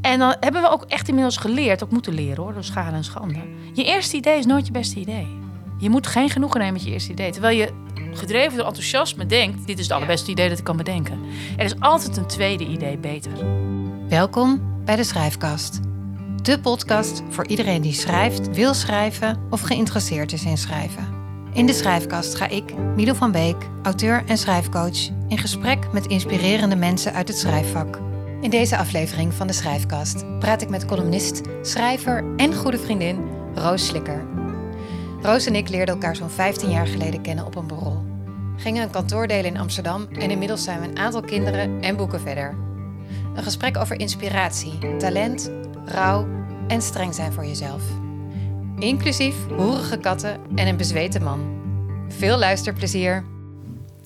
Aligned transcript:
En 0.00 0.18
dan 0.18 0.36
hebben 0.40 0.62
we 0.62 0.70
ook 0.70 0.84
echt 0.84 1.08
inmiddels 1.08 1.36
geleerd, 1.36 1.84
ook 1.84 1.90
moeten 1.90 2.14
leren 2.14 2.42
hoor, 2.42 2.52
door 2.52 2.64
schade 2.64 2.96
en 2.96 3.04
schande. 3.04 3.40
Je 3.72 3.84
eerste 3.84 4.16
idee 4.16 4.38
is 4.38 4.46
nooit 4.46 4.66
je 4.66 4.72
beste 4.72 5.00
idee. 5.00 5.38
Je 5.78 5.90
moet 5.90 6.06
geen 6.06 6.30
genoegen 6.30 6.58
nemen 6.60 6.74
met 6.74 6.84
je 6.84 6.90
eerste 6.90 7.12
idee. 7.12 7.32
Terwijl 7.32 7.56
je 7.56 7.72
gedreven 8.12 8.56
door 8.56 8.66
enthousiasme 8.66 9.26
denkt, 9.26 9.66
dit 9.66 9.78
is 9.78 9.84
het 9.84 9.94
allerbeste 9.94 10.30
idee 10.30 10.48
dat 10.48 10.58
ik 10.58 10.64
kan 10.64 10.76
bedenken. 10.76 11.18
Er 11.56 11.64
is 11.64 11.80
altijd 11.80 12.16
een 12.16 12.26
tweede 12.26 12.66
idee 12.66 12.98
beter. 12.98 13.32
Welkom 14.08 14.62
bij 14.84 14.96
de 14.96 15.04
Schrijfkast. 15.04 15.80
De 16.42 16.60
podcast 16.60 17.22
voor 17.28 17.46
iedereen 17.46 17.82
die 17.82 17.92
schrijft, 17.92 18.50
wil 18.50 18.74
schrijven 18.74 19.40
of 19.50 19.60
geïnteresseerd 19.60 20.32
is 20.32 20.44
in 20.44 20.58
schrijven. 20.58 21.22
In 21.52 21.66
de 21.66 21.72
Schrijfkast 21.72 22.34
ga 22.34 22.48
ik, 22.48 22.74
Milo 22.96 23.12
van 23.12 23.32
Beek, 23.32 23.56
auteur 23.82 24.22
en 24.26 24.38
schrijfcoach, 24.38 25.08
in 25.28 25.38
gesprek 25.38 25.92
met 25.92 26.06
inspirerende 26.06 26.76
mensen 26.76 27.12
uit 27.12 27.28
het 27.28 27.38
schrijfvak. 27.38 28.03
In 28.44 28.50
deze 28.50 28.76
aflevering 28.76 29.34
van 29.34 29.46
de 29.46 29.52
Schrijfkast 29.52 30.38
praat 30.38 30.62
ik 30.62 30.68
met 30.68 30.84
columnist, 30.84 31.40
schrijver 31.62 32.24
en 32.36 32.54
goede 32.54 32.78
vriendin 32.78 33.28
Roos 33.54 33.86
Slikker. 33.86 34.24
Roos 35.22 35.46
en 35.46 35.54
ik 35.54 35.68
leerden 35.68 35.94
elkaar 35.94 36.16
zo'n 36.16 36.30
15 36.30 36.70
jaar 36.70 36.86
geleden 36.86 37.22
kennen 37.22 37.46
op 37.46 37.56
een 37.56 37.66
borrel. 37.66 38.04
Gingen 38.56 38.82
een 38.82 38.90
kantoor 38.90 39.26
delen 39.26 39.44
in 39.44 39.56
Amsterdam 39.56 40.06
en 40.12 40.30
inmiddels 40.30 40.64
zijn 40.64 40.80
we 40.80 40.86
een 40.86 40.98
aantal 40.98 41.20
kinderen 41.20 41.82
en 41.82 41.96
boeken 41.96 42.20
verder. 42.20 42.54
Een 43.34 43.42
gesprek 43.42 43.76
over 43.76 44.00
inspiratie, 44.00 44.96
talent, 44.98 45.50
rouw 45.84 46.26
en 46.68 46.82
streng 46.82 47.14
zijn 47.14 47.32
voor 47.32 47.46
jezelf. 47.46 47.82
Inclusief 48.78 49.36
hoerige 49.56 49.98
katten 49.98 50.40
en 50.54 50.66
een 50.66 50.76
bezweten 50.76 51.22
man. 51.22 51.62
Veel 52.08 52.38
luisterplezier. 52.38 53.24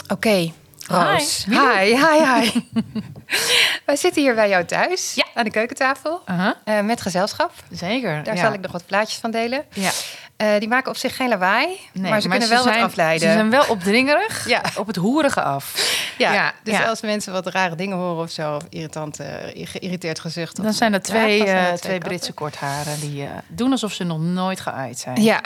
Oké, 0.09 0.53
Roos. 0.89 1.45
Hi. 1.49 1.55
Hi, 1.57 1.97
hi, 1.97 2.41
hi. 2.41 2.61
Wij 3.87 3.97
zitten 3.97 4.23
hier 4.23 4.35
bij 4.35 4.49
jou 4.49 4.65
thuis 4.65 5.13
Ja. 5.15 5.25
aan 5.35 5.45
de 5.45 5.51
keukentafel 5.51 6.23
Aha, 6.25 6.55
eh, 6.65 6.81
met 6.81 7.01
gezelschap. 7.01 7.53
zeker. 7.71 8.23
Daar 8.23 8.35
ja. 8.37 8.41
zal 8.43 8.53
ik 8.53 8.61
nog 8.61 8.73
wat 8.73 8.87
plaatjes 8.87 9.19
van 9.19 9.31
delen. 9.31 9.65
Ja. 9.73 9.91
Eh, 10.37 10.59
die 10.59 10.69
maken 10.69 10.91
op 10.91 10.97
zich 10.97 11.17
geen 11.17 11.29
lawaai, 11.29 11.67
Nee, 11.93 12.11
maar 12.11 12.21
ze 12.21 12.29
kunnen 12.29 12.49
wel 12.49 12.63
zijn, 12.63 12.75
wat 12.81 12.85
afleiden. 12.85 13.29
Ze 13.29 13.35
zijn 13.35 13.51
wel 13.51 13.65
opdringerig 13.69 14.49
Ja. 14.49 14.63
op 14.77 14.87
het 14.87 14.97
hoerige 14.97 15.43
af. 15.43 15.75
ja, 16.19 16.33
ja, 16.33 16.53
dus 16.63 16.75
ja. 16.79 16.85
als 16.85 17.01
mensen 17.01 17.33
wat 17.33 17.47
rare 17.47 17.75
dingen 17.75 17.97
horen 17.97 18.23
of 18.23 18.31
zo, 18.31 18.55
of 18.55 18.63
irritant, 18.69 19.21
eh, 19.21 19.27
geïrriteerd 19.55 20.21
gezucht. 20.21 20.63
Dan 20.63 20.73
zijn 20.73 20.93
er 20.93 21.03
twee, 21.03 21.39
dan 21.39 21.47
zijn 21.47 21.59
er 21.59 21.65
twee 21.79 21.93
katten. 21.93 21.99
Britse 22.09 22.33
kortharen 22.33 23.01
die 23.01 23.29
doen 23.49 23.71
alsof 23.71 23.93
ze 23.93 24.05
nog 24.05 24.19
nooit 24.21 24.61
geaaid 24.61 24.99
zijn. 24.99 25.23
Ja. 25.23 25.41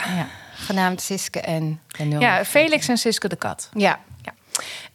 Genaamd 0.55 1.01
Siske 1.01 1.39
en, 1.41 1.79
en. 1.97 2.19
Ja, 2.19 2.45
Felix 2.45 2.87
en 2.87 2.97
Siske 2.97 3.27
de 3.27 3.35
kat. 3.35 3.69
Ja. 3.73 3.99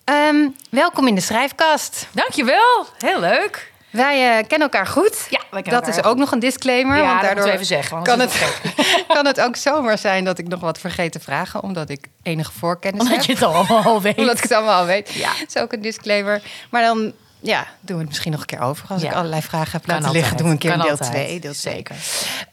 Ehm, 0.09 0.49
welkom 0.71 1.07
in 1.07 1.15
de 1.15 1.21
schrijfkast. 1.21 2.07
Dankjewel, 2.13 2.87
heel 2.99 3.21
leuk. 3.21 3.73
Wij 3.91 4.39
eh, 4.39 4.47
kennen 4.47 4.71
elkaar 4.71 4.87
goed. 4.87 5.27
Ja, 5.31 5.41
wij 5.51 5.63
kennen 5.63 5.83
dat 5.85 5.97
is 5.97 6.03
ook 6.05 6.17
nog 6.17 6.33
een 6.33 6.39
disclaimer. 6.39 6.97
Ja, 6.97 7.03
want 7.03 7.13
dat 7.21 7.23
daardoor 7.23 7.53
even 7.53 7.67
zeggen, 7.67 8.03
kan, 8.03 8.21
het, 8.21 8.41
het 8.41 9.05
kan 9.15 9.27
het 9.27 9.41
ook 9.41 9.57
zomaar 9.57 9.99
zijn 9.99 10.25
dat 10.25 10.39
ik 10.39 10.49
nog 10.49 10.61
wat 10.61 10.79
vergeet 10.79 11.13
te 11.13 11.21
vragen, 11.21 11.63
omdat 11.63 11.91
ik 11.91 12.07
enige 12.23 12.53
voorkennis 12.53 13.01
Omdat 13.03 13.17
heb. 13.17 13.25
je 13.27 13.33
het 13.33 13.43
allemaal 13.43 13.83
al 13.83 14.01
weet. 14.03 14.17
Omdat 14.19 14.37
ik 14.37 14.43
het 14.43 14.53
allemaal 14.53 14.79
al 14.81 14.87
weet. 14.87 15.13
Ja. 15.13 15.29
Dat 15.39 15.55
is 15.55 15.63
ook 15.63 15.73
een 15.73 15.83
disclaimer. 15.83 16.43
Maar 16.71 16.83
dan 16.83 17.13
ja, 17.41 17.67
doen 17.81 17.95
we 17.97 18.01
het 18.01 18.09
misschien 18.09 18.33
nog 18.33 18.41
een 18.41 18.47
keer 18.47 18.61
over. 18.61 18.89
Als 18.89 19.03
Ja. 19.03 19.09
ik 19.11 19.15
allerlei 19.17 19.43
vragen 19.43 19.73
heb 19.73 19.83
Kan 19.87 19.95
laten 19.95 20.11
liggen, 20.13 20.31
altijd. 20.37 20.39
doen 20.39 20.47
we 20.47 20.53
een 20.53 20.59
keer 20.59 20.71
Kan 20.71 20.81
deel 20.81 20.91
altijd. 20.91 21.27
2. 21.27 21.41
Deel. 21.41 21.55
Zeker. 21.55 21.97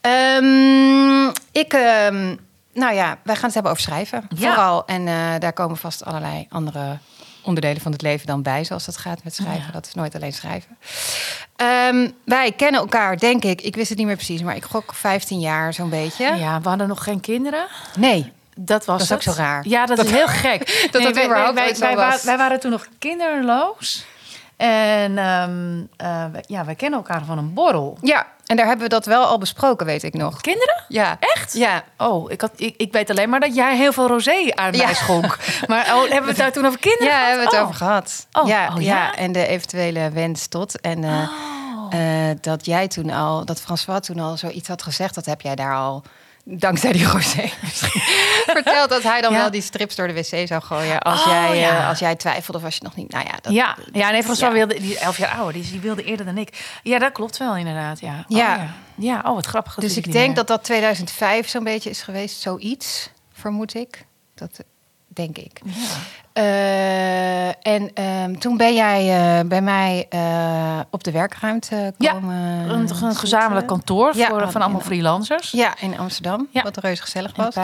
Ehm, 0.02 1.28
ik, 1.52 1.73
ehm, 1.73 2.36
nou 2.73 2.94
ja, 2.95 3.17
wij 3.23 3.36
gaan 3.36 3.44
het 3.45 3.53
hebben 3.53 3.72
over 3.72 3.83
schrijven. 3.83 4.28
Ja. 4.30 4.53
Vooral. 4.53 4.86
En 4.86 5.08
eh, 5.08 5.16
daar 5.39 5.53
komen 5.53 5.78
vast 5.78 6.06
allerlei 6.06 6.48
andere 6.50 6.98
onderdelen 7.45 7.81
van 7.81 7.91
het 7.91 8.01
leven 8.01 8.27
dan 8.27 8.41
bij, 8.41 8.63
zoals 8.63 8.85
dat 8.85 8.97
gaat 8.97 9.23
met 9.23 9.35
schrijven. 9.35 9.65
Ja. 9.65 9.71
Dat 9.71 9.85
is 9.85 9.93
nooit 9.93 10.15
alleen 10.15 10.33
schrijven. 10.33 10.77
Ehm, 11.55 12.09
wij 12.23 12.52
kennen 12.52 12.79
elkaar, 12.81 13.17
denk 13.17 13.43
ik. 13.43 13.61
Ik 13.61 13.75
wist 13.75 13.89
het 13.89 13.97
niet 13.97 14.07
meer 14.07 14.15
precies, 14.15 14.41
maar 14.41 14.55
ik 14.55 14.63
gok 14.63 14.93
15 14.93 15.39
jaar 15.39 15.73
zo'n 15.73 15.89
beetje. 15.89 16.35
Ja, 16.35 16.61
we 16.61 16.69
hadden 16.69 16.87
nog 16.87 17.03
geen 17.03 17.19
kinderen. 17.19 17.67
Nee, 17.97 18.31
Dat 18.57 18.85
was 18.85 19.07
Dat 19.07 19.19
is 19.19 19.27
ook 19.27 19.35
zo 19.35 19.41
raar. 19.41 19.63
Ja, 19.67 19.85
dat, 19.85 19.99
is 19.99 20.11
heel 20.19 20.27
gek. 20.27 20.89
dat 20.92 21.02
wij, 21.14 21.25
überhaupt 21.25 21.53
wij, 21.53 21.95
wij, 21.95 22.20
wij 22.23 22.37
waren 22.37 22.59
toen 22.59 22.71
nog 22.71 22.87
kinderloos. 22.99 24.05
En 24.58 25.14
wij- 26.32 26.43
ja, 26.48 26.66
wij 26.66 26.76
kennen 26.76 26.99
elkaar 26.99 27.26
van 27.26 27.38
een 27.38 27.54
borrel. 27.54 27.98
ja. 28.02 28.33
En 28.45 28.55
daar 28.55 28.66
hebben 28.66 28.83
we 28.86 28.89
dat 28.93 29.05
wel 29.05 29.26
al 29.26 29.38
besproken, 29.38 29.86
weet 29.86 30.04
ik 30.04 30.14
nog. 30.14 30.42
Kinderen? 30.42 30.83
Ja. 30.88 31.17
Echt? 31.20 31.54
Ja, 31.54 31.83
Oh, 31.98 32.32
ik, 32.32 32.42
had, 32.42 32.52
ik, 32.55 32.73
ik 32.77 32.92
weet 32.92 33.10
alleen 33.10 33.30
maar 33.30 33.39
dat 33.39 33.55
jij 33.55 33.76
heel 33.77 33.94
veel 33.94 34.08
rosé 34.08 34.52
aan 34.55 34.73
Ja. 34.73 34.86
mij 34.86 34.94
schonk. 34.94 35.38
Maar 35.67 35.86
oh, 35.95 36.02
hebben 36.02 36.21
we 36.21 36.27
het 36.27 36.38
daar 36.38 36.52
toen 36.52 36.65
over 36.65 36.80
kinderen 36.80 37.08
Ja, 37.08 37.14
gehad? 37.14 37.27
hebben 37.27 37.45
we 37.45 37.52
het 37.55 37.61
Oh. 37.61 37.67
over 37.70 37.76
gehad. 37.76 38.27
Oh, 38.32 38.48
ja, 38.48 38.67
oh, 38.76 38.82
ja? 38.82 38.95
ja? 38.95 39.15
en 39.15 39.32
de 39.32 39.48
eventuele 39.48 40.10
wens 40.10 40.48
tot. 40.48 40.82
En 40.82 41.04
eh, 41.04 41.30
Oh. 41.92 41.94
eh, 42.30 42.38
dat 42.42 42.65
jij 42.65 42.88
toen 42.88 43.10
al, 43.10 43.45
dat 43.45 43.61
François 43.61 44.05
toen 44.05 44.20
al 44.20 44.38
zoiets 44.38 44.67
had 44.67 44.83
gezegd, 44.83 45.15
dat 45.15 45.26
heb 45.26 45.42
jij 45.42 45.55
daar 45.55 45.76
al, 45.76 46.04
dankzij 46.48 46.92
die 46.92 47.06
rosé, 47.08 47.48
verteld 48.45 48.89
dat 48.89 49.04
hij 49.04 49.22
dan 49.22 49.32
Ja. 49.33 49.38
wel 49.39 49.52
die 49.52 49.61
strips 49.61 49.95
door 49.95 50.08
de 50.08 50.14
wc 50.14 50.48
zou 50.48 50.61
gooien. 50.61 51.00
Als, 51.00 51.20
Oh, 51.20 51.28
jij, 51.28 51.70
eh, 51.70 51.88
als 51.88 52.00
jij 52.00 52.16
twijfelde 52.16 52.60
of 52.60 52.66
als 52.66 52.76
je 52.76 52.83
nog 52.83 52.95
niet. 52.95 53.11
Nou 53.11 53.26
ja, 53.26 53.33
dat, 53.42 53.54
ja, 53.54 53.78
ja, 53.94 54.10
nee, 54.11 54.23
François 54.23 54.52
ja. 54.52 54.58
wilde, 54.66 54.80
die 54.82 55.00
elf 55.00 55.17
jaar 55.17 55.32
ouder, 55.32 55.54
die, 55.61 55.72
die 55.72 55.80
wilde 55.80 56.04
eerder 56.04 56.26
dan 56.26 56.38
ik. 56.38 56.80
Ja, 56.83 57.00
dat 57.00 57.11
klopt 57.11 57.38
wel 57.38 57.56
inderdaad, 57.58 58.00
ja. 58.00 58.26
Oh, 58.28 58.38
Ja. 58.38 58.73
ja. 58.95 59.22
oh, 59.26 59.33
wat 59.33 59.45
grappig. 59.45 59.76
Dus 59.76 59.98
ik 59.98 60.11
denk 60.11 60.26
meer. 60.26 60.36
dat 60.36 60.48
dat 60.48 60.64
2005 60.64 61.48
zo'n 61.48 61.64
beetje 61.64 61.89
is 61.89 62.02
geweest, 62.02 62.42
zoiets, 62.42 63.10
vermoed 63.33 63.73
ik. 63.73 64.06
Dat 64.36 64.60
denk 65.08 65.38
ik. 65.38 65.60
Ja. 66.35 66.41
Eh, 66.41 67.73
en 67.73 67.93
ehm, 67.93 68.35
toen 68.35 68.57
ben 68.57 68.73
jij 68.73 68.99
eh, 69.39 69.45
bij 69.47 69.61
mij 69.61 70.05
eh, 70.09 70.79
op 70.89 71.03
de 71.03 71.11
werkruimte 71.11 71.93
Ja, 71.97 72.11
komen. 72.11 72.35
Een, 72.69 72.89
een 73.01 73.15
gezamenlijk 73.15 73.67
kantoor 73.67 74.15
Ja, 74.15 74.27
voor, 74.27 74.41
oh, 74.41 74.49
van 74.49 74.61
allemaal 74.61 74.79
ja. 74.79 74.85
freelancers. 74.85 75.51
Ja, 75.51 75.73
in 75.79 75.99
Amsterdam. 75.99 76.47
Ja. 76.51 76.63
Wat 76.63 76.77
reuze 76.77 77.01
gezellig 77.01 77.35
was. 77.35 77.55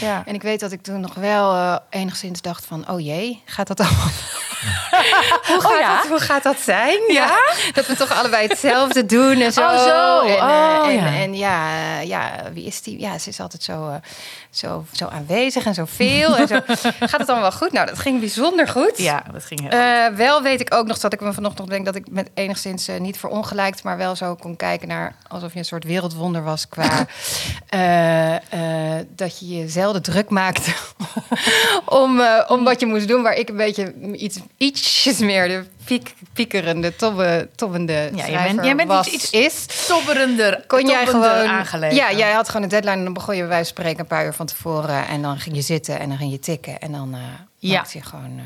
Ja. 0.00 0.22
En 0.26 0.34
ik 0.34 0.42
weet 0.42 0.60
dat 0.60 0.72
ik 0.72 0.82
toen 0.82 1.00
nog 1.00 1.14
wel 1.14 1.80
enigszins 1.90 2.40
dacht 2.40 2.66
van... 2.66 2.90
oh 2.90 3.00
jee, 3.00 3.42
gaat 3.44 3.66
dat 3.66 3.80
allemaal... 3.80 4.08
hoe, 5.48 5.60
gaat 5.60 5.72
Oh 5.72 5.78
ja? 5.78 5.96
dat, 5.96 6.06
hoe 6.08 6.20
gaat 6.20 6.42
dat 6.42 6.58
zijn? 6.60 6.98
Ja? 7.08 7.38
Dat 7.72 7.86
we 7.86 7.96
toch 7.96 8.18
allebei 8.18 8.46
hetzelfde 8.46 9.06
doen 9.06 9.40
en 9.40 9.52
zo. 9.52 9.60
Oh, 9.60 9.82
zo. 9.82 10.20
En, 10.26 10.36
Oh, 10.36 10.86
en, 10.86 10.94
ja. 10.94 11.06
en 11.06 11.34
ja, 11.34 12.00
ja, 12.00 12.30
wie 12.52 12.64
is 12.64 12.82
die? 12.82 13.00
Ja, 13.00 13.18
ze 13.18 13.28
is 13.28 13.40
altijd 13.40 13.62
zo, 13.62 14.00
zo, 14.50 14.84
zo 14.92 15.06
aanwezig 15.06 15.64
en 15.64 15.74
zoveel. 15.74 16.36
en 16.36 16.48
zo. 16.48 16.60
Gaat 17.10 17.20
het 17.20 17.28
allemaal 17.28 17.40
wel 17.40 17.52
goed? 17.52 17.72
Nou, 17.72 17.86
dat 17.86 17.98
ging 17.98 18.17
bijzonder 18.20 18.68
goed. 18.68 18.92
ja, 18.96 19.22
dat 19.32 19.44
ging 19.44 19.60
heel 19.60 19.70
Eh, 19.70 20.16
wel 20.16 20.42
weet 20.42 20.60
ik 20.60 20.74
ook 20.74 20.86
nog 20.86 20.98
dat 20.98 21.12
ik 21.12 21.20
me 21.20 21.32
vanochtend 21.32 21.68
denk 21.68 21.84
dat 21.84 21.94
ik 21.94 22.10
met 22.10 22.30
enigszins 22.34 22.88
eh, 22.88 23.00
niet 23.00 23.18
verongelijkt, 23.18 23.82
maar 23.82 23.96
wel 23.96 24.16
zo 24.16 24.34
kon 24.34 24.56
kijken 24.56 24.88
naar 24.88 25.14
alsof 25.28 25.52
je 25.52 25.58
een 25.58 25.64
soort 25.64 25.84
wereldwonder 25.84 26.42
was 26.42 26.68
qua 26.68 27.06
eh, 27.68 28.36
dat 29.08 29.38
je 29.38 29.48
je 29.48 29.68
zelden 29.68 30.02
druk 30.02 30.30
maakte 30.30 30.70
om, 32.02 32.22
om 32.48 32.64
wat 32.64 32.80
je 32.80 32.86
moest 32.86 33.08
doen, 33.08 33.22
waar 33.22 33.34
ik 33.34 33.48
een 33.48 33.56
beetje 33.56 33.94
iets, 34.12 34.38
ietsjes 34.56 35.18
meer 35.18 35.48
de 35.48 35.64
piek, 35.84 36.14
piekerende, 36.32 36.96
tobbe, 36.96 37.48
tobbende 37.54 38.10
Ja, 38.14 38.28
jij 38.28 38.42
bent- 38.46 38.64
jij 38.64 38.76
bent 38.76 38.88
was, 38.88 39.06
iets- 39.08 39.30
is. 39.30 39.66
tobberender, 39.86 40.64
Kon 40.66 40.86
jij 40.88 41.06
gewoon. 41.06 41.24
aangelegen. 41.48 41.96
Ja, 41.96 42.12
jij 42.12 42.32
had 42.32 42.46
gewoon 42.48 42.62
een 42.62 42.68
deadline 42.68 42.96
en 42.96 43.04
dan 43.04 43.12
begon 43.12 43.34
je 43.34 43.40
bij 43.40 43.48
wijze 43.48 43.64
van 43.74 43.76
spreken 43.84 44.00
een 44.00 44.06
paar 44.06 44.24
uur 44.24 44.32
van 44.32 44.46
tevoren. 44.46 45.06
En 45.06 45.22
dan 45.22 45.38
ging 45.38 45.56
je 45.56 45.62
zitten 45.62 45.98
en 45.98 46.08
dan 46.08 46.18
ging 46.18 46.30
je 46.30 46.38
tikken. 46.38 46.78
En 46.78 46.92
dan 46.92 47.14
Ja. 47.58 47.76
maakte 47.76 47.98
je 47.98 48.04
gewoon 48.04 48.38
eh, 48.38 48.44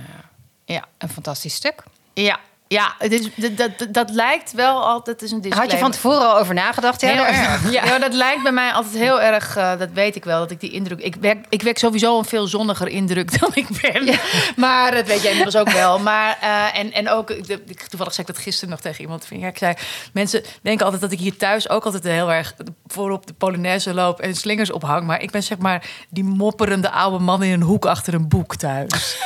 Ja, 0.64 0.84
een 0.98 1.08
fantastisch 1.08 1.54
stuk. 1.54 1.82
ja, 2.14 2.40
ja 2.72 2.94
het 2.98 3.12
is, 3.12 3.28
dat, 3.34 3.56
dat, 3.56 3.86
dat 3.94 4.10
lijkt 4.10 4.52
wel 4.52 4.84
altijd 4.86 5.22
is 5.22 5.30
een 5.30 5.40
disclaimer. 5.40 5.70
Had 5.70 5.78
je 5.80 5.84
van 5.84 5.90
tevoren 5.94 6.28
al 6.32 6.38
over 6.38 6.54
nagedacht? 6.54 7.00
Ja, 7.00 7.08
Heel 7.08 7.26
erg. 7.26 7.70
Ja. 7.72 7.84
Ja. 7.84 7.98
dat 7.98 8.14
lijkt 8.14 8.42
bij 8.42 8.52
mij 8.52 8.72
altijd 8.72 8.94
heel 8.94 9.20
erg, 9.20 9.56
eh, 9.56 9.78
dat 9.78 9.88
weet 9.92 10.16
ik 10.16 10.24
wel, 10.24 10.38
dat 10.38 10.50
ik 10.50 10.60
die 10.60 10.70
indruk... 10.70 11.00
Ik 11.00 11.14
werk, 11.14 11.44
ik 11.48 11.62
werk 11.62 11.78
sowieso 11.78 12.18
een 12.18 12.24
veel 12.24 12.46
zonniger 12.46 12.88
indruk 12.88 13.30
dan 13.40 13.50
ik 13.54 13.66
ben. 13.82 14.04
Ja. 14.06 14.18
Maar 14.56 14.90
dat 14.90 15.06
weet 15.06 15.20
jij 15.22 15.30
inmiddels 15.30 15.56
ook 15.56 15.70
wel. 15.70 15.98
Maar, 15.98 16.38
eh, 16.40 16.78
en, 16.78 16.92
en 16.92 17.08
ook, 17.10 17.30
ik- 17.30 17.46
ik- 17.66 17.82
toevallig 17.82 18.14
zei 18.14 18.26
ik 18.28 18.34
dat 18.34 18.42
gisteren 18.42 18.70
nog 18.70 18.80
tegen 18.80 19.00
iemand. 19.00 19.26
Ja, 19.30 19.46
ik 19.46 19.58
zei, 19.58 19.74
mensen 20.12 20.42
denken 20.62 20.84
altijd 20.84 21.02
dat 21.02 21.12
ik 21.12 21.18
hier 21.18 21.36
thuis 21.36 21.68
ook 21.68 21.84
altijd 21.84 22.02
heel 22.04 22.32
erg 22.32 22.54
voorop 22.86 23.26
de 23.26 23.32
Polonaise 23.32 23.94
loop 23.94 24.20
en 24.20 24.34
slingers 24.34 24.70
ophang. 24.72 25.06
Maar 25.06 25.22
ik 25.22 25.30
ben 25.30 25.42
zeg 25.42 25.58
maar 25.58 25.86
die 26.10 26.24
mopperende 26.24 26.90
oude 26.90 27.18
man 27.24 27.42
in 27.42 27.52
een 27.52 27.62
hoek 27.62 27.86
achter 27.86 28.14
een 28.14 28.28
boek 28.28 28.56
thuis. 28.56 29.16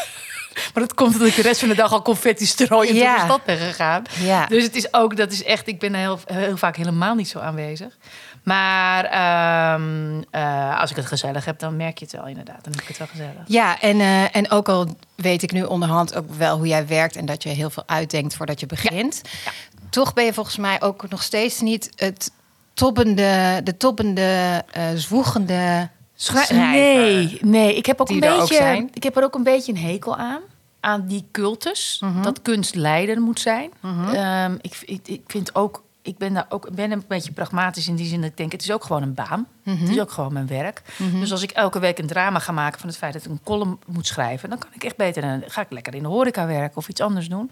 Maar 0.75 0.82
dat 0.82 0.94
komt 0.94 1.12
omdat 1.12 1.29
ik 1.29 1.35
de 1.35 1.43
rest 1.43 1.61
van 1.61 1.69
de 1.69 1.75
dag 1.75 1.93
al 1.93 2.03
confetti 2.03 2.47
strooiend 2.47 2.97
Ja. 2.97 3.05
door 3.11 3.17
de 3.19 3.25
stad 3.25 3.44
ben 3.44 3.58
gegaan. 3.58 4.03
Ja. 4.20 4.47
Dus 4.47 4.62
het 4.62 4.76
is 4.76 4.94
ook, 4.94 5.17
dat 5.17 5.32
is 5.32 5.44
echt, 5.44 5.67
ik 5.67 5.79
ben 5.79 5.94
heel, 5.94 6.19
heel 6.26 6.56
vaak 6.56 6.76
helemaal 6.76 7.14
niet 7.14 7.29
zo 7.29 7.38
aanwezig. 7.38 7.97
Maar 8.43 9.05
ehm, 9.05 10.23
eh, 10.31 10.81
als 10.81 10.91
ik 10.91 10.97
het 10.97 11.06
gezellig 11.06 11.44
heb, 11.44 11.58
dan 11.58 11.76
merk 11.76 11.99
je 11.99 12.05
het 12.05 12.14
wel 12.14 12.26
inderdaad. 12.26 12.64
Dan 12.64 12.73
heb 12.73 12.82
ik 12.82 12.88
het 12.88 12.99
wel 12.99 13.06
gezellig. 13.06 13.32
Ja, 13.47 13.81
en, 13.81 14.00
eh, 14.00 14.37
en 14.37 14.50
ook 14.50 14.69
al 14.69 14.97
weet 15.14 15.43
ik 15.43 15.53
nu 15.53 15.62
onderhand 15.62 16.14
ook 16.14 16.35
wel 16.35 16.56
hoe 16.56 16.67
jij 16.67 16.87
werkt 16.87 17.17
en 17.17 17.26
dat 17.26 17.43
je 17.43 17.49
heel 17.49 17.70
veel 17.70 17.82
uitdenkt 17.87 18.35
voordat 18.37 18.61
je 18.61 18.67
begint. 18.67 19.20
Ja. 19.44 19.50
Toch 19.91 20.12
ben 20.14 20.25
je 20.25 20.32
volgens 20.32 20.56
mij 20.56 20.82
ook 20.82 21.09
nog 21.09 21.23
steeds 21.23 21.61
niet 21.61 21.91
het 21.97 22.31
toppende, 22.75 23.61
de 23.64 23.76
toppende, 23.76 24.64
eh 24.73 24.82
zwoegende 24.94 25.88
schrijver. 26.17 26.57
Nee, 26.57 27.39
nee, 27.43 27.77
ik 27.77 27.87
heb 27.87 28.01
ook 28.01 28.09
een 28.11 28.25
ook 28.25 28.39
beetje, 28.49 28.89
ik 28.95 29.03
heb 29.03 29.17
er 29.17 29.25
ook 29.25 29.35
een 29.35 29.43
beetje 29.43 29.73
een 29.73 29.79
hekel 29.79 30.17
aan. 30.17 30.41
Aan 30.81 31.07
die 31.07 31.25
cultus, 31.33 31.99
Mhm. 32.01 32.23
dat 32.23 32.43
kunst 32.43 32.75
leider 32.75 33.21
moet 33.21 33.41
zijn. 33.41 33.71
Ehm, 34.13 34.55
ik, 34.61 34.83
ik, 34.85 35.09
ik 35.09 35.23
vind 35.27 35.55
ook 35.55 35.85
ik 36.03 36.19
ben 36.19 36.35
daar 36.35 36.47
ook 36.49 36.71
ben 36.71 36.91
een 36.91 37.05
beetje 37.09 37.33
pragmatisch 37.33 37.89
in 37.89 37.97
die 37.97 38.07
zin 38.07 38.21
dat 38.21 38.31
ik 38.31 38.37
denk, 38.37 38.53
het 38.53 38.63
is 38.63 38.71
ook 38.73 38.85
gewoon 38.85 39.03
een 39.03 39.15
baan. 39.15 39.47
Mhm. 39.63 39.77
Het 39.81 39.89
is 39.89 40.01
ook 40.01 40.11
gewoon 40.11 40.33
mijn 40.33 40.47
werk. 40.47 40.83
Dus 41.21 41.33
als 41.33 41.43
ik 41.43 41.51
elke 41.51 41.79
week 41.79 41.99
een 41.99 42.07
drama 42.07 42.39
ga 42.39 42.53
maken 42.53 42.81
van 42.81 42.89
het 42.89 42.99
feit 42.99 43.12
dat 43.12 43.25
ik 43.25 43.31
een 43.31 43.41
column 43.45 43.79
moet 43.87 44.07
schrijven, 44.07 44.49
dan 44.49 44.59
kan 44.59 44.69
ik 44.73 44.85
echt 44.85 44.97
beter. 44.97 45.23
Dan 45.23 45.43
ga 45.47 45.61
ik 45.61 45.71
lekker 45.71 45.95
in 45.95 46.03
de 46.03 46.09
horeca 46.09 46.47
werken 46.47 46.77
of 46.77 46.89
iets 46.89 47.01
anders 47.01 47.29
doen. 47.29 47.51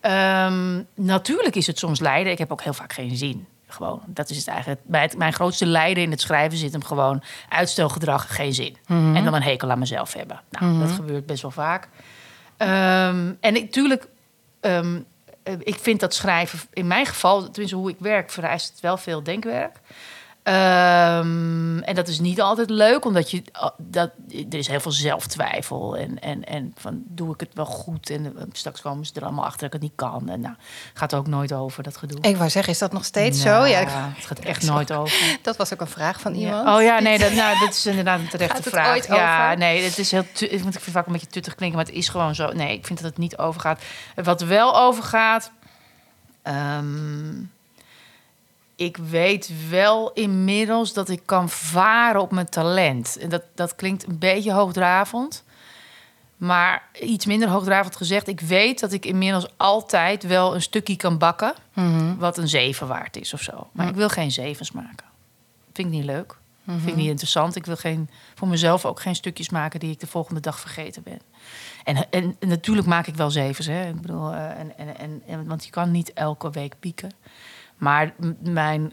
Ehm, 0.00 0.82
natuurlijk 0.94 1.56
is 1.56 1.66
het 1.66 1.78
soms 1.78 2.00
lijden. 2.00 2.32
Ik 2.32 2.38
heb 2.38 2.52
ook 2.52 2.62
heel 2.62 2.72
vaak 2.72 2.92
geen 2.92 3.16
zin. 3.16 3.46
Gewoon, 3.74 4.02
dat 4.06 4.30
is 4.30 4.36
het 4.36 4.46
eigenlijk. 4.48 4.80
Het- 4.90 5.16
mijn 5.16 5.32
grootste 5.32 5.66
lijden 5.66 6.02
in 6.02 6.10
het 6.10 6.20
schrijven 6.20 6.58
zit 6.58 6.72
hem 6.72 6.84
gewoon 6.84 7.22
uitstelgedrag, 7.48 8.34
geen 8.36 8.54
zin. 8.54 8.76
En 9.16 9.24
dan 9.24 9.34
een 9.34 9.42
hekel 9.42 9.70
aan 9.70 9.78
mezelf 9.78 10.12
hebben. 10.12 10.40
Nou, 10.50 10.78
dat 10.78 10.90
gebeurt 10.90 11.26
best 11.26 11.42
wel 11.42 11.50
vaak. 11.50 11.88
Ehm, 12.56 13.32
en 13.40 13.52
natuurlijk, 13.52 14.06
ehm, 14.60 15.00
eh, 15.42 15.54
ik 15.58 15.78
vind 15.78 16.00
dat 16.00 16.14
schrijven, 16.14 16.58
in 16.72 16.86
mijn 16.86 17.06
geval, 17.06 17.42
tenminste 17.50 17.76
hoe 17.76 17.90
ik 17.90 17.96
werk, 17.98 18.30
vereist 18.30 18.70
het 18.70 18.80
wel 18.80 18.96
veel 18.96 19.22
denkwerk. 19.22 19.76
Ehm, 20.44 21.78
en 21.78 21.94
dat 21.94 22.08
is 22.08 22.20
niet 22.20 22.40
altijd 22.40 22.70
leuk, 22.70 23.04
omdat 23.04 23.30
je, 23.30 23.42
ah, 23.52 23.70
dat, 23.78 24.10
er 24.28 24.54
is 24.58 24.66
heel 24.68 24.80
veel 24.80 24.92
zelftwijfel. 24.92 25.96
En, 25.96 26.18
en, 26.20 26.44
en 26.44 26.72
van, 26.76 27.02
doe 27.06 27.34
ik 27.34 27.40
het 27.40 27.50
wel 27.54 27.64
goed? 27.64 28.10
En 28.10 28.26
eh, 28.36 28.42
straks 28.52 28.80
komen 28.80 29.06
ze 29.06 29.12
er 29.14 29.22
allemaal 29.24 29.44
achter 29.44 29.58
dat 29.58 29.66
ik 29.66 29.72
het 29.72 29.82
niet 29.82 29.92
kan. 29.94 30.28
En 30.28 30.40
nou, 30.40 30.54
gaat 30.94 31.14
ook 31.14 31.26
nooit 31.26 31.52
over, 31.52 31.82
dat 31.82 31.96
gedoe. 31.96 32.18
Ik 32.20 32.36
wou 32.36 32.50
zeggen, 32.50 32.72
is 32.72 32.78
dat 32.78 32.92
nog 32.92 33.04
steeds 33.04 33.44
Nou, 33.44 33.64
zo? 33.66 33.70
Ja, 33.72 33.78
ik- 33.80 33.88
het 34.16 34.26
gaat 34.26 34.38
echt 34.38 34.62
nooit 34.72 34.92
over. 34.92 35.38
dat 35.42 35.56
was 35.56 35.72
ook 35.72 35.80
een 35.80 35.86
vraag 35.86 36.20
van 36.20 36.34
iemand. 36.34 36.66
Ja. 36.66 36.76
Oh 36.76 36.82
ja, 36.82 36.98
nee, 37.00 37.18
dat, 37.18 37.32
nou, 37.32 37.58
dat 37.58 37.68
is 37.74 37.86
inderdaad 37.86 38.18
een 38.20 38.28
terechte 38.28 38.54
Gaat 38.54 38.64
het 38.64 38.74
vraag. 38.74 38.88
ooit 38.94 39.06
ja, 39.06 39.44
over? 39.46 39.58
nee, 39.58 39.82
het 39.84 39.98
is 39.98 40.10
heel. 40.10 40.20
Ik 40.38 40.48
vind 40.60 40.64
het 40.74 40.82
vaak 40.82 41.06
een 41.06 41.12
beetje 41.12 41.26
tuttig 41.26 41.54
klinken, 41.54 41.78
maar 41.78 41.86
het 41.86 41.94
is 41.96 42.08
gewoon 42.08 42.34
zo. 42.34 42.52
Nee, 42.52 42.76
ik 42.76 42.86
vind 42.86 43.00
dat 43.00 43.08
het 43.10 43.18
niet 43.18 43.36
overgaat. 43.38 43.82
Wat 44.14 44.40
wel 44.40 44.80
overgaat. 44.80 45.50
ehm, 46.42 47.42
ik 48.76 48.96
weet 48.96 49.68
wel 49.70 50.12
inmiddels 50.12 50.92
dat 50.92 51.08
ik 51.08 51.20
kan 51.24 51.48
varen 51.48 52.20
op 52.20 52.30
mijn 52.30 52.48
talent. 52.48 53.16
En 53.16 53.28
dat, 53.28 53.42
dat 53.54 53.74
klinkt 53.74 54.06
een 54.06 54.18
beetje 54.18 54.52
hoogdravend. 54.52 55.44
Maar 56.36 56.82
iets 57.00 57.26
minder 57.26 57.48
hoogdravend 57.48 57.96
gezegd. 57.96 58.28
Ik 58.28 58.40
weet 58.40 58.80
dat 58.80 58.92
ik 58.92 59.04
inmiddels 59.06 59.46
altijd 59.56 60.22
wel 60.22 60.54
een 60.54 60.62
stukje 60.62 60.96
kan 60.96 61.18
bakken. 61.18 61.54
Mhm. 61.72 62.16
Wat 62.16 62.38
een 62.38 62.48
zeven 62.48 62.86
waard 62.88 63.16
is 63.16 63.32
of 63.34 63.40
zo. 63.42 63.68
Maar 63.72 63.88
ik 63.88 63.94
wil 63.94 64.08
geen 64.08 64.30
zevens 64.32 64.72
maken. 64.72 65.06
Vind 65.72 65.88
ik 65.88 65.94
niet 65.94 66.04
leuk. 66.04 66.36
Mhm. 66.64 66.78
Vind 66.78 66.90
ik 66.90 66.96
niet 66.96 67.08
interessant. 67.08 67.56
Ik 67.56 67.66
wil 67.66 67.76
geen, 67.76 68.08
voor 68.34 68.48
mezelf 68.48 68.84
ook 68.84 69.00
geen 69.00 69.14
stukjes 69.14 69.48
maken 69.50 69.80
die 69.80 69.90
ik 69.90 70.00
de 70.00 70.06
volgende 70.06 70.40
dag 70.40 70.60
vergeten 70.60 71.02
ben. 71.02 71.20
En, 71.84 72.10
en, 72.10 72.36
en 72.38 72.48
natuurlijk 72.48 72.86
maak 72.86 73.06
ik 73.06 73.14
wel 73.16 73.30
zevens. 73.30 73.66
Hè. 73.66 73.88
Ik 73.88 74.00
bedoel, 74.00 74.32
eh, 74.32 74.58
en, 74.58 74.78
en, 74.78 75.22
en- 75.26 75.46
want 75.46 75.64
je 75.64 75.70
kan 75.70 75.90
niet 75.90 76.12
elke 76.12 76.50
week 76.50 76.74
pieken. 76.80 77.10
Maar 77.76 78.14
mijn, 78.42 78.92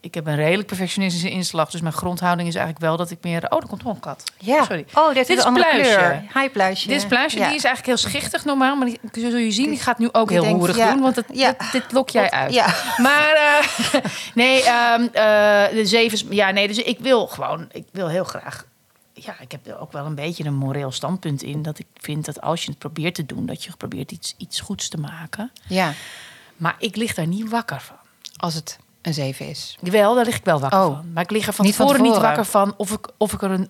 ik 0.00 0.14
heb 0.14 0.26
een 0.26 0.36
redelijk 0.36 0.68
perfectionistische 0.68 1.30
inslag. 1.30 1.70
Dus 1.70 1.80
mijn 1.80 1.94
grondhouding 1.94 2.48
is 2.48 2.54
eigenlijk 2.54 2.84
wel 2.84 2.96
dat 2.96 3.10
ik 3.10 3.18
meer... 3.22 3.50
Oh, 3.50 3.62
er 3.62 3.68
komt 3.68 3.82
nog 3.82 3.94
een 3.94 4.00
kat. 4.00 4.32
Ja. 4.38 4.64
Sorry. 4.64 4.84
Oh, 4.94 5.14
dit, 5.14 5.26
Dit 5.26 5.38
is 5.38 5.44
een 5.44 5.52
Pluisje. 5.52 5.80
kleur. 5.80 6.22
Hi, 6.42 6.48
Pluisje. 6.50 6.88
Dit 6.88 6.96
is 6.96 7.06
Pluisje, 7.06 7.38
Ja. 7.38 7.46
die 7.46 7.56
is 7.56 7.64
eigenlijk 7.64 8.00
heel 8.00 8.10
schichtig 8.10 8.44
normaal. 8.44 8.76
Maar 8.76 8.86
die, 8.86 8.98
zul 9.12 9.36
je 9.36 9.50
zien, 9.50 9.70
die 9.70 9.78
gaat 9.78 9.98
nu 9.98 10.08
ook 10.12 10.28
Die 10.28 10.40
heel 10.42 10.58
denkt, 10.58 10.76
ja, 10.76 10.92
doen. 10.92 11.00
Want 11.02 11.16
het, 11.16 11.26
ja. 11.32 11.52
dit, 11.58 11.72
dit 11.72 11.92
lok 11.92 12.08
jij 12.10 12.30
uit. 12.30 12.52
Ja. 12.52 12.66
Maar 12.96 13.32
eh, 13.34 14.00
nee, 14.34 14.62
ehm, 14.64 15.02
eh, 15.02 15.74
de 15.74 15.82
zevens... 15.84 16.24
Ja, 16.30 16.50
nee, 16.50 16.68
dus 16.68 16.78
ik 16.78 16.98
wil 16.98 17.26
gewoon... 17.26 17.68
Ik 17.72 17.86
wil 17.92 18.08
heel 18.08 18.24
graag... 18.24 18.68
Ja, 19.12 19.34
ik 19.40 19.52
heb 19.52 19.66
er 19.66 19.78
ook 19.80 19.92
wel 19.92 20.06
een 20.06 20.14
beetje 20.14 20.44
een 20.44 20.54
moreel 20.54 20.90
standpunt 20.92 21.42
in. 21.42 21.62
Dat 21.62 21.78
ik 21.78 21.86
vind 21.94 22.24
dat 22.24 22.40
als 22.40 22.62
je 22.64 22.70
het 22.70 22.78
probeert 22.78 23.14
te 23.14 23.26
doen... 23.26 23.46
dat 23.46 23.64
je 23.64 23.70
probeert 23.76 24.12
iets, 24.12 24.34
iets 24.38 24.60
goeds 24.60 24.88
te 24.88 24.96
maken. 24.96 25.50
ja, 25.66 25.92
Maar 26.56 26.74
ik 26.78 26.96
lig 26.96 27.14
daar 27.14 27.26
niet 27.26 27.48
wakker 27.50 27.80
van. 27.80 27.96
Als 28.40 28.54
het 28.54 28.78
een 29.02 29.14
7 29.14 29.48
is. 29.48 29.78
Wel, 29.80 30.14
daar 30.14 30.24
lig 30.24 30.36
ik 30.36 30.44
wel 30.44 30.60
wakker 30.60 30.80
Oh. 30.80 30.86
van. 30.86 31.12
Maar 31.12 31.22
ik 31.22 31.30
lig 31.30 31.46
er 31.46 31.52
van 31.52 31.64
Niet 31.64 31.74
van 31.76 31.86
tevoren 31.86 32.10
niet 32.10 32.20
wakker 32.20 32.44
van... 32.44 32.74
of 32.76 32.90
ik, 32.92 33.08
of 33.16 33.32
ik, 33.32 33.42
er, 33.42 33.50
een, 33.50 33.68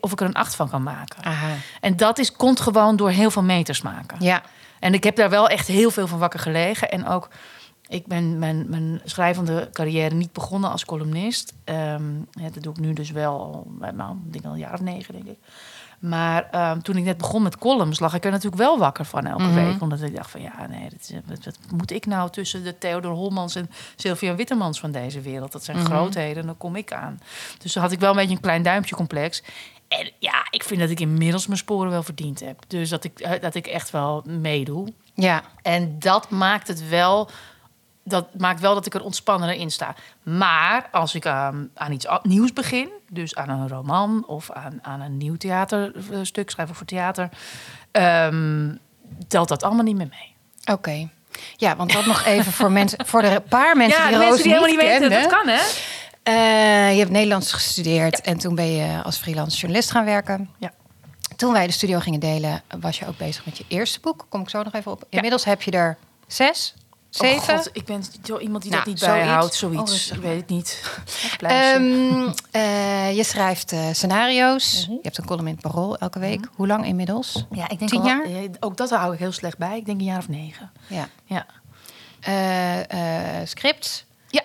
of 0.00 0.12
ik 0.12 0.20
er 0.20 0.26
een 0.26 0.34
acht 0.34 0.54
van 0.54 0.68
kan 0.70 0.82
maken. 0.82 1.24
Aha. 1.24 1.54
En 1.80 1.96
dat 1.96 2.18
is, 2.18 2.32
komt 2.32 2.60
gewoon 2.60 2.96
door 2.96 3.10
heel 3.10 3.30
veel 3.30 3.42
meters 3.42 3.82
maken. 3.82 4.16
Ja. 4.20 4.42
En 4.80 4.94
ik 4.94 5.04
heb 5.04 5.16
daar 5.16 5.30
wel 5.30 5.48
echt 5.48 5.66
heel 5.66 5.90
veel 5.90 6.06
van 6.06 6.18
wakker 6.18 6.40
gelegen. 6.40 6.90
En 6.90 7.06
ook, 7.06 7.28
ik 7.88 8.06
ben 8.06 8.38
mijn, 8.38 8.66
mijn 8.68 9.00
schrijvende 9.04 9.68
carrière 9.72 10.14
niet 10.14 10.32
begonnen 10.32 10.70
als 10.70 10.84
columnist. 10.84 11.52
Ja, 11.64 11.98
dat 12.52 12.62
doe 12.62 12.72
ik 12.72 12.80
nu 12.80 12.92
dus 12.92 13.10
wel 13.10 13.40
al, 13.40 13.66
nou, 13.94 14.16
ik 14.26 14.32
denk 14.32 14.44
al 14.44 14.52
een 14.52 14.58
jaar 14.58 14.72
of 14.74 14.80
negen, 14.80 15.14
denk 15.14 15.26
ik. 15.26 15.38
Maar 16.00 16.48
ehm, 16.50 16.80
toen 16.80 16.96
ik 16.96 17.04
net 17.04 17.16
begon 17.16 17.42
met 17.42 17.58
columns, 17.58 18.00
lag 18.00 18.14
ik 18.14 18.24
er 18.24 18.30
natuurlijk 18.30 18.62
wel 18.62 18.78
wakker 18.78 19.04
van 19.04 19.26
elke 19.26 19.42
Mhm. 19.42 19.54
week. 19.54 19.80
Omdat 19.80 20.02
ik 20.02 20.16
dacht 20.16 20.30
van, 20.30 20.40
ja, 20.42 20.66
nee, 20.68 20.88
dat 20.90 21.00
is, 21.00 21.12
wat 21.44 21.58
moet 21.72 21.90
ik 21.90 22.06
nou 22.06 22.30
tussen 22.30 22.64
de 22.64 22.78
Theodor 22.78 23.12
Holmans 23.12 23.54
en 23.54 23.70
Sylvia 23.96 24.34
Wittemans 24.34 24.80
van 24.80 24.90
deze 24.90 25.20
wereld? 25.20 25.52
Dat 25.52 25.64
zijn 25.64 25.76
Mhm. 25.76 25.86
grootheden, 25.86 26.46
dan 26.46 26.56
kom 26.56 26.76
ik 26.76 26.92
aan. 26.92 27.20
Dus 27.58 27.72
dan 27.72 27.82
had 27.82 27.92
ik 27.92 28.00
wel 28.00 28.10
een 28.10 28.16
beetje 28.16 28.34
een 28.34 28.40
klein 28.40 28.62
duimpje 28.62 28.94
complex. 28.94 29.42
En 29.88 30.10
ja, 30.18 30.46
ik 30.50 30.62
vind 30.64 30.80
dat 30.80 30.90
ik 30.90 31.00
inmiddels 31.00 31.46
mijn 31.46 31.58
sporen 31.58 31.90
wel 31.90 32.02
verdiend 32.02 32.40
heb. 32.40 32.62
Dus 32.66 32.88
dat 32.88 33.04
ik, 33.04 33.20
eh, 33.20 33.40
dat 33.40 33.54
ik 33.54 33.66
echt 33.66 33.90
wel 33.90 34.22
meedoe. 34.26 34.92
Ja. 35.14 35.42
En 35.62 35.98
dat 35.98 36.30
maakt 36.30 36.68
het 36.68 36.88
wel. 36.88 37.30
Dat 38.04 38.26
maakt 38.38 38.60
wel 38.60 38.74
dat 38.74 38.86
ik 38.86 38.94
er 38.94 39.02
ontspannender 39.02 39.56
in 39.56 39.70
sta. 39.70 39.94
Maar 40.22 40.88
als 40.92 41.14
ik 41.14 41.26
aan, 41.26 41.70
aan 41.74 41.92
iets 41.92 42.06
nieuws 42.22 42.52
begin, 42.52 42.88
dus 43.08 43.34
aan 43.34 43.48
een 43.48 43.68
roman 43.68 44.24
of 44.26 44.50
aan, 44.50 44.78
aan 44.82 45.00
een 45.00 45.16
nieuw 45.16 45.36
theaterstuk, 45.36 46.50
schrijven 46.50 46.74
voor 46.74 46.86
theater, 46.86 47.28
ehm, 47.90 48.74
telt 49.28 49.48
dat 49.48 49.62
allemaal 49.62 49.84
niet 49.84 49.96
meer 49.96 50.08
mee. 50.10 50.34
Oké. 50.74 51.08
Ja, 51.56 51.76
want 51.76 51.92
dat 51.92 52.06
nog 52.06 52.24
even 52.24 52.52
voor 52.52 52.72
mensen, 52.72 53.06
voor 53.06 53.22
de 53.22 53.42
paar 53.48 53.76
mensen 53.82 54.02
ja, 54.02 54.08
die 54.08 54.18
de 54.18 54.24
mensen 54.24 54.42
die 54.42 54.52
helemaal 54.52 54.74
niet 54.74 54.80
weten, 54.80 55.10
dat 55.10 55.26
kan 55.26 55.48
hè? 55.48 55.60
Eh, 56.22 56.92
je 56.92 56.98
hebt 56.98 57.10
Nederlands 57.10 57.52
gestudeerd 57.52 58.20
en 58.20 58.38
toen 58.38 58.54
ben 58.54 58.70
je 58.72 59.02
als 59.02 59.16
freelance 59.16 59.58
journalist 59.58 59.90
gaan 59.90 60.04
werken. 60.04 60.50
Ja. 60.58 60.72
Toen 61.36 61.52
wij 61.52 61.66
de 61.66 61.72
studio 61.72 61.98
gingen 61.98 62.20
delen, 62.20 62.62
was 62.80 62.98
je 62.98 63.06
ook 63.06 63.16
bezig 63.16 63.44
met 63.44 63.58
je 63.58 63.64
eerste 63.68 64.00
boek. 64.00 64.26
Kom 64.28 64.40
ik 64.40 64.48
zo 64.48 64.62
nog 64.62 64.72
even 64.72 64.92
op. 64.92 65.04
Inmiddels 65.08 65.44
heb 65.44 65.62
je 65.62 65.70
er 65.70 65.96
zes, 66.26 66.74
zeven. 67.10 67.54
Oh 67.54 67.58
God, 67.58 67.70
ik 67.72 67.84
ben 67.84 68.02
zo 68.24 68.38
iemand 68.38 68.62
die 68.62 68.70
Nou, 68.72 68.84
dat 68.84 68.92
niet 68.92 69.02
zoiets. 69.02 69.24
bijhoudt, 69.24 69.52
Oh, 69.52 69.58
zoiets. 69.58 69.90
rustig 69.92 70.16
ik 70.16 70.22
weet 70.22 70.36
het 70.40 70.48
niet. 70.48 70.82
Ehm, 71.40 72.28
eh, 72.50 73.16
je 73.16 73.24
schrijft 73.24 73.72
eh, 73.72 73.86
scenario's. 73.92 74.82
Mhm. 74.86 74.92
Je 74.92 74.98
hebt 75.02 75.18
een 75.18 75.24
column 75.26 75.46
in 75.46 75.52
het 75.52 75.62
Parool 75.62 75.96
elke 75.98 76.18
week. 76.18 76.48
Hoe 76.54 76.66
lang 76.66 76.84
inmiddels? 76.86 77.46
ja, 77.50 77.68
ik 77.68 77.78
denk 77.78 77.90
tien 77.90 78.00
al- 78.00 78.06
jaar? 78.06 78.22
eh, 78.24 78.48
Ook 78.60 78.76
dat 78.76 78.90
hou 78.90 79.12
ik 79.12 79.18
heel 79.18 79.32
slecht 79.32 79.58
bij. 79.58 79.76
Ik 79.76 79.86
denk 79.86 79.98
een 79.98 80.04
jaar 80.06 80.18
of 80.18 80.28
negen. 80.28 80.70
Ja. 80.86 81.08
Ja. 81.24 81.46
Scripts 83.44 84.04
Ja. 84.28 84.42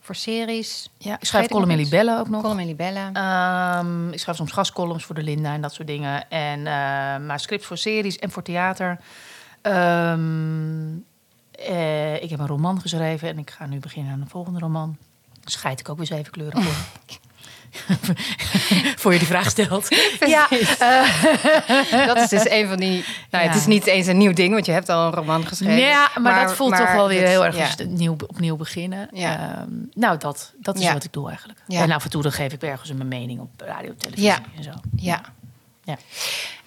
voor 0.00 0.14
series. 0.14 0.90
Ja, 0.98 1.14
ik 1.20 1.24
schrijf 1.26 1.48
column 1.48 1.70
in 1.70 1.78
iets? 1.80 1.90
Libelle 1.90 2.18
ook 2.18 2.28
nog. 2.28 2.42
Column 2.42 2.60
en 2.60 2.66
libellen. 2.66 3.12
Ehm, 3.14 4.08
ik 4.12 4.18
schrijf 4.20 4.36
soms 4.36 4.52
gastcolumns 4.52 5.04
voor 5.04 5.14
de 5.14 5.22
Linda 5.22 5.52
en 5.54 5.60
dat 5.60 5.72
soort 5.74 5.88
dingen. 5.88 6.30
En, 6.30 6.62
maar 7.26 7.40
scripts 7.40 7.66
voor 7.66 7.78
series 7.78 8.18
en 8.18 8.30
voor 8.30 8.42
theater. 8.42 8.98
Ehm, 9.62 10.94
eh, 11.56 12.22
ik 12.22 12.30
heb 12.30 12.38
een 12.38 12.46
roman 12.46 12.80
geschreven 12.80 13.28
en 13.28 13.38
ik 13.38 13.50
ga 13.50 13.66
nu 13.66 13.78
beginnen 13.78 14.12
aan 14.12 14.20
een 14.20 14.28
volgende 14.28 14.58
roman. 14.58 14.96
Scheid 15.44 15.80
ik 15.80 15.88
ook 15.88 15.96
weer 15.96 16.06
zeven 16.06 16.32
kleuren 16.32 16.62
voor. 16.62 16.74
voor 19.00 19.12
je 19.12 19.18
die 19.18 19.28
vraag 19.28 19.50
stelt. 19.50 19.88
ja, 20.26 20.48
dat 22.06 22.16
is 22.16 22.28
dus 22.28 22.50
een 22.50 22.68
van 22.68 22.76
die. 22.76 23.04
Nou, 23.30 23.44
Ja. 23.44 23.50
Het 23.50 23.60
is 23.60 23.66
niet 23.66 23.86
eens 23.86 24.06
een 24.06 24.16
nieuw 24.16 24.32
ding, 24.32 24.52
want 24.52 24.66
je 24.66 24.72
hebt 24.72 24.88
al 24.88 25.06
een 25.06 25.12
roman 25.12 25.46
geschreven. 25.46 25.78
ja, 25.78 26.10
maar, 26.20 26.44
dat 26.44 26.54
voelt 26.54 26.70
maar 26.70 26.78
toch 26.78 26.92
wel 26.92 27.08
weer 27.08 27.26
heel 27.26 27.44
erg 27.44 27.56
ja. 27.56 27.84
nieuw, 27.84 28.16
opnieuw 28.26 28.56
beginnen. 28.56 29.08
Ja. 29.12 29.58
Ehm, 29.58 29.70
nou, 29.94 30.18
dat, 30.18 30.52
dat 30.58 30.78
is 30.78 30.92
wat 30.92 31.04
ik 31.04 31.12
doe 31.12 31.28
eigenlijk. 31.28 31.58
Ja. 31.66 31.82
En 31.82 31.90
af 31.90 32.04
en 32.04 32.10
toe 32.10 32.22
dan 32.22 32.32
geef 32.32 32.52
ik 32.52 32.62
ergens 32.62 32.92
mijn 32.92 33.08
mening 33.08 33.40
op 33.40 33.50
radio, 33.56 33.94
televisie 33.96 34.30
en 34.56 34.62
zo. 34.62 34.72
Ja. 34.96 35.20
Ja. 35.84 35.98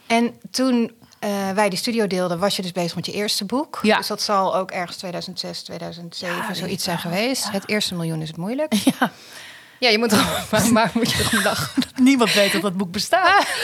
En 0.07 0.33
toen 0.51 0.91
eh, 1.19 1.29
wij 1.55 1.69
de 1.69 1.75
studio 1.75 2.07
deelden, 2.07 2.39
was 2.39 2.55
je 2.55 2.61
dus 2.61 2.71
bezig 2.71 2.95
met 2.95 3.05
je 3.05 3.11
eerste 3.11 3.45
boek. 3.45 3.79
Ja. 3.81 3.97
Dus 3.97 4.07
dat 4.07 4.21
zal 4.21 4.55
ook 4.55 4.71
ergens 4.71 4.97
2006, 4.97 5.61
2007, 5.61 6.35
Ja, 6.35 6.53
zoiets 6.53 6.83
denk 6.85 6.99
zijn 6.99 7.13
ik 7.13 7.19
geweest. 7.19 7.51
Het 7.51 7.63
eerste 7.69 7.95
miljoen 7.95 8.21
is 8.21 8.27
het 8.27 8.37
moeilijk. 8.37 8.73
Ja. 8.73 9.11
Ja, 9.79 9.89
je 9.89 9.97
moet 9.97 10.11
er 10.11 10.17
maar, 10.51 10.71
maar 10.73 10.91
moet 10.93 11.11
je 11.11 11.39
lachen. 11.43 11.83
Niemand 12.03 12.33
weet 12.33 12.51
dat 12.51 12.61
dat 12.61 12.77
boek 12.77 12.91
bestaat. 12.91 13.45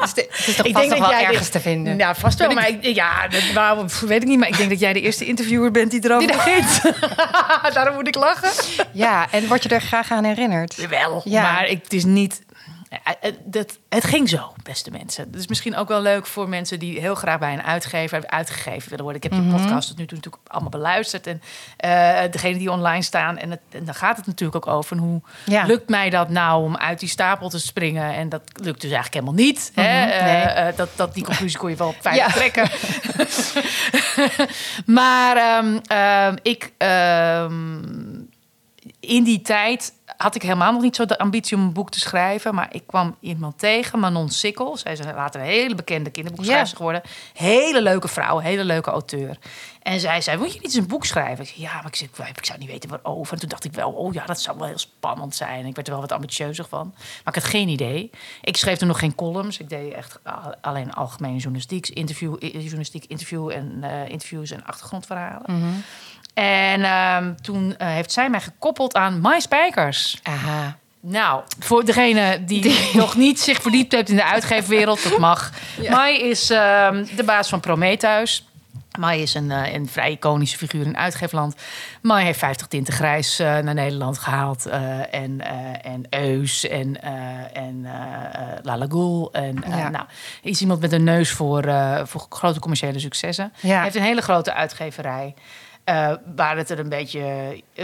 Dus 0.00 0.14
de- 0.14 0.26
het 0.30 0.46
is 0.48 0.56
toch 0.56 0.68
vast 0.72 0.88
nog 0.88 0.98
wel 0.98 1.12
ergens 1.12 1.48
te 1.48 1.60
vinden. 1.60 1.98
Ja, 1.98 2.14
vast 2.14 2.38
wel. 2.38 2.50
Maar 2.50 2.68
ik, 2.68 2.84
ja, 2.84 3.28
dat 3.28 3.52
waarom, 3.54 3.86
weet 4.06 4.22
ik 4.22 4.28
niet. 4.28 4.38
Maar 4.38 4.48
ik 4.48 4.56
denk 4.56 4.70
dat 4.70 4.80
jij 4.80 4.92
de 4.92 5.00
eerste 5.00 5.24
interviewer 5.26 5.70
bent 5.70 5.90
die 5.90 6.04
erover 6.04 6.26
begint. 6.26 6.80
Daarom 7.74 7.94
moet 7.94 8.06
ik 8.08 8.14
lachen. 8.14 8.50
Ja, 8.92 9.26
en 9.30 9.46
word 9.48 9.62
je 9.62 9.68
er 9.68 9.80
graag 9.80 10.10
aan 10.10 10.24
herinnerd? 10.24 10.86
Wel. 10.88 11.20
Ja. 11.24 11.42
Maar 11.42 11.66
ik, 11.66 11.82
het 11.82 11.92
is 11.92 12.04
niet... 12.04 12.40
Ja, 12.90 13.14
het, 13.20 13.38
dat, 13.44 13.78
het 13.88 14.04
ging 14.04 14.28
zo, 14.28 14.52
beste 14.62 14.90
mensen. 14.90 15.30
Dat 15.30 15.40
is 15.40 15.46
misschien 15.46 15.76
ook 15.76 15.88
wel 15.88 16.02
leuk 16.02 16.26
voor 16.26 16.48
mensen 16.48 16.78
die 16.78 17.00
heel 17.00 17.14
graag 17.14 17.38
bij 17.38 17.52
een 17.52 17.62
uitgever 17.62 18.26
uitgegeven 18.26 18.88
willen 18.90 19.04
worden. 19.04 19.22
Ik 19.22 19.30
heb 19.32 19.40
je 19.42 19.48
podcast 19.50 19.88
tot 19.88 19.96
nu 19.98 20.06
toe 20.06 20.16
natuurlijk 20.16 20.42
allemaal 20.52 20.70
beluisterd. 20.70 21.26
En 21.26 21.42
uh, 21.84 22.20
degene 22.32 22.58
die 22.58 22.70
online 22.70 23.02
staan. 23.02 23.38
En, 23.38 23.50
het, 23.50 23.60
en 23.70 23.84
dan 23.84 23.94
gaat 23.94 24.16
het 24.16 24.26
natuurlijk 24.26 24.66
ook 24.66 24.74
over 24.74 24.96
hoe 24.96 25.20
Ja. 25.44 25.64
lukt 25.64 25.88
mij 25.88 26.10
dat 26.10 26.28
nou 26.28 26.64
om 26.64 26.76
uit 26.76 26.98
die 27.00 27.08
stapel 27.08 27.48
te 27.48 27.58
springen. 27.60 28.14
En 28.14 28.28
dat 28.28 28.42
lukt 28.62 28.80
dus 28.80 28.90
eigenlijk 28.90 29.14
helemaal 29.14 29.44
niet. 29.46 29.72
hè? 29.74 29.82
Mhm, 29.82 30.10
Eh, 30.10 30.24
nee. 30.24 30.42
eh, 30.42 30.76
dat, 30.76 30.88
dat, 30.96 31.14
die 31.14 31.24
conclusie 31.24 31.58
kon 31.58 31.70
je 31.70 31.76
wel 31.76 31.94
fijn 32.00 32.16
Ja. 32.22 32.28
trekken. 32.28 32.70
maar 34.86 35.36
ehm, 35.36 35.78
ehm, 35.86 36.36
ik... 36.42 36.72
ehm, 36.78 37.78
in 39.00 39.24
die 39.24 39.40
tijd 39.40 39.92
had 40.22 40.34
ik 40.34 40.42
helemaal 40.42 40.72
nog 40.72 40.82
niet 40.82 40.96
zo 40.96 41.04
de 41.04 41.18
ambitie 41.18 41.56
om 41.56 41.62
een 41.62 41.72
boek 41.72 41.90
te 41.90 42.00
schrijven. 42.00 42.54
Maar 42.54 42.68
ik 42.70 42.82
kwam 42.86 43.16
iemand 43.20 43.58
tegen, 43.58 43.98
Manon 43.98 44.28
Sikkel. 44.28 44.76
Zij 44.76 44.92
is 44.92 44.98
later 45.00 45.40
een 45.40 45.46
hele 45.46 45.74
bekende 45.74 46.10
kinderboekschrijver 46.10 46.68
Ja. 46.70 46.76
geworden. 46.76 47.02
Hele 47.34 47.82
leuke 47.82 48.08
vrouw, 48.08 48.38
hele 48.38 48.64
leuke 48.64 48.90
auteur. 48.90 49.38
En 49.82 50.00
zij 50.00 50.20
zei, 50.20 50.36
moet 50.38 50.46
je 50.48 50.54
niet 50.54 50.64
eens 50.64 50.74
een 50.74 50.86
boek 50.86 51.04
schrijven? 51.04 51.44
Ik 51.44 51.50
zei, 51.50 51.60
ja, 51.62 51.74
maar 51.74 51.86
ik, 51.86 51.94
zei, 51.94 52.10
ik 52.36 52.44
zou 52.44 52.58
niet 52.58 52.68
weten 52.68 52.88
waarover. 52.90 53.32
En 53.34 53.40
toen 53.40 53.48
dacht 53.48 53.64
ik 53.64 53.72
wel, 53.72 53.90
oh 53.90 54.12
ja, 54.12 54.26
dat 54.26 54.40
zou 54.40 54.58
wel 54.58 54.66
heel 54.66 54.78
spannend 54.78 55.34
zijn. 55.34 55.66
Ik 55.66 55.74
werd 55.74 55.86
er 55.86 55.92
wel 55.92 56.02
wat 56.02 56.12
ambitieuzer 56.12 56.64
van. 56.68 56.92
Maar 56.96 57.34
ik 57.34 57.42
had 57.42 57.50
geen 57.50 57.68
idee. 57.68 58.10
Ik 58.42 58.56
schreef 58.56 58.78
toen 58.78 58.88
nog 58.88 58.98
geen 58.98 59.14
columns. 59.14 59.58
Ik 59.58 59.68
deed 59.68 59.92
echt 59.92 60.18
al- 60.24 60.54
alleen 60.60 60.92
algemene 60.92 61.36
journalistiek, 61.36 61.88
interview, 61.88 62.36
journalistiek 62.40 63.04
interview 63.04 63.50
en 63.50 63.78
eh, 63.82 64.08
interviews 64.08 64.50
en 64.50 64.64
achtergrondverhalen. 64.64 65.84
En 66.34 66.82
ehm, 66.84 67.34
toen 67.42 67.74
eh, 67.76 67.88
heeft 67.88 68.12
zij 68.12 68.30
mij 68.30 68.40
gekoppeld 68.40 68.94
aan 68.94 69.20
My 69.22 69.40
Spijkers. 69.40 70.18
Aha. 70.22 70.76
Nou, 71.00 71.42
voor 71.58 71.84
degene 71.84 72.44
die, 72.44 72.90
nog 72.92 73.16
niet 73.16 73.40
zich 73.40 73.62
verdiept 73.62 73.92
heeft 73.92 74.08
in 74.08 74.16
de 74.16 74.24
uitgeefwereld, 74.24 75.02
dat 75.02 75.18
mag. 75.18 75.50
Mai 75.90 76.18
is 76.20 76.50
ehm, 76.50 77.04
de 77.16 77.24
baas 77.24 77.48
van 77.48 77.60
Prometheus. 77.60 78.44
Mai 78.98 79.22
is 79.22 79.34
een, 79.34 79.50
eh, 79.50 79.72
een 79.72 79.88
vrij 79.88 80.10
iconische 80.10 80.56
figuur 80.58 80.86
in 80.86 80.96
uitgeefland. 80.96 81.54
Mai 82.02 82.24
heeft 82.24 82.38
50 82.38 82.66
tinten 82.66 82.94
grijs 82.94 83.38
eh, 83.38 83.58
naar 83.58 83.74
Nederland 83.74 84.18
gehaald. 84.18 84.66
eh, 84.66 85.14
en, 85.14 85.40
en 85.82 86.06
Eus 86.10 86.68
en, 86.68 87.02
en 87.52 87.86
La 88.62 88.78
Lagoule. 88.78 89.28
En, 89.32 89.64
Ja. 89.68 89.88
nou, 89.88 90.04
is 90.42 90.60
iemand 90.60 90.80
met 90.80 90.92
een 90.92 91.04
neus 91.04 91.30
voor, 91.30 91.62
voor 92.04 92.26
grote 92.28 92.60
commerciële 92.60 92.98
successen. 92.98 93.52
Ja. 93.60 93.74
Hij 93.74 93.82
heeft 93.82 93.94
een 93.96 94.02
hele 94.02 94.22
grote 94.22 94.54
uitgeverij. 94.54 95.34
Eh, 95.90 96.12
waar 96.36 96.56
het 96.56 96.70
er 96.70 96.78
een 96.78 96.88
beetje. 96.88 97.20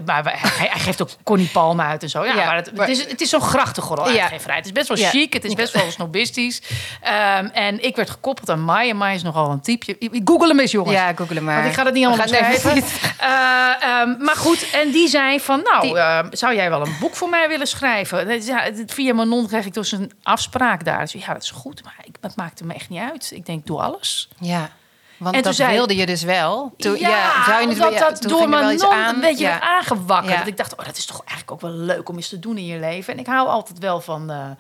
Maar 0.05 0.23
waar- 0.23 0.41
hij, 0.59 0.69
hij 0.71 0.81
geeft 0.81 1.03
ook 1.03 1.09
Connie 1.25 1.49
Palme 1.49 1.83
uit 1.83 2.03
en 2.03 2.09
zo. 2.09 2.25
Ja, 2.25 2.35
Ja, 2.35 2.45
maar 2.47 2.57
het, 2.57 2.71
het 2.77 2.89
is, 2.89 3.07
het 3.11 3.21
is 3.21 3.29
zo'n 3.31 3.41
grachtengordel 3.41 4.11
Ja. 4.11 4.23
uitgeverij. 4.23 4.57
Het 4.57 4.65
is 4.67 4.73
best 4.73 4.89
wel 4.89 4.97
Ja. 4.97 5.09
chic. 5.09 5.33
Het 5.33 5.45
is 5.45 5.55
best 5.55 5.73
wel 5.73 5.91
snobistisch. 5.91 6.63
Ehm, 7.01 7.47
en 7.47 7.85
ik 7.85 7.97
werd 7.97 8.11
gekoppeld 8.11 8.51
aan 8.51 8.61
Mai. 8.61 8.91
En 8.91 8.97
Mai 8.97 9.15
is 9.15 9.23
nogal 9.23 9.51
een 9.51 9.61
typeje. 9.61 10.21
Google 10.25 10.49
hem 10.49 10.61
eens, 10.61 10.71
jongens. 10.71 10.95
Ja, 10.97 11.13
google 11.15 11.35
hem 11.35 11.45
maar. 11.45 11.57
Want 11.57 11.67
ik 11.69 11.75
ga 11.75 11.85
het 11.85 11.95
niet 11.95 12.07
allemaal 12.07 12.27
het 12.27 12.35
even 12.57 12.75
niet- 12.75 13.01
Eh, 13.19 13.29
ehm, 13.81 14.25
maar 14.25 14.37
goed, 14.37 14.71
en 14.71 14.91
die 14.91 15.09
zei 15.09 15.41
van... 15.41 15.61
Nou, 15.63 15.81
Die- 15.83 15.99
ehm, 15.99 16.27
zou 16.31 16.55
jij 16.55 16.71
wel 16.71 16.81
een 16.87 16.97
boek 17.01 17.15
voor 17.17 17.29
mij 17.29 17.49
willen 17.49 17.67
schrijven? 17.67 18.29
En 18.29 18.45
Ja, 18.45 18.59
het- 18.63 18.83
via 18.93 19.15
Manon 19.15 19.47
kreeg 19.47 19.65
ik 19.67 19.75
dus 19.75 19.93
een 19.93 20.13
afspraak 20.23 20.85
daar. 20.85 21.01
Dus 21.01 21.13
ja, 21.13 21.33
dat 21.33 21.43
is 21.43 21.51
goed. 21.51 21.85
Maar 21.85 21.95
ik, 22.05 22.17
dat 22.21 22.37
maakte 22.37 22.65
me 22.65 22.75
echt 22.75 22.89
niet 22.89 23.01
uit. 23.11 23.31
Ik 23.35 23.47
denk, 23.47 23.67
doe 23.67 23.81
alles. 23.83 24.29
Ja. 24.41 24.71
Want 25.17 25.35
En 25.35 25.43
toen 25.43 25.51
dat 25.51 25.61
zei- 25.61 25.73
wilde 25.73 25.97
je 25.97 26.07
dus 26.07 26.23
wel. 26.23 26.75
Toen, 26.77 26.99
ja, 26.99 27.45
zou 27.45 27.61
je 27.61 27.67
niet 27.67 27.79
dat, 27.79 27.93
ja, 27.93 27.99
dat 27.99 28.21
toen 28.21 28.31
door 28.31 28.49
mijn 28.49 28.77
non 28.77 28.91
aan. 28.93 29.15
een 29.15 29.21
beetje 29.21 29.45
ja. 29.45 29.61
aangewakkerd. 29.61 30.33
Ja. 30.33 30.39
Dat 30.39 30.47
ik 30.47 30.57
dacht, 30.57 30.77
oh, 30.77 30.85
dat 30.85 30.97
is 30.97 31.07
toch 31.07 31.19
eigenlijk 31.25 31.51
ook 31.51 31.61
wel 31.61 31.71
leuk 31.71 32.09
om 32.09 32.17
eens 32.17 32.29
te 32.29 32.39
doen 32.39 32.59
in 32.59 32.67
je 32.67 32.79
leven. 32.79 33.13
En 33.13 33.19
ik 33.19 33.27
hou 33.27 33.49
altijd 33.49 33.79
wel 33.79 34.01
van 34.01 34.31
eh, 34.31 34.51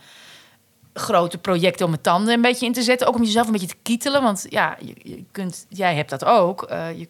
grote 0.94 1.38
projecten 1.38 1.84
om 1.84 1.90
mijn 1.90 2.02
tanden 2.02 2.34
een 2.34 2.40
beetje 2.40 2.66
in 2.66 2.72
te 2.72 2.82
zetten. 2.82 3.06
Ook 3.06 3.14
om 3.14 3.22
jezelf 3.22 3.46
een 3.46 3.52
beetje 3.52 3.66
te 3.66 3.76
kietelen. 3.82 4.22
Want 4.22 4.46
ja, 4.48 4.76
je, 4.80 4.94
je 5.02 5.24
kunt, 5.32 5.66
jij 5.68 5.94
hebt 5.94 6.10
dat 6.10 6.24
ook. 6.24 6.62
Eh, 6.62 6.98
je, 6.98 7.08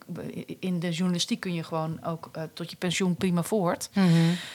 in 0.60 0.80
de 0.80 0.90
journalistiek 0.90 1.40
kun 1.40 1.54
je 1.54 1.62
gewoon 1.64 1.98
ook 2.04 2.28
eh, 2.32 2.42
tot 2.54 2.70
je 2.70 2.76
pensioen 2.76 3.16
prima 3.16 3.42
voort. 3.42 3.88
Mhm. 3.92 4.10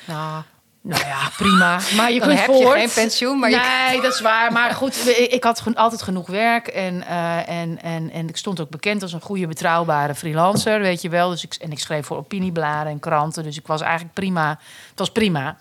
Nou, 0.08 0.44
Nou 0.84 1.06
ja, 1.06 1.30
prima. 1.38 1.80
Maar 1.96 2.12
je 2.12 2.20
Dan 2.20 2.28
kunt 2.28 2.40
heb 2.40 2.50
je 2.50 2.72
geen 2.72 2.90
pensioen, 2.94 3.40
maar 3.40 3.50
je 3.50 3.88
nee, 3.90 4.02
dat 4.02 4.14
is 4.14 4.22
waar. 4.22 4.52
Maar 4.52 4.72
goed, 4.72 5.18
ik 5.30 5.44
had 5.44 5.64
altijd 5.74 6.02
genoeg 6.02 6.28
werk. 6.28 6.68
En, 6.68 7.08
eh, 7.08 7.50
en, 7.50 7.82
en, 7.82 8.12
en 8.12 8.28
ik 8.28 8.38
stond 8.38 8.60
ook 8.60 8.70
bekend 8.70 9.02
als 9.02 9.14
een 9.14 9.22
goede, 9.22 9.48
betrouwbare 9.48 10.16
freelancer, 10.16 10.80
weet 10.80 11.02
je 11.02 11.10
wel. 11.10 11.30
Dus 11.30 11.44
ik, 11.44 11.54
en 11.54 11.72
ik 11.72 11.80
schreef 11.80 12.06
voor 12.06 12.18
opiniebladen 12.18 12.92
en 12.92 13.00
kranten. 13.00 13.44
Dus 13.44 13.58
ik 13.58 13.68
was 13.68 13.82
eigenlijk 13.82 14.14
prima. 14.14 14.50
Het 14.90 15.00
was 15.00 15.12
prima. 15.12 15.58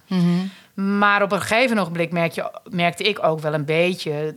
Maar 0.75 1.23
op 1.23 1.33
een 1.33 1.41
gegeven 1.41 1.79
ogenblik 1.79 2.12
merk 2.12 2.33
je, 2.33 2.50
merkte 2.71 3.03
ik 3.03 3.25
ook 3.25 3.41
wel 3.41 3.55
een 3.55 3.65
beetje... 3.65 4.37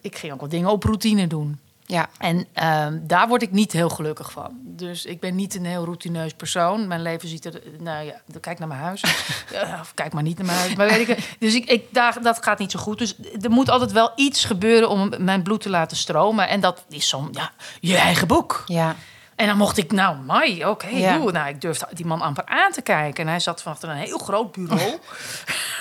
Ik 0.00 0.16
ging 0.16 0.32
ook 0.32 0.40
wel 0.40 0.48
dingen 0.48 0.70
op 0.70 0.84
routine 0.84 1.26
doen. 1.26 1.58
Ja. 1.86 2.08
En 2.18 2.46
ehm, 2.52 2.98
daar 3.02 3.28
word 3.28 3.42
ik 3.42 3.50
niet 3.50 3.72
heel 3.72 3.88
gelukkig 3.88 4.32
van. 4.32 4.50
Dus 4.62 5.04
ik 5.04 5.20
ben 5.20 5.34
niet 5.34 5.54
een 5.54 5.64
heel 5.64 5.84
routineus 5.84 6.32
persoon. 6.32 6.86
Mijn 6.86 7.02
leven 7.02 7.28
ziet 7.28 7.44
er... 7.44 7.62
Nou 7.78 8.04
ja, 8.04 8.20
kijk 8.40 8.58
naar 8.58 8.68
mijn 8.68 8.80
huis. 8.80 9.02
Of 9.80 9.92
kijk 9.94 10.12
maar 10.12 10.22
niet 10.22 10.36
naar 10.36 10.46
mijn 10.46 10.58
huis. 10.58 10.74
Maar 10.74 10.88
weet 10.88 11.08
ik, 11.08 11.36
dus 11.38 11.54
ik, 11.54 11.64
ik, 11.64 11.84
daar, 11.90 12.22
dat 12.22 12.44
gaat 12.44 12.58
niet 12.58 12.70
zo 12.70 12.78
goed. 12.78 12.98
Dus 12.98 13.16
er 13.40 13.50
moet 13.50 13.70
altijd 13.70 13.92
wel 13.92 14.12
iets 14.16 14.44
gebeuren 14.44 14.88
om 14.88 15.12
mijn 15.18 15.42
bloed 15.42 15.60
te 15.60 15.70
laten 15.70 15.96
stromen. 15.96 16.48
En 16.48 16.60
dat 16.60 16.84
is 16.88 17.08
zo'n... 17.08 17.28
Ja, 17.32 17.50
je 17.80 17.96
eigen 17.96 18.26
boek. 18.26 18.62
Ja. 18.66 18.96
En 19.36 19.46
dan 19.46 19.56
mocht 19.56 19.76
ik, 19.76 19.92
nou, 19.92 20.16
mai, 20.16 20.66
oké, 20.66 20.86
Ja. 20.86 21.16
Nou, 21.16 21.48
ik 21.48 21.60
durfde 21.60 21.86
die 21.92 22.06
man 22.06 22.20
amper 22.20 22.44
aan 22.46 22.72
te 22.72 22.82
kijken. 22.82 23.24
En 23.24 23.30
hij 23.30 23.40
zat 23.40 23.62
van 23.62 23.72
achter 23.72 23.88
een 23.88 23.96
heel 23.96 24.18
groot 24.18 24.52
bureau. 24.52 24.92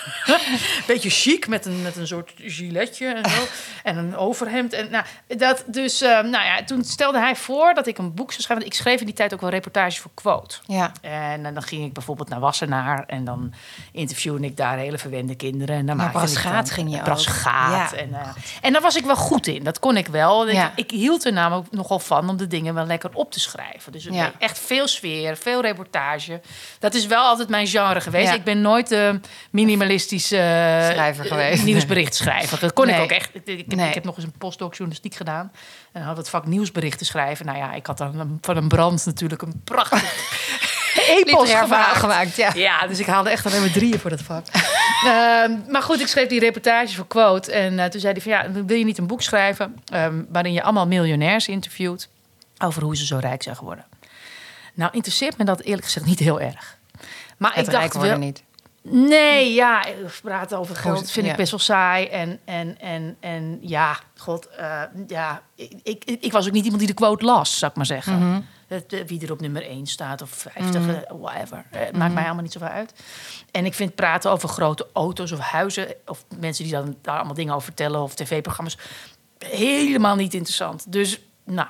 Beetje 0.88 1.10
chic, 1.10 1.48
met 1.48 1.66
een, 1.66 1.82
met 1.82 1.96
een 1.96 2.08
soort 2.08 2.34
giletje 2.38 3.08
en 3.08 3.30
zo. 3.30 3.42
En 3.84 3.98
een 3.98 4.16
overhemd. 4.18 4.74
En, 4.74 4.88
nou, 4.92 5.06
dat, 5.28 5.64
dus, 5.68 6.02
eh, 6.02 6.10
nou 6.10 6.46
ja, 6.46 6.64
toen 6.64 6.84
stelde 6.84 7.20
hij 7.20 7.36
voor 7.36 7.74
dat 7.74 7.88
ik 7.88 7.98
een 7.98 8.14
boek 8.14 8.30
zou 8.32 8.42
schrijven. 8.42 8.66
Want 8.66 8.66
ik 8.76 8.82
schreef 8.82 9.00
in 9.00 9.06
die 9.06 9.16
tijd 9.16 9.34
ook 9.34 9.42
wel 9.42 9.50
reportages 9.50 10.00
voor 10.00 10.12
Quote. 10.14 10.56
Ja. 10.66 10.92
En, 11.02 11.46
eh, 11.46 11.54
dan 11.54 11.64
ging 11.64 11.86
ik 11.86 11.94
bijvoorbeeld 11.94 12.30
naar 12.30 12.40
Wassenaar. 12.40 13.04
En 13.08 13.24
dan 13.26 13.54
interviewde 13.92 14.46
ik 14.46 14.58
daar 14.58 14.78
hele 14.78 14.98
verwende 14.98 15.36
kinderen. 15.36 15.76
En 15.76 15.86
dan 15.86 16.02
ik 16.02 16.12
Brasgaat 16.12 16.72
ging 16.72 16.92
je 16.92 16.98
ook. 16.98 17.04
Brasgaat. 17.04 17.92
Ja. 17.92 17.98
En, 17.98 18.14
eh, 18.14 18.28
en 18.62 18.74
daar 18.74 18.82
was 18.82 18.96
ik 18.96 19.06
wel 19.06 19.16
goed 19.16 19.48
in. 19.48 19.64
Dat 19.64 19.80
kon 19.80 19.98
ik 19.98 20.08
wel. 20.08 20.48
Ik, 20.48 20.54
Ja. 20.54 20.72
ik 20.76 20.92
hield 20.92 21.26
er 21.26 21.34
namelijk 21.34 21.72
nogal 21.72 22.00
van 22.00 22.30
om 22.30 22.38
de 22.38 22.48
dingen 22.48 22.74
wel 22.74 22.86
lekker 22.86 23.10
op 23.14 23.32
te 23.32 23.40
schrijven. 23.40 23.92
Dus 23.92 24.04
Ja. 24.04 24.32
echt 24.40 24.60
veel 24.60 24.88
sfeer, 24.88 25.38
veel 25.38 25.62
reportage. 25.62 26.42
Dat 26.80 26.94
is 26.94 27.06
wel 27.06 27.24
altijd 27.24 27.50
mijn 27.50 27.68
genre 27.68 28.02
geweest. 28.02 28.34
Ik 28.34 28.44
ben 28.44 28.62
nooit 28.62 28.88
de 28.88 29.20
minimalistische 29.50 29.93
eh, 30.32 30.40
Schrijver 30.92 31.26
geweest. 31.26 31.60
eh, 31.60 31.66
nieuwsberichtschrijver. 31.66 32.60
Dat 32.60 32.74
kon 32.74 32.86
Nee. 32.86 32.96
ik 32.96 33.02
ook 33.02 33.10
echt. 33.12 33.30
Ik, 33.34 33.46
ik, 33.46 33.76
Nee. 33.76 33.88
ik 33.88 33.94
heb 33.94 34.04
nog 34.04 34.16
eens 34.16 34.26
een 34.26 34.34
postdoc 34.38 34.72
journalistiek 34.72 35.16
gedaan. 35.16 35.52
En 35.92 36.02
had 36.02 36.18
het 36.18 36.30
vak 36.30 36.46
nieuwsberichten 36.46 37.06
schrijven. 37.06 37.46
Nou 37.46 37.58
ja, 37.58 37.74
ik 37.74 37.86
had 37.86 37.98
dan 37.98 38.20
een- 38.20 38.38
van 38.42 38.58
een 38.58 38.68
brand 38.68 39.06
natuurlijk 39.06 39.42
een 39.42 39.62
prachtig 39.64 40.14
epos 41.26 41.52
gemaakt. 41.54 41.98
gemaakt, 41.98 42.36
ja. 42.36 42.52
Ja, 42.56 42.88
dus 42.88 43.00
ik 43.00 43.06
haalde 43.06 43.30
echt 43.30 43.46
alleen 43.46 43.60
maar 43.62 43.72
drieën 43.72 44.00
voor 44.00 44.10
dat 44.10 44.22
vak. 44.22 44.46
Ehm, 45.06 45.52
maar 45.70 45.82
goed, 45.82 46.00
ik 46.02 46.08
schreef 46.08 46.28
die 46.28 46.40
reportage 46.40 46.96
voor 46.96 47.08
Quote. 47.08 47.52
En 47.52 47.80
eh, 47.80 47.86
toen 47.86 48.00
zei 48.00 48.14
hij 48.14 48.22
van 48.22 48.32
ja, 48.32 48.64
wil 48.66 48.78
je 48.78 48.86
niet 48.86 48.98
een 48.98 49.08
boek 49.08 49.22
schrijven... 49.22 49.76
ehm, 49.86 50.22
waarin 50.30 50.54
je 50.54 50.64
allemaal 50.64 50.88
miljonairs 50.88 51.48
interviewt... 51.48 52.10
over 52.64 52.84
hoe 52.84 52.98
ze 52.98 53.06
zo 53.06 53.18
rijk 53.18 53.44
zijn 53.44 53.56
geworden. 53.56 53.86
Nou, 54.74 54.92
interesseert 54.94 55.38
me 55.38 55.44
dat 55.46 55.62
eerlijk 55.62 55.84
gezegd 55.86 56.06
niet 56.06 56.20
heel 56.20 56.40
erg. 56.40 56.78
Maar 57.38 57.54
Het 57.56 57.66
ik 57.66 57.72
dacht 57.74 57.98
wel... 57.98 58.18
niet. 58.18 58.44
Nee, 58.90 59.54
ja, 59.54 59.86
praten 60.22 60.58
over 60.58 60.76
geld 60.76 61.12
vind 61.12 61.26
ja. 61.26 61.32
ik 61.32 61.38
best 61.38 61.52
wel 61.52 61.60
saai. 61.60 62.08
En, 62.08 62.40
en, 62.46 62.80
en, 62.80 63.18
en 63.20 63.58
ja, 63.62 64.00
god, 64.18 64.48
eh, 64.48 64.82
ja, 65.08 65.42
ik, 65.56 65.74
ik, 65.84 66.04
ik 66.20 66.32
was 66.32 66.48
ook 66.48 66.54
niet 66.54 66.64
iemand 66.64 66.80
die 66.80 66.90
de 66.90 66.98
quote 66.98 67.26
las, 67.26 67.58
zou 67.58 67.72
ik 67.72 67.78
maar 67.78 67.86
zeggen. 67.86 68.18
Mhm. 68.18 68.42
Het, 68.68 68.94
eh, 68.94 69.06
wie 69.06 69.22
er 69.22 69.32
op 69.32 69.42
nummer 69.42 69.66
1 69.70 69.86
staat 69.86 70.22
of 70.22 70.30
50, 70.30 70.88
eh, 70.88 71.12
whatever. 71.20 71.66
Het 71.70 71.98
maakt 71.98 72.14
mij 72.14 72.24
allemaal 72.24 72.44
niet 72.44 72.52
zoveel 72.52 72.68
uit. 72.68 72.94
En 73.52 73.66
ik 73.66 73.74
vind 73.74 73.96
praten 73.96 74.32
over 74.32 74.50
grote 74.50 74.88
auto's 74.94 75.32
of 75.32 75.40
huizen... 75.40 75.96
of 76.06 76.26
mensen 76.40 76.64
die 76.64 76.74
dan 76.74 76.98
daar 77.02 77.16
allemaal 77.16 77.34
dingen 77.34 77.54
over 77.54 77.66
vertellen... 77.66 78.02
of 78.02 78.16
tv-programma's, 78.16 78.78
helemaal 79.38 80.16
niet 80.16 80.34
interessant. 80.34 80.92
Dus, 80.92 81.20
nou... 81.44 81.68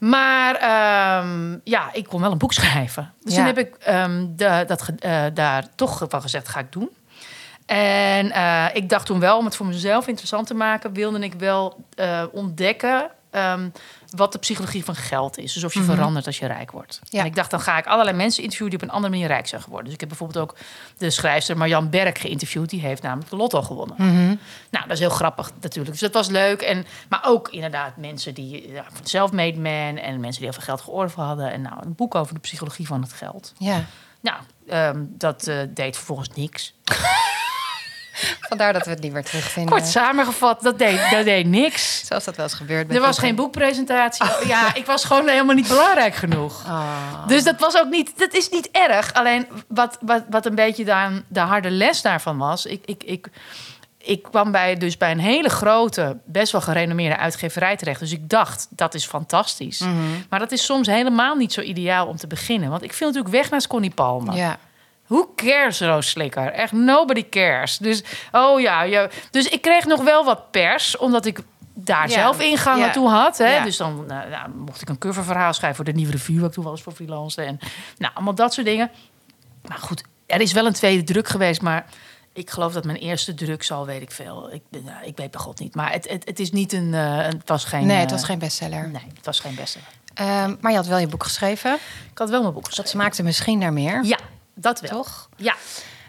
Maar 0.00 0.54
ehm, 0.54 1.58
ja, 1.64 1.88
ik 1.92 2.04
kon 2.06 2.20
wel 2.20 2.32
een 2.32 2.38
boek 2.38 2.52
schrijven. 2.52 3.12
Dus 3.22 3.32
Ja. 3.34 3.38
toen 3.38 3.46
heb 3.46 3.58
ik 3.58 3.74
ehm, 3.78 4.26
de, 4.36 4.64
dat, 4.66 4.90
eh, 4.98 5.22
daar 5.34 5.64
toch 5.74 6.04
van 6.08 6.22
gezegd, 6.22 6.48
ga 6.48 6.60
ik 6.60 6.72
doen. 6.72 6.90
En 7.66 8.30
eh, 8.30 8.64
ik 8.72 8.88
dacht 8.88 9.06
toen 9.06 9.20
wel, 9.20 9.38
om 9.38 9.44
het 9.44 9.56
voor 9.56 9.66
mezelf 9.66 10.06
interessant 10.06 10.46
te 10.46 10.54
maken... 10.54 10.92
wilde 10.92 11.18
ik 11.18 11.34
wel 11.34 11.84
eh, 11.94 12.22
ontdekken 12.32 13.10
ehm, 13.30 13.68
wat 14.10 14.32
de 14.32 14.38
psychologie 14.38 14.84
van 14.84 14.94
geld 14.94 15.38
is. 15.38 15.52
Dus 15.52 15.64
of 15.64 15.74
je 15.74 15.82
verandert 15.82 16.26
als 16.26 16.38
je 16.38 16.46
rijk 16.46 16.70
wordt. 16.70 17.00
Ja. 17.04 17.20
En 17.20 17.26
ik 17.26 17.34
dacht, 17.34 17.50
dan 17.50 17.60
ga 17.60 17.78
ik 17.78 17.86
allerlei 17.86 18.16
mensen 18.16 18.42
interviewen... 18.42 18.76
die 18.76 18.82
op 18.82 18.88
een 18.88 18.94
andere 18.94 19.12
manier 19.12 19.28
rijk 19.28 19.46
zijn 19.46 19.62
geworden. 19.62 19.84
Dus 19.84 19.94
ik 19.94 20.00
heb 20.00 20.08
bijvoorbeeld 20.08 20.44
ook 20.44 20.56
de 20.96 21.10
schrijfster 21.10 21.56
Marjan 21.56 21.90
Berg 21.90 22.20
geïnterviewd. 22.20 22.70
Die 22.70 22.80
heeft 22.80 23.02
namelijk 23.02 23.30
de 23.30 23.36
lotto 23.36 23.62
gewonnen. 23.62 23.96
Nou, 24.70 24.84
dat 24.86 24.90
is 24.90 24.98
heel 24.98 25.10
grappig 25.10 25.50
natuurlijk. 25.60 25.90
Dus 25.90 26.00
dat 26.00 26.14
was 26.14 26.28
leuk. 26.28 26.62
En, 26.62 26.86
maar 27.08 27.22
ook 27.24 27.48
inderdaad 27.48 27.96
mensen 27.96 28.34
die 28.34 28.72
ja, 28.72 28.84
self-made 29.02 29.58
man... 29.58 29.96
en 29.96 30.20
mensen 30.20 30.42
die 30.42 30.50
heel 30.50 30.52
veel 30.52 30.62
geld 30.62 30.80
georven 30.80 31.22
hadden. 31.22 31.52
En 31.52 31.62
nou, 31.62 31.74
een 31.80 31.94
boek 31.94 32.14
over 32.14 32.34
de 32.34 32.40
psychologie 32.40 32.86
van 32.86 33.02
het 33.02 33.12
geld. 33.12 33.52
Ja. 33.58 33.84
Nou, 34.20 34.38
ehm, 34.68 35.04
dat 35.08 35.46
eh, 35.46 35.56
deed 35.68 35.96
vervolgens 35.96 36.28
niks. 36.34 36.74
Vandaar 38.40 38.72
dat 38.72 38.84
we 38.84 38.90
het 38.90 39.00
niet 39.00 39.12
meer 39.12 39.24
terugvinden. 39.24 39.72
Kort 39.72 39.88
samengevat, 39.88 40.62
dat 40.62 40.78
deed, 40.78 41.10
dat 41.10 41.24
deed 41.24 41.46
niks. 41.46 42.06
Zoals 42.06 42.24
dat 42.24 42.36
wel 42.36 42.44
eens 42.46 42.54
gebeurt. 42.54 42.86
met 42.86 42.96
Er 42.96 43.02
was 43.02 43.10
boeken. 43.10 43.24
geen 43.26 43.34
boekpresentatie. 43.34 44.26
Ja, 44.46 44.74
ik 44.74 44.86
was 44.86 45.04
gewoon 45.04 45.28
helemaal 45.28 45.54
niet 45.54 45.68
belangrijk 45.68 46.14
genoeg. 46.14 46.64
Ah. 46.66 47.26
Dus 47.26 47.44
dat 47.44 47.60
was 47.60 47.78
ook 47.78 47.88
niet, 47.90 48.18
dat 48.18 48.32
is 48.32 48.48
niet 48.48 48.68
erg. 48.72 49.12
Alleen 49.12 49.46
wat, 49.68 49.98
wat, 50.00 50.22
wat 50.30 50.46
een 50.46 50.54
beetje 50.54 50.84
dan 50.84 51.22
de 51.28 51.40
harde 51.40 51.70
les 51.70 52.02
daarvan 52.02 52.38
was. 52.38 52.66
Ik, 52.66 52.82
ik, 52.84 53.02
ik, 53.04 53.26
ik 53.98 54.22
kwam 54.22 54.50
bij, 54.52 54.76
dus 54.76 54.96
bij 54.96 55.10
een 55.10 55.18
hele 55.20 55.48
grote, 55.48 56.16
best 56.24 56.52
wel 56.52 56.60
gerenommeerde 56.60 57.16
uitgeverij 57.16 57.76
terecht. 57.76 58.00
Dus 58.00 58.12
ik 58.12 58.28
dacht, 58.28 58.66
dat 58.70 58.94
is 58.94 59.06
fantastisch. 59.06 59.78
Mhm. 59.78 59.92
Maar 60.28 60.38
dat 60.38 60.52
is 60.52 60.64
soms 60.64 60.86
helemaal 60.86 61.34
niet 61.34 61.52
zo 61.52 61.60
ideaal 61.60 62.06
om 62.06 62.16
te 62.16 62.26
beginnen. 62.26 62.70
Want 62.70 62.82
ik 62.82 62.92
viel 62.92 63.06
natuurlijk 63.06 63.34
weg 63.34 63.50
naar 63.50 63.66
Connie 63.66 63.90
Palmer. 63.94 64.34
Ja. 64.34 64.58
Who 65.10 65.32
cares, 65.36 65.80
Roos 65.80 66.10
Slikker? 66.10 66.52
Echt 66.52 66.72
nobody 66.72 67.28
cares. 67.28 67.78
Dus, 67.78 68.02
oh 68.32 68.60
ja, 68.60 68.82
ja, 68.82 69.08
dus 69.30 69.48
ik 69.48 69.62
kreeg 69.62 69.84
nog 69.86 70.02
wel 70.02 70.24
wat 70.24 70.50
pers, 70.50 70.96
omdat 70.96 71.26
ik 71.26 71.40
daar 71.74 72.08
Ja, 72.08 72.14
zelf 72.14 72.40
ingangen 72.40 72.86
ja. 72.86 72.92
toe 72.92 73.08
had. 73.08 73.38
Hè? 73.38 73.54
Ja. 73.56 73.64
Dus 73.64 73.76
dan 73.76 74.04
nou, 74.06 74.28
nou, 74.30 74.48
mocht 74.50 74.82
ik 74.82 74.88
een 74.88 74.98
coververhaal 74.98 75.52
schrijven 75.52 75.76
voor 75.76 75.84
de 75.92 75.98
nieuwe 75.98 76.12
revue, 76.12 76.38
waar 76.38 76.48
ik 76.48 76.52
toen 76.54 76.64
wel 76.64 76.72
eens 76.72 76.82
voor 76.82 76.92
freelance. 76.92 77.42
En 77.42 77.58
nou, 77.98 78.14
allemaal 78.14 78.34
dat 78.34 78.54
soort 78.54 78.66
dingen. 78.66 78.90
Maar 79.68 79.78
goed, 79.78 80.02
er 80.26 80.40
is 80.40 80.52
wel 80.52 80.66
een 80.66 80.72
tweede 80.72 81.02
druk 81.04 81.28
geweest, 81.28 81.62
maar 81.62 81.86
ik 82.32 82.50
geloof 82.50 82.72
dat 82.72 82.84
mijn 82.84 82.98
eerste 82.98 83.34
druk 83.34 83.62
zal, 83.62 83.86
weet 83.86 84.02
ik 84.02 84.10
veel. 84.10 84.52
Ik, 84.52 84.62
ben- 84.68 84.84
nou, 84.84 85.04
ik 85.04 85.16
weet 85.16 85.30
bij 85.30 85.40
God 85.40 85.58
niet. 85.60 85.74
Maar 85.74 85.92
het, 85.92 86.08
het, 86.08 86.24
het 86.24 86.38
is 86.40 86.50
niet 86.52 86.72
een, 86.72 86.94
eh, 86.94 87.16
het 87.16 87.42
was 87.48 87.64
geen... 87.64 87.86
Nee, 87.86 87.96
het 87.96 88.10
eh, 88.10 88.16
was 88.16 88.24
geen 88.24 88.38
bestseller. 88.38 88.88
Nee, 88.88 89.06
het 89.16 89.26
was 89.26 89.40
geen 89.40 89.54
beste. 89.54 89.78
Ehm, 90.14 90.54
maar 90.60 90.70
je 90.70 90.76
had 90.76 90.86
wel 90.86 90.98
je 90.98 91.06
boek 91.06 91.22
geschreven. 91.24 91.74
Ik 92.12 92.18
had 92.18 92.30
wel 92.30 92.40
mijn 92.40 92.52
boek 92.52 92.62
Dat 92.64 92.74
geschreven. 92.74 93.00
smaakte 93.00 93.22
misschien 93.22 93.58
naar 93.58 93.72
meer. 93.72 94.04
Ja, 94.04 94.18
dat 94.54 94.80
wel. 94.80 94.90
Toch? 94.90 95.28
Ja. 95.36 95.54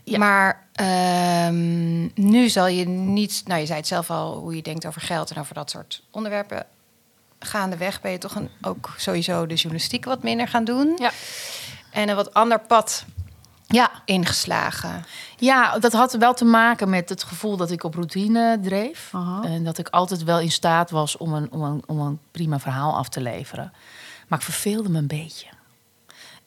Ja. 0.04 0.18
Maar 0.18 0.68
ehm, 0.74 2.02
nu 2.14 2.50
zal 2.50 2.68
je 2.68 2.88
niet... 2.88 3.42
Nou, 3.46 3.60
je 3.60 3.66
zei 3.66 3.78
het 3.78 3.88
zelf 3.88 4.10
al, 4.10 4.38
hoe 4.38 4.56
je 4.56 4.62
denkt 4.62 4.86
over 4.86 5.02
geld 5.02 5.32
en 5.32 5.40
over 5.40 5.54
dat 5.54 5.70
soort 5.70 6.04
onderwerpen. 6.12 6.66
Gaandeweg 7.40 8.02
ben 8.02 8.12
je 8.12 8.18
toch 8.18 8.36
een, 8.36 8.50
ook 8.62 8.90
sowieso 8.98 9.46
de 9.46 9.56
journalistiek 9.56 10.06
wat 10.06 10.24
minder 10.24 10.48
gaan 10.48 10.64
doen. 10.64 10.98
Ja. 10.98 11.12
En 11.92 12.10
een 12.10 12.16
wat 12.16 12.34
ander 12.34 12.60
pad 12.60 13.06
Ja, 13.68 13.92
ingeslagen. 14.06 15.06
Ja, 15.38 15.80
dat 15.80 15.94
had 15.94 16.14
wel 16.14 16.34
te 16.34 16.46
maken 16.46 16.90
met 16.90 17.10
het 17.10 17.24
gevoel 17.24 17.58
dat 17.58 17.72
ik 17.72 17.84
op 17.84 17.94
routine 17.94 18.60
dreef. 18.62 19.12
En 19.44 19.64
dat 19.64 19.78
ik 19.78 19.90
altijd 19.90 20.24
wel 20.24 20.40
in 20.40 20.52
staat 20.52 20.90
was 20.90 21.18
om 21.18 21.34
een, 21.34 21.52
om, 21.52 21.62
een, 21.62 21.84
om 21.86 22.00
een 22.00 22.20
prima 22.32 22.60
verhaal 22.60 22.98
af 22.98 23.10
te 23.10 23.22
leveren. 23.22 23.74
Maar 24.28 24.40
ik 24.40 24.46
verveelde 24.46 24.90
me 24.90 24.98
een 24.98 25.08
beetje. 25.08 25.48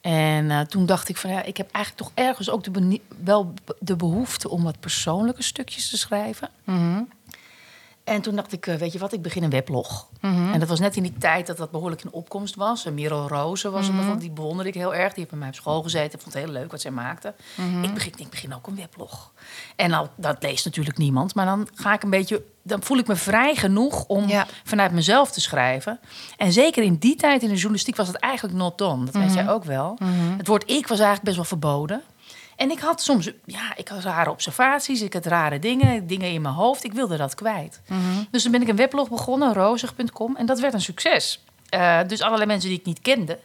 En 0.04 0.50
eh, 0.50 0.60
toen 0.60 0.86
dacht 0.86 1.08
ik 1.08 1.16
van 1.16 1.30
ja, 1.30 1.42
ik 1.42 1.56
heb 1.56 1.70
eigenlijk 1.70 2.04
toch 2.04 2.24
ergens 2.26 2.50
ook 2.50 2.64
de 2.64 3.00
wel 3.24 3.54
de 3.78 3.96
behoefte 3.96 4.48
om 4.48 4.62
wat 4.62 4.80
persoonlijke 4.80 5.42
stukjes 5.42 5.90
te 5.90 5.98
schrijven. 5.98 6.48
Mhm. 6.64 7.02
En 8.04 8.20
toen 8.20 8.34
dacht 8.36 8.52
ik, 8.52 8.66
eh, 8.66 8.74
weet 8.74 8.92
je 8.92 8.98
wat, 8.98 9.12
ik 9.12 9.22
begin 9.22 9.42
een 9.42 9.50
weblog. 9.50 10.08
Mhm. 10.20 10.52
En 10.52 10.58
dat 10.60 10.68
was 10.68 10.80
net 10.80 10.96
in 10.96 11.02
die 11.02 11.18
tijd 11.18 11.46
dat 11.46 11.56
dat 11.56 11.70
behoorlijk 11.70 12.02
in 12.04 12.12
opkomst 12.12 12.54
was. 12.54 12.84
En 12.84 12.94
Merel 12.94 13.28
Rozen 13.28 13.72
was 13.72 13.86
er 13.86 13.92
bijvoorbeeld, 13.92 14.20
die 14.20 14.30
bewonderde 14.30 14.68
ik 14.70 14.74
heel 14.76 14.94
erg. 14.94 15.08
Die 15.08 15.14
heeft 15.18 15.30
bij 15.30 15.38
mij 15.38 15.48
op 15.48 15.54
school 15.54 15.82
gezeten. 15.82 16.12
Ik 16.12 16.20
vond 16.20 16.34
het 16.34 16.44
heel 16.44 16.52
leuk 16.52 16.70
wat 16.70 16.80
zij 16.80 16.90
maakte. 16.90 17.34
Ik, 17.82 17.94
begin, 17.94 18.12
ik 18.16 18.30
begin 18.30 18.54
ook 18.54 18.66
een 18.66 18.76
weblog. 18.76 19.32
En 19.76 19.92
al, 19.92 20.08
dat 20.16 20.42
leest 20.42 20.64
natuurlijk 20.64 20.98
niemand. 20.98 21.34
Maar 21.34 21.46
dan 21.46 21.68
ga 21.74 21.92
ik 21.92 22.02
een 22.02 22.10
beetje... 22.10 22.42
Dan 22.62 22.82
voel 22.82 22.98
ik 22.98 23.06
me 23.06 23.16
vrij 23.16 23.54
genoeg 23.54 24.04
om 24.06 24.28
Ja. 24.28 24.46
vanuit 24.64 24.92
mezelf 24.92 25.30
te 25.30 25.40
schrijven. 25.40 26.00
En 26.36 26.52
zeker 26.52 26.82
in 26.82 26.94
die 26.96 27.16
tijd 27.16 27.42
in 27.42 27.48
de 27.48 27.54
journalistiek 27.54 27.96
was 27.96 28.06
het 28.08 28.16
eigenlijk 28.16 28.54
not 28.54 28.78
done. 28.78 29.04
Dat 29.04 29.14
weet 29.14 29.34
jij 29.34 29.48
ook 29.48 29.64
wel. 29.64 29.98
Het 30.36 30.46
woord 30.46 30.70
ik 30.70 30.86
was 30.86 30.98
eigenlijk 30.98 31.22
best 31.22 31.36
wel 31.36 31.44
verboden. 31.44 32.02
En 32.56 32.70
ik 32.70 32.78
had 32.78 33.02
soms, 33.02 33.30
ja, 33.44 33.76
ik 33.76 33.88
had 33.88 34.02
rare 34.02 34.30
observaties, 34.30 35.02
ik 35.02 35.12
had 35.12 35.26
rare 35.26 35.58
dingen, 35.58 36.06
dingen 36.06 36.30
in 36.30 36.42
mijn 36.42 36.54
hoofd. 36.54 36.84
Ik 36.84 36.92
wilde 36.92 37.16
dat 37.16 37.34
kwijt. 37.34 37.80
Dus 38.30 38.42
toen 38.42 38.52
ben 38.52 38.62
ik 38.62 38.68
een 38.68 38.76
weblog 38.76 39.08
begonnen, 39.08 39.52
rozig.com, 39.52 40.36
en 40.36 40.46
dat 40.46 40.60
werd 40.60 40.74
een 40.74 40.80
succes. 40.80 41.44
Eh, 41.68 42.00
dus 42.06 42.22
allerlei 42.22 42.46
mensen 42.46 42.68
die 42.68 42.78
ik 42.78 42.84
niet 42.84 43.00
kende, 43.00 43.38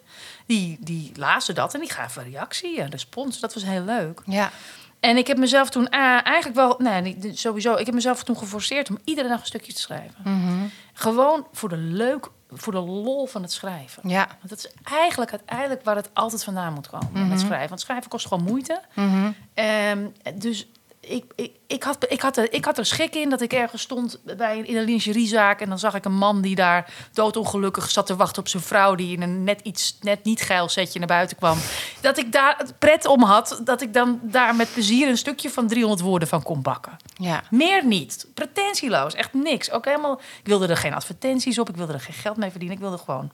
die, 0.45 0.77
die 0.79 1.11
lazen 1.15 1.55
dat 1.55 1.73
en 1.73 1.79
die 1.79 1.91
gaven 1.91 2.23
reactie, 2.23 2.81
een 2.81 2.89
respons. 2.89 3.39
Dat 3.39 3.53
was 3.53 3.63
heel 3.63 3.83
leuk. 3.83 4.21
Ja. 4.25 4.51
En 4.99 5.17
ik 5.17 5.27
heb 5.27 5.37
mezelf 5.37 5.69
toen 5.69 5.89
ah, 5.89 6.25
eigenlijk 6.25 6.55
wel, 6.55 6.75
nee, 6.77 7.17
sowieso, 7.33 7.75
ik 7.75 7.85
heb 7.85 7.95
mezelf 7.95 8.23
toen 8.23 8.37
geforceerd 8.37 8.89
om 8.89 8.97
iedere 9.03 9.27
dag 9.27 9.39
een 9.39 9.45
stukje 9.45 9.73
te 9.73 9.81
schrijven. 9.81 10.21
Mhm. 10.23 10.65
Gewoon 10.93 11.47
voor 11.51 11.69
de 11.69 11.77
leuk, 11.77 12.29
voor 12.51 12.74
de 12.74 12.79
lol 12.79 13.25
van 13.25 13.41
het 13.41 13.51
schrijven. 13.51 14.10
Ja. 14.10 14.27
Want 14.27 14.50
dat 14.50 14.58
is 14.58 14.72
eigenlijk 14.84 15.32
uiteindelijk 15.32 15.84
waar 15.84 15.96
het 15.96 16.10
altijd 16.13 16.44
vandaan 16.44 16.74
moet 16.74 16.89
komen 16.89 17.27
met 17.27 17.39
schrijven. 17.39 17.70
Want 17.70 17.82
schrijven 17.82 18.10
kost 18.10 18.27
gewoon 18.27 18.44
moeite. 18.44 18.82
Mhm. 18.94 19.32
Ehm, 19.53 20.08
dus 20.36 20.68
ik, 21.09 21.23
ik, 21.35 21.51
ik, 21.67 21.83
had, 21.83 22.05
ik, 22.09 22.21
had 22.21 22.37
er, 22.37 22.53
ik 22.53 22.65
had 22.65 22.77
er 22.77 22.85
schik 22.85 23.15
in 23.15 23.29
dat 23.29 23.41
ik 23.41 23.53
ergens 23.53 23.81
stond 23.81 24.19
bij 24.24 24.57
een, 24.57 24.65
in 24.65 24.77
een 24.77 24.83
lingeriezaak... 24.83 25.61
en 25.61 25.69
dan 25.69 25.79
zag 25.79 25.93
ik 25.93 26.05
een 26.05 26.15
man 26.17 26.41
die 26.41 26.55
daar 26.55 26.93
doodongelukkig 27.13 27.91
zat 27.91 28.05
te 28.05 28.15
wachten 28.15 28.41
op 28.41 28.48
zijn 28.48 28.63
vrouw... 28.63 28.95
die 28.95 29.15
in 29.15 29.22
een 29.22 29.43
net 29.43 29.61
iets 29.61 29.98
net 30.01 30.24
niet 30.24 30.41
geil 30.41 30.69
setje 30.69 31.00
naar 31.00 31.07
buiten 31.07 31.37
kwam. 31.37 31.57
Dat 32.01 32.17
ik 32.17 32.31
daar 32.31 32.55
het 32.57 32.79
pret 32.79 33.05
om 33.05 33.24
had, 33.24 33.61
dat 33.63 33.81
ik 33.81 33.93
dan 33.93 34.19
daar 34.24 34.55
met 34.55 34.74
plezier... 34.74 35.07
een 35.07 35.17
stukje 35.17 35.50
van 35.50 35.67
300 35.67 36.01
woorden 36.01 36.27
van 36.27 36.43
kon 36.43 36.61
bakken. 36.61 36.98
Ja. 37.15 37.43
Meer 37.50 37.85
niet. 37.85 38.27
Pretentieloos. 38.33 39.13
Echt 39.13 39.33
niks. 39.33 39.72
Ook 39.72 39.85
helemaal, 39.85 40.22
ik 40.39 40.48
wilde 40.48 40.67
er 40.67 40.77
geen 40.77 40.93
advertenties 40.93 41.59
op. 41.59 41.69
Ik 41.69 41.75
wilde 41.75 41.93
er 41.93 42.00
geen 42.00 42.13
geld 42.13 42.37
mee 42.37 42.50
verdienen. 42.50 42.77
Ik 42.77 42.83
wilde 42.83 42.98
gewoon, 42.98 43.31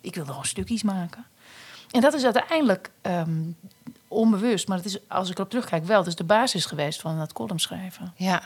ik 0.00 0.14
wilde 0.14 0.30
gewoon 0.30 0.46
stukjes 0.46 0.82
maken. 0.82 1.26
En 1.90 2.00
dat 2.00 2.14
is 2.14 2.24
uiteindelijk 2.24 2.90
ehm, 3.02 3.40
onbewust. 4.08 4.68
Maar 4.68 4.76
het 4.76 4.86
is, 4.86 4.98
als 5.08 5.30
ik 5.30 5.36
erop 5.38 5.50
terugkijk, 5.50 5.84
wel. 5.84 5.98
Het 5.98 6.06
is 6.06 6.14
de 6.16 6.24
basis 6.24 6.64
geweest 6.64 7.00
van 7.00 7.16
het 7.18 7.32
column 7.32 7.58
schrijven. 7.60 8.12
Ja. 8.16 8.42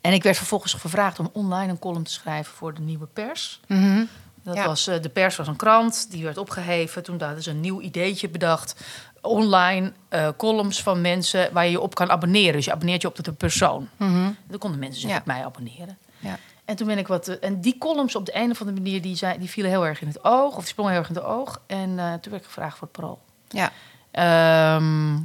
En 0.00 0.12
ik 0.12 0.22
werd 0.22 0.36
vervolgens 0.36 0.72
gevraagd 0.74 1.18
om 1.18 1.30
online 1.32 1.70
een 1.70 1.78
column 1.78 2.04
te 2.04 2.12
schrijven 2.12 2.54
voor 2.54 2.74
de 2.74 2.80
nieuwe 2.80 3.06
pers. 3.06 3.60
Mhm. 3.68 4.04
Dat 4.42 4.54
Ja. 4.56 4.66
was, 4.66 4.86
eh, 4.86 5.02
de 5.02 5.08
pers 5.08 5.36
was 5.36 5.46
een 5.46 5.56
krant, 5.56 6.10
die 6.10 6.24
werd 6.24 6.38
opgeheven. 6.38 7.02
Toen 7.02 7.20
hadden 7.22 7.42
ze 7.42 7.50
een 7.50 7.60
nieuw 7.60 7.80
ideetje 7.80 8.28
bedacht. 8.28 8.84
Online 9.20 9.92
eh, 10.08 10.28
columns 10.36 10.82
van 10.82 11.00
mensen 11.00 11.52
waar 11.52 11.64
je 11.64 11.70
je 11.70 11.80
op 11.80 11.94
kan 11.94 12.10
abonneren. 12.10 12.52
Dus 12.52 12.64
je 12.64 12.72
abonneert 12.72 13.02
je 13.02 13.08
op 13.08 13.24
de 13.24 13.32
persoon. 13.32 13.88
Mhm. 13.96 14.30
Dan 14.46 14.58
konden 14.58 14.78
mensen 14.78 15.00
zich 15.00 15.10
Ja. 15.10 15.16
op 15.16 15.24
mij 15.24 15.44
abonneren. 15.44 15.98
Ja. 16.18 16.38
En 16.64 16.76
toen 16.76 16.86
ben 16.86 16.98
ik 16.98 17.06
wat. 17.06 17.28
eh, 17.28 17.36
En 17.48 17.60
die 17.60 17.78
columns 17.78 18.14
op 18.16 18.26
de 18.26 18.36
een 18.36 18.50
of 18.50 18.60
andere 18.60 18.80
manier 18.80 19.02
die, 19.02 19.16
zijn, 19.16 19.38
die 19.38 19.50
vielen 19.50 19.70
heel 19.70 19.86
erg 19.86 20.00
in 20.00 20.06
het 20.08 20.24
oog. 20.24 20.56
Of 20.56 20.66
sprongen 20.66 20.92
heel 20.92 21.00
erg 21.00 21.10
in 21.10 21.14
het 21.16 21.24
oog. 21.24 21.60
En 21.66 21.88
toen 21.88 22.30
werd 22.32 22.42
ik 22.42 22.44
gevraagd 22.44 22.78
voor 22.78 22.88
het 22.92 22.96
parool. 23.00 23.20
Ja. 23.48 23.72
Ehm, 24.14 25.16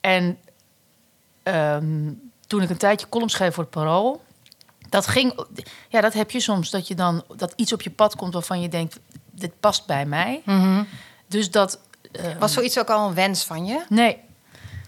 en 0.00 0.38
ehm, 1.42 2.12
toen 2.46 2.62
ik 2.62 2.70
een 2.70 2.76
tijdje 2.76 3.08
columns 3.08 3.32
schreef 3.32 3.54
voor 3.54 3.62
het 3.62 3.72
parool. 3.72 4.22
Dat 4.88 5.06
ging. 5.06 5.44
Ja, 5.88 6.00
dat 6.00 6.12
heb 6.12 6.30
je 6.30 6.40
soms. 6.40 6.70
Dat 6.70 6.88
je 6.88 6.94
dan. 6.94 7.24
Dat 7.36 7.52
iets 7.56 7.72
op 7.72 7.82
je 7.82 7.90
pad 7.90 8.16
komt 8.16 8.32
waarvan 8.32 8.60
je 8.60 8.68
denkt. 8.68 8.98
Dit 9.30 9.60
past 9.60 9.86
bij 9.86 10.06
mij. 10.06 10.42
Mhm. 10.44 10.82
Dus 11.26 11.50
dat. 11.50 11.78
eh, 12.12 12.24
Was 12.38 12.52
zoiets 12.52 12.78
ook 12.78 12.90
al 12.90 13.08
een 13.08 13.14
wens 13.14 13.44
van 13.44 13.64
je? 13.66 13.84
Nee. 13.88 14.18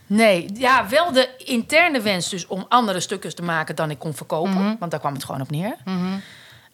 Nee, 0.07 0.51
ja, 0.55 0.89
wel 0.89 1.13
de 1.13 1.37
interne 1.37 2.01
wens 2.01 2.29
dus 2.29 2.47
om 2.47 2.67
andere 2.69 3.01
stukken 3.01 3.35
te 3.35 3.43
maken 3.43 3.77
dan 3.77 3.91
ik 3.91 3.99
kon 3.99 4.15
verkopen. 4.15 4.53
Mhm. 4.53 4.75
Want 4.79 4.91
daar 4.91 5.01
kwam 5.01 5.13
het 5.13 5.25
gewoon 5.25 5.41
op 5.41 5.51
neer. 5.51 5.77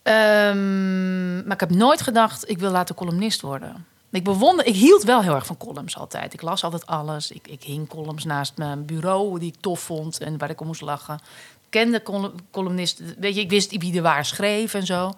Ehm, 0.03 1.37
maar 1.47 1.53
ik 1.55 1.61
heb 1.61 1.71
nooit 1.71 2.03
gedacht, 2.03 2.51
ik 2.51 2.59
wil 2.59 2.71
later 2.71 2.95
columnist 2.95 3.41
worden. 3.41 3.87
Ik 4.13 4.25
bewonder, 4.25 4.67
ik 4.67 4.75
hield 4.75 5.03
wel 5.03 5.23
heel 5.23 5.35
erg 5.35 5.47
van 5.47 5.57
columns 5.57 5.97
altijd. 5.97 6.33
Ik 6.33 6.43
las 6.43 6.65
altijd 6.65 6.87
alles. 6.87 7.31
Ik, 7.31 7.49
ik 7.49 7.63
hing 7.63 7.89
columns 7.89 8.25
naast 8.25 8.57
mijn 8.57 8.85
bureau 8.85 9.39
die 9.39 9.49
ik 9.49 9.61
tof 9.61 9.81
vond 9.81 10.19
en 10.21 10.39
waar 10.39 10.51
ik 10.51 10.61
om 10.61 10.67
moest 10.67 10.81
lachen. 10.81 11.21
Kende 11.69 12.03
col- 12.03 12.33
columnisten, 12.51 13.15
weet 13.19 13.35
je, 13.35 13.41
ik 13.41 13.51
wist 13.51 13.77
wie 13.77 13.97
er 13.97 14.03
waar 14.03 14.25
schreef 14.25 14.75
en 14.75 14.87
zo. 14.87 15.13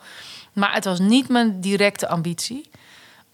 Maar 0.52 0.74
het 0.74 0.84
was 0.84 0.98
niet 0.98 1.28
mijn 1.28 1.60
directe 1.60 2.08
ambitie. 2.08 2.70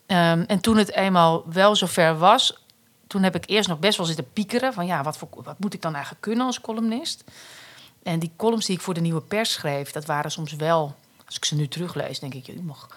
Ehm, 0.07 0.45
en 0.47 0.61
toen 0.61 0.77
het 0.77 0.93
eenmaal 0.93 1.43
wel 1.53 1.77
zover 1.77 2.19
was, 2.19 2.65
toen 3.07 3.23
heb 3.23 3.35
ik 3.35 3.49
eerst 3.51 3.69
nog 3.69 3.79
best 3.79 3.97
wel 3.97 4.07
zitten 4.07 4.33
piekeren 4.33 4.73
van 4.73 4.87
ja, 4.87 5.03
wat, 5.03 5.17
voor, 5.17 5.29
wat 5.33 5.59
moet 5.59 5.75
ik 5.75 5.83
dan 5.83 5.93
eigenlijk 5.93 6.23
kunnen 6.23 6.47
als 6.47 6.61
columnist? 6.61 7.25
En 8.03 8.19
die 8.19 8.33
columns 8.37 8.67
die 8.67 8.77
ik 8.77 8.83
voor 8.83 8.95
de 8.95 9.01
nieuwe 9.01 9.21
pers 9.21 9.53
schreef, 9.53 9.91
dat 9.91 10.05
waren 10.05 10.31
soms 10.31 10.53
wel. 10.53 10.95
Als 11.31 11.39
ik 11.39 11.45
ze 11.45 11.55
nu 11.55 11.69
teruglees, 11.69 12.19
denk 12.19 12.35
ik, 12.35 12.47
je 12.47 12.61
mag. 12.63 12.89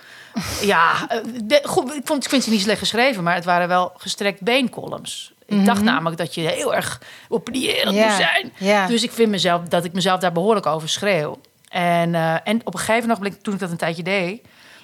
Ja, 0.61 1.09
eh, 1.09 1.17
de- 1.43 1.61
goed, 1.63 1.93
ik, 1.93 2.01
vond, 2.05 2.23
ik 2.23 2.29
vind 2.29 2.43
ze 2.43 2.49
niet 2.49 2.61
slecht 2.61 2.79
geschreven, 2.79 3.23
maar 3.23 3.35
het 3.35 3.45
waren 3.45 3.67
wel 3.67 3.91
gestrekt 3.97 4.41
beencolumns. 4.41 5.33
Ik 5.45 5.65
dacht 5.65 5.81
namelijk 5.81 6.17
dat 6.17 6.33
je 6.35 6.41
heel 6.41 6.75
erg 6.75 7.01
opinierend 7.29 7.95
Ja, 7.95 8.03
moest 8.05 8.15
zijn. 8.17 8.53
Dus 8.87 9.03
ik 9.03 9.11
vind 9.11 9.29
mezelf 9.29 9.61
dat 9.63 9.83
ik 9.85 9.93
mezelf 9.93 10.19
daar 10.19 10.31
behoorlijk 10.31 10.65
over 10.65 10.89
schreeuw. 10.89 11.39
En, 11.69 12.15
eh, 12.15 12.33
en 12.43 12.61
op 12.63 12.73
een 12.73 12.79
gegeven 12.79 13.09
moment, 13.09 13.43
toen 13.43 13.53
ik 13.53 13.59
dat 13.59 13.71
een 13.71 13.77
tijdje 13.77 14.03
deed, 14.03 14.41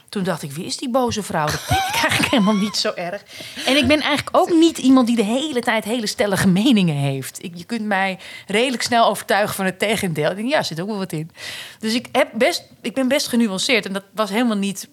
toen 0.10 0.24
dacht 0.24 0.44
ik, 0.44 0.52
wie 0.52 0.66
is 0.66 0.78
die 0.78 0.90
boze 0.90 1.24
vrouw? 1.24 1.46
Dat 1.46 1.66
ben 1.68 1.78
ik 1.78 1.94
eigenlijk 1.94 2.32
helemaal 2.34 2.56
niet 2.56 2.76
zo 2.76 2.92
erg. 2.96 3.24
En 3.66 3.78
ik 3.78 3.88
ben 3.88 4.00
eigenlijk 4.02 4.38
ook 4.38 4.50
niet 4.50 4.78
iemand 4.78 5.08
die 5.08 5.16
de 5.16 5.24
hele 5.24 5.62
tijd 5.62 5.84
hele 5.84 6.08
stellige 6.08 6.48
meningen 6.48 6.96
heeft. 6.96 7.44
Ik, 7.44 7.52
je 7.56 7.64
kunt 7.64 7.86
mij 7.86 8.20
redelijk 8.48 8.84
snel 8.84 9.06
overtuigen 9.06 9.56
van 9.56 9.66
het 9.66 9.80
tegendeel. 9.80 10.38
Ja, 10.38 10.64
zit 10.64 10.82
ook 10.82 10.88
wel 10.88 10.98
wat 10.98 11.12
in. 11.12 11.32
Dus 11.80 11.94
ik, 11.94 12.08
heb 12.12 12.30
best, 12.34 12.64
ik 12.82 12.94
ben 12.94 13.08
best 13.08 13.28
genuanceerd. 13.28 13.86
En 13.86 13.94
dat 13.94 14.04
was 14.14 14.30
helemaal 14.30 14.58
niet 14.58 14.90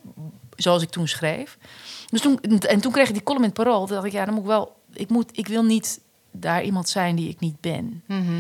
zoals 0.57 0.83
ik 0.83 0.91
toen 0.91 1.09
schreef. 1.09 1.59
Dus 2.11 2.21
toen, 2.21 2.41
en 2.41 2.81
toen 2.81 2.93
kreeg 2.93 3.09
ik 3.09 3.15
die 3.15 3.23
column 3.23 3.45
in 3.45 3.51
het 3.51 3.59
parool. 3.59 3.87
Toen 3.87 3.95
dacht 3.95 4.07
ik, 4.07 4.13
ja, 4.13 4.25
dan 4.25 4.35
moet 4.35 4.43
ik 4.43 4.49
wel... 4.49 4.75
Ik, 4.93 5.09
moet, 5.09 5.31
ik 5.33 5.47
wil 5.47 5.63
niet 5.63 6.01
daar 6.31 6.63
iemand 6.63 6.89
zijn 6.89 7.17
die 7.17 7.29
ik 7.29 7.41
niet 7.41 7.61
ben. 7.61 8.03
Mhm. 8.07 8.33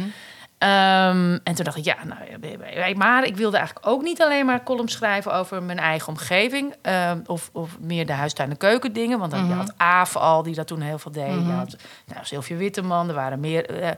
Ehm, 0.59 1.38
en 1.45 1.55
toen 1.55 1.64
dacht 1.64 1.77
ik, 1.77 1.85
ja, 1.85 1.97
nou, 2.05 2.95
maar 2.97 3.25
ik 3.25 3.37
wilde 3.37 3.57
eigenlijk 3.57 3.87
ook 3.87 4.03
niet 4.03 4.23
alleen 4.23 4.47
maar 4.47 4.62
columns 4.62 4.92
schrijven 4.92 5.33
over 5.35 5.62
mijn 5.62 5.79
eigen 5.79 6.09
omgeving. 6.09 6.75
ehm, 6.83 7.21
of, 7.27 7.51
of 7.53 7.79
meer 7.81 8.07
de 8.07 8.12
huistuin- 8.12 8.51
en 8.51 8.57
keuken 8.57 8.92
dingen. 8.92 9.19
Want 9.19 9.31
dan 9.31 9.40
je 9.40 9.47
Mhm. 9.47 9.57
had 9.59 9.73
Aaf 9.77 10.16
al, 10.16 10.42
die 10.42 10.55
dat 10.55 10.66
toen 10.66 10.81
heel 10.81 10.99
veel 10.99 11.12
deed. 11.12 11.35
Mhm. 11.35 11.47
Je 11.47 11.53
had 11.53 11.77
nou, 12.07 12.25
Sylvia 12.25 12.57
Witteman, 12.57 13.09
er 13.09 13.14
waren 13.14 13.40
meer... 13.40 13.71
eh, 13.83 13.90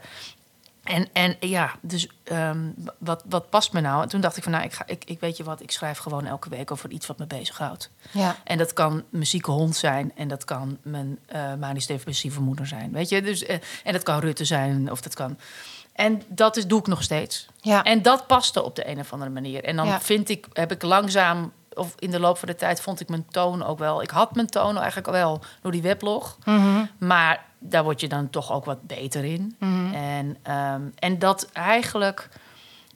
en, 0.83 1.07
en 1.13 1.35
ja, 1.39 1.71
dus 1.81 2.07
ehm, 2.23 2.59
wat, 2.97 3.23
wat 3.29 3.49
past 3.49 3.73
me 3.73 3.81
nou? 3.81 4.01
En 4.03 4.09
toen 4.09 4.21
dacht 4.21 4.37
ik 4.37 4.43
van, 4.43 4.51
nou, 4.51 4.63
ik, 4.63 4.73
ga, 4.73 4.83
ik, 4.87 5.03
ik 5.05 5.19
weet 5.19 5.37
je 5.37 5.43
wat, 5.43 5.61
ik 5.61 5.71
schrijf 5.71 5.97
gewoon 5.97 6.25
elke 6.25 6.49
week 6.49 6.71
over 6.71 6.89
iets 6.91 7.07
wat 7.07 7.17
me 7.17 7.25
bezighoudt. 7.27 7.89
Ja. 8.11 8.35
En 8.43 8.57
dat 8.57 8.73
kan 8.73 9.03
mijn 9.09 9.27
zieke 9.27 9.51
hond 9.51 9.75
zijn. 9.75 10.11
En 10.15 10.27
dat 10.27 10.45
kan 10.45 10.77
mijn 10.81 11.19
eh 11.25 11.53
manisch 11.59 11.85
depressieve 11.85 12.41
moeder 12.41 12.67
zijn. 12.67 12.91
Weet 12.91 13.09
je? 13.09 13.21
Dus, 13.21 13.45
eh, 13.45 13.57
en 13.83 13.93
dat 13.93 14.03
kan 14.03 14.19
Rutte 14.19 14.45
zijn. 14.45 14.91
Of 14.91 15.01
dat 15.01 15.13
kan... 15.13 15.37
En 15.99 16.21
dat 16.27 16.57
is, 16.57 16.67
doe 16.67 16.79
ik 16.79 16.87
nog 16.87 17.03
steeds. 17.03 17.47
Ja. 17.61 17.83
En 17.83 18.01
dat 18.01 18.27
paste 18.27 18.63
op 18.63 18.75
de 18.75 18.87
een 18.89 18.99
of 18.99 19.13
andere 19.13 19.31
manier. 19.31 19.63
En 19.63 19.75
dan 19.75 19.87
Ja. 19.87 20.01
vind 20.01 20.29
ik, 20.29 20.45
heb 20.53 20.71
ik 20.71 20.81
langzaam... 20.81 21.51
Of 21.73 21.93
in 21.99 22.11
de 22.11 22.19
loop 22.19 22.37
van 22.37 22.47
de 22.47 22.55
tijd 22.55 22.81
vond 22.81 22.99
ik 22.99 23.09
mijn 23.09 23.25
toon 23.31 23.65
ook 23.65 23.79
wel... 23.79 24.01
Ik 24.01 24.09
had 24.09 24.35
mijn 24.35 24.47
toon 24.47 24.77
eigenlijk 24.77 25.07
al 25.07 25.13
wel 25.13 25.41
door 25.61 25.71
die 25.71 25.81
weblog. 25.81 26.37
Mhm. 26.45 26.85
Maar 26.97 27.43
daar 27.59 27.83
word 27.83 27.99
je 28.01 28.07
dan 28.07 28.29
toch 28.29 28.51
ook 28.51 28.65
wat 28.65 28.81
beter 28.87 29.23
in. 29.23 29.55
Mhm. 29.59 29.93
En, 29.93 30.37
ehm, 30.43 30.81
en 30.95 31.19
dat 31.19 31.49
eigenlijk 31.53 32.29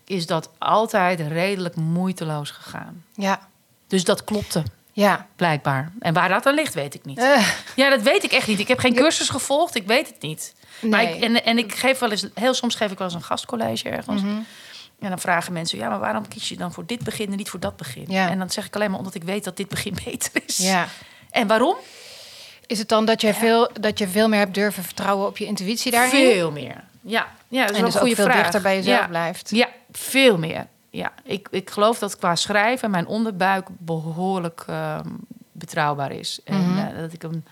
is 0.06 0.26
dat 0.26 0.50
altijd 0.58 1.20
redelijk 1.20 1.76
moeiteloos 1.76 2.52
gegaan. 2.52 3.04
Ja. 3.16 3.40
Dus 3.88 4.04
dat 4.04 4.24
klopte, 4.24 4.64
Ja. 4.92 5.28
blijkbaar. 5.36 5.92
En 6.00 6.14
waar 6.14 6.30
dat 6.30 6.46
aan 6.46 6.54
ligt, 6.56 6.74
weet 6.74 6.94
ik 6.94 7.06
niet. 7.06 7.18
Eh, 7.20 7.48
Ja, 7.76 7.90
dat 7.90 8.02
weet 8.02 8.24
ik 8.24 8.32
echt 8.32 8.48
niet. 8.48 8.60
Ik 8.60 8.68
heb 8.68 8.80
geen 8.80 8.96
cursus 8.96 9.30
gevolgd, 9.30 9.76
ik 9.76 9.88
weet 9.88 10.08
het 10.08 10.22
niet. 10.22 10.54
Maar 10.84 11.04
nee. 11.04 11.16
ik, 11.16 11.24
en, 11.24 11.44
en 11.44 11.58
ik 11.58 11.76
geef 11.76 12.00
wel 12.00 12.12
eens, 12.12 12.28
heel 12.34 12.54
soms 12.54 12.76
geef 12.76 12.92
ik 12.92 12.98
wel 12.98 13.08
eens 13.08 13.16
een 13.16 13.24
gastcollege 13.24 13.90
ergens. 13.90 14.22
Mhm. 14.22 14.36
En 15.00 15.10
dan 15.10 15.20
vragen 15.20 15.54
mensen, 15.54 15.78
ja, 15.78 15.90
maar 15.90 16.00
waarom 16.00 16.28
kies 16.28 16.50
je 16.50 16.58
dan 16.58 16.74
voor 16.74 16.86
dit 16.86 17.04
begin 17.04 17.32
en 17.32 17.38
niet 17.38 17.50
voor 17.50 17.60
dat 17.60 17.78
begin? 17.78 18.06
Ja. 18.08 18.30
En 18.30 18.40
dan 18.40 18.50
zeg 18.50 18.66
ik 18.66 18.76
alleen 18.76 18.90
maar 18.90 19.00
omdat 19.00 19.16
ik 19.16 19.24
weet 19.24 19.44
dat 19.44 19.58
dit 19.58 19.68
begin 19.70 19.96
beter 20.06 20.32
is. 20.46 20.58
Ja. 20.58 20.88
En 21.32 21.48
waarom? 21.48 21.76
Is 22.68 22.80
het 22.80 22.88
dan 22.90 23.06
dat 23.06 23.22
je, 23.22 23.34
veel, 23.34 23.70
dat 23.80 23.98
je 24.00 24.08
veel 24.08 24.28
meer 24.30 24.40
hebt 24.40 24.54
durven 24.54 24.84
vertrouwen 24.84 25.28
op 25.28 25.38
je 25.38 25.46
intuïtie 25.46 25.92
daarin? 25.92 26.32
Veel 26.34 26.52
meer. 26.52 26.84
Ja, 27.02 27.28
ja 27.48 27.62
dat 27.62 27.70
is 27.70 27.76
en 27.76 27.82
wel 27.82 27.86
dus 27.86 27.94
een 27.94 28.00
goede 28.00 28.10
ook 28.10 28.16
veel 28.16 28.26
vraag. 28.26 28.42
dichter 28.42 28.62
bij 28.62 28.76
jezelf 28.76 29.00
ja. 29.00 29.08
blijft. 29.08 29.50
Ja, 29.50 29.68
veel 29.92 30.38
meer. 30.38 30.68
Ja, 30.90 31.12
ik, 31.24 31.48
ik 31.52 31.70
geloof 31.70 32.00
dat 32.00 32.18
qua 32.18 32.36
schrijven 32.36 32.92
mijn 32.92 33.08
onderbuik 33.08 33.68
behoorlijk 33.78 34.64
ehm, 34.68 35.08
betrouwbaar 35.52 36.12
is. 36.12 36.40
En 36.44 36.70
Mhm. 36.70 36.78
eh, 36.78 36.98
dat 37.00 37.14
ik 37.14 37.24
een, 37.24 37.46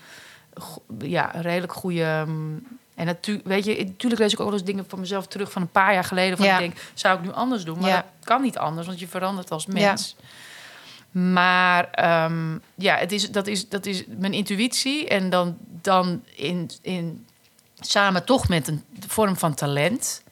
ja, 0.98 1.34
een 1.34 1.42
redelijk 1.42 1.72
goede. 1.72 2.02
ehm, 2.04 2.30
en 2.94 3.06
natuurlijk, 3.06 3.46
weet 3.46 3.64
je, 3.64 3.84
natuurlijk 3.84 4.20
lees 4.20 4.32
ik 4.32 4.40
ook 4.40 4.46
wel 4.46 4.54
eens 4.56 4.64
dingen 4.66 4.84
van 4.88 5.00
mezelf 5.00 5.26
terug 5.26 5.52
van 5.52 5.62
een 5.62 5.70
paar 5.70 5.92
jaar 5.92 6.04
geleden. 6.04 6.36
Van 6.36 6.46
Ja. 6.46 6.52
ik 6.54 6.58
denk, 6.58 6.76
zou 6.94 7.18
ik 7.18 7.24
nu 7.24 7.32
anders 7.32 7.64
doen? 7.64 7.78
Maar 7.78 7.90
Ja. 7.90 7.96
dat 7.96 8.24
kan 8.24 8.42
niet 8.42 8.58
anders, 8.58 8.86
want 8.86 9.00
je 9.00 9.08
verandert 9.08 9.50
als 9.50 9.66
mens. 9.66 10.16
Maar 11.10 11.90
ehm, 11.90 12.58
ja, 12.74 12.96
het 12.96 13.12
is, 13.12 13.30
dat, 13.30 13.46
is, 13.46 13.68
dat 13.68 13.86
is 13.86 14.04
mijn 14.08 14.32
intuïtie. 14.32 15.08
En 15.08 15.30
dan, 15.30 15.56
dan 15.80 16.22
in, 16.34 16.70
in, 16.82 17.26
samen 17.80 18.24
toch 18.24 18.48
met 18.48 18.68
een 18.68 18.84
vorm 19.08 19.36
van 19.36 19.54
talent 19.54 20.22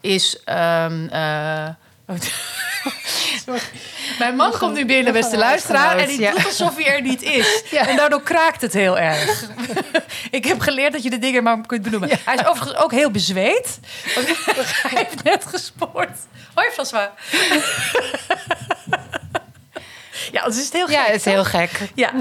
is. 0.00 0.42
ehm, 0.44 1.06
eh, 1.06 1.68
Sorry. 3.44 3.60
Mijn 4.18 4.36
man 4.36 4.52
komt 4.58 4.74
nu 4.74 4.84
binnen, 4.86 5.12
beste 5.12 5.36
luisteraar, 5.36 5.96
en 5.98 6.06
die 6.08 6.20
Ja. 6.20 6.30
doet 6.30 6.44
alsof 6.46 6.76
hij 6.76 6.86
er 6.86 7.02
niet 7.02 7.22
is. 7.22 7.62
Ja. 7.70 7.86
En 7.88 7.96
daardoor 7.96 8.22
kraakt 8.22 8.60
het 8.60 8.72
heel 8.72 8.98
erg. 8.98 9.44
Ik 10.30 10.44
heb 10.44 10.60
geleerd 10.60 10.92
dat 10.92 11.02
je 11.02 11.10
de 11.10 11.18
dingen 11.18 11.42
maar 11.42 11.66
kunt 11.66 11.82
benoemen. 11.82 12.08
Hij 12.24 12.34
is 12.34 12.46
overigens 12.46 12.76
ook 12.82 12.90
heel 12.92 13.10
bezweet. 13.10 13.78
Want 14.14 14.26
hij 14.26 14.98
heeft 15.04 15.22
net 15.22 15.44
gespoord. 15.46 16.10
Hoi, 16.54 16.70
François. 16.70 17.08
Ja, 20.32 20.44
het 20.44 20.56
is 20.56 20.72
heel 20.72 20.86
gek. 20.86 20.94
Ja, 20.96 21.04
het 21.04 21.14
is 21.14 21.24
heel 21.24 21.44
gek. 21.44 21.70
Ja, 21.94 22.12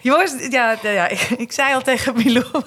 jongens, 0.00 0.32
ja, 0.50 0.76
ja, 0.82 1.08
ik, 1.08 1.20
ik 1.20 1.52
zei 1.52 1.74
al 1.74 1.82
tegen 1.82 2.14
Milou, 2.16 2.44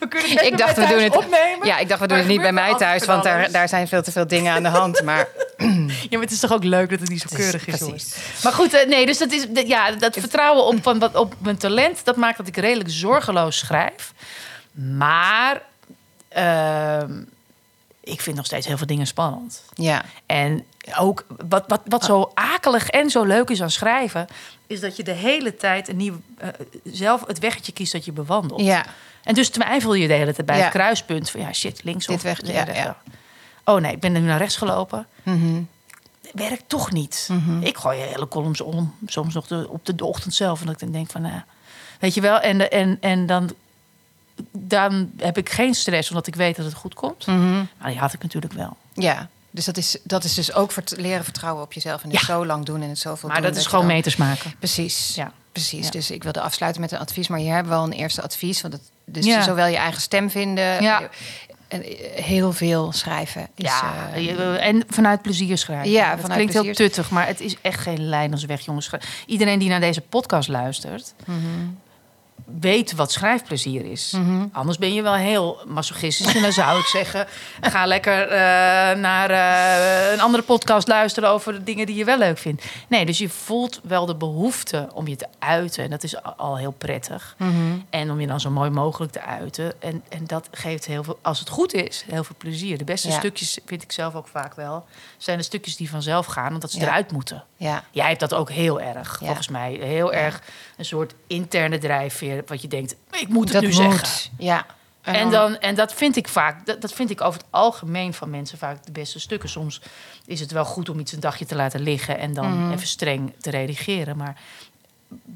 we 0.00 0.08
kunnen 0.08 0.30
het 0.30 0.42
Ik 0.42 0.58
dacht, 0.58 0.76
we 0.76 0.86
doen 0.86 0.98
het, 1.02 1.16
opnemen. 1.16 1.66
ja, 1.66 1.78
ik 1.78 1.88
dacht, 1.88 2.00
we 2.00 2.06
doen 2.06 2.18
het 2.18 2.26
niet 2.26 2.40
bij 2.40 2.52
mij 2.52 2.74
thuis, 2.74 3.04
want 3.04 3.22
daar, 3.22 3.50
daar 3.50 3.68
zijn 3.68 3.88
veel 3.88 4.02
te 4.02 4.12
veel 4.12 4.26
dingen 4.26 4.52
aan 4.54 4.62
de 4.62 4.68
hand. 4.68 5.02
Maar 5.02 5.28
Ja, 6.10 6.10
maar 6.10 6.20
het 6.20 6.30
is 6.30 6.40
toch 6.40 6.52
ook 6.52 6.64
leuk 6.64 6.90
dat 6.90 7.00
het 7.00 7.08
niet 7.08 7.20
zo 7.20 7.26
Het 7.28 7.36
keurig 7.38 7.66
is, 7.66 7.78
jongens. 7.78 8.14
Maar 8.42 8.52
goed, 8.52 8.72
eh, 8.74 8.88
nee, 8.88 9.06
dus 9.06 9.18
dat, 9.18 9.32
is, 9.32 9.46
ja, 9.66 9.90
dat 9.90 10.16
vertrouwen 10.18 10.64
op, 10.64 10.82
van, 10.82 10.98
wat- 10.98 11.14
op 11.14 11.34
mijn 11.38 11.56
talent... 11.56 12.04
dat 12.04 12.16
maakt 12.16 12.36
dat 12.36 12.46
ik 12.46 12.56
redelijk 12.56 12.90
zorgeloos 12.90 13.58
schrijf. 13.58 14.12
Maar 14.72 15.62
ehm, 16.28 17.12
ik 18.04 18.20
vind 18.20 18.36
nog 18.36 18.46
steeds 18.46 18.66
heel 18.66 18.76
veel 18.76 18.86
dingen 18.86 19.06
spannend. 19.06 19.62
ja, 19.74 20.04
En 20.26 20.64
ook 20.98 21.26
wat, 21.48 21.64
wat, 21.68 21.80
wat 21.84 22.04
zo 22.04 22.30
akelig 22.34 22.88
en 22.88 23.10
zo 23.10 23.24
leuk 23.24 23.50
is 23.50 23.62
aan 23.62 23.70
schrijven... 23.70 24.26
is 24.66 24.80
dat 24.80 24.96
je 24.96 25.02
de 25.02 25.12
hele 25.12 25.56
tijd 25.56 25.88
een 25.88 25.96
nieuw, 25.96 26.20
eh, 26.38 26.48
zelf 26.84 27.26
het 27.26 27.38
weggetje 27.38 27.72
kiest 27.72 27.92
dat 27.92 28.04
je 28.04 28.12
bewandelt. 28.12 28.60
ja, 28.60 28.84
En 29.22 29.34
dus 29.34 29.48
twijfel 29.48 29.94
je 29.94 30.08
de 30.08 30.14
hele 30.14 30.34
tijd 30.34 30.46
bij 30.46 30.56
Ja. 30.56 30.62
het 30.62 30.72
kruispunt 30.72 31.30
van 31.30 31.40
ja, 31.40 31.52
shit, 31.52 31.84
links 31.84 32.06
Dit 32.06 32.16
of 32.16 32.22
weg, 32.22 32.46
ja. 32.46 32.96
Oh 33.64 33.80
nee, 33.80 33.92
ik 33.92 34.00
ben 34.00 34.14
er 34.14 34.20
nu 34.20 34.26
naar 34.26 34.38
rechts 34.38 34.56
gelopen. 34.56 35.06
Mhm. 35.22 35.62
Werkt 36.32 36.64
toch 36.66 36.92
niet. 36.92 37.28
Mhm. 37.30 37.62
Ik 37.62 37.76
gooi 37.76 37.98
hele 38.00 38.28
columns 38.28 38.60
om, 38.60 38.94
soms 39.06 39.34
nog 39.34 39.46
de, 39.46 39.66
op 39.70 39.86
de, 39.86 39.94
de 39.94 40.04
ochtend 40.04 40.34
zelf. 40.34 40.60
En 40.60 40.66
dat 40.66 40.74
ik 40.74 40.80
dan 40.80 40.90
denk 40.92 41.10
van, 41.10 41.22
nou, 41.22 41.40
weet 42.00 42.14
je 42.14 42.20
wel. 42.20 42.40
En, 42.40 42.70
en, 42.70 42.98
en 43.00 43.26
dan, 43.26 43.50
dan 44.52 45.10
heb 45.16 45.38
ik 45.38 45.48
geen 45.50 45.74
stress, 45.74 46.08
omdat 46.10 46.26
ik 46.26 46.34
weet 46.34 46.56
dat 46.56 46.64
het 46.64 46.74
goed 46.74 46.94
komt. 46.94 47.26
Mhm. 47.26 47.54
Maar 47.78 47.90
die 47.90 47.98
had 47.98 48.12
ik 48.12 48.22
natuurlijk 48.22 48.52
wel. 48.52 48.76
ja. 48.94 49.28
Dus 49.50 49.64
dat 49.64 49.76
is, 49.76 49.96
dat 50.02 50.24
is 50.24 50.34
dus 50.34 50.52
ook 50.52 50.72
vert- 50.72 50.94
leren 50.96 51.24
vertrouwen 51.24 51.62
op 51.62 51.72
jezelf 51.72 52.02
en 52.02 52.10
het 52.10 52.20
Ja. 52.20 52.26
zo 52.26 52.46
lang 52.46 52.64
doen 52.64 52.82
en 52.82 52.88
het 52.88 52.98
zoveel 52.98 53.28
Maar 53.28 53.38
doen. 53.40 53.46
dat 53.46 53.56
is 53.56 53.62
je 53.62 53.68
gewoon 53.68 53.86
dan- 53.86 53.94
meters 53.94 54.16
maken. 54.16 54.54
Precies. 54.58 55.14
Ja. 55.14 55.32
Precies. 55.52 55.84
Ja. 55.84 55.90
Dus 55.90 56.10
ik 56.10 56.22
wilde 56.22 56.40
afsluiten 56.40 56.80
met 56.80 56.92
een 56.92 56.98
advies, 56.98 57.28
maar 57.28 57.38
hier 57.38 57.52
hebben 57.54 57.72
we 57.72 57.78
al 57.78 57.84
een 57.84 57.92
eerste 57.92 58.22
advies. 58.22 58.60
Want 58.60 58.74
het, 58.74 58.82
dus 59.04 59.24
Ja. 59.24 59.42
zowel 59.42 59.66
je 59.66 59.76
eigen 59.76 60.00
stem 60.00 60.30
vinden, 60.30 60.82
Ja. 60.82 61.08
en 61.68 61.82
heel 62.22 62.52
veel 62.52 62.92
schrijven. 62.92 63.48
Is, 63.54 63.64
ja, 63.64 64.08
eh, 64.14 64.24
je- 64.24 64.56
en 64.58 64.82
vanuit 64.88 65.22
plezier 65.22 65.58
schrijven. 65.58 65.90
Ja, 65.90 66.10
dat 66.10 66.20
vanuit 66.20 66.40
klinkt 66.50 66.52
heel 66.64 66.74
tuttig, 66.74 67.10
maar 67.10 67.26
het 67.26 67.40
is 67.40 67.56
echt 67.60 67.80
geen 67.80 68.08
lijn 68.08 68.32
als 68.32 68.44
weg, 68.44 68.60
jongens. 68.60 68.90
Iedereen 69.26 69.58
die 69.58 69.68
naar 69.68 69.80
deze 69.80 70.00
podcast 70.00 70.48
luistert, 70.48 71.14
mhm. 71.26 71.38
Weet 72.60 72.92
wat 72.94 73.12
schrijfplezier 73.12 73.84
is. 73.90 74.10
Mhm. 74.16 74.46
Anders 74.52 74.78
ben 74.78 74.94
je 74.94 75.02
wel 75.02 75.14
heel 75.14 75.58
masochistisch. 75.66 76.34
En 76.34 76.42
dan 76.48 76.52
zou 76.52 76.78
ik 76.78 76.84
zeggen, 76.86 77.26
ga 77.60 77.86
lekker 77.86 78.22
eh, 78.28 78.38
naar 78.98 79.30
eh, 79.30 80.12
een 80.12 80.20
andere 80.20 80.42
podcast 80.42 80.88
luisteren 80.88 81.28
over 81.28 81.52
de 81.52 81.62
dingen 81.64 81.86
die 81.86 81.96
je 81.96 82.04
wel 82.04 82.18
leuk 82.18 82.38
vindt. 82.38 82.64
Nee, 82.88 83.06
dus 83.06 83.18
je 83.18 83.28
voelt 83.28 83.80
wel 83.82 84.06
de 84.06 84.14
behoefte 84.14 84.88
om 84.92 85.06
je 85.08 85.16
te 85.16 85.26
uiten. 85.38 85.84
En 85.84 85.90
dat 85.90 86.02
is 86.02 86.22
al- 86.22 86.56
heel 86.56 86.70
prettig. 86.78 87.34
Mhm. 87.38 87.52
En 87.90 88.10
om 88.10 88.20
je 88.20 88.26
dan 88.26 88.40
zo 88.40 88.50
mooi 88.50 88.70
mogelijk 88.70 89.12
te 89.12 89.20
uiten. 89.22 89.82
En, 89.82 90.02
en 90.08 90.24
dat 90.26 90.48
geeft 90.50 90.86
heel 90.86 91.04
veel, 91.04 91.18
als 91.22 91.38
het 91.38 91.48
goed 91.48 91.72
is, 91.74 92.04
heel 92.10 92.24
veel 92.24 92.36
plezier. 92.38 92.78
De 92.78 92.84
beste 92.84 93.08
Ja. 93.08 93.18
stukjes, 93.18 93.58
vind 93.66 93.82
ik 93.82 93.92
zelf 93.92 94.14
ook 94.14 94.28
vaak 94.28 94.54
wel, 94.54 94.84
zijn 95.18 95.38
de 95.38 95.44
stukjes 95.44 95.76
die 95.76 95.90
vanzelf 95.90 96.26
gaan, 96.26 96.52
omdat 96.54 96.70
ze 96.70 96.78
Ja. 96.80 96.86
eruit 96.86 97.12
moeten. 97.12 97.44
Ja. 97.56 97.84
Jij 97.90 98.08
hebt 98.08 98.20
dat 98.20 98.34
ook 98.34 98.50
heel 98.50 98.80
erg, 98.80 99.18
volgens 99.22 99.48
mij. 99.48 99.72
Heel 99.80 100.12
erg 100.12 100.40
een 100.76 100.84
soort 100.84 101.14
interne 101.26 101.78
wat 102.46 102.62
je 102.62 102.68
denkt, 102.68 102.94
ik 103.10 103.28
moet 103.28 103.44
het 103.44 103.52
dat 103.52 103.62
nu 103.62 103.68
moet. 103.68 103.76
zeggen. 103.76 104.30
Ja. 104.38 104.66
En, 105.02 105.30
dan, 105.30 105.56
en 105.58 105.74
dat 105.74 105.94
vind 105.94 106.16
ik 106.16 106.28
vaak, 106.28 106.66
dat, 106.66 106.80
dat 106.80 106.92
vind 106.92 107.10
ik 107.10 107.20
over 107.20 107.40
het 107.40 107.48
algemeen 107.50 108.14
van 108.14 108.30
mensen 108.30 108.58
vaak 108.58 108.84
de 108.86 108.92
beste 108.92 109.20
stukken. 109.20 109.48
Soms 109.48 109.80
is 110.26 110.40
het 110.40 110.50
wel 110.50 110.64
goed 110.64 110.88
om 110.88 110.98
iets 110.98 111.12
een 111.12 111.20
dagje 111.20 111.44
te 111.46 111.54
laten 111.56 111.80
liggen 111.80 112.18
en 112.18 112.34
dan 112.34 112.60
Mhm. 112.62 112.72
even 112.72 112.86
streng 112.86 113.32
te 113.40 113.50
redigeren. 113.50 114.16
Maar 114.16 114.36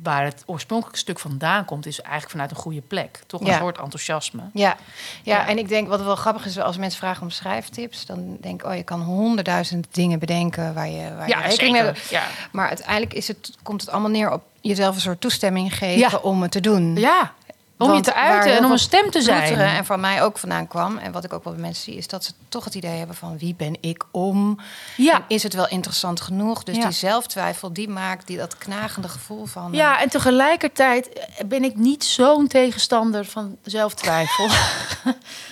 waar 0.03 0.24
het 0.24 0.42
oorspronkelijke 0.46 0.98
stuk 1.01 1.18
vandaan 1.18 1.64
komt, 1.64 1.87
is 1.87 2.01
eigenlijk 2.01 2.31
vanuit 2.31 2.51
een 2.51 2.57
goede 2.57 2.81
plek. 2.81 3.20
Toch 3.27 3.40
een 3.40 3.46
Ja. 3.46 3.59
soort 3.59 3.79
enthousiasme. 3.79 4.42
Ja. 4.53 4.68
Ja, 4.68 4.77
Ja. 5.22 5.46
en 5.46 5.59
ik 5.59 5.68
denk 5.68 5.88
wat 5.88 6.03
wel 6.03 6.16
grappig 6.16 6.46
is, 6.46 6.59
als 6.59 6.77
mensen 6.77 6.98
vragen 6.98 7.22
om 7.22 7.31
schrijftips, 7.31 8.07
dan 8.07 8.37
denk 8.40 8.62
ik, 8.62 8.68
oh, 8.68 8.77
je 8.77 8.83
kan 8.83 9.01
honderdduizend 9.01 9.87
dingen 9.90 10.18
bedenken 10.18 10.74
waar 10.74 10.88
je, 10.88 11.14
waar 11.14 11.29
je 11.29 11.35
Ja, 11.35 11.40
rekening 11.40 11.72
mee 11.72 11.83
hebt. 11.83 12.09
Ja. 12.09 12.27
Maar 12.53 12.68
uiteindelijk 12.68 13.12
is 13.14 13.29
het, 13.29 13.53
komt 13.62 13.81
het 13.81 13.90
allemaal 13.90 14.11
neer 14.11 14.33
op 14.33 14.42
jezelf 14.68 14.94
een 14.94 15.00
soort 15.00 15.20
toestemming 15.20 15.74
geven 15.76 15.98
Ja. 15.98 16.18
om 16.22 16.42
het 16.42 16.50
te 16.50 16.61
doen. 16.61 16.96
ja, 16.96 17.33
om 17.78 17.94
je 17.94 18.00
te 18.00 18.14
uiten 18.14 18.56
en 18.56 18.64
om 18.64 18.70
een 18.72 18.78
stem 18.78 19.10
te 19.10 19.22
zijn. 19.22 19.58
En 19.58 19.84
van 19.84 20.00
mij 20.00 20.22
ook 20.22 20.38
vandaan 20.38 20.66
kwam. 20.68 20.98
En 20.98 21.12
wat 21.12 21.24
ik 21.24 21.32
ook 21.32 21.44
wel 21.44 21.52
bij 21.52 21.62
mensen 21.62 21.84
zie, 21.84 21.94
is 21.96 22.06
dat 22.08 22.24
ze 22.24 22.32
toch 22.48 22.64
het 22.64 22.74
idee 22.74 22.98
hebben 22.98 23.16
van 23.16 23.38
wie 23.38 23.54
ben 23.54 23.76
ik 23.80 24.04
om? 24.10 24.58
Ja. 24.96 25.12
En 25.14 25.22
is 25.28 25.42
het 25.42 25.54
wel 25.54 25.68
interessant 25.68 26.20
genoeg? 26.20 26.62
Dus 26.62 26.76
Ja. 26.76 26.82
die 26.82 26.92
zelftwijfel, 26.92 27.72
die 27.72 27.88
maakt 27.88 28.26
die, 28.26 28.36
dat 28.36 28.58
knagende 28.58 29.08
gevoel 29.08 29.46
van. 29.46 29.72
eh, 29.72 29.78
Ja, 29.78 30.00
en 30.00 30.08
tegelijkertijd 30.08 31.08
ben 31.46 31.64
ik 31.64 31.76
niet 31.76 32.04
zo'n 32.04 32.46
tegenstander 32.46 33.24
van 33.24 33.56
zelftwijfel. 33.64 34.48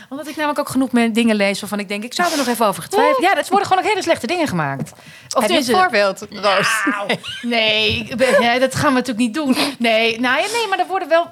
Omdat 0.09 0.27
ik 0.29 0.37
namelijk 0.37 0.59
ook 0.61 0.69
genoeg 0.69 0.91
dingen 0.91 1.37
lees 1.37 1.61
waarvan 1.61 1.79
ik 1.79 1.89
denk, 1.89 2.05
ik 2.05 2.15
zou 2.15 2.31
er 2.31 2.37
nog 2.37 2.47
even 2.47 2.67
over 2.67 2.83
getwijfeld. 2.83 3.23
Ja, 3.23 3.37
er 3.37 3.45
worden 3.51 3.69
gewoon 3.69 3.83
ook 3.83 3.89
hele 3.89 4.03
slechte 4.03 4.27
dingen 4.27 4.49
gemaakt. 4.49 4.93
Of 5.37 5.43
Heb 5.43 5.51
je 5.51 5.57
een 5.57 5.65
voorbeeld, 5.65 6.27
Roos? 6.31 6.83
Nou, 6.85 7.19
nee, 7.43 8.15
dat 8.59 8.75
gaan 8.75 8.89
we 8.89 8.99
natuurlijk 8.99 9.19
niet 9.19 9.35
doen. 9.35 9.57
Nee, 9.79 10.21
nou 10.21 10.41
ja, 10.41 10.47
nee, 10.53 10.69
maar 10.69 10.79
er 10.79 10.87
worden 10.87 11.09
wel 11.09 11.31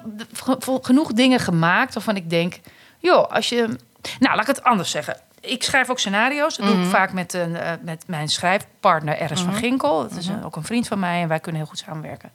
genoeg 0.85 1.13
dingen 1.13 1.39
gemaakt 1.39 1.93
waarvan 1.93 2.15
ik 2.15 2.29
denk, 2.29 2.59
joh, 2.99 3.31
als 3.31 3.49
je 3.49 3.77
Nou, 4.19 4.35
laat 4.35 4.41
ik 4.49 4.55
het 4.55 4.63
anders 4.63 4.91
zeggen. 4.91 5.17
Ik 5.41 5.63
schrijf 5.63 5.89
ook 5.89 5.99
scenario's. 5.99 6.57
Dat 6.57 6.65
doe 6.65 6.75
Mhm. 6.75 6.85
ik 6.85 6.89
vaak 6.91 7.13
met, 7.13 7.33
een, 7.33 7.55
eh, 7.55 7.71
met 7.81 8.03
mijn 8.07 8.27
schrijfpartner 8.29 9.17
Eris 9.17 9.41
van 9.41 9.53
Ginkel. 9.53 10.01
Dat 10.01 10.11
is 10.17 10.27
een- 10.27 10.43
ook 10.43 10.55
een 10.55 10.63
vriend 10.63 10.87
van 10.87 10.99
mij 10.99 11.21
en 11.21 11.27
wij 11.27 11.39
kunnen 11.39 11.61
heel 11.61 11.69
goed 11.69 11.79
samenwerken. 11.79 12.31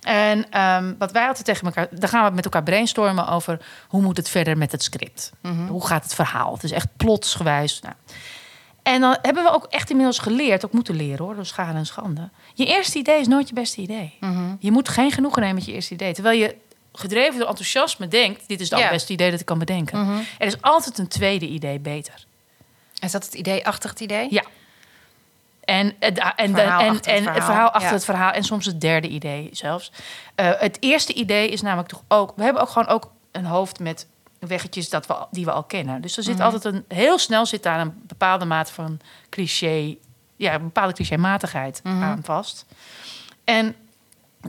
En 0.00 0.50
ehm, 0.50 0.94
wat 0.98 1.12
wij 1.12 1.26
altijd 1.26 1.44
tegen 1.44 1.66
elkaar... 1.66 1.86
Dan 1.90 2.08
gaan 2.08 2.28
we 2.28 2.34
met 2.34 2.44
elkaar 2.44 2.62
brainstormen 2.62 3.28
over... 3.28 3.64
hoe 3.88 4.02
moet 4.02 4.16
het 4.16 4.28
verder 4.28 4.58
met 4.58 4.72
het 4.72 4.82
script? 4.82 5.32
Hoe 5.68 5.86
gaat 5.86 6.02
het 6.02 6.14
verhaal? 6.14 6.52
Het 6.52 6.64
is 6.64 6.70
echt 6.72 6.86
plotsgewijs. 6.96 7.80
Nou. 7.80 7.94
En 8.82 9.00
dan 9.00 9.16
hebben 9.22 9.42
we 9.44 9.50
ook 9.50 9.66
echt 9.70 9.90
inmiddels 9.90 10.18
geleerd... 10.18 10.64
ook 10.64 10.72
moeten 10.72 10.94
leren 10.94 11.24
hoor, 11.24 11.34
door 11.34 11.46
schade 11.46 11.78
en 11.78 11.86
schande. 11.86 12.30
Je 12.54 12.66
eerste 12.66 12.98
idee 12.98 13.20
is 13.20 13.26
nooit 13.26 13.48
je 13.48 13.54
beste 13.54 13.80
idee. 13.80 14.16
Mhm. 14.20 14.54
Je 14.58 14.70
moet 14.72 14.88
geen 14.88 15.10
genoegen 15.10 15.40
nemen 15.40 15.54
met 15.56 15.64
je 15.64 15.72
eerste 15.72 15.94
idee. 15.94 16.12
Terwijl 16.14 16.38
je 16.38 16.56
gedreven 16.92 17.38
door 17.38 17.48
enthousiasme 17.48 18.08
denkt... 18.08 18.48
dit 18.48 18.60
is 18.60 18.70
het 18.70 18.78
Ja. 18.78 18.88
beste 18.90 19.12
idee 19.12 19.30
dat 19.30 19.40
ik 19.40 19.46
kan 19.46 19.58
bedenken. 19.58 20.00
Mhm. 20.00 20.18
Er 20.38 20.46
is 20.46 20.62
altijd 20.62 20.98
een 20.98 21.08
tweede 21.08 21.46
idee 21.48 21.78
beter. 21.78 22.24
Is 23.00 23.12
dat 23.12 23.24
het 23.24 23.34
idee 23.34 23.66
achter 23.66 23.90
het 23.90 24.00
idee? 24.00 24.26
Ja. 24.30 24.42
En, 25.64 25.94
en, 25.98 26.14
en, 26.36 26.54
Verhaal 26.54 26.80
en, 26.80 26.88
achter 26.90 26.94
het 26.96 27.06
en 27.06 27.22
verhaal. 27.22 27.40
verhaal 27.46 27.70
achter 27.70 27.88
Ja. 27.88 27.94
het 27.94 28.04
verhaal. 28.04 28.30
En 28.32 28.44
soms 28.44 28.66
het 28.66 28.80
derde 28.80 29.08
idee 29.08 29.48
zelfs. 29.52 29.92
Eh, 30.34 30.50
het 30.58 30.76
eerste 30.80 31.12
idee 31.14 31.48
is 31.48 31.62
namelijk 31.62 31.88
toch 31.88 32.02
ook... 32.08 32.32
We 32.36 32.42
hebben 32.42 32.62
ook 32.62 32.68
gewoon 32.68 32.88
ook 32.88 33.10
een 33.32 33.44
hoofd 33.44 33.78
met 33.78 34.06
weggetjes 34.38 34.88
dat 34.88 35.06
we, 35.06 35.14
die 35.30 35.44
we 35.44 35.52
al 35.52 35.62
kennen. 35.62 36.00
Dus 36.00 36.16
er 36.16 36.22
zit 36.22 36.34
Mhm. 36.34 36.42
altijd 36.44 36.64
een... 36.64 36.84
Heel 36.88 37.18
snel 37.18 37.46
zit 37.46 37.62
daar 37.62 37.80
een 37.80 38.02
bepaalde 38.06 38.44
mate 38.44 38.72
van 38.72 39.00
cliché... 39.28 39.94
Ja, 40.36 40.54
een 40.54 40.62
bepaalde 40.62 40.92
clichématigheid 40.92 41.80
Mhm. 41.84 42.02
aan 42.02 42.20
vast. 42.24 42.64
En 43.44 43.76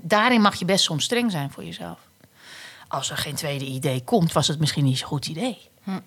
daarin 0.02 0.42
mag 0.42 0.56
je 0.56 0.66
best 0.66 0.84
soms 0.84 1.04
streng 1.04 1.32
zijn 1.32 1.52
voor 1.52 1.64
jezelf. 1.64 2.00
Als 2.94 3.10
er 3.10 3.18
geen 3.18 3.36
tweede 3.36 3.66
idee 3.66 4.04
komt, 4.04 4.32
was 4.32 4.48
het 4.48 4.60
misschien 4.60 4.84
niet 4.84 4.98
zo'n 4.98 5.08
goed 5.08 5.28
idee. 5.28 5.58
Hm. 5.84 6.00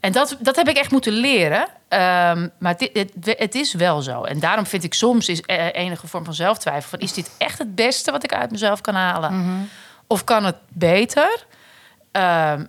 En 0.00 0.12
dat, 0.12 0.36
dat 0.40 0.56
heb 0.56 0.68
ik 0.68 0.76
echt 0.76 0.90
moeten 0.90 1.12
leren. 1.12 1.66
Ehm, 1.88 2.48
maar 2.58 2.74
het, 2.78 2.90
het, 2.92 3.38
het 3.38 3.54
is 3.54 3.74
wel 3.74 4.02
zo. 4.02 4.22
En 4.22 4.40
daarom 4.40 4.66
vind 4.66 4.84
ik 4.84 4.94
soms 4.94 5.28
is 5.28 5.40
eh, 5.40 5.66
enige 5.72 6.06
vorm 6.06 6.24
van 6.24 6.34
zelftwijfel. 6.34 6.88
Van, 6.88 6.98
is 6.98 7.12
dit 7.12 7.30
echt 7.38 7.58
het 7.58 7.74
beste 7.74 8.10
wat 8.10 8.24
ik 8.24 8.32
uit 8.34 8.50
mezelf 8.50 8.80
kan 8.80 8.94
halen? 8.94 9.38
Mhm. 9.38 9.62
Of 10.06 10.24
kan 10.24 10.44
het 10.44 10.56
beter? 10.68 11.46
Ehm, 12.10 12.64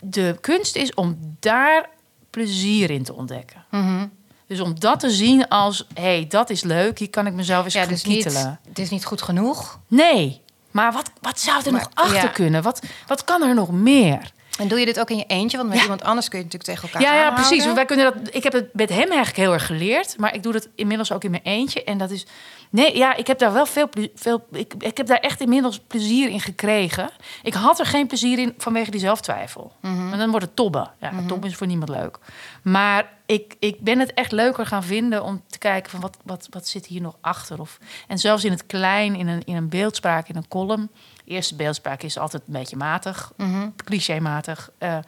de 0.00 0.36
kunst 0.40 0.76
is 0.76 0.94
om 0.94 1.36
daar 1.40 1.88
plezier 2.30 2.90
in 2.90 3.02
te 3.02 3.14
ontdekken. 3.14 3.64
Mhm. 3.70 4.06
Dus 4.46 4.60
om 4.60 4.80
dat 4.80 5.00
te 5.00 5.10
zien 5.10 5.48
als... 5.48 5.86
hé, 5.94 6.02
hey, 6.02 6.26
dat 6.28 6.50
is 6.50 6.62
leuk. 6.62 6.98
Hier 6.98 7.10
kan 7.10 7.26
ik 7.26 7.32
mezelf 7.32 7.64
eens 7.64 7.74
Ja, 7.74 7.84
niet, 7.84 8.02
kietelen. 8.02 8.60
het 8.68 8.78
is 8.78 8.90
niet 8.90 9.04
goed 9.04 9.22
genoeg. 9.22 9.78
Nee, 9.88 10.40
maar 10.70 10.92
wat, 10.92 11.10
wat 11.20 11.40
zou 11.40 11.62
er 11.64 11.72
Maar- 11.72 11.80
nog 11.80 11.90
achter 11.94 12.22
ja. 12.22 12.26
kunnen? 12.28 12.62
Wat, 12.62 12.82
wat 13.06 13.24
kan 13.24 13.42
er 13.42 13.54
nog 13.54 13.70
meer? 13.70 14.32
En 14.60 14.68
doe 14.68 14.78
je 14.78 14.84
dit 14.84 15.00
ook 15.00 15.10
in 15.10 15.16
je 15.16 15.24
eentje? 15.26 15.56
Want 15.56 15.68
met 15.68 15.78
Ja. 15.78 15.84
iemand 15.84 16.02
anders 16.02 16.28
kun 16.28 16.38
je 16.38 16.44
het 16.44 16.52
natuurlijk 16.52 16.80
tegen 16.80 16.98
elkaar 16.98 17.14
Ja, 17.14 17.20
ja, 17.20 17.26
aanhouden. 17.28 17.56
precies. 17.58 17.74
Wij 17.74 17.84
kunnen 17.84 18.04
dat, 18.24 18.34
ik 18.34 18.42
heb 18.42 18.52
het 18.52 18.74
met 18.74 18.88
hem 18.88 18.98
eigenlijk 19.08 19.36
heel 19.36 19.52
erg 19.52 19.66
geleerd. 19.66 20.18
Maar 20.18 20.34
ik 20.34 20.42
doe 20.42 20.52
dat 20.52 20.68
inmiddels 20.74 21.12
ook 21.12 21.24
in 21.24 21.30
mijn 21.30 21.42
eentje. 21.42 21.84
En 21.84 21.98
dat 21.98 22.10
is... 22.10 22.26
Nee, 22.70 22.96
ja, 22.96 23.16
ik 23.16 23.26
heb 23.26 23.38
daar 23.38 23.52
wel 23.52 23.66
veel... 23.66 23.88
veel 24.14 24.46
ik, 24.52 24.74
ik 24.78 24.96
heb 24.96 25.06
daar 25.06 25.18
echt 25.18 25.40
inmiddels 25.40 25.80
plezier 25.86 26.28
in 26.28 26.40
gekregen. 26.40 27.10
Ik 27.42 27.54
had 27.54 27.78
er 27.78 27.86
geen 27.86 28.06
plezier 28.06 28.38
in 28.38 28.54
vanwege 28.58 28.90
die 28.90 29.00
zelftwijfel. 29.00 29.72
Mhm. 29.80 30.12
En 30.12 30.18
dan 30.18 30.30
wordt 30.30 30.44
het 30.46 30.56
tobben. 30.56 30.90
Ja, 31.00 31.12
tobben 31.26 31.50
is 31.50 31.56
voor 31.56 31.66
niemand 31.66 31.90
leuk. 31.90 32.18
Maar 32.62 33.08
ik, 33.26 33.56
ik 33.58 33.80
ben 33.80 33.98
het 33.98 34.14
echt 34.14 34.32
leuker 34.32 34.66
gaan 34.66 34.82
vinden 34.84 35.22
om 35.24 35.42
te 35.48 35.58
kijken 35.58 35.90
van 35.90 36.00
wat, 36.00 36.16
wat, 36.24 36.46
wat 36.50 36.68
zit 36.68 36.86
hier 36.86 37.00
nog 37.00 37.16
achter. 37.20 37.60
Of, 37.60 37.78
en 38.08 38.18
zelfs 38.18 38.44
in 38.44 38.50
het 38.50 38.66
klein, 38.66 39.16
in 39.16 39.28
een, 39.28 39.42
in 39.44 39.56
een 39.56 39.68
beeldspraak, 39.68 40.28
in 40.28 40.36
een 40.36 40.48
column. 40.48 40.90
Eerste 41.30 41.54
beeldspraak 41.54 42.02
is 42.02 42.18
altijd 42.18 42.42
een 42.46 42.52
beetje 42.52 42.76
matig, 42.76 43.32
Mhm. 43.36 43.68
clichématig. 43.84 44.70
Eh, 44.78 44.98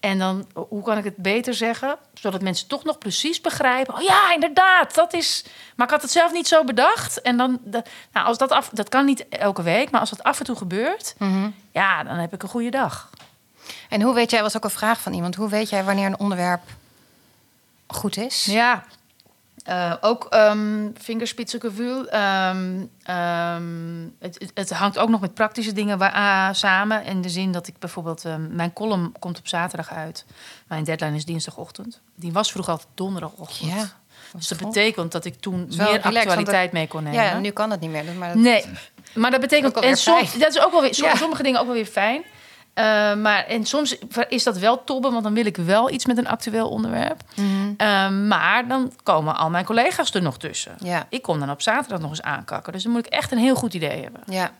en 0.00 0.18
dan, 0.18 0.46
hoe 0.68 0.82
kan 0.82 0.98
ik 0.98 1.04
het 1.04 1.16
beter 1.16 1.54
zeggen? 1.54 1.96
Zodat 2.14 2.42
mensen 2.42 2.66
toch 2.68 2.84
nog 2.84 2.98
precies 2.98 3.40
begrijpen. 3.40 3.94
Oh 3.94 4.00
ja, 4.02 4.32
inderdaad, 4.34 4.94
dat 4.94 5.12
is. 5.12 5.44
Maar 5.76 5.86
ik 5.86 5.92
had 5.92 6.02
het 6.02 6.10
zelf 6.10 6.32
niet 6.32 6.48
zo 6.48 6.64
bedacht. 6.64 7.20
En 7.20 7.36
dan, 7.36 7.58
nou, 8.12 8.26
als 8.26 8.38
dat 8.38 8.50
af, 8.50 8.68
dat 8.72 8.88
kan 8.88 9.04
niet 9.04 9.28
elke 9.28 9.62
week, 9.62 9.90
maar 9.90 10.00
als 10.00 10.10
dat 10.10 10.22
af 10.22 10.38
en 10.38 10.44
toe 10.44 10.56
gebeurt, 10.56 11.14
Mhm. 11.18 11.50
ja, 11.72 12.02
dan 12.04 12.16
heb 12.16 12.32
ik 12.34 12.42
een 12.42 12.48
goede 12.48 12.70
dag. 12.70 13.10
En 13.88 14.02
hoe 14.02 14.14
weet 14.14 14.30
jij, 14.30 14.42
was 14.42 14.56
ook 14.56 14.64
een 14.64 14.70
vraag 14.70 15.00
van 15.00 15.12
iemand, 15.12 15.34
hoe 15.34 15.48
weet 15.48 15.68
jij 15.70 15.84
wanneer 15.84 16.06
een 16.06 16.18
onderwerp 16.18 16.62
goed 17.86 18.16
is? 18.16 18.44
Ja. 18.44 18.84
Eh, 19.64 19.92
ook 20.00 20.26
um, 20.34 20.92
vingerspitsengevoel. 20.98 22.08
Ehm, 22.08 22.84
ehm, 23.02 23.62
het, 24.18 24.50
het, 24.54 24.70
hangt 24.70 24.98
ook 24.98 25.08
nog 25.08 25.20
met 25.20 25.34
praktische 25.34 25.72
dingen 25.72 25.98
wa- 25.98 26.12
ah, 26.48 26.54
samen. 26.54 27.04
In 27.04 27.20
de 27.22 27.28
zin 27.28 27.52
dat 27.52 27.66
ik 27.66 27.78
bijvoorbeeld... 27.78 28.24
mijn 28.50 28.72
column 28.72 29.12
komt 29.18 29.38
op 29.38 29.48
zaterdag 29.48 29.90
uit. 29.90 30.24
Mijn 30.68 30.84
deadline 30.84 31.16
is 31.16 31.24
dinsdagochtend. 31.24 32.00
Die 32.14 32.32
was 32.32 32.50
vroeger 32.50 32.72
altijd 32.72 32.90
donderdagochtend. 32.94 33.70
Ja, 33.70 33.88
Dus 34.36 34.48
dat 34.48 34.58
betekent 34.58 35.12
dat 35.12 35.24
ik 35.24 35.40
toen 35.40 35.56
meer 35.76 35.86
relaxed, 35.86 36.16
actualiteit 36.16 36.72
mee 36.72 36.88
kon 36.88 37.02
nemen. 37.02 37.22
Ja, 37.24 37.38
nu 37.38 37.50
kan 37.50 37.68
dat 37.68 37.80
niet 37.80 37.90
meer. 37.90 38.04
dus 38.04 38.14
Maar 38.14 38.28
dat, 38.28 38.36
Nee, 38.42 38.64
maar 39.14 39.30
dat 39.30 39.40
betekent... 39.40 39.76
En 39.80 39.96
soms, 39.96 40.38
dat 40.38 40.54
is 40.56 40.60
ook 40.64 40.72
wel 40.72 40.80
weer, 40.80 40.94
som- 40.94 41.06
Ja. 41.08 41.16
sommige 41.16 41.42
dingen 41.42 41.60
ook 41.60 41.66
wel 41.66 41.74
weer 41.74 41.86
fijn. 41.86 42.22
Eh, 42.74 42.84
maar 43.14 43.44
en 43.44 43.64
soms 43.66 43.96
is 44.28 44.44
dat 44.44 44.58
wel 44.58 44.84
tobben, 44.84 45.10
want 45.12 45.24
dan 45.24 45.34
wil 45.34 45.46
ik 45.46 45.56
wel 45.56 45.90
iets 45.90 46.06
met 46.06 46.18
een 46.18 46.28
actueel 46.28 46.68
onderwerp. 46.68 47.22
Mhm. 47.36 47.72
Eh, 47.76 48.10
maar 48.10 48.68
dan 48.68 48.92
komen 49.02 49.36
al 49.36 49.50
mijn 49.50 49.64
collega's 49.64 50.14
er 50.14 50.22
nog 50.22 50.38
tussen. 50.38 50.72
Ja, 50.78 51.06
Ik 51.08 51.22
kom 51.22 51.38
dan 51.40 51.50
op 51.50 51.62
zaterdag 51.62 52.00
nog 52.00 52.10
eens 52.10 52.22
aankakken. 52.22 52.72
Dus 52.72 52.82
dan 52.82 52.92
moet 52.92 53.06
ik 53.06 53.12
echt 53.12 53.32
een 53.32 53.38
heel 53.38 53.54
goed 53.54 53.74
idee 53.74 54.02
hebben. 54.02 54.22
ja. 54.26 54.50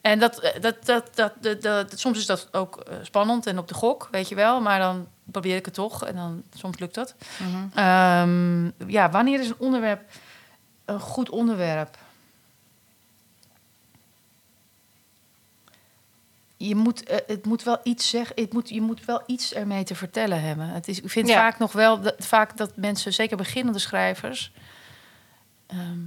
En 0.00 0.18
dat, 0.18 0.38
eh, 0.38 0.60
dat, 0.60 0.76
dat, 0.86 1.10
dat, 1.14 1.32
dat, 1.40 1.62
dat- 1.62 1.98
soms 1.98 2.18
is 2.18 2.26
dat 2.26 2.48
ook 2.52 2.76
eh, 2.76 2.96
spannend 3.02 3.46
en 3.46 3.58
op 3.58 3.68
de 3.68 3.74
gok, 3.74 4.08
weet 4.10 4.28
je 4.28 4.34
wel. 4.34 4.60
Maar 4.60 4.78
dan 4.78 5.06
probeer 5.24 5.56
ik 5.56 5.64
het 5.64 5.74
toch 5.74 6.04
en 6.04 6.14
dan 6.16 6.42
soms 6.56 6.78
lukt 6.78 6.94
dat. 6.94 7.14
Mhm. 7.38 7.78
Ehm, 7.78 8.64
ja, 8.90 9.10
wanneer 9.10 9.40
is 9.40 9.48
een 9.48 9.54
onderwerp 9.58 10.00
een 10.84 11.00
goed 11.00 11.30
onderwerp? 11.30 11.96
Je 16.68 16.74
moet, 16.74 17.02
eh, 17.04 17.16
het 17.26 17.44
moet 17.46 17.62
wel 17.62 17.78
iets 17.82 18.08
zeggen. 18.08 18.36
Het 18.42 18.52
moet, 18.52 18.68
je 18.68 18.80
moet 18.80 19.04
wel 19.04 19.22
iets 19.26 19.54
ermee 19.54 19.84
te 19.84 19.94
vertellen 19.94 20.40
hebben. 20.42 20.68
Het 20.68 20.88
is, 20.88 21.00
ik 21.00 21.10
vind 21.10 21.28
Ja. 21.28 21.34
vaak 21.34 21.58
nog 21.58 21.72
wel 21.72 22.00
dat, 22.00 22.14
vaak 22.18 22.56
dat 22.56 22.76
mensen, 22.76 23.12
zeker 23.12 23.36
beginnende 23.36 23.78
schrijvers, 23.78 24.52
ehm, 25.66 25.98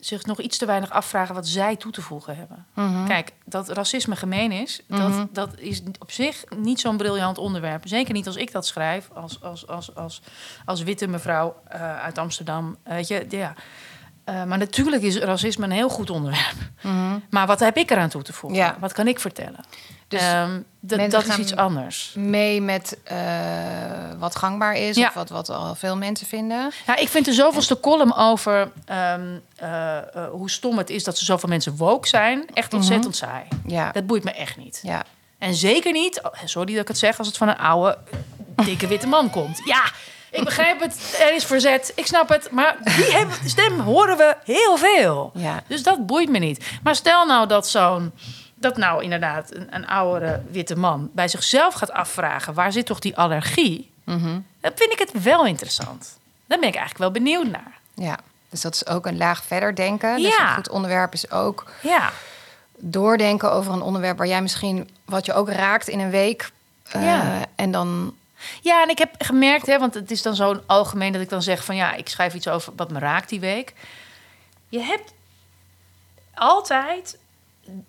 zich 0.00 0.24
nog 0.26 0.40
iets 0.40 0.58
te 0.58 0.66
weinig 0.66 0.90
afvragen 0.90 1.34
wat 1.34 1.48
zij 1.48 1.76
toe 1.76 1.92
te 1.92 2.02
voegen 2.02 2.36
hebben. 2.36 2.66
Mhm. 2.74 3.06
Kijk, 3.06 3.32
dat 3.44 3.68
racisme 3.68 4.16
gemeen 4.16 4.52
is, 4.52 4.80
Mhm. 4.86 5.00
dat, 5.10 5.34
dat 5.34 5.58
is 5.58 5.82
op 5.98 6.10
zich 6.10 6.44
niet 6.56 6.80
zo'n 6.80 6.96
briljant 6.96 7.38
onderwerp. 7.38 7.88
Zeker 7.88 8.12
niet 8.12 8.26
als 8.26 8.36
ik 8.36 8.52
dat 8.52 8.66
schrijf, 8.66 9.08
als, 9.14 9.42
als, 9.42 9.66
als, 9.66 9.94
als, 9.94 10.20
als 10.64 10.82
witte 10.82 11.06
mevrouw 11.06 11.56
eh, 11.68 11.98
uit 11.98 12.18
Amsterdam. 12.18 12.76
Weet 12.82 13.08
je, 13.08 13.26
ja. 13.28 13.54
Eh, 14.28 14.44
maar 14.44 14.58
natuurlijk 14.58 15.02
is 15.02 15.18
racisme 15.18 15.64
een 15.64 15.70
heel 15.70 15.88
goed 15.88 16.10
onderwerp. 16.10 16.54
Mhm. 16.82 17.18
Maar 17.30 17.46
wat 17.46 17.60
heb 17.60 17.76
ik 17.76 17.90
eraan 17.90 18.08
toe 18.08 18.22
te 18.22 18.32
voegen? 18.32 18.58
Ja. 18.58 18.76
Wat 18.80 18.92
kan 18.92 19.08
ik 19.08 19.20
vertellen? 19.20 19.60
Dus 20.08 20.20
Ehm, 20.20 20.60
dat- 20.80 21.26
is 21.26 21.36
iets 21.38 21.56
anders. 21.56 22.12
Mee 22.16 22.60
met 22.62 22.98
eh, 23.04 23.16
wat 24.18 24.36
gangbaar 24.36 24.74
is 24.76 24.96
Ja. 24.96 25.06
of 25.08 25.14
wat, 25.14 25.28
wat 25.28 25.48
al 25.50 25.74
veel 25.74 25.96
mensen 25.96 26.26
vinden. 26.26 26.70
Ja, 26.86 26.96
ik 26.96 27.08
vind 27.08 27.24
de 27.24 27.32
zoveelste 27.32 27.80
column 27.80 28.14
over 28.16 28.70
ehm, 28.84 29.36
eh, 29.56 29.96
hoe 30.30 30.50
stom 30.50 30.78
het 30.78 30.90
is 30.90 31.04
dat 31.04 31.18
er 31.18 31.24
zoveel 31.24 31.48
mensen 31.48 31.76
woke 31.76 32.08
zijn, 32.08 32.44
echt 32.54 32.74
ontzettend 32.74 33.16
saai. 33.16 33.42
Ja, 33.66 33.92
Dat 33.92 34.06
boeit 34.06 34.24
me 34.24 34.30
echt 34.32 34.56
niet. 34.56 34.80
ja. 34.82 35.04
En 35.38 35.54
zeker 35.54 35.92
niet, 35.92 36.20
oh, 36.22 36.32
sorry 36.44 36.72
dat 36.72 36.82
ik 36.82 36.88
het 36.88 36.98
zeg, 36.98 37.18
als 37.18 37.26
het 37.26 37.36
van 37.36 37.48
een 37.48 37.58
oude, 37.58 37.98
dikke 38.64 38.86
witte 38.86 39.06
man 39.06 39.30
komt. 39.30 39.60
Ja, 39.64 39.82
ik 40.30 40.44
begrijp 40.44 40.80
het, 40.80 41.16
er 41.20 41.34
is 41.34 41.44
verzet, 41.44 41.92
ik 41.94 42.06
snap 42.06 42.28
het. 42.28 42.50
Maar 42.50 42.76
die 42.96 43.12
hebben, 43.16 43.36
stem 43.44 43.80
horen 43.80 44.16
we 44.16 44.36
heel 44.44 44.76
veel. 44.76 45.30
ja. 45.34 45.62
Dus 45.66 45.82
dat 45.82 46.06
boeit 46.06 46.28
me 46.28 46.38
niet. 46.38 46.66
Maar 46.82 46.94
stel 46.94 47.26
nou 47.26 47.46
dat 47.46 47.68
zo'n, 47.68 48.12
dat 48.54 48.76
nou 48.76 49.02
inderdaad 49.02 49.54
een, 49.54 49.66
een 49.70 49.86
oudere 49.86 50.42
witte 50.50 50.76
man 50.76 51.10
bij 51.12 51.28
zichzelf 51.28 51.74
gaat 51.74 51.90
afvragen, 51.92 52.54
waar 52.54 52.72
zit 52.72 52.86
toch 52.86 52.98
die 52.98 53.16
allergie? 53.16 53.90
Mhm. 54.04 54.38
Dan 54.60 54.72
vind 54.74 54.92
ik 54.92 54.98
het 54.98 55.22
wel 55.22 55.46
interessant. 55.46 56.18
Daar 56.46 56.58
ben 56.58 56.68
ik 56.68 56.74
eigenlijk 56.74 56.98
wel 56.98 57.22
benieuwd 57.22 57.46
naar. 57.50 57.78
ja. 57.94 58.18
Dus 58.50 58.60
dat 58.60 58.74
is 58.74 58.86
ook 58.86 59.06
een 59.06 59.16
laag 59.16 59.42
verder 59.44 59.74
denken. 59.74 60.16
Dus 60.16 60.36
Ja. 60.36 60.48
een 60.48 60.54
goed 60.54 60.68
onderwerp 60.68 61.12
is 61.12 61.30
ook 61.30 61.70
Ja, 61.82 62.10
doordenken 62.76 63.52
over 63.52 63.72
een 63.72 63.82
onderwerp 63.82 64.18
waar 64.18 64.26
jij 64.26 64.42
misschien 64.42 64.90
wat 65.04 65.26
je 65.26 65.32
ook 65.32 65.50
raakt 65.50 65.88
in 65.88 65.98
een 66.00 66.10
week. 66.10 66.50
eh. 66.90 67.40
En 67.56 67.70
dan. 67.70 68.14
Ja, 68.60 68.82
en 68.82 68.88
ik 68.88 68.98
heb 68.98 69.14
gemerkt, 69.18 69.66
hè, 69.66 69.78
want 69.78 69.94
het 69.94 70.10
is 70.10 70.22
dan 70.22 70.34
zo 70.34 70.60
algemeen 70.66 71.12
dat 71.12 71.22
ik 71.22 71.28
dan 71.28 71.42
zeg 71.42 71.64
van 71.64 71.76
ja, 71.76 71.94
ik 71.94 72.08
schrijf 72.08 72.34
iets 72.34 72.48
over 72.48 72.72
wat 72.76 72.90
me 72.90 72.98
raakt 72.98 73.28
die 73.28 73.40
week. 73.40 73.72
Je 74.68 74.80
hebt 74.80 75.12
altijd 76.34 77.18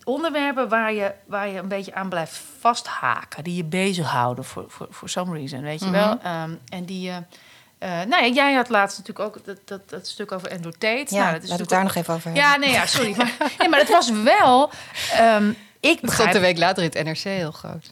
onderwerpen 0.03 0.69
waar 0.69 0.93
je, 0.93 1.11
waar 1.25 1.47
je 1.47 1.57
een 1.59 1.67
beetje 1.67 1.93
aan 1.93 2.09
blijft 2.09 2.41
vasthaken, 2.59 3.43
die 3.43 3.55
je 3.55 3.63
bezighouden 3.63 4.43
voor, 4.45 4.65
voor, 4.67 4.87
voor 4.89 5.09
some 5.09 5.37
reason, 5.37 5.61
weet 5.61 5.79
je 5.79 5.85
Mhm. 5.85 5.93
wel. 5.95 6.19
Ehm, 6.23 6.51
en 6.69 6.85
die 6.85 7.01
je. 7.01 7.21
eh, 7.77 7.89
nou 7.89 8.23
ja, 8.23 8.27
jij 8.27 8.53
had 8.53 8.69
laatst 8.69 8.97
natuurlijk 8.97 9.27
ook 9.27 9.45
dat, 9.45 9.57
dat, 9.65 9.89
dat 9.89 10.07
stuk 10.07 10.31
over 10.31 10.51
Andrew 10.51 10.71
Tate. 10.71 11.15
Ja, 11.15 11.19
nou, 11.21 11.33
dat 11.33 11.43
is 11.43 11.49
laten 11.49 11.65
we 11.65 11.71
daar 11.71 11.83
nog 11.83 11.95
even 11.95 12.13
over 12.13 12.25
hebben. 12.31 12.43
Ja, 12.43 12.55
nee, 12.57 12.71
ja, 12.71 12.85
sorry. 12.85 13.13
Maar, 13.17 13.31
nee, 13.59 13.69
maar 13.69 13.79
het 13.79 13.89
was 13.89 14.11
wel. 14.11 14.71
ehm, 15.11 15.49
ik 15.49 15.55
Het 15.81 15.91
stond 15.91 16.01
begrijp 16.01 16.33
een 16.35 16.41
week 16.41 16.57
later 16.57 16.83
in 16.83 16.89
het 16.93 17.03
NRC 17.05 17.17
heel 17.23 17.51
groot. 17.51 17.91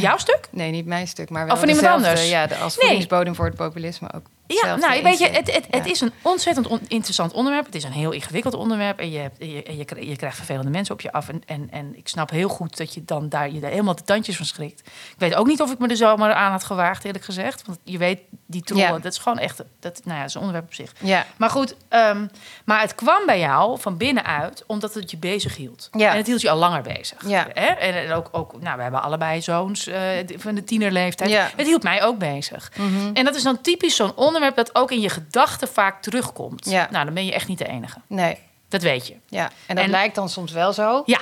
Jouw 0.00 0.16
stuk? 0.18 0.48
Nee, 0.50 0.70
niet 0.70 0.86
mijn 0.86 1.06
stuk, 1.08 1.30
maar 1.30 1.44
wel 1.44 1.54
Of 1.54 1.60
van 1.60 1.68
iemand 1.68 1.86
anders? 1.86 2.28
Ja, 2.28 2.46
de, 2.46 2.56
als 2.56 2.76
Nee. 2.76 2.84
voedingsbodem 2.86 3.34
voor 3.34 3.44
het 3.44 3.54
populisme 3.54 4.12
ook. 4.14 4.26
Ja, 4.46 4.76
nou, 4.76 5.02
weet 5.02 5.18
je, 5.18 5.26
het, 5.28 5.68
het, 5.70 5.86
is 5.86 6.00
een 6.00 6.12
ontzettend 6.22 6.66
on- 6.66 6.80
interessant 6.88 7.32
onderwerp. 7.32 7.66
Het 7.66 7.74
is 7.74 7.84
een 7.84 7.92
heel 7.92 8.10
ingewikkeld 8.10 8.54
onderwerp. 8.54 8.98
En 8.98 9.10
je, 9.10 9.18
hebt, 9.18 9.36
je, 9.38 9.62
en 9.62 9.76
je, 9.76 10.08
je 10.08 10.16
krijgt 10.16 10.36
vervelende 10.36 10.70
mensen 10.70 10.94
op 10.94 11.00
je 11.00 11.12
af. 11.12 11.28
En, 11.28 11.42
en, 11.46 11.68
en 11.70 11.96
ik 11.96 12.08
snap 12.08 12.30
heel 12.30 12.48
goed 12.48 12.76
dat 12.76 12.94
je 12.94 13.04
dan 13.04 13.28
daar 13.28 13.50
je 13.50 13.60
er 13.60 13.70
helemaal 13.70 13.94
de 13.94 14.02
tandjes 14.04 14.36
van 14.36 14.46
schrikt. 14.46 14.80
Ik 14.86 15.14
weet 15.18 15.34
ook 15.34 15.46
niet 15.46 15.60
of 15.62 15.72
ik 15.72 15.78
me 15.78 15.88
er 15.88 15.96
zomaar 15.96 16.32
aan 16.34 16.50
had 16.50 16.64
gewaagd, 16.64 17.04
eerlijk 17.04 17.24
gezegd. 17.24 17.62
Want 17.66 17.78
je 17.84 17.98
weet, 17.98 18.18
die 18.46 18.62
trollen, 18.62 18.84
Ja. 18.86 18.98
dat 18.98 19.12
is 19.12 19.18
gewoon 19.18 19.38
echt... 19.38 19.62
Dat, 19.80 20.00
nou 20.04 20.14
ja, 20.14 20.20
dat 20.20 20.28
is 20.28 20.34
een 20.34 20.40
onderwerp 20.40 20.66
op 20.66 20.74
zich. 20.74 20.92
Ja, 21.00 21.26
Maar 21.36 21.50
goed, 21.50 21.74
ehm, 21.88 22.26
maar 22.64 22.80
het 22.80 22.94
kwam 22.94 23.26
bij 23.26 23.38
jou 23.38 23.80
van 23.80 23.96
binnenuit 23.96 24.64
omdat 24.66 24.94
het 24.94 25.10
je 25.10 25.16
bezig 25.16 25.56
hield. 25.56 25.88
Ja. 25.92 26.10
En 26.10 26.16
het 26.16 26.26
hield 26.26 26.40
je 26.40 26.50
al 26.50 26.58
langer 26.58 26.82
bezig. 26.82 27.28
Ja. 27.28 27.46
Hè? 27.52 27.66
En, 27.66 27.94
en 27.94 28.12
ook, 28.12 28.28
ook, 28.32 28.60
nou, 28.60 28.76
we 28.76 28.82
hebben 28.82 29.02
allebei 29.02 29.42
zoons 29.42 29.86
eh, 29.86 30.00
van 30.36 30.54
de 30.54 30.64
tienerleeftijd. 30.64 31.30
Ja. 31.30 31.50
Het 31.56 31.66
hield 31.66 31.82
mij 31.82 32.02
ook 32.04 32.18
bezig. 32.18 32.70
Mhm. 32.76 33.10
En 33.14 33.24
dat 33.24 33.34
is 33.34 33.42
dan 33.42 33.60
typisch 33.60 33.96
zo'n 33.96 34.14
onderwerp 34.14 34.34
dat 34.54 34.74
ook 34.74 34.90
in 34.90 35.00
je 35.00 35.08
gedachten 35.08 35.68
vaak 35.68 36.02
terugkomt. 36.02 36.64
Ja. 36.70 36.88
Nou, 36.90 37.04
dan 37.04 37.14
ben 37.14 37.24
je 37.26 37.32
echt 37.32 37.48
niet 37.48 37.58
de 37.58 37.66
enige. 37.68 37.98
nee. 38.06 38.38
Dat 38.68 38.82
weet 38.82 39.06
je. 39.06 39.14
Ja, 39.28 39.50
en 39.66 39.74
dat 39.76 39.84
En- 39.84 39.90
lijkt 39.90 40.14
dan 40.14 40.28
soms 40.28 40.52
wel 40.52 40.72
zo. 40.72 41.02
Ja, 41.06 41.18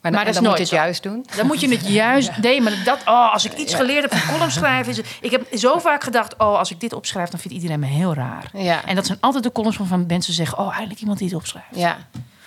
maar, 0.00 0.12
maar 0.12 0.32
dan, 0.32 0.42
moet 0.42 0.52
je 0.52 0.58
het 0.58 0.68
zo. 0.68 0.74
juist 0.76 1.02
doen. 1.02 1.26
dan 1.36 1.46
moet 1.46 1.60
je 1.60 1.68
het 1.68 1.86
juist... 1.88 2.36
Nee, 2.42 2.60
maar 2.60 2.72
dat... 2.84 2.98
Oh, 3.04 3.32
als 3.32 3.44
ik 3.44 3.52
iets 3.52 3.72
Ja. 3.72 3.78
geleerd 3.78 4.02
heb 4.10 4.20
van 4.20 4.32
column 4.34 4.50
schrijven... 4.50 4.90
Is 4.92 4.96
het, 4.96 5.06
ik 5.20 5.30
heb 5.30 5.46
zo 5.58 5.78
vaak 5.78 6.02
gedacht... 6.04 6.34
Oh, 6.38 6.58
als 6.58 6.70
ik 6.70 6.80
dit 6.80 6.92
opschrijf, 6.92 7.28
dan 7.28 7.40
vindt 7.40 7.56
iedereen 7.56 7.80
me 7.80 7.86
heel 7.86 8.14
raar. 8.14 8.50
Ja, 8.52 8.84
En 8.86 8.94
dat 8.94 9.06
zijn 9.06 9.18
altijd 9.20 9.44
de 9.44 9.52
columns 9.52 9.76
waarvan 9.76 10.04
mensen 10.06 10.32
zeggen... 10.32 10.58
Oh, 10.58 10.72
eindelijk 10.72 11.00
iemand 11.00 11.18
die 11.18 11.28
het 11.28 11.36
opschrijft. 11.36 11.68
ja, 11.74 11.96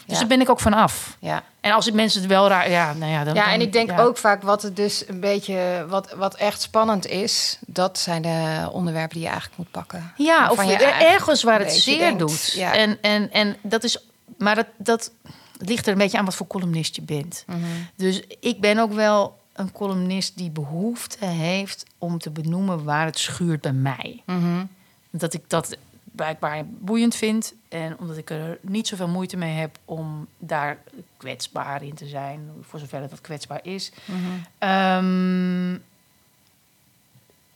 Dus 0.05 0.17
daar 0.19 0.27
ben 0.27 0.41
ik 0.41 0.49
ook 0.49 0.59
van 0.59 0.73
af. 0.73 1.17
ja. 1.19 1.43
En 1.61 1.71
als 1.71 1.85
het 1.85 1.93
mensen 1.93 2.19
het 2.21 2.29
wel 2.29 2.47
raar... 2.47 2.69
Ja, 2.69 2.93
nou 2.93 3.11
ja, 3.11 3.23
dan, 3.23 3.33
Ja, 3.33 3.51
en 3.51 3.61
ik 3.61 3.71
denk 3.73 3.99
ook 3.99 4.17
vaak 4.17 4.41
wat 4.43 4.61
het 4.61 4.75
dus 4.75 5.07
een 5.07 5.19
beetje, 5.19 5.85
wat, 5.89 6.13
wat 6.13 6.35
echt 6.35 6.61
spannend 6.61 7.05
is, 7.07 7.57
dat 7.67 7.99
zijn 7.99 8.21
de 8.21 8.69
onderwerpen 8.71 9.13
die 9.13 9.21
je 9.23 9.29
eigenlijk 9.29 9.57
moet 9.57 9.71
pakken. 9.71 10.13
Ja, 10.17 10.49
of 10.51 10.63
je 10.65 10.73
er- 10.75 11.01
ergens 11.07 11.43
waar 11.43 11.59
het 11.59 11.71
zeer 11.71 11.97
denkt, 11.97 12.19
doet. 12.19 12.55
En, 12.57 12.97
en, 13.01 13.31
en 13.31 13.55
dat 13.61 13.83
is... 13.83 13.97
Maar 14.37 14.55
dat, 14.55 14.67
dat 14.77 15.11
ligt 15.57 15.85
er 15.85 15.91
een 15.91 15.97
beetje 15.97 16.17
aan 16.17 16.25
wat 16.25 16.35
voor 16.35 16.47
columnist 16.47 16.95
je 16.95 17.01
bent. 17.01 17.43
Mhm. 17.47 17.59
Dus 17.95 18.21
ik 18.39 18.59
ben 18.59 18.79
ook 18.79 18.93
wel 18.93 19.39
een 19.53 19.71
columnist 19.71 20.37
die 20.37 20.49
behoefte 20.49 21.25
heeft... 21.25 21.85
om 21.97 22.19
te 22.19 22.29
benoemen 22.29 22.83
waar 22.83 23.05
het 23.05 23.19
schuurt 23.19 23.61
bij 23.61 23.73
mij. 23.73 24.21
Mhm. 24.25 24.65
Dat 25.09 25.33
ik 25.33 25.41
dat 25.47 25.77
blijkbaar 26.15 26.63
boeiend 26.65 27.15
vind. 27.15 27.53
En 27.69 27.97
omdat 27.99 28.17
ik 28.17 28.29
er 28.29 28.57
niet 28.61 28.87
zoveel 28.87 29.07
moeite 29.07 29.37
mee 29.37 29.53
heb 29.55 29.77
om 29.85 30.27
daar 30.37 30.77
kwetsbaar 31.17 31.83
in 31.83 31.93
te 31.93 32.07
zijn. 32.07 32.49
Voor 32.61 32.79
zover 32.79 33.09
dat, 33.09 33.21
kwetsbaar 33.21 33.59
is. 33.63 33.91
Mhm. 34.05 34.17
Ehm, 34.57 35.71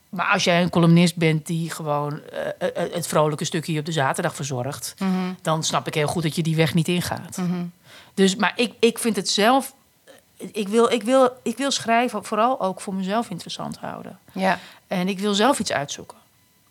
maar 0.09 0.27
als 0.33 0.43
jij 0.43 0.61
een 0.61 0.69
columnist 0.69 1.15
bent 1.15 1.45
die 1.45 1.71
gewoon 1.71 2.21
eh, 2.23 2.47
eh, 2.85 2.93
het 2.93 3.07
vrolijke 3.07 3.45
stukje 3.45 3.79
op 3.79 3.85
de 3.85 3.91
zaterdag 3.91 4.35
verzorgt, 4.35 4.93
Mhm. 4.99 5.33
dan 5.41 5.63
snap 5.63 5.87
ik 5.87 5.93
heel 5.93 6.07
goed 6.07 6.23
dat 6.23 6.35
je 6.35 6.43
die 6.43 6.55
weg 6.55 6.73
niet 6.73 6.87
ingaat. 6.87 7.37
Mhm. 7.37 7.65
Dus, 8.13 8.35
maar 8.35 8.53
ik, 8.55 8.73
ik 8.79 8.99
vind 8.99 9.15
het 9.15 9.29
zelf. 9.29 9.73
Ik 10.37 10.67
wil, 10.67 10.91
ik, 10.91 11.03
wil, 11.03 11.29
ik 11.43 11.57
wil 11.57 11.71
schrijven 11.71 12.23
vooral 12.23 12.61
ook 12.61 12.81
voor 12.81 12.93
mezelf 12.93 13.29
interessant 13.29 13.77
houden. 13.77 14.19
Ja. 14.31 14.59
En 14.87 15.07
ik 15.07 15.19
wil 15.19 15.33
zelf 15.33 15.59
iets 15.59 15.71
uitzoeken. 15.71 16.17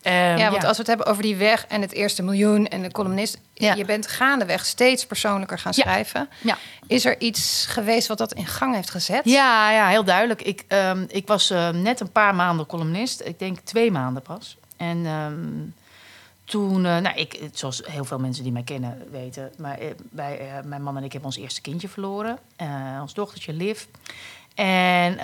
Ehm, 0.06 0.36
ja, 0.38 0.50
want 0.50 0.64
als 0.64 0.72
we 0.72 0.78
het 0.78 0.86
hebben 0.86 1.06
over 1.06 1.22
die 1.22 1.36
weg 1.36 1.66
en 1.66 1.80
het 1.80 1.92
eerste 1.92 2.22
miljoen 2.22 2.66
en 2.68 2.82
de 2.82 2.90
columnist, 2.90 3.38
Ja. 3.54 3.74
je 3.74 3.84
bent 3.84 4.06
gaandeweg 4.06 4.66
steeds 4.66 5.06
persoonlijker 5.06 5.58
gaan 5.58 5.74
schrijven. 5.74 6.28
Ja. 6.42 6.58
Is 6.86 7.04
er 7.04 7.20
iets 7.20 7.66
geweest 7.68 8.08
wat 8.08 8.18
dat 8.18 8.32
in 8.32 8.46
gang 8.46 8.74
heeft 8.74 8.90
gezet? 8.90 9.20
Ja, 9.24 9.70
ja, 9.70 9.88
heel 9.88 10.04
duidelijk. 10.04 10.42
Ik, 10.42 10.64
ehm, 10.68 11.04
ik 11.08 11.26
was 11.26 11.50
eh, 11.50 11.68
net 11.68 12.00
een 12.00 12.12
paar 12.12 12.34
maanden 12.34 12.66
columnist. 12.66 13.20
Ik 13.24 13.38
denk 13.38 13.58
twee 13.58 13.90
maanden 13.90 14.22
pas. 14.22 14.56
En 14.76 15.06
ehm, 15.06 15.34
toen, 16.44 16.86
eh, 16.86 16.96
nou, 16.96 17.16
ik, 17.16 17.40
zoals 17.52 17.82
heel 17.84 18.04
veel 18.04 18.18
mensen 18.18 18.42
die 18.42 18.52
mij 18.52 18.62
kennen 18.62 19.02
weten, 19.10 19.52
maar 19.58 19.78
wij, 20.10 20.38
eh, 20.38 20.64
mijn 20.64 20.82
man 20.82 20.96
en 20.96 21.04
ik 21.04 21.12
hebben 21.12 21.30
ons 21.30 21.38
eerste 21.38 21.60
kindje 21.60 21.88
verloren. 21.88 22.38
Ons 23.00 23.14
dochtertje 23.14 23.52
Liv. 23.52 23.84
En 24.54 25.18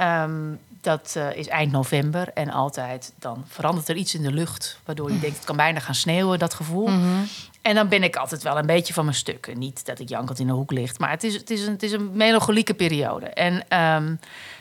dat 0.82 1.14
eh, 1.16 1.36
is 1.36 1.48
eind 1.48 1.72
november. 1.72 2.28
En 2.34 2.50
altijd 2.50 3.12
dan 3.18 3.44
verandert 3.48 3.88
er 3.88 3.96
iets 3.96 4.14
in 4.14 4.22
de 4.22 4.32
lucht. 4.32 4.78
Waardoor 4.84 5.12
je 5.12 5.18
denkt, 5.18 5.36
het 5.36 5.44
kan 5.44 5.56
bijna 5.56 5.80
gaan 5.80 5.94
sneeuwen, 5.94 6.38
dat 6.38 6.54
gevoel. 6.54 6.88
Mhm. 6.88 7.24
En 7.62 7.74
dan 7.74 7.88
ben 7.88 8.02
ik 8.02 8.16
altijd 8.16 8.42
wel 8.42 8.58
een 8.58 8.66
beetje 8.66 8.92
van 8.92 9.04
mijn 9.04 9.16
stukken. 9.16 9.58
Niet 9.58 9.86
dat 9.86 9.98
ik 9.98 10.08
jankend 10.08 10.38
in 10.38 10.46
de 10.46 10.52
hoek 10.52 10.72
ligt. 10.72 10.98
Maar 10.98 11.10
het 11.10 11.24
is, 11.24 11.34
het 11.34 11.50
is, 11.50 11.66
een, 11.66 11.72
het 11.72 11.82
is 11.82 11.92
een 11.92 12.10
melancholieke 12.12 12.74
periode. 12.74 13.26
En 13.26 13.68
ehm, 13.68 14.14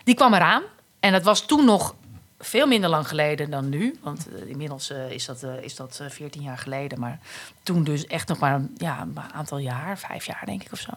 die 0.03 0.15
kwam 0.15 0.33
eraan. 0.33 0.63
En 0.99 1.11
dat 1.11 1.23
was 1.23 1.41
toen 1.41 1.65
nog 1.65 1.95
veel 2.39 2.67
minder 2.67 2.89
lang 2.89 3.07
geleden 3.07 3.49
dan 3.49 3.69
nu. 3.69 3.99
Want 4.01 4.27
eh, 4.27 4.49
inmiddels 4.49 4.89
eh, 4.89 5.11
is 5.11 5.25
dat, 5.25 5.45
is 5.61 5.75
dat 5.75 5.99
eh, 6.01 6.09
14 6.09 6.41
jaar 6.41 6.57
geleden. 6.57 6.99
Maar 6.99 7.19
toen 7.63 7.83
dus 7.83 8.05
echt 8.05 8.27
nog 8.27 8.39
maar 8.39 8.53
een, 8.53 8.75
ja, 8.77 9.01
een 9.01 9.19
aantal 9.33 9.57
jaar. 9.57 9.97
Vijf 9.97 10.25
jaar 10.25 10.43
denk 10.45 10.63
ik 10.63 10.71
of 10.71 10.79
zo. 10.79 10.91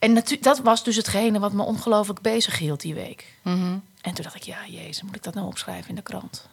En 0.00 0.22
dat 0.40 0.58
was 0.62 0.84
dus 0.84 0.96
hetgene 0.96 1.38
wat 1.38 1.52
me 1.52 1.62
ongelooflijk 1.62 2.20
bezig 2.20 2.58
hield 2.58 2.80
die 2.80 2.94
week. 2.94 3.34
Mhm. 3.42 3.76
En 4.00 4.14
toen 4.14 4.24
dacht 4.24 4.34
ik, 4.34 4.42
ja, 4.42 4.56
jezus, 4.66 5.02
moet 5.02 5.16
ik 5.16 5.22
dat 5.22 5.34
nou 5.34 5.46
opschrijven 5.46 5.88
in 5.88 5.94
de 5.94 6.02
krant? 6.02 6.46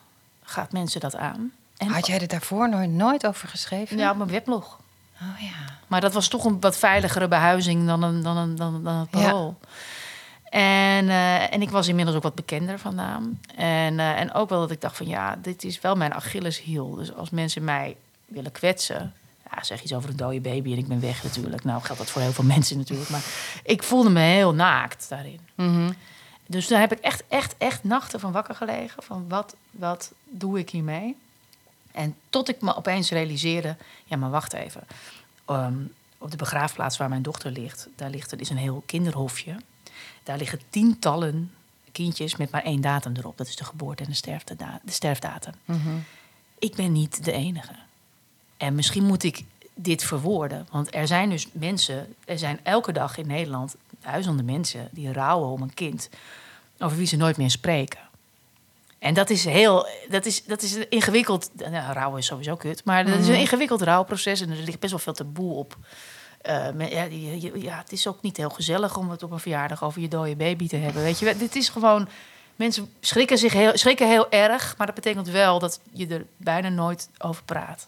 Gaat 0.43 0.71
mensen 0.71 0.99
dat 0.99 1.15
aan? 1.15 1.51
En 1.77 1.87
Had 1.87 2.07
jij 2.07 2.19
er 2.19 2.27
daarvoor 2.27 2.69
nooit, 2.69 2.89
nooit 2.89 3.27
over 3.27 3.47
geschreven? 3.47 3.97
ja, 3.97 4.11
op 4.11 4.17
mijn 4.17 4.29
weblog. 4.29 4.79
Oh 5.21 5.41
ja. 5.41 5.73
Maar 5.87 6.01
dat 6.01 6.13
was 6.13 6.27
toch 6.27 6.45
een 6.45 6.59
wat 6.59 6.77
veiligere 6.77 7.27
behuizing 7.27 7.87
dan, 7.87 8.03
een, 8.03 8.23
dan, 8.23 8.37
een, 8.37 8.55
dan, 8.55 8.83
dan 8.83 8.95
het 8.95 9.07
Ja. 9.11 9.19
parool. 9.21 9.57
En, 10.49 11.09
eh, 11.09 11.53
en 11.53 11.61
ik 11.61 11.69
was 11.69 11.87
inmiddels 11.87 12.17
ook 12.17 12.23
wat 12.23 12.35
bekender 12.35 12.79
van 12.79 12.95
naam. 12.95 13.39
En, 13.55 13.99
eh, 13.99 14.19
en 14.19 14.33
ook 14.33 14.49
wel 14.49 14.59
dat 14.59 14.71
ik 14.71 14.81
dacht 14.81 14.97
van 14.97 15.07
ja, 15.07 15.35
dit 15.41 15.63
is 15.63 15.81
wel 15.81 15.95
mijn 15.95 16.13
Achilleshiel. 16.13 16.95
Dus 16.95 17.13
als 17.13 17.29
mensen 17.29 17.63
mij 17.63 17.95
willen 18.25 18.51
kwetsen... 18.51 19.13
Ja, 19.51 19.63
zeg 19.63 19.83
iets 19.83 19.93
over 19.93 20.09
een 20.09 20.15
dode 20.15 20.41
baby 20.41 20.71
en 20.71 20.77
ik 20.77 20.87
ben 20.87 20.99
weg 20.99 21.23
natuurlijk. 21.23 21.63
Nou 21.63 21.81
geldt 21.81 22.01
dat 22.01 22.09
voor 22.09 22.21
heel 22.21 22.33
veel 22.33 22.43
mensen 22.55 22.77
natuurlijk. 22.77 23.09
Maar 23.09 23.23
ik 23.63 23.83
voelde 23.83 24.09
me 24.09 24.19
heel 24.19 24.53
naakt 24.53 25.09
daarin. 25.09 25.39
Mhm. 25.55 25.91
Dus 26.47 26.67
daar 26.67 26.79
heb 26.79 26.91
ik 26.91 26.99
echt, 26.99 27.23
echt, 27.27 27.55
echt 27.57 27.83
nachten 27.83 28.19
van 28.19 28.31
wakker 28.31 28.55
gelegen. 28.55 29.03
Van 29.03 29.27
wat, 29.27 29.55
wat 29.71 30.11
doe 30.23 30.59
ik 30.59 30.69
hiermee? 30.69 31.15
En 31.91 32.15
tot 32.29 32.49
ik 32.49 32.61
me 32.61 32.75
opeens 32.75 33.09
realiseerde... 33.09 33.75
Ja, 34.05 34.17
maar 34.17 34.29
wacht 34.29 34.53
even. 34.53 34.81
Ehm, 35.45 35.77
op 36.17 36.31
de 36.31 36.37
begraafplaats 36.37 36.97
waar 36.97 37.09
mijn 37.09 37.21
dochter 37.21 37.51
ligt... 37.51 37.87
daar 37.95 38.09
ligt 38.09 38.31
er 38.31 38.39
is 38.39 38.49
een 38.49 38.57
heel 38.57 38.83
kinderhofje. 38.85 39.55
Daar 40.23 40.37
liggen 40.37 40.59
tientallen 40.69 41.51
kindjes 41.91 42.35
met 42.35 42.51
maar 42.51 42.63
één 42.63 42.81
datum 42.81 43.15
erop. 43.15 43.37
Dat 43.37 43.47
is 43.47 43.55
de 43.55 43.63
geboorte 43.63 44.03
en 44.03 44.09
de, 44.45 44.65
de 44.83 44.91
sterfdatum. 44.91 45.53
Mhm. 45.65 45.95
Ik 46.59 46.75
ben 46.75 46.91
niet 46.91 47.23
de 47.23 47.31
enige. 47.31 47.73
En 48.57 48.75
misschien 48.75 49.03
moet 49.03 49.23
ik 49.23 49.43
dit 49.75 50.03
verwoorden. 50.03 50.67
Want 50.71 50.95
er 50.95 51.07
zijn 51.07 51.29
dus 51.29 51.47
mensen, 51.51 52.15
er 52.25 52.37
zijn 52.37 52.59
elke 52.63 52.91
dag 52.91 53.17
in 53.17 53.27
Nederland 53.27 53.75
duizenden 54.01 54.45
mensen 54.45 54.87
die 54.91 55.13
rouwen 55.13 55.49
om 55.49 55.61
een 55.61 55.73
kind 55.73 56.09
over 56.79 56.97
wie 56.97 57.07
ze 57.07 57.15
nooit 57.15 57.37
meer 57.37 57.51
spreken. 57.51 57.99
En 58.99 59.13
dat 59.13 59.29
is 59.29 59.45
heel, 59.45 59.87
dat 60.09 60.25
is, 60.25 60.43
dat 60.43 60.61
is 60.61 60.75
een 60.75 60.89
ingewikkeld, 60.89 61.49
nou, 61.55 61.93
rouwen 61.93 62.19
is 62.19 62.25
sowieso 62.25 62.55
kut, 62.55 62.81
maar 62.85 63.05
dat 63.05 63.19
is 63.19 63.27
een 63.27 63.39
ingewikkeld 63.39 63.81
rouwproces 63.81 64.41
en 64.41 64.49
er 64.49 64.55
ligt 64.57 64.79
best 64.79 64.91
wel 64.91 65.01
veel 65.01 65.13
taboe 65.13 65.53
op. 65.53 65.77
Eh, 66.41 66.71
men- 66.71 66.89
ja, 66.89 67.03
ja, 67.53 67.77
het 67.77 67.91
is 67.91 68.07
ook 68.07 68.21
niet 68.21 68.37
heel 68.37 68.49
gezellig 68.49 68.97
om 68.97 69.09
het 69.09 69.23
op 69.23 69.31
een 69.31 69.39
verjaardag 69.39 69.83
over 69.83 70.01
je 70.01 70.07
dode 70.07 70.35
baby 70.35 70.67
te 70.67 70.75
hebben. 70.75 71.03
Weet 71.03 71.19
je, 71.19 71.37
dit 71.37 71.55
is 71.55 71.69
gewoon. 71.69 72.07
Mensen 72.55 72.93
schrikken 72.99 73.37
zich 73.37 73.53
heel, 73.53 73.77
schrikken 73.77 74.07
heel 74.09 74.31
erg, 74.31 74.77
maar 74.77 74.85
dat 74.85 74.95
betekent 74.95 75.27
wel 75.27 75.59
dat 75.59 75.79
je 75.91 76.07
er 76.07 76.25
bijna 76.37 76.69
nooit 76.69 77.09
over 77.17 77.43
praat. 77.43 77.87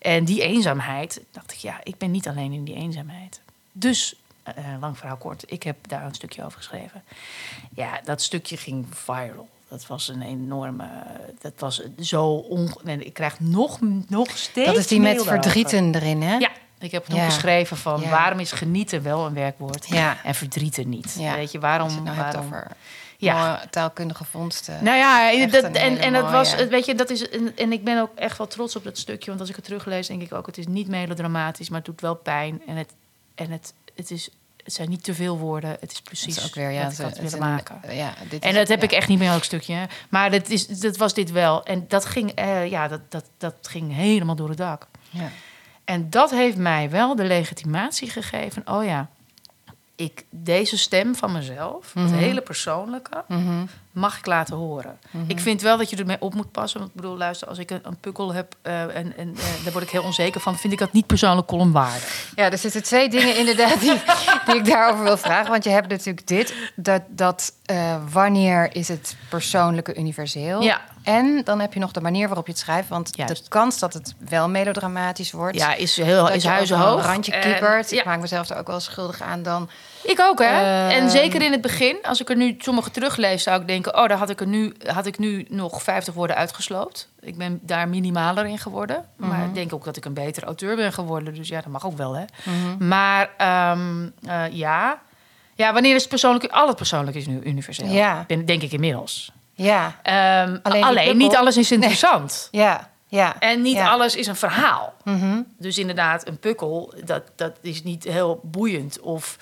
En 0.00 0.24
die 0.24 0.42
eenzaamheid, 0.42 1.20
dacht 1.30 1.52
ik, 1.52 1.58
ja, 1.58 1.80
ik 1.82 1.98
ben 1.98 2.10
niet 2.10 2.28
alleen 2.28 2.52
in 2.52 2.64
die 2.64 2.74
eenzaamheid. 2.74 3.40
Dus, 3.72 4.14
eh, 4.42 4.54
lang 4.80 4.98
verhaal 4.98 5.16
kort, 5.16 5.44
ik 5.46 5.62
heb 5.62 5.76
daar 5.88 6.04
een 6.04 6.14
stukje 6.14 6.44
over 6.44 6.58
geschreven. 6.58 7.02
Ja, 7.74 8.00
dat 8.04 8.22
stukje 8.22 8.56
ging 8.56 8.86
viral. 8.90 9.48
Dat 9.68 9.86
was 9.86 10.08
een 10.08 10.22
enorme. 10.22 10.88
Dat 11.40 11.52
was 11.58 11.82
zo 12.00 12.26
on. 12.34 12.74
En 12.84 13.06
ik 13.06 13.14
krijg 13.14 13.40
nog, 13.40 13.78
nog 14.08 14.30
steeds. 14.36 14.66
Dat 14.66 14.76
is 14.76 14.86
die 14.86 15.00
met 15.00 15.22
verdrieten 15.22 15.94
erin, 15.94 16.22
hè? 16.22 16.36
Ja, 16.36 16.50
ik 16.78 16.90
heb 16.90 17.04
toen 17.04 17.18
Ja. 17.18 17.24
geschreven 17.24 17.76
van 17.76 18.00
Ja. 18.00 18.10
waarom 18.10 18.38
is 18.38 18.52
genieten 18.52 19.02
wel 19.02 19.26
een 19.26 19.34
werkwoord 19.34 19.88
Ja. 19.88 20.24
en 20.24 20.34
verdrieten 20.34 20.88
niet. 20.88 21.16
Ja. 21.18 21.34
Weet 21.34 21.52
je 21.52 21.58
waarom? 21.58 21.88
Het 21.88 22.04
nou 22.04 22.16
waarom? 22.16 22.44
over 22.44 22.70
Ja. 23.20 23.46
mooie 23.46 23.68
taalkundige 23.70 24.24
vondsten. 24.24 24.84
Nou 24.84 24.96
ja, 24.96 25.46
dat, 25.46 25.64
en, 25.64 25.98
en 25.98 26.12
dat 26.12 26.30
was, 26.30 26.54
weet 26.54 26.86
je, 26.86 26.94
dat 26.94 27.10
is, 27.10 27.28
en, 27.28 27.56
en 27.56 27.72
ik 27.72 27.84
ben 27.84 28.00
ook 28.00 28.10
echt 28.14 28.38
wel 28.38 28.46
trots 28.46 28.76
op 28.76 28.84
dat 28.84 28.98
stukje. 28.98 29.26
Want 29.28 29.40
als 29.40 29.48
ik 29.48 29.56
het 29.56 29.64
teruglees, 29.64 30.06
denk 30.06 30.22
ik 30.22 30.32
ook, 30.32 30.46
het 30.46 30.58
is 30.58 30.66
niet 30.66 30.88
melodramatisch, 30.88 31.68
maar 31.68 31.78
het 31.78 31.86
doet 31.86 32.00
wel 32.00 32.14
pijn. 32.14 32.62
En 32.66 32.76
het, 32.76 32.92
en 33.34 33.50
het, 33.50 33.72
het, 33.94 34.10
is, 34.10 34.28
het 34.64 34.72
zijn 34.72 34.88
niet 34.88 35.04
te 35.04 35.14
veel 35.14 35.38
woorden. 35.38 35.76
Het 35.80 35.92
is 35.92 36.00
precies 36.00 36.34
Dat 36.34 36.44
is 36.44 36.50
ook 36.50 36.54
weer, 36.56 36.70
ja, 36.70 36.82
wat 36.82 36.92
ik 36.92 36.98
het- 36.98 37.06
het 37.06 37.16
willen 37.30 37.32
een- 37.46 37.52
maken. 37.54 37.94
Ja, 37.94 38.14
dit 38.28 38.42
En 38.42 38.48
is- 38.50 38.54
dat 38.56 38.68
heb 38.68 38.78
ja. 38.80 38.84
ik 38.84 38.92
echt 38.92 39.08
niet 39.08 39.18
meer 39.18 39.30
elk 39.30 39.44
stukje. 39.44 39.88
Maar 40.08 40.30
dat, 40.30 40.48
is, 40.48 40.66
dat 40.66 40.96
was 40.96 41.14
dit 41.14 41.30
wel. 41.30 41.64
En 41.64 41.84
dat 41.88 42.04
ging, 42.04 42.30
eh, 42.30 42.70
ja, 42.70 42.88
dat, 42.88 43.00
dat, 43.08 43.24
dat 43.38 43.54
ging 43.62 43.94
helemaal 43.94 44.34
door 44.36 44.48
het 44.48 44.58
dak. 44.58 44.86
Ja. 45.10 45.28
En 45.84 46.10
dat 46.10 46.30
heeft 46.30 46.56
mij 46.56 46.90
wel 46.90 47.16
de 47.16 47.24
legitimatie 47.24 48.10
gegeven. 48.10 48.62
Oh 48.64 48.84
ja, 48.84 49.08
ik 50.00 50.24
deze 50.30 50.78
stem 50.78 51.14
van 51.14 51.32
mezelf, 51.32 51.94
het 51.94 52.10
hele 52.10 52.40
persoonlijke, 52.40 53.24
mag 53.92 54.18
ik 54.18 54.26
laten 54.26 54.56
horen. 54.56 54.98
Ik 55.26 55.40
vind 55.40 55.62
wel 55.62 55.78
dat 55.78 55.90
je 55.90 55.96
ermee 55.96 56.20
op 56.20 56.34
moet 56.34 56.50
passen. 56.50 56.78
Want 56.78 56.90
ik 56.90 57.00
bedoel, 57.00 57.16
luister, 57.16 57.48
als 57.48 57.58
ik 57.58 57.70
een, 57.70 57.80
een 57.82 57.96
pukkel 57.96 58.32
heb 58.32 58.54
eh, 58.62 58.82
en, 58.82 59.16
en 59.16 59.34
eh, 59.36 59.64
daar 59.64 59.72
word 59.72 59.84
ik 59.84 59.90
heel 59.90 60.02
onzeker 60.02 60.40
van, 60.40 60.58
vind 60.58 60.72
ik 60.72 60.78
dat 60.78 60.92
niet 60.92 61.06
persoonlijk 61.06 61.46
columnwaardig. 61.46 62.32
Ja, 62.34 62.50
er 62.50 62.58
zitten 62.58 62.82
twee 62.82 63.08
dingen 63.08 63.36
inderdaad 63.36 63.80
die, 63.80 64.00
die 64.46 64.54
ik 64.54 64.64
daarover 64.64 65.04
wil 65.04 65.16
vragen. 65.16 65.50
Want 65.50 65.64
je 65.64 65.70
hebt 65.70 65.88
natuurlijk 65.88 66.26
dit, 66.26 66.54
dat, 66.76 67.02
dat 67.08 67.52
eh, 67.64 67.96
wanneer 68.12 68.74
is 68.74 68.88
het 68.88 69.16
persoonlijke 69.28 69.94
universeel? 69.94 70.60
Ja. 70.60 70.80
En 71.02 71.40
dan 71.44 71.60
heb 71.60 71.72
je 71.74 71.80
nog 71.80 71.92
de 71.92 72.00
manier 72.00 72.26
waarop 72.26 72.46
je 72.46 72.52
het 72.52 72.60
schrijft. 72.60 72.88
Want 72.88 73.16
Juist. 73.16 73.42
de 73.42 73.48
kans 73.48 73.78
dat 73.78 73.92
het 73.92 74.14
wel 74.28 74.48
melodramatisch 74.48 75.32
wordt... 75.32 75.56
Ja, 75.56 75.74
is 75.74 75.96
heel 75.96 76.30
is 76.30 76.44
huizenhoog. 76.44 77.02
een 77.02 77.06
randje 77.10 77.38
kiepert. 77.38 77.90
ja. 77.90 77.98
Ik 77.98 78.04
maak 78.04 78.20
mezelf 78.20 78.48
er 78.48 78.58
ook 78.58 78.66
wel 78.66 78.80
schuldig 78.80 79.22
aan 79.22 79.42
dan... 79.42 79.70
Ik 80.02 80.20
ook, 80.20 80.38
hè? 80.38 80.46
Ehm. 80.46 81.00
en 81.00 81.10
zeker 81.10 81.42
in 81.42 81.52
het 81.52 81.60
begin, 81.60 81.98
als 82.02 82.20
ik 82.20 82.30
er 82.30 82.36
nu 82.36 82.54
sommige 82.58 82.90
teruglees, 82.90 83.42
zou 83.42 83.60
ik 83.60 83.66
denken: 83.66 83.79
oh, 83.86 84.08
daar 84.08 84.18
had 84.18 84.30
ik 84.30 84.40
er 84.40 84.46
nu, 84.46 84.74
had 84.86 85.06
ik 85.06 85.18
nu 85.18 85.46
nog 85.48 85.82
50 85.82 86.14
woorden 86.14 86.36
uitgesloopt. 86.36 87.08
Ik 87.20 87.36
ben 87.36 87.58
daar 87.62 87.88
minimaler 87.88 88.46
in 88.46 88.58
geworden. 88.58 89.04
Maar 89.16 89.44
ik 89.44 89.54
denk 89.54 89.72
ook 89.72 89.84
dat 89.84 89.96
ik 89.96 90.04
een 90.04 90.14
betere 90.14 90.46
auteur 90.46 90.76
ben 90.76 90.92
geworden. 90.92 91.34
Dus 91.34 91.48
ja, 91.48 91.60
dat 91.60 91.72
mag 91.72 91.86
ook 91.86 91.96
wel, 91.96 92.16
hè? 92.16 92.24
Maar 92.78 93.30
ehm, 93.36 94.08
eh, 94.26 94.42
ja. 94.50 95.00
Ja, 95.54 95.72
wanneer 95.72 95.94
is 95.94 96.00
het 96.00 96.10
persoonlijk? 96.10 96.52
Al 96.52 96.66
het 96.66 96.76
persoonlijk 96.76 97.16
is 97.16 97.26
nu 97.26 97.40
universeel. 97.42 97.86
Ja. 97.86 98.24
Ben- 98.26 98.44
Denk 98.44 98.62
ik 98.62 98.72
inmiddels. 98.72 99.32
Ja, 99.54 99.96
Ehm, 100.02 100.58
Alleen 100.62 101.16
niet 101.16 101.36
alles 101.36 101.56
is 101.56 101.72
interessant. 101.72 102.48
ja, 102.50 102.88
ja. 103.06 103.38
En 103.40 103.62
niet 103.62 103.74
ja. 103.76 103.90
alles 103.90 104.16
is 104.16 104.26
een 104.26 104.36
verhaal. 104.36 104.94
Mhm. 105.04 105.40
Dus 105.58 105.78
inderdaad, 105.78 106.26
een 106.28 106.38
pukkel, 106.38 106.94
dat, 107.04 107.22
dat 107.36 107.52
is 107.60 107.82
niet 107.82 108.04
heel 108.04 108.40
boeiend. 108.42 109.00
Of, 109.00 109.36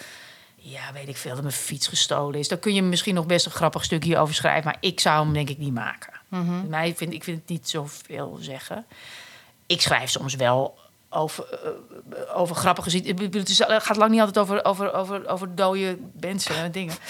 ja, 0.71 0.93
weet 0.93 1.09
ik 1.09 1.17
veel, 1.17 1.33
dat 1.33 1.43
mijn 1.43 1.55
fiets 1.55 1.87
gestolen 1.87 2.39
is. 2.39 2.49
Daar 2.49 2.59
kun 2.59 2.75
je 2.75 2.83
misschien 2.83 3.15
nog 3.15 3.27
best 3.27 3.47
een 3.47 3.53
grappig 3.53 3.85
stukje 3.85 4.19
over 4.19 4.35
schrijven. 4.35 4.65
Maar 4.65 4.77
ik 4.81 5.01
zou 5.01 5.25
hem 5.25 5.33
denk 5.33 5.49
ik 5.49 5.59
niet 5.59 5.75
maken. 5.75 6.13
Mhm. 6.29 6.69
Mij 6.69 6.95
vind, 6.97 7.13
ik 7.13 7.25
vind 7.25 7.41
het 7.41 7.49
niet 7.49 7.69
zoveel 7.69 8.39
zeggen. 8.41 8.87
Ik 9.67 9.81
schrijf 9.81 10.11
soms 10.11 10.35
wel 10.35 10.79
over, 11.11 11.45
eh, 11.51 12.39
over 12.39 12.57
grappige 12.57 12.91
Het 12.91 13.83
gaat 13.83 13.97
lang 13.97 14.11
niet 14.11 14.21
altijd 14.21 14.39
over, 14.39 14.65
over, 14.65 14.95
over, 14.95 15.29
over 15.29 15.55
dode 15.55 15.99
mensen 16.21 16.55
en 16.57 16.73
dingen. 16.73 16.95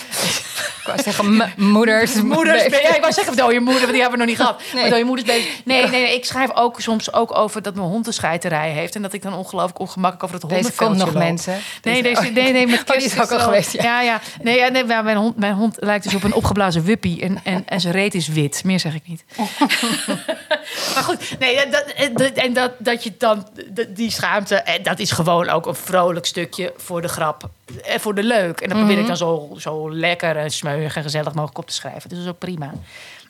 Ik 0.78 0.94
wou 0.94 1.02
zeggen, 1.12 1.52
moeders. 1.56 2.14
Moeders, 2.22 2.64
ja, 2.82 2.94
ik 2.94 3.00
wou 3.00 3.12
zeggen 3.12 3.36
dode 3.36 3.60
moeder, 3.60 3.80
want 3.80 3.92
die 3.92 4.00
hebben 4.00 4.18
we 4.18 4.24
nog 4.24 4.26
niet 4.26 4.36
gehad. 4.36 4.62
Nee. 4.72 4.80
Maar 4.82 4.90
dode 4.90 5.04
moeders 5.04 5.28
bezig. 5.28 5.64
Nee, 5.64 5.82
nee, 5.82 5.90
nee, 5.90 6.14
ik 6.14 6.24
schrijf 6.24 6.54
ook 6.54 6.80
soms 6.80 7.12
ook 7.12 7.36
over 7.36 7.62
dat 7.62 7.74
mijn 7.74 7.86
hond 7.86 8.06
een 8.06 8.12
scheiterij 8.12 8.70
heeft 8.70 8.94
en 8.94 9.02
dat 9.02 9.12
ik 9.12 9.22
dan 9.22 9.34
ongelooflijk 9.34 9.78
ongemakkelijk 9.78 10.22
over 10.24 10.36
het 10.40 10.48
Deze 10.48 10.54
hondenveldje 10.62 10.94
komt 10.96 11.06
nog 11.06 11.14
loop. 11.14 11.28
mensen. 11.28 11.58
Nee, 11.82 12.02
Deze- 12.02 12.20
deze, 12.20 12.32
nee, 12.32 12.52
nee, 12.52 12.66
met 12.66 12.78
Oh, 12.78 12.84
kerst 12.84 13.06
is 13.06 13.20
ook 13.20 13.30
al 13.32 13.40
geweest, 13.40 13.72
ja. 13.72 13.82
Ja, 13.82 14.00
ja. 14.00 14.20
Nee, 14.42 14.70
nee 14.70 14.84
mijn, 14.84 15.16
hond, 15.16 15.36
mijn 15.36 15.54
hond 15.54 15.76
lijkt 15.80 16.04
dus 16.04 16.14
op 16.14 16.22
een 16.24 16.34
opgeblazen 16.34 16.84
wuppie 16.84 17.22
en, 17.22 17.40
en, 17.44 17.62
en 17.66 17.80
zijn 17.80 17.94
reet 17.94 18.14
is 18.14 18.28
wit. 18.28 18.64
Meer 18.64 18.80
zeg 18.80 18.94
ik 18.94 19.06
niet. 19.08 19.24
maar 20.94 21.02
goed, 21.04 21.38
nee, 21.38 21.56
dat, 21.68 21.84
dat- 22.14 22.30
en 22.32 22.52
dat, 22.52 22.72
dat 22.78 23.04
je 23.04 23.12
dan 23.18 23.46
dat- 23.70 23.87
die 23.88 24.10
schaamte, 24.10 24.54
en 24.54 24.82
dat 24.82 24.98
is 24.98 25.10
gewoon 25.10 25.48
ook 25.48 25.66
een 25.66 25.74
vrolijk 25.74 26.26
stukje 26.26 26.72
voor 26.76 27.02
de 27.02 27.08
grap 27.08 27.50
en 27.84 28.00
voor 28.00 28.14
de 28.14 28.22
leuk. 28.22 28.60
En 28.60 28.68
dat 28.68 28.78
probeer 28.78 28.98
ik 28.98 29.06
dan 29.06 29.16
zo, 29.16 29.54
zo 29.58 29.94
lekker 29.94 30.36
en 30.36 30.50
smeuig 30.50 30.96
en 30.96 31.02
gezellig 31.02 31.34
mogelijk 31.34 31.58
op 31.58 31.66
te 31.66 31.74
schrijven. 31.74 32.08
Dus 32.08 32.18
dat 32.18 32.26
is 32.26 32.32
ook 32.32 32.38
prima. 32.38 32.72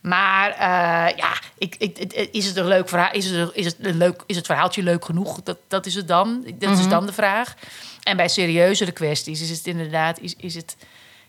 Maar 0.02 0.50
eh, 0.50 1.16
ja, 1.16 1.32
ik, 1.58 1.76
ik, 1.78 2.12
is 2.32 2.46
het 2.46 2.56
een 2.56 2.66
leuk 2.66 2.88
verhaal? 2.88 3.12
Is 3.12 3.30
het, 3.30 3.50
is 3.52 3.64
het, 3.64 3.76
een 3.80 3.96
leuk, 3.96 4.22
is 4.26 4.36
het 4.36 4.46
verhaaltje 4.46 4.82
leuk 4.82 5.04
genoeg? 5.04 5.42
Dat, 5.42 5.58
dat 5.68 5.86
is 5.86 5.94
het 5.94 6.08
dan. 6.08 6.44
Dat 6.54 6.78
is 6.78 6.88
dan 6.88 7.06
de 7.06 7.12
vraag. 7.12 7.54
En 8.02 8.16
bij 8.16 8.28
serieuzere 8.28 8.92
kwesties 8.92 9.40
is 9.40 9.50
het 9.50 9.66
inderdaad, 9.66 10.20
is, 10.20 10.34
is 10.36 10.54
het, 10.54 10.76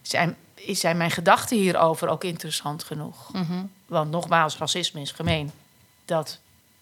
zijn, 0.02 0.36
is 0.56 0.80
zijn 0.80 0.98
mijn 0.98 1.12
gedachten 1.12 1.58
hierover 1.58 2.08
ook 2.08 2.24
interessant 2.24 2.84
genoeg? 2.84 3.32
Want 3.86 4.12
nogmaals, 4.12 4.58
racisme 4.58 5.02
is 5.02 5.12
gemeen. 5.12 5.52
Dat, 6.06 6.40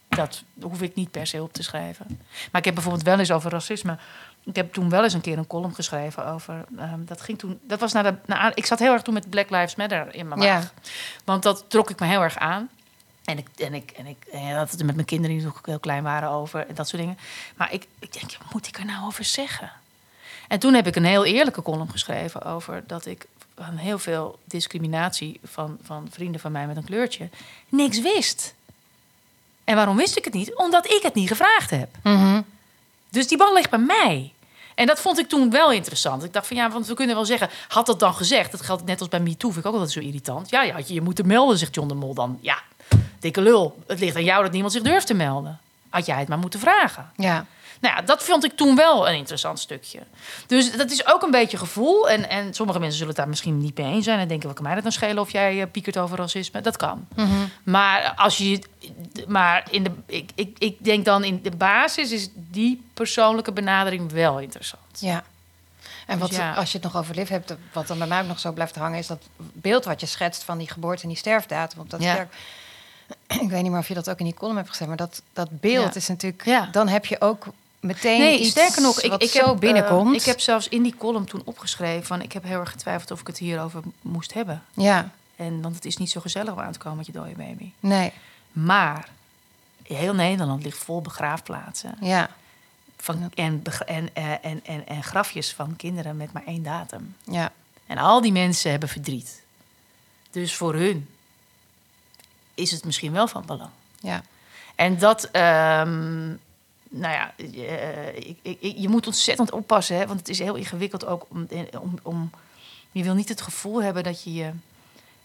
dat 0.10 0.43
hoef 0.62 0.82
ik 0.82 0.95
niet 0.95 1.12
per 1.12 1.28
se 1.28 1.41
op 1.43 1.53
te 1.53 1.64
schrijven. 1.64 2.05
Maar 2.51 2.60
ik 2.60 2.66
heb 2.66 2.74
bijvoorbeeld 2.74 3.03
wel 3.05 3.20
eens 3.20 3.32
over 3.32 3.51
racisme. 3.51 3.97
Ik 4.43 4.55
heb 4.55 4.74
toen 4.74 4.89
wel 4.89 5.03
eens 5.03 5.14
een 5.14 5.22
keer 5.22 5.38
een 5.38 5.47
column 5.47 5.76
geschreven 5.76 6.26
over. 6.26 6.66
ehm, 6.78 7.05
dat 7.05 7.22
ging 7.22 7.38
toen. 7.39 7.60
Dat 7.64 7.80
was 7.80 7.93
naar 7.93 8.03
de. 8.03 8.16
Naar, 8.26 8.51
ik 8.55 8.66
zat 8.66 8.80
heel 8.80 8.93
erg 8.93 9.01
toen 9.01 9.14
met 9.14 9.30
Black 9.30 9.49
Lives 9.49 9.76
Matter 9.76 10.16
in 10.16 10.28
mijn 10.28 10.41
Ja. 10.41 10.53
maag. 10.53 10.74
Want 11.24 11.43
dat 11.43 11.66
trok 11.68 11.89
ik 11.89 11.99
me 11.99 12.05
heel 12.08 12.22
erg 12.22 12.38
aan. 12.38 12.70
En 13.26 13.38
ik, 13.38 13.47
en 13.58 13.74
ik, 13.74 13.91
en 13.91 14.05
ik 14.05 14.26
en 14.32 14.55
had 14.55 14.72
het 14.72 14.80
er 14.80 14.86
met 14.86 14.95
mijn 14.95 15.08
kinderen 15.08 15.38
die 15.38 15.45
nog 15.45 15.60
heel 15.64 15.80
klein 15.80 16.03
waren 16.03 16.30
over 16.30 16.68
en 16.68 16.76
dat 16.76 16.88
soort 16.88 17.01
dingen. 17.01 17.18
Maar 17.55 17.74
ik, 17.74 17.88
ik 17.99 18.14
denk, 18.14 18.38
wat 18.43 18.53
moet 18.53 18.68
ik 18.68 18.78
er 18.78 18.86
nou 18.86 19.05
over 19.05 19.24
zeggen? 19.24 19.72
En 20.47 20.60
toen 20.60 20.74
heb 20.74 20.88
ik 20.88 20.95
een 20.95 21.05
heel 21.05 21.26
eerlijke 21.26 21.62
column 21.62 21.89
geschreven 21.91 22.41
over 22.43 22.84
dat 22.88 23.05
ik 23.05 23.26
van 23.55 23.76
heel 23.78 23.99
veel 23.99 24.39
discriminatie 24.43 25.39
van, 25.43 25.78
van 25.82 26.08
vrienden 26.12 26.41
van 26.41 26.51
mij 26.51 26.68
met 26.68 26.78
een 26.78 26.84
kleurtje 26.84 27.30
niks 27.70 28.01
wist. 28.01 28.53
En 29.68 29.76
waarom 29.76 29.97
wist 29.97 30.18
ik 30.18 30.24
het 30.24 30.34
niet? 30.34 30.55
Omdat 30.55 30.86
ik 30.91 30.99
het 31.01 31.13
niet 31.13 31.28
gevraagd 31.28 31.70
heb. 31.70 31.89
Mhm. 32.03 32.41
Dus 33.09 33.28
die 33.28 33.38
bal 33.38 33.53
ligt 33.53 33.70
bij 33.70 33.80
mij. 33.80 34.34
En 34.76 34.86
dat 34.86 34.99
vond 34.99 35.20
ik 35.20 35.28
toen 35.28 35.49
wel 35.49 35.72
interessant. 35.72 36.24
Ik 36.24 36.34
dacht 36.34 36.47
van 36.47 36.57
ja, 36.57 36.70
want 36.70 36.88
we 36.88 36.93
kunnen 36.93 37.15
wel 37.15 37.26
zeggen, 37.26 37.49
had 37.68 37.86
dat 37.86 37.99
dan 37.99 38.13
gezegd? 38.13 38.51
Dat 38.51 38.61
geldt 38.61 38.86
net 38.86 38.99
als 38.99 39.09
bij 39.09 39.20
MeToo, 39.20 39.49
vind 39.51 39.65
ik 39.65 39.65
ook 39.65 39.74
altijd 39.74 39.91
zo 39.91 39.99
irritant. 39.99 40.49
Ja, 40.49 40.63
ja, 40.63 40.78
je 40.78 40.93
je 40.93 41.01
moeten 41.01 41.28
melden, 41.28 41.57
zegt 41.57 41.76
John 41.76 41.88
de 41.88 41.93
Mol 41.93 42.13
dan. 42.13 42.38
Ja, 42.41 42.61
dikke 43.20 43.41
lul. 43.41 43.84
Het 43.88 43.99
ligt 43.99 44.15
aan 44.15 44.24
jou 44.24 44.43
dat 44.43 44.51
niemand 44.51 44.74
zich 44.74 44.82
durft 44.82 45.07
te 45.07 45.13
melden. 45.13 45.59
Had 45.90 46.06
jij 46.06 46.20
het 46.20 46.28
maar 46.28 46.38
moeten 46.38 46.60
vragen. 46.60 47.12
Ja. 47.16 47.46
Nou 47.82 47.96
ja, 47.96 48.02
dat 48.02 48.24
vond 48.24 48.44
ik 48.46 48.52
toen 48.56 48.76
wel 48.76 49.10
een 49.10 49.16
interessant 49.16 49.60
stukje. 49.60 50.00
Dus 50.48 50.78
dat 50.78 50.92
is 50.92 51.08
ook 51.08 51.22
een 51.22 51.32
beetje 51.32 51.58
gevoel. 51.58 52.10
En, 52.10 52.30
en 52.30 52.54
sommige 52.54 52.80
mensen 52.80 52.98
zullen 52.98 53.14
het 53.14 53.22
daar 53.22 53.30
misschien 53.30 53.58
niet 53.58 53.78
mee 53.78 53.94
eens 53.94 54.06
zijn... 54.06 54.20
en 54.20 54.28
denken, 54.28 54.48
wat 54.48 54.56
kan 54.56 54.66
mij 54.66 54.74
dat 54.74 54.84
nou 54.84 54.96
schelen 54.96 55.20
of 55.20 55.32
jij 55.32 55.62
eh, 55.62 55.68
piekert 55.72 55.98
over 55.98 56.18
racisme? 56.18 56.62
Dat 56.62 56.78
kan. 56.78 57.08
Mhm. 57.16 57.30
Maar, 57.64 58.14
als 58.16 58.38
je, 58.38 58.62
maar 59.28 59.68
in 59.70 59.84
de, 59.84 59.92
ik, 60.06 60.30
ik, 60.36 60.56
ik 60.60 60.84
denk 60.84 61.06
dan 61.06 61.24
in 61.24 61.42
de 61.42 61.52
basis 61.52 62.12
is 62.12 62.30
die 62.34 62.84
persoonlijke 62.94 63.52
benadering 63.52 64.12
wel 64.12 64.40
interessant. 64.40 64.84
Ja. 65.00 65.24
En 66.08 66.20
wat, 66.20 66.30
Dus 66.30 66.38
ja. 66.38 66.54
als 66.54 66.72
je 66.72 66.78
het 66.78 66.92
nog 66.92 66.98
over 67.02 67.16
Liv 67.16 67.30
hebt, 67.30 67.56
wat 67.74 67.88
dan 67.88 67.98
bij 67.98 68.08
mij 68.08 68.22
ook 68.22 68.28
nog 68.28 68.40
zo 68.40 68.52
blijft 68.52 68.76
hangen, 68.76 69.00
is 69.00 69.08
dat 69.08 69.24
beeld 69.38 69.86
wat 69.86 70.00
je 70.00 70.06
schetst 70.06 70.44
van 70.44 70.58
die 70.58 70.70
geboorte 70.70 71.02
en 71.04 71.08
die 71.10 71.18
sterfdatum 71.18 71.80
op 71.80 71.90
dat 71.90 72.02
Ja. 72.02 72.14
sterk. 72.14 72.34
Ik 73.41 73.49
weet 73.49 73.62
niet 73.62 73.72
meer 73.72 73.80
of 73.80 73.88
je 73.88 73.93
dat 73.93 74.10
ook 74.10 74.20
in 74.20 74.26
die 74.26 74.34
column 74.34 74.58
hebt 74.58 74.70
gezet, 74.70 74.88
maar 74.88 74.97
dat, 74.97 75.22
dat 75.34 75.60
beeld 75.60 75.93
Ja. 75.93 75.99
is 75.99 76.08
natuurlijk. 76.08 76.45
Ja. 76.45 76.66
Dan 76.72 76.88
heb 76.88 77.05
je 77.05 77.22
ook 77.22 77.45
meteen. 77.80 78.20
Nee, 78.20 78.39
iets 78.39 78.49
sterker 78.49 78.82
nog, 78.82 79.01
ik, 79.01 79.10
wat 79.10 79.24
ik 79.24 79.30
zo 79.30 79.47
heb, 79.49 79.60
binnenkomt. 79.60 80.10
eh, 80.16 80.20
ik 80.20 80.26
heb 80.26 80.39
zelfs 80.39 80.68
in 80.68 80.84
die 80.84 80.95
column 80.97 81.26
toen 81.26 81.41
opgeschreven 81.45 82.05
van... 82.05 82.22
ik 82.22 82.32
heb 82.34 82.43
heel 82.43 82.60
erg 82.60 82.72
getwijfeld 82.72 83.12
of 83.12 83.20
ik 83.22 83.28
het 83.28 83.38
hierover 83.38 83.82
moest 84.01 84.34
hebben. 84.34 84.64
Ja, 84.74 85.10
En, 85.36 85.62
want 85.62 85.76
het 85.76 85.86
is 85.86 85.97
niet 85.97 86.10
zo 86.12 86.20
gezellig 86.22 86.53
om 86.53 86.60
aan 86.60 86.72
te 86.72 86.80
komen 86.80 86.97
met 86.97 87.05
je 87.05 87.12
dode 87.12 87.32
baby. 87.36 87.72
nee, 87.80 88.12
Maar 88.51 89.10
heel 89.84 90.14
Nederland 90.14 90.64
ligt 90.64 90.78
vol 90.78 91.01
begraafplaatsen. 91.01 91.97
ja, 92.01 92.30
Van, 92.97 93.32
en, 93.36 93.64
en, 93.86 94.10
eh, 94.14 94.32
en, 94.41 94.60
en, 94.66 94.88
en 94.88 95.03
grafjes 95.03 95.53
van 95.53 95.76
kinderen 95.76 96.18
met 96.18 96.32
maar 96.34 96.43
één 96.45 96.64
datum. 96.64 97.16
ja, 97.24 97.51
En 97.88 97.97
al 97.97 98.22
die 98.22 98.32
mensen 98.32 98.72
hebben 98.72 98.89
verdriet. 98.89 99.41
Dus 100.32 100.55
voor 100.55 100.74
hun 100.76 101.08
is 102.58 102.72
het 102.72 102.86
misschien 102.86 103.12
wel 103.12 103.28
van 103.28 103.43
belang. 103.45 103.70
ja. 103.99 104.22
En 104.76 104.97
dat, 104.97 105.24
ehm, 105.32 106.28
nou 106.89 107.14
ja, 107.14 107.34
eh, 107.38 108.16
ik, 108.16 108.38
ik, 108.41 108.58
ik- 108.62 108.78
je 108.78 108.89
moet 108.89 109.08
ontzettend 109.08 109.51
oppassen, 109.51 109.97
hè, 109.97 110.08
want 110.08 110.20
het 110.20 110.30
is 110.30 110.39
heel 110.39 110.55
ingewikkeld 110.55 111.05
ook 111.05 111.26
om, 111.30 111.47
om, 111.80 111.99
om. 112.01 112.30
Je 112.91 113.03
wil 113.03 113.14
niet 113.14 113.30
het 113.30 113.41
gevoel 113.41 113.84
hebben 113.84 114.03
dat 114.03 114.24
je 114.24 114.34
je 114.34 114.51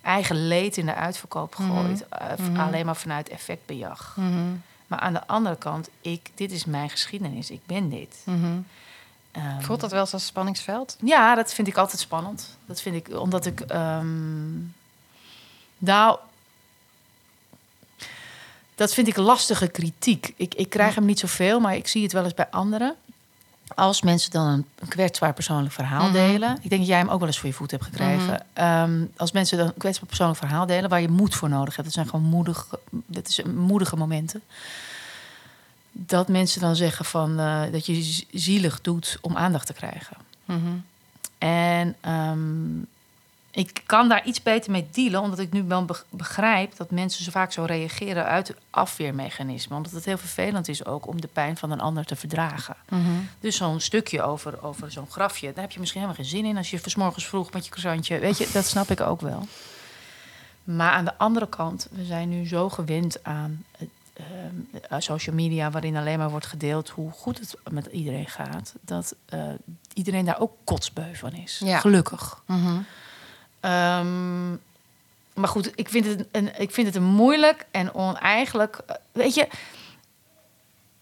eigen 0.03 0.47
leed 0.47 0.76
in 0.76 0.87
de 0.87 0.95
uitverkoop 0.95 1.55
gooit, 1.55 2.09
eh, 2.09 2.59
alleen 2.59 2.87
maar 2.87 2.97
vanuit 2.97 3.28
effectbejag. 3.28 4.14
Mhm, 4.18 4.53
Maar 4.87 4.99
aan 5.01 5.12
de 5.12 5.26
andere 5.26 5.57
kant, 5.57 5.89
ik, 6.01 6.30
dit 6.35 6.53
is 6.53 6.64
mijn 6.64 6.91
geschiedenis, 6.91 7.51
ik 7.51 7.61
ben 7.66 7.89
dit. 7.89 8.16
mhm. 8.24 8.59
Ehm, 9.30 9.61
Voelt 9.61 9.80
dat 9.80 9.91
wel 9.91 10.07
als 10.12 10.26
spanningsveld? 10.26 10.97
Ja, 11.01 11.35
dat 11.35 11.55
vind 11.55 11.68
ik 11.68 11.76
altijd 11.76 12.01
spannend. 12.01 12.57
Dat 12.66 12.80
vind 12.80 12.97
ik 13.09 13.18
omdat 13.20 13.47
ik. 13.47 13.64
nou. 15.78 16.18
Dat 18.83 18.95
vind 18.95 19.09
ik 19.09 19.16
lastige 19.16 19.66
kritiek. 19.68 20.33
Ik, 20.37 20.55
ik 20.55 20.70
krijg 20.70 20.95
hem 20.95 21.05
niet 21.05 21.18
zoveel, 21.18 21.61
maar 21.61 21.76
ik 21.76 21.89
zie 21.89 22.03
het 22.03 22.12
wel 22.12 22.24
eens 22.24 22.35
bij 22.35 22.51
anderen. 22.51 22.95
Als 23.74 24.03
mensen 24.03 24.30
dan 24.30 24.47
een, 24.47 24.66
een 24.78 24.89
kwetsbaar 24.89 25.33
persoonlijk 25.35 25.74
verhaal 25.74 26.03
Mhm. 26.05 26.12
delen. 26.12 26.59
Ik 26.62 26.68
denk 26.68 26.80
dat 26.80 26.91
jij 26.91 26.99
hem 26.99 27.09
ook 27.09 27.18
wel 27.18 27.28
eens 27.28 27.39
voor 27.39 27.49
je 27.49 27.55
voet 27.55 27.70
hebt 27.70 27.85
gekregen. 27.85 28.47
Ehm, 28.53 29.05
als 29.16 29.33
mensen 29.33 29.59
dan 29.59 29.66
een 29.66 29.76
kwetsbaar 29.76 30.07
persoonlijk 30.07 30.39
verhaal 30.39 30.66
delen 30.66 30.91
waar 30.91 31.01
je 31.01 31.09
moed 31.09 31.35
voor 31.35 31.49
nodig 31.49 31.72
hebt. 31.76 31.85
Dat 31.87 31.93
zijn 31.97 32.09
gewoon 32.09 32.24
moedige, 32.24 32.78
dat 32.91 33.28
is 33.28 33.43
moedige 33.43 33.97
momenten. 33.97 34.43
Dat 35.93 36.28
mensen 36.28 36.61
dan 36.61 36.76
zeggen 36.76 37.05
van 37.05 37.39
eh, 37.39 37.62
dat 37.72 37.87
je 37.87 38.24
zielig 38.33 38.80
doet 38.80 39.18
om 39.20 39.37
aandacht 39.37 39.66
te 39.66 39.72
krijgen. 39.72 40.16
Mhm. 40.45 40.59
En 41.39 41.97
ehm, 42.01 42.80
ik 43.55 43.82
kan 43.86 44.09
daar 44.09 44.26
iets 44.26 44.42
beter 44.42 44.70
mee 44.70 44.88
dealen, 44.92 45.20
omdat 45.20 45.38
ik 45.38 45.53
nu 45.53 45.62
wel 45.62 45.84
be- 45.84 46.03
begrijp 46.11 46.76
dat 46.76 46.90
mensen 46.90 47.24
zo 47.24 47.30
vaak 47.30 47.53
zo 47.53 47.64
reageren 47.64 48.24
uit 48.24 48.55
afweermechanismen. 48.70 49.76
Omdat 49.76 49.92
het 49.92 50.05
heel 50.05 50.18
vervelend 50.18 50.68
is 50.68 50.84
ook 50.84 51.07
om 51.07 51.20
de 51.20 51.28
pijn 51.32 51.57
van 51.57 51.70
een 51.70 51.80
ander 51.80 52.05
te 52.05 52.16
verdragen. 52.16 52.76
Dus 53.40 53.57
zo'n 53.57 53.80
stukje 53.80 54.22
over, 54.22 54.62
over 54.64 54.90
zo'n 54.92 55.11
grafje, 55.11 55.53
daar 55.53 55.62
heb 55.64 55.72
je 55.72 55.80
misschien 55.80 56.00
helemaal 56.00 56.22
geen 56.24 56.30
zin 56.32 56.44
in 56.44 56.57
als 56.57 56.70
je 56.70 56.78
vanmorgens 56.80 57.26
vroeg 57.26 57.53
met 57.53 57.64
je 57.64 57.70
croissantje. 57.70 58.18
Weet 58.18 58.38
je, 58.38 58.48
dat 58.53 58.64
snap 58.66 58.90
ik 58.90 59.00
ook 59.00 59.20
wel. 59.20 59.46
Maar 60.64 60.90
aan 60.92 61.05
de 61.05 61.18
andere 61.18 61.48
kant, 61.48 61.88
we 61.90 62.05
zijn 62.05 62.28
nu 62.28 62.46
zo 62.46 62.68
gewend 62.68 63.24
aan 63.24 63.64
het, 63.78 63.88
ehm, 64.12 65.00
social 65.00 65.34
media, 65.34 65.70
waarin 65.70 65.96
alleen 65.96 66.18
maar 66.18 66.30
wordt 66.30 66.46
gedeeld 66.46 66.88
hoe 66.88 67.11
goed 67.11 67.38
het 67.38 67.57
met 67.70 67.86
iedereen 67.86 68.26
gaat, 68.28 68.74
dat 68.80 69.14
eh, 69.28 69.44
iedereen 69.94 70.24
daar 70.24 70.40
ook 70.40 70.53
kotsbeu 70.64 71.14
van 71.14 71.32
is. 71.32 71.61
Ja. 71.64 71.78
Gelukkig. 71.78 72.42
Mhm. 72.46 72.78
Ehm, 73.63 74.51
maar 75.35 75.49
goed, 75.49 75.71
ik 75.75 75.89
vind, 75.89 76.07
het 76.07 76.25
een, 76.33 76.61
ik 76.61 76.71
vind 76.71 76.87
het 76.87 76.97
een 76.97 77.03
moeilijk 77.03 77.67
en 77.71 77.95
oneigenlijk. 77.95 78.79
eh, 78.87 78.95
Weet 79.13 79.35
je, 79.35 79.49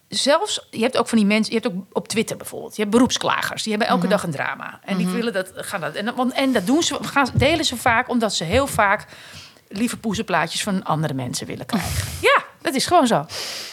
zelfs, 0.07 0.67
je 0.71 0.81
hebt 0.81 0.97
ook 0.97 1.07
van 1.07 1.17
die 1.17 1.27
mensen, 1.27 1.53
je 1.53 1.59
hebt 1.59 1.73
ook 1.75 1.83
op 1.93 2.07
Twitter 2.07 2.37
bijvoorbeeld, 2.37 2.75
je 2.75 2.81
hebt 2.81 2.93
beroepsklagers, 2.93 3.63
die 3.63 3.71
hebben 3.71 3.89
elke 3.89 4.07
dag 4.07 4.23
een 4.23 4.31
drama. 4.31 4.79
En 4.83 4.97
die 4.97 5.07
willen 5.07 5.33
dat, 5.33 5.51
gaan 5.55 5.81
dat, 5.81 5.95
en, 5.95 6.15
want, 6.15 6.33
en 6.33 6.51
dat 6.53 6.65
doen 6.65 6.83
ze, 6.83 6.97
gaan, 7.01 7.27
delen 7.33 7.65
ze 7.65 7.77
vaak 7.77 8.09
omdat 8.09 8.33
ze 8.33 8.43
heel 8.43 8.67
vaak 8.67 9.05
lieve 9.67 9.97
poezenplaatjes 9.97 10.63
van 10.63 10.83
andere 10.83 11.13
mensen 11.13 11.47
willen 11.47 11.65
krijgen. 11.65 12.07
Ja, 12.21 12.43
dat 12.61 12.73
is 12.73 12.85
gewoon 12.85 13.07
zo. 13.07 13.25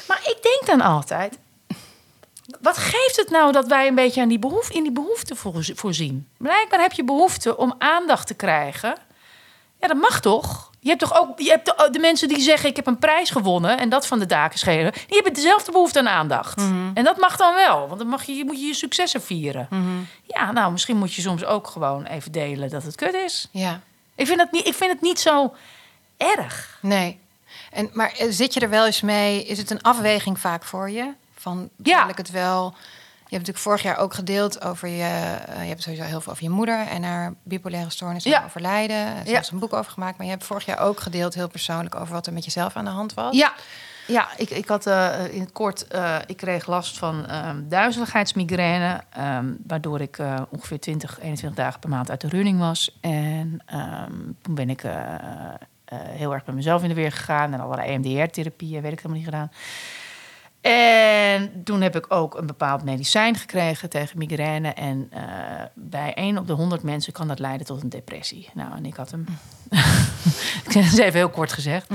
Maar 0.09 0.20
ik 0.22 0.39
denk 0.43 0.66
dan 0.66 0.80
altijd, 0.80 1.39
wat 2.61 2.76
geeft 2.76 3.16
het 3.16 3.30
nou 3.30 3.53
dat 3.53 3.66
wij 3.66 3.86
een 3.86 3.94
beetje 3.94 4.20
aan 4.20 4.28
die 4.28 4.38
behoefte, 4.38 4.74
in 4.76 4.82
die 4.82 4.92
behoefte 4.92 5.36
voorz- 5.36 5.70
voorzien? 5.74 6.28
Blijkbaar 6.38 6.80
heb 6.80 6.92
je 6.92 7.05
behoefte 7.05 7.57
om 7.57 7.74
aandacht 7.78 8.26
te 8.26 8.34
krijgen. 8.34 8.94
Ja, 9.80 9.88
dat 9.88 9.96
mag 9.96 10.20
toch? 10.20 10.70
Je 10.80 10.88
hebt 10.88 11.01
toch 11.01 11.18
ook 11.20 11.38
je 11.40 11.49
hebt 11.51 11.66
de, 11.66 11.88
de 11.90 11.99
mensen 11.99 12.28
die 12.28 12.40
zeggen: 12.40 12.68
Ik 12.68 12.76
heb 12.76 12.86
een 12.86 12.99
prijs 12.99 13.30
gewonnen 13.30 13.78
en 13.78 13.88
dat 13.88 14.07
van 14.07 14.18
de 14.18 14.26
daken 14.26 14.59
schelen. 14.59 14.92
Die 14.92 15.05
hebben 15.09 15.32
dezelfde 15.34 15.72
behoefte 15.72 15.99
aan 15.99 16.09
aandacht. 16.09 16.61
En 16.94 17.05
dat 17.05 17.16
mag 17.16 17.36
dan 17.36 17.55
wel, 17.55 17.86
want 17.86 17.99
dan 17.99 18.09
mag 18.09 18.24
je, 18.24 18.44
moet 18.44 18.61
je 18.61 18.66
je 18.66 18.74
successen 18.74 19.22
vieren. 19.22 19.68
Ja, 20.26 20.53
nou, 20.53 20.72
misschien 20.72 20.96
moet 20.96 21.14
je 21.14 21.22
soms 21.22 21.44
ook 21.44 21.66
gewoon 21.66 22.05
even 22.05 22.32
delen 22.32 22.70
dat 22.70 22.82
het 22.82 22.94
kut 22.94 23.14
is. 23.14 23.49
Ja, 23.51 23.80
Ik 24.14 24.26
vind, 24.26 24.38
dat 24.38 24.53
niet, 24.53 24.66
ik 24.66 24.74
vind 24.74 24.92
het 24.92 25.01
niet 25.01 25.20
zo 25.20 25.55
erg. 26.16 26.78
nee. 26.82 27.18
En, 27.72 27.90
maar 27.92 28.12
eh, 28.18 28.26
zit 28.30 28.55
je 28.55 28.61
er 28.61 28.68
wel 28.70 28.86
eens 28.86 29.01
mee? 29.01 29.44
Is 29.44 29.59
het 29.59 29.70
een 29.70 29.82
afweging 29.82 30.40
vaak 30.40 30.64
voor 30.64 30.90
je? 30.90 31.12
Van, 31.49 31.68
Ja. 31.82 32.01
wil 32.01 32.11
ik 32.11 32.16
het 32.16 32.30
wel... 32.30 32.74
Je 33.30 33.34
hebt 33.34 33.46
natuurlijk 33.46 33.59
vorig 33.59 33.82
jaar 33.82 33.96
ook 34.05 34.14
gedeeld 34.14 34.64
over 34.64 34.88
je... 34.88 35.03
eh, 35.46 35.62
je 35.62 35.68
hebt 35.68 35.82
sowieso 35.82 36.05
heel 36.05 36.20
veel 36.20 36.32
over 36.32 36.44
je 36.44 36.51
moeder 36.51 36.86
en 36.86 37.03
haar 37.03 37.34
bipolaire 37.42 37.90
stoornis 37.90 38.24
en 38.24 38.30
Ja. 38.30 38.44
overlijden. 38.44 38.96
Er 38.96 39.24
is 39.24 39.30
Ja. 39.30 39.42
een 39.53 39.59
boek 39.59 39.72
over 39.72 39.92
gemaakt. 39.92 40.16
Maar 40.16 40.26
je 40.26 40.32
hebt 40.32 40.44
vorig 40.44 40.64
jaar 40.64 40.78
ook 40.78 41.01
gedeeld, 41.01 41.34
heel 41.34 41.49
persoonlijk, 41.49 41.94
over 41.94 42.14
wat 42.14 42.26
er 42.26 42.32
met 42.32 42.44
jezelf 42.44 42.76
aan 42.76 42.84
de 42.84 42.90
hand 42.90 43.14
was. 43.14 43.36
Ja, 43.36 43.53
ja 44.07 44.28
ik, 44.36 44.51
ik 44.51 44.68
had 44.68 44.86
eh, 44.86 45.14
in 45.34 45.40
het 45.40 45.53
kort, 45.53 45.86
eh, 45.86 46.16
ik 46.26 46.36
kreeg 46.36 46.66
last 46.66 46.99
van 46.99 47.26
ehm 47.26 47.68
duizeligheidsmigraine, 47.68 49.01
ehm, 49.11 49.46
waardoor 49.66 50.01
ik 50.01 50.18
ongeveer 50.51 50.80
20, 50.80 51.18
21 51.20 51.55
dagen 51.64 51.80
per 51.80 51.88
maand 51.90 52.11
uit 52.11 52.20
de 52.20 52.28
running 52.28 52.59
was. 52.59 52.99
En 53.01 53.62
ehm, 53.66 54.12
toen 54.42 54.55
ben 54.55 54.70
ik 54.70 54.82
heel 55.94 56.32
erg 56.34 56.46
met 56.46 56.55
mezelf 56.55 56.82
in 56.82 56.88
de 56.88 56.94
weer 56.94 57.12
gegaan 57.12 57.53
en 57.53 57.61
allerlei 57.61 57.88
EMDR-therapieën, 57.88 58.82
weet 58.82 58.92
ik 58.92 58.96
helemaal 58.99 59.16
niet 59.16 59.26
gedaan. 59.28 59.51
En 60.61 61.61
toen 61.64 61.80
heb 61.80 61.96
ik 61.96 62.06
ook 62.09 62.34
een 62.34 62.46
bepaald 62.46 62.84
medicijn 62.84 63.34
gekregen 63.36 63.88
tegen 63.90 64.18
migraine. 64.18 64.68
En 64.68 65.09
eh, 65.11 65.22
bij 65.74 66.14
1 66.14 66.38
op 66.38 66.46
de 66.46 66.52
100 66.52 66.82
mensen 66.82 67.12
kan 67.12 67.28
dat 67.28 67.38
leiden 67.38 67.66
tot 67.66 67.82
een 67.82 67.88
depressie. 67.88 68.48
Nou, 68.54 68.76
en 68.76 68.86
ik 68.86 68.94
had 68.94 69.11
hem. 69.11 69.26
ik 70.64 70.72
zeg 70.72 70.90
het 70.90 70.98
even 70.98 71.12
heel 71.18 71.28
kort 71.30 71.52
gezegd. 71.52 71.88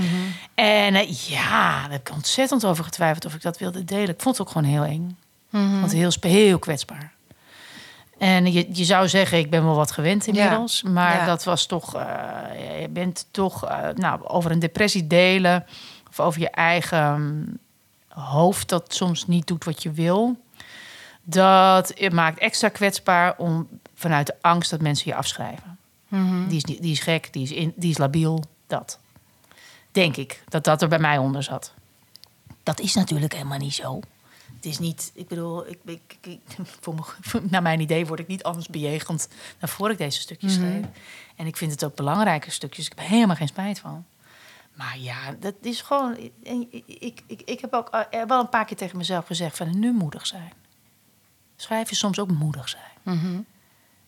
En 0.55 0.95
eh, 0.95 1.11
ja, 1.11 1.81
daar 1.81 1.91
heb 1.91 2.07
ik 2.07 2.13
ontzettend 2.15 2.65
over 2.65 2.83
getwijfeld 2.83 3.25
of 3.25 3.33
ik 3.33 3.41
dat 3.41 3.57
wilde 3.57 3.83
delen. 3.83 4.09
Ik 4.09 4.21
vond 4.21 4.37
het 4.37 4.47
ook 4.47 4.53
gewoon 4.53 4.69
heel 4.71 4.83
eng. 4.83 5.17
Want 5.79 5.91
heel, 5.91 6.11
spe- 6.11 6.27
heel 6.27 6.59
kwetsbaar. 6.59 7.11
En 8.17 8.51
je, 8.53 8.67
je 8.71 8.83
zou 8.83 9.07
zeggen, 9.09 9.37
ik 9.37 9.49
ben 9.49 9.63
wel 9.65 9.75
wat 9.75 9.91
gewend 9.91 10.27
inmiddels. 10.27 10.83
Maar 10.83 11.15
Ja. 11.15 11.25
dat 11.25 11.43
was 11.43 11.65
toch... 11.65 11.95
eh, 11.95 12.81
je 12.81 12.89
bent 12.89 13.25
toch... 13.31 13.67
nou, 13.95 14.27
over 14.27 14.51
een 14.51 14.59
depressie 14.59 15.07
delen... 15.07 15.65
of 16.09 16.19
over 16.19 16.41
je 16.41 16.49
eigen 16.49 17.21
mm, 17.21 17.57
hoofd 18.13 18.69
dat 18.69 18.93
soms 18.93 19.27
niet 19.27 19.47
doet 19.47 19.63
wat 19.63 19.83
je 19.83 19.91
wil... 19.91 20.37
dat 21.23 21.93
maakt 22.11 22.39
extra 22.39 22.69
kwetsbaar 22.69 23.37
om 23.37 23.67
vanuit 23.95 24.27
de 24.27 24.35
angst 24.41 24.69
dat 24.69 24.81
mensen 24.81 25.11
je 25.11 25.15
afschrijven. 25.15 25.77
Mhm. 26.07 26.47
Die, 26.47 26.57
is, 26.57 26.63
die 26.63 26.91
is 26.91 26.99
gek, 26.99 27.33
die 27.33 27.43
is, 27.43 27.51
in, 27.51 27.73
die 27.75 27.89
is 27.89 27.97
labiel, 27.97 28.43
dat. 28.67 28.99
Denk 29.91 30.17
ik, 30.17 30.43
dat 30.49 30.63
dat 30.63 30.81
er 30.81 30.87
bij 30.87 30.99
mij 30.99 31.17
onder 31.17 31.43
zat. 31.43 31.73
Dat 32.63 32.79
is 32.79 32.93
natuurlijk 32.93 33.33
helemaal 33.33 33.57
niet 33.57 33.73
zo. 33.73 33.99
Het 34.55 34.65
is 34.65 34.79
niet, 34.79 35.11
ik 35.13 35.27
bedoel, 35.27 35.67
ik, 35.67 35.79
ik, 36.21 36.39
voor 36.81 36.95
me, 36.95 37.01
naar 37.51 37.61
mijn 37.61 37.79
idee 37.79 38.05
word 38.05 38.19
ik 38.19 38.27
niet 38.27 38.43
anders 38.43 38.67
bejegend 38.67 39.27
dan 39.59 39.69
voor 39.69 39.91
ik 39.91 39.97
deze 39.97 40.19
stukjes 40.19 40.53
schreef. 40.53 40.85
En 41.35 41.47
ik 41.47 41.57
vind 41.57 41.71
het 41.71 41.85
ook 41.85 41.95
belangrijke 41.95 42.51
stukjes. 42.51 42.85
Ik 42.85 42.93
heb 42.95 43.07
helemaal 43.07 43.35
geen 43.35 43.47
spijt 43.47 43.79
van. 43.79 44.05
Maar 44.73 44.97
ja, 44.99 45.31
dat 45.39 45.53
is 45.61 45.81
gewoon. 45.81 46.17
Ik, 46.17 46.31
ik, 46.87 47.23
ik, 47.27 47.41
ik 47.45 47.59
heb 47.59 47.73
ook 47.73 47.87
eh, 47.89 48.23
wel 48.23 48.39
een 48.39 48.49
paar 48.49 48.65
keer 48.65 48.77
tegen 48.77 48.97
mezelf 48.97 49.25
gezegd: 49.25 49.57
van 49.57 49.79
nu 49.79 49.91
moedig 49.91 50.27
zijn. 50.27 50.51
Schrijf 51.55 51.89
je 51.89 51.95
soms 51.95 52.19
ook 52.19 52.31
moedig 52.31 52.69
zijn. 52.69 53.17
Mhm. 53.17 53.41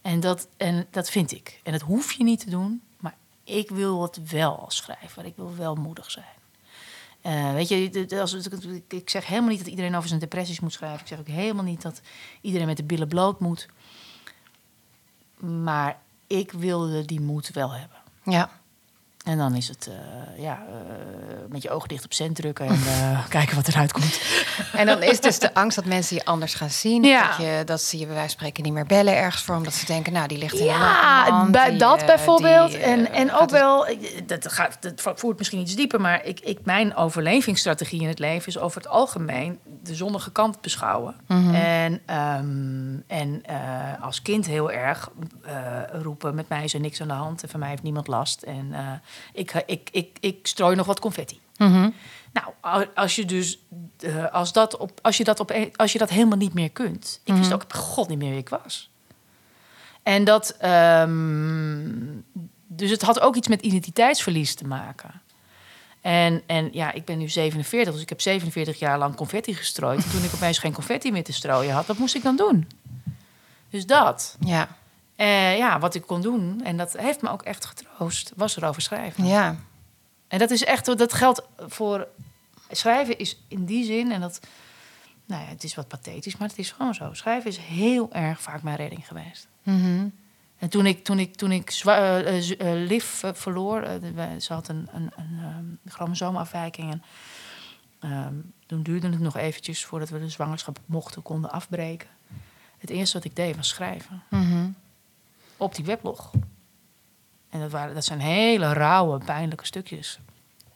En 0.02 0.20
dat, 0.20 0.48
en 0.58 0.88
dat 0.92 1.10
vind 1.10 1.32
ik. 1.32 1.60
En 1.64 1.72
dat 1.72 1.82
hoef 1.82 2.12
je 2.12 2.24
niet 2.24 2.40
te 2.40 2.50
doen, 2.50 2.82
maar 3.00 3.16
ik 3.44 3.70
wil 3.70 4.02
het 4.02 4.30
wel 4.32 4.60
als 4.60 4.76
schrijver. 4.76 5.26
Ik 5.26 5.36
wil 5.36 5.56
wel 5.56 5.76
moedig 5.76 6.12
zijn. 6.12 6.26
Eh, 7.22 7.54
weet 7.54 7.68
je, 7.68 8.08
als, 8.22 8.34
ik- 8.34 8.94
ik 8.94 9.10
zeg 9.10 9.26
helemaal 9.28 9.50
niet 9.50 9.60
dat 9.60 9.68
iedereen 9.68 9.96
over 9.96 10.08
zijn 10.08 10.20
depressies 10.20 10.60
moet 10.60 10.74
schrijven. 10.74 11.00
Ik 11.00 11.08
zeg 11.08 11.20
ook 11.20 11.28
helemaal 11.28 11.64
niet 11.64 11.82
dat 11.82 12.02
iedereen 12.42 12.68
met 12.68 12.78
de 12.78 12.84
billen 12.84 13.08
bloot 13.08 13.40
moet. 13.40 13.68
Maar 15.38 16.00
ik 16.28 16.52
wilde 16.52 17.06
die 17.06 17.22
moed 17.22 17.50
wel 17.50 17.72
hebben. 17.72 17.98
Ja. 18.24 18.50
En 19.26 19.38
dan 19.38 19.56
is 19.56 19.68
het 19.68 19.88
eh, 19.88 20.44
ja, 20.44 20.64
eh, 20.70 20.76
met 21.50 21.62
je 21.62 21.70
ogen 21.70 21.90
dicht 21.90 22.06
op 22.06 22.14
cent 22.14 22.36
drukken 22.36 22.66
en 22.68 22.80
eh, 22.88 23.28
kijken 23.30 23.56
wat 23.56 23.68
eruit 23.68 23.92
komt. 23.92 24.22
En 24.74 24.86
dan 24.86 25.04
is 25.04 25.20
dus 25.20 25.40
de 25.40 25.54
angst 25.54 25.76
dat 25.76 25.86
mensen 25.86 26.16
je 26.16 26.26
anders 26.26 26.54
gaan 26.54 26.70
zien. 26.70 27.04
Ja. 27.04 27.28
Dat, 27.28 27.38
je, 27.38 27.62
dat 27.66 27.82
ze 27.82 27.98
je 27.98 28.06
bij 28.06 28.14
wijze 28.14 28.30
van 28.30 28.38
spreken 28.38 28.64
niet 28.64 28.74
meer 28.74 28.86
bellen 28.86 29.16
ergens 29.16 29.44
voor. 29.44 29.56
Omdat 29.56 29.74
ze 29.74 29.86
denken, 29.86 30.14
nou, 30.14 30.28
die 30.28 30.38
ligt 30.38 30.54
in 30.54 30.66
Ja, 30.66 31.26
land, 31.30 31.52
bij, 31.52 31.70
die, 31.70 31.80
dat 31.80 32.06
bijvoorbeeld. 32.06 32.72
die, 32.72 32.80
en, 32.80 33.12
en 33.12 33.34
ook 33.34 33.50
wel, 33.50 33.88
dat, 34.26 34.52
gaat, 34.52 34.78
dat 34.82 35.20
voert 35.20 35.38
misschien 35.38 35.60
iets 35.60 35.76
dieper, 35.76 36.02
maar 36.02 36.26
ik, 36.26 36.40
ik, 36.40 36.60
mijn 36.64 36.96
overlevingsstrategie 36.96 38.02
in 38.02 38.08
het 38.08 38.20
leven 38.20 38.48
is 38.48 38.58
over 38.58 38.82
het 38.82 38.90
algemeen 38.90 39.60
de 39.84 39.96
zonnige 39.96 40.32
kant 40.32 40.62
beschouwen. 40.62 41.16
Mhm. 41.28 41.54
En, 41.54 42.02
ehm, 42.06 42.98
en 43.08 43.44
als 44.02 44.22
kind 44.22 44.46
heel 44.46 44.72
erg 44.72 45.10
roepen: 45.92 46.36
met 46.36 46.50
mij 46.50 46.64
is 46.64 46.74
er 46.74 46.80
niks 46.80 47.02
aan 47.02 47.08
de 47.08 47.14
hand 47.14 47.44
en 47.44 47.50
van 47.50 47.60
mij 47.60 47.70
heeft 47.70 47.84
niemand 47.84 48.08
last. 48.08 48.42
En 48.42 48.74
ik, 49.34 49.64
ik, 49.66 49.90
ik, 49.92 50.18
ik 50.20 50.48
strooi 50.48 50.76
nog 50.76 50.86
wat 50.86 51.00
confetti. 51.00 51.40
Mhm. 51.58 51.90
Nou, 52.34 52.86
als 52.96 53.16
je 53.16 53.26
dus 53.26 53.60
eh, 54.00 54.32
als 54.32 54.54
dat 54.54 54.78
op, 54.78 55.00
als 55.02 55.18
je 55.18 55.24
dat 55.24 55.40
op 55.40 55.56
als 55.76 55.92
je 55.92 55.98
dat 55.98 56.10
helemaal 56.10 56.38
niet 56.38 56.54
meer 56.54 56.70
kunt. 56.70 57.22
Ik 57.24 57.34
wist 57.34 57.54
ook 57.54 57.64
op 57.64 57.74
god 57.74 58.08
niet 58.08 58.18
meer 58.18 58.30
wie 58.30 58.40
ik 58.40 58.50
was. 58.50 58.90
En 60.04 60.24
dat, 60.24 60.56
ehm, 60.60 61.90
dus 62.68 62.90
het 62.90 63.02
had 63.02 63.20
ook 63.20 63.36
iets 63.36 63.48
met 63.48 63.62
identiteitsverlies 63.62 64.56
te 64.56 64.68
maken. 64.68 65.22
En, 66.02 66.42
en 66.46 66.70
ja, 66.72 66.92
ik 66.92 67.06
ben 67.06 67.18
nu 67.18 67.30
47, 67.30 67.94
dus 67.94 68.02
ik 68.02 68.10
heb 68.10 68.22
47 68.22 68.80
jaar 68.80 68.98
lang 68.98 69.16
confetti 69.16 69.54
gestrooid. 69.54 70.04
En 70.04 70.12
toen 70.12 70.24
ik 70.24 70.34
opeens 70.34 70.60
geen 70.60 70.74
confetti 70.74 71.12
meer 71.12 71.24
te 71.24 71.34
strooien 71.34 71.74
had, 71.74 71.86
wat 71.86 71.98
moest 71.98 72.16
ik 72.16 72.24
dan 72.24 72.36
doen? 72.36 72.68
Dus 73.70 73.86
dat. 73.86 74.38
Ja, 74.40 74.78
Eh, 75.16 75.58
ja, 75.58 75.80
wat 75.80 75.96
ik 75.96 76.02
kon 76.02 76.22
doen, 76.22 76.62
en 76.64 76.78
dat 76.78 76.98
heeft 76.98 77.22
me 77.22 77.30
ook 77.30 77.42
echt 77.42 77.66
getroost, 77.66 78.32
was 78.36 78.58
erover 78.58 78.82
schrijven. 78.82 79.26
ja. 79.26 79.56
En 80.28 80.40
dat 80.40 80.52
is 80.52 80.64
echt, 80.64 80.86
dat 80.98 81.14
geldt 81.14 81.42
voor 81.58 82.08
schrijven 82.72 83.18
is 83.18 83.44
in 83.48 83.66
die 83.66 83.86
zin, 83.86 84.12
en 84.12 84.22
dat, 84.22 84.40
nou 85.26 85.42
ja, 85.44 85.48
het 85.48 85.64
is 85.64 85.76
wat 85.76 85.88
pathetisch, 85.88 86.38
maar 86.38 86.48
het 86.48 86.58
is 86.58 86.72
gewoon 86.72 86.94
zo. 86.94 87.14
Schrijven 87.14 87.50
is 87.50 87.58
heel 87.58 88.14
erg 88.14 88.42
vaak 88.42 88.64
mijn 88.64 88.76
redding 88.76 89.08
geweest. 89.08 89.48
Mhm. 89.64 90.08
En 90.58 90.70
toen 90.70 90.86
ik, 90.86 91.04
toen 91.04 91.20
ik, 91.20 91.36
toen 91.36 91.52
ik 91.52 91.70
eh, 91.70 92.24
Liv 92.60 93.24
verloor, 93.34 93.88
ze 94.40 94.54
had 94.54 94.68
een, 94.68 94.90
een, 94.94 95.12
een 95.16 95.40
ehm, 95.42 95.94
chromosoomafwijking. 95.94 96.92
En 96.92 97.04
ehm, 98.00 98.34
toen 98.66 98.84
duurde 98.84 99.10
het 99.10 99.20
nog 99.20 99.38
eventjes 99.38 99.86
voordat 99.86 100.10
we 100.10 100.20
de 100.20 100.30
zwangerschap 100.30 100.80
mochten, 100.86 101.22
konden 101.22 101.52
afbreken. 101.52 102.08
Het 102.78 102.90
eerste 102.90 103.18
wat 103.18 103.26
ik 103.26 103.36
deed 103.36 103.56
was 103.56 103.68
schrijven 103.68 104.24
Mhm. 104.30 104.68
Op 105.58 105.76
die 105.76 105.86
weblog. 105.86 106.32
En 107.50 107.60
dat, 107.60 107.72
waren, 107.72 107.94
dat 107.94 108.06
zijn 108.06 108.20
hele 108.20 108.74
rauwe, 108.74 109.18
pijnlijke 109.18 109.66
stukjes 109.66 110.20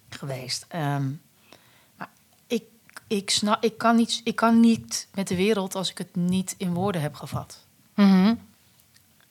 geweest. 0.10 0.66
Ehm, 0.68 1.10
maar 1.96 2.10
ik, 2.48 2.64
ik, 3.08 3.30
snap, 3.30 3.64
ik, 3.64 3.78
kan 3.78 3.96
niet, 3.96 4.22
ik 4.24 4.36
kan 4.36 4.60
niet 4.60 5.08
met 5.14 5.28
de 5.28 5.36
wereld 5.36 5.76
als 5.76 5.90
ik 5.90 5.98
het 5.98 6.16
niet 6.16 6.56
in 6.58 6.74
woorden 6.74 7.02
heb 7.02 7.16
gevat. 7.16 7.58
Mhm. 7.96 8.34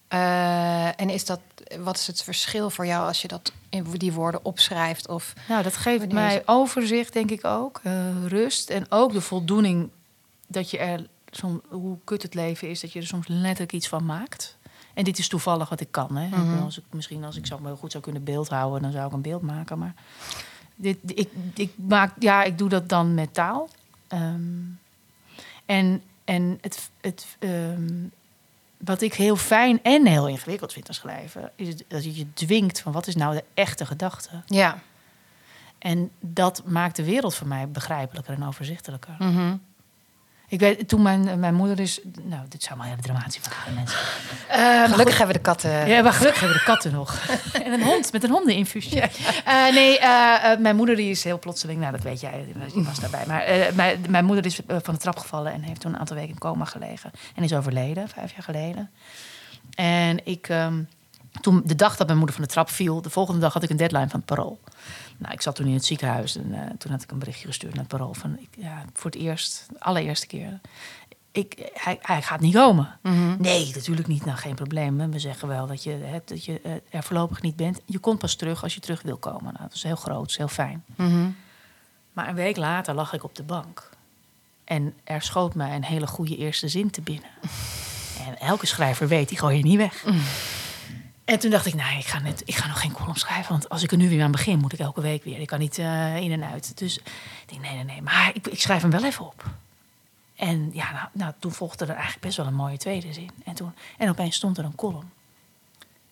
Eh, 0.09 1.01
en 1.01 1.11
is 1.11 1.25
dat, 1.25 1.41
wat 1.79 1.97
is 1.97 2.07
het 2.07 2.23
verschil 2.23 2.71
voor 2.71 2.87
jou 2.87 3.07
als 3.07 3.23
je 3.23 3.29
dat 3.29 3.53
in 3.69 3.85
die 3.91 4.13
woorden 4.13 4.45
opschrijft? 4.45 5.09
Of 5.09 5.33
Nou, 5.49 5.63
dat 5.63 5.77
geeft 5.77 6.13
mij 6.13 6.43
overzicht, 6.47 7.13
denk 7.13 7.31
ik 7.31 7.45
ook. 7.45 7.81
eh, 7.83 8.27
rust 8.27 8.71
en 8.71 8.87
ook 8.89 9.13
de 9.13 9.21
voldoening 9.21 9.91
dat 10.47 10.71
je 10.71 10.79
er, 10.79 11.07
som, 11.31 11.63
hoe 11.69 11.99
kut 12.05 12.23
het 12.23 12.35
leven 12.35 12.69
is, 12.69 12.81
dat 12.81 12.93
je 12.93 13.01
er 13.01 13.07
soms 13.07 13.27
letterlijk 13.29 13.73
iets 13.73 13.89
van 13.89 14.05
maakt. 14.05 14.57
En 14.99 15.05
dit 15.05 15.19
is 15.19 15.29
toevallig 15.29 15.69
wat 15.69 15.81
ik 15.81 15.91
kan. 15.91 16.17
Hè. 16.17 16.25
Ik 16.27 16.31
Mhm. 16.31 16.47
bedoel, 16.51 16.65
als 16.65 16.79
ik, 16.79 16.85
misschien 16.91 17.25
als 17.25 17.37
ik 17.37 17.47
zo 17.47 17.77
goed 17.79 17.91
zou 17.91 18.03
kunnen 18.03 18.25
beeld 18.25 18.49
houden, 18.49 18.83
dan 18.83 18.93
zou 18.93 19.07
ik 19.07 19.13
een 19.13 19.21
beeld 19.23 19.43
maken. 19.43 19.79
Maar 19.79 19.95
dit, 20.77 20.99
ik, 21.05 21.29
ik, 21.55 21.73
maak, 21.77 22.13
ja, 22.19 22.43
ik 22.43 22.59
doe 22.59 22.69
dat 22.69 22.89
dan 22.89 23.15
met 23.15 23.35
taal. 23.35 23.69
Ehm, 24.09 24.41
en 25.67 26.03
en 26.25 26.59
het, 26.61 26.91
het, 27.01 27.27
ehm, 27.39 27.93
wat 28.77 29.01
ik 29.01 29.15
heel 29.15 29.37
fijn 29.37 29.83
en 29.83 30.07
heel 30.07 30.29
ingewikkeld 30.29 30.73
vind 30.73 30.89
aan 30.89 30.95
schrijven, 30.95 31.51
is 31.57 31.75
dat 31.89 32.05
je 32.05 32.17
je 32.17 32.33
dwingt 32.33 32.81
van 32.81 32.93
wat 32.93 33.07
is 33.07 33.15
nou 33.17 33.35
de 33.35 33.45
echte 33.55 33.87
gedachte. 33.87 34.31
ja. 34.47 34.79
En 35.79 36.11
dat 36.21 36.63
maakt 36.67 36.97
de 36.97 37.05
wereld 37.05 37.35
voor 37.35 37.47
mij 37.47 37.69
begrijpelijker 37.69 38.35
en 38.35 38.45
overzichtelijker. 38.45 39.15
Mhm. 39.19 39.57
Ik 40.51 40.61
weet, 40.61 40.89
toen 40.89 41.03
mijn, 41.03 41.41
mijn 41.41 41.55
moeder 41.55 41.81
is... 41.81 42.01
Nou, 42.23 42.43
dit 42.49 42.63
zijn 42.63 42.79
maar 42.79 42.87
hele 42.87 43.03
dramatische 43.03 43.41
verhalen, 43.43 43.75
mensen. 43.75 43.99
Gelukkig 44.91 45.19
hebben 45.19 45.37
we 45.37 45.43
de 45.43 45.49
katten. 45.49 45.89
Ja, 45.89 46.03
maar 46.03 46.13
gelukkig 46.13 46.41
hebben 46.41 46.59
we 46.59 46.65
de 46.65 46.71
katten 46.71 46.93
nog. 46.93 47.29
en 47.65 47.73
een 47.73 47.83
hond, 47.83 48.13
met 48.13 48.25
een 48.25 48.31
hondeninfusie. 48.31 49.01
Eh, 49.01 49.73
nee, 49.73 49.99
eh, 49.99 50.53
eh, 50.53 50.59
mijn 50.59 50.77
moeder 50.77 50.97
die 50.97 51.11
is 51.11 51.25
heel 51.25 51.39
plotseling... 51.39 51.81
Nou, 51.81 51.93
dat 51.93 52.03
weet 52.03 52.21
jij, 52.21 52.45
die 52.73 52.85
was 52.85 53.01
daarbij. 53.01 53.25
Maar 53.27 53.43
eh, 53.43 53.73
mijn, 53.75 54.05
mijn 54.09 54.25
moeder 54.25 54.47
is 54.47 54.67
eh, 54.67 54.77
van 54.83 54.95
de 54.95 55.01
trap 55.01 55.19
gevallen... 55.19 55.53
en 55.53 55.63
heeft 55.63 55.81
toen 55.81 55.93
een 55.93 55.99
aantal 55.99 56.17
weken 56.17 56.33
in 56.33 56.39
coma 56.39 56.65
gelegen. 56.65 57.11
En 57.35 57.43
is 57.43 57.55
overleden, 57.55 58.09
vijf 58.09 58.33
jaar 58.33 58.43
geleden. 58.43 58.91
En 59.75 60.27
ik... 60.27 60.49
ehm, 60.49 60.83
toen, 61.41 61.63
de 61.65 61.75
dag 61.75 61.97
dat 61.97 62.07
mijn 62.07 62.19
moeder 62.19 62.37
van 62.37 62.45
de 62.45 62.51
trap 62.51 62.71
viel... 62.71 63.03
de 63.03 63.11
volgende 63.11 63.41
dag 63.41 63.53
had 63.53 63.63
ik 63.63 63.71
een 63.71 63.77
deadline 63.77 64.09
van 64.09 64.19
het 64.19 64.29
parool. 64.29 64.59
Nou, 65.19 65.33
ik 65.33 65.41
zat 65.41 65.55
toen 65.55 65.67
in 65.67 65.75
het 65.75 65.85
ziekenhuis 65.85 66.37
en 66.37 66.53
eh, 66.53 66.71
toen 66.79 66.91
had 66.91 67.03
ik 67.03 67.11
een 67.11 67.19
berichtje 67.19 67.47
gestuurd 67.47 67.75
naar 67.75 67.85
het 67.85 67.97
parool 67.97 68.15
van 68.15 68.39
ik, 68.39 68.49
ja, 68.57 68.85
voor 68.93 69.11
het 69.11 69.21
eerst, 69.21 69.67
de 69.73 69.81
allereerste 69.81 70.27
keer. 70.27 70.61
Ik, 71.33 71.71
hij, 71.75 71.99
hij 72.03 72.23
gaat 72.23 72.41
niet 72.41 72.55
komen. 72.55 72.99
Mhm. 73.03 73.35
Nee, 73.39 73.71
natuurlijk 73.75 74.09
niet. 74.09 74.25
Nou, 74.25 74.39
geen 74.39 74.55
probleem. 74.55 75.11
We 75.11 75.19
zeggen 75.19 75.49
wel 75.49 75.67
dat 75.67 75.83
je, 75.83 75.91
hè, 75.91 76.19
dat 76.25 76.45
je 76.45 76.61
eh, 76.61 76.73
er 76.91 77.03
voorlopig 77.03 77.43
niet 77.43 77.57
bent. 77.57 77.81
Je 77.85 77.99
komt 77.99 78.19
pas 78.19 78.35
terug 78.35 78.63
als 78.63 78.75
je 78.75 78.81
terug 78.81 79.03
wil 79.03 79.17
komen. 79.17 79.53
Nou, 79.53 79.59
dat 79.59 79.75
is 79.75 79.83
heel 79.83 79.97
groot, 79.97 80.29
is 80.29 80.37
heel 80.37 80.49
fijn. 80.49 80.85
Mhm. 80.97 81.31
Maar 82.13 82.29
een 82.29 82.35
week 82.35 82.57
later 82.57 82.95
lag 82.95 83.13
ik 83.13 83.25
op 83.25 83.35
de 83.35 83.43
bank. 83.43 83.91
En 84.65 84.95
er 85.05 85.23
schoot 85.23 85.55
mij 85.55 85.75
een 85.75 85.85
hele 85.85 86.07
goede 86.07 86.37
eerste 86.37 86.69
zin 86.69 86.91
te 86.91 87.01
binnen. 87.01 87.31
En 88.27 88.39
elke 88.39 88.67
schrijver 88.67 89.09
weet, 89.09 89.29
die 89.29 89.39
gooi 89.39 89.57
je 89.57 89.63
niet 89.63 89.77
weg. 89.77 90.05
En 91.29 91.39
toen 91.39 91.51
dacht 91.51 91.67
ik, 91.67 91.75
nee, 91.75 91.99
ik 91.99 92.07
ga, 92.07 92.19
net, 92.19 92.43
ik 92.45 92.55
ga 92.55 92.67
nog 92.67 92.81
geen 92.81 92.93
column 92.93 93.17
schrijven. 93.17 93.53
Want 93.53 93.69
als 93.69 93.83
ik 93.83 93.91
er 93.91 93.97
nu 93.97 94.09
weer 94.09 94.23
aan 94.23 94.31
begin, 94.31 94.59
moet 94.59 94.73
ik 94.73 94.79
elke 94.79 95.01
week 95.01 95.25
weer. 95.25 95.41
Ik 95.41 95.47
kan 95.47 95.59
niet 95.59 95.79
eh, 95.79 96.17
in 96.17 96.33
en 96.33 96.45
uit. 96.45 96.79
Dus 96.79 96.99
ik 96.99 97.05
denk, 97.47 97.61
nee, 97.61 97.75
nee, 97.75 97.85
nee. 97.85 98.03
Maar 98.03 98.31
ik, 98.35 98.47
ik 98.47 98.61
schrijf 98.61 98.83
hem 98.83 98.91
wel 98.91 99.05
even 99.05 99.27
op. 99.27 99.45
En 100.37 100.71
ja, 100.73 100.93
nou, 100.93 101.09
nou, 101.13 101.33
toen 101.39 101.53
volgde 101.53 101.85
er 101.85 101.91
eigenlijk 101.91 102.21
best 102.21 102.37
wel 102.37 102.47
een 102.47 102.55
mooie 102.55 102.77
tweede 102.77 103.13
zin. 103.13 103.31
En, 103.45 103.55
toen, 103.55 103.73
en 103.99 104.09
opeens 104.09 104.37
stond 104.37 104.59
er 104.59 104.65
een 104.65 104.75
column. 104.75 105.11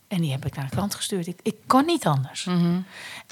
En 0.08 0.20
die 0.20 0.30
heb 0.30 0.46
ik 0.46 0.54
naar 0.54 0.64
de 0.64 0.70
krant 0.70 0.94
gestuurd. 0.94 1.26
Ik, 1.26 1.40
ik 1.42 1.56
kon 1.66 1.84
niet 1.84 2.06
anders. 2.06 2.44
Mhm. 2.44 2.80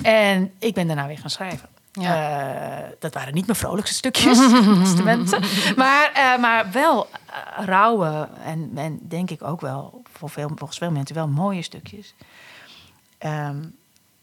En 0.02 0.52
ik 0.58 0.74
ben 0.74 0.86
daarna 0.86 1.06
weer 1.06 1.18
gaan 1.18 1.30
schrijven. 1.30 1.68
Ja. 2.00 2.82
Eh, 2.82 2.90
dat 2.98 3.14
waren 3.14 3.34
niet 3.34 3.46
mijn 3.46 3.58
vrolijkste 3.58 3.94
stukjes, 3.94 4.38
testamenten. 4.82 5.42
Maar, 5.76 6.10
eh, 6.14 6.38
maar 6.38 6.70
wel 6.70 7.06
eh, 7.06 7.64
rauwe 7.64 8.28
en, 8.44 8.70
en 8.74 8.98
denk 9.02 9.30
ik 9.30 9.42
ook 9.42 9.60
wel, 9.60 10.02
voor 10.12 10.30
veel, 10.30 10.50
volgens 10.54 10.78
veel 10.78 10.90
mensen 10.90 11.14
wel 11.14 11.28
mooie 11.28 11.62
stukjes. 11.62 12.14
Ehm, 13.18 13.64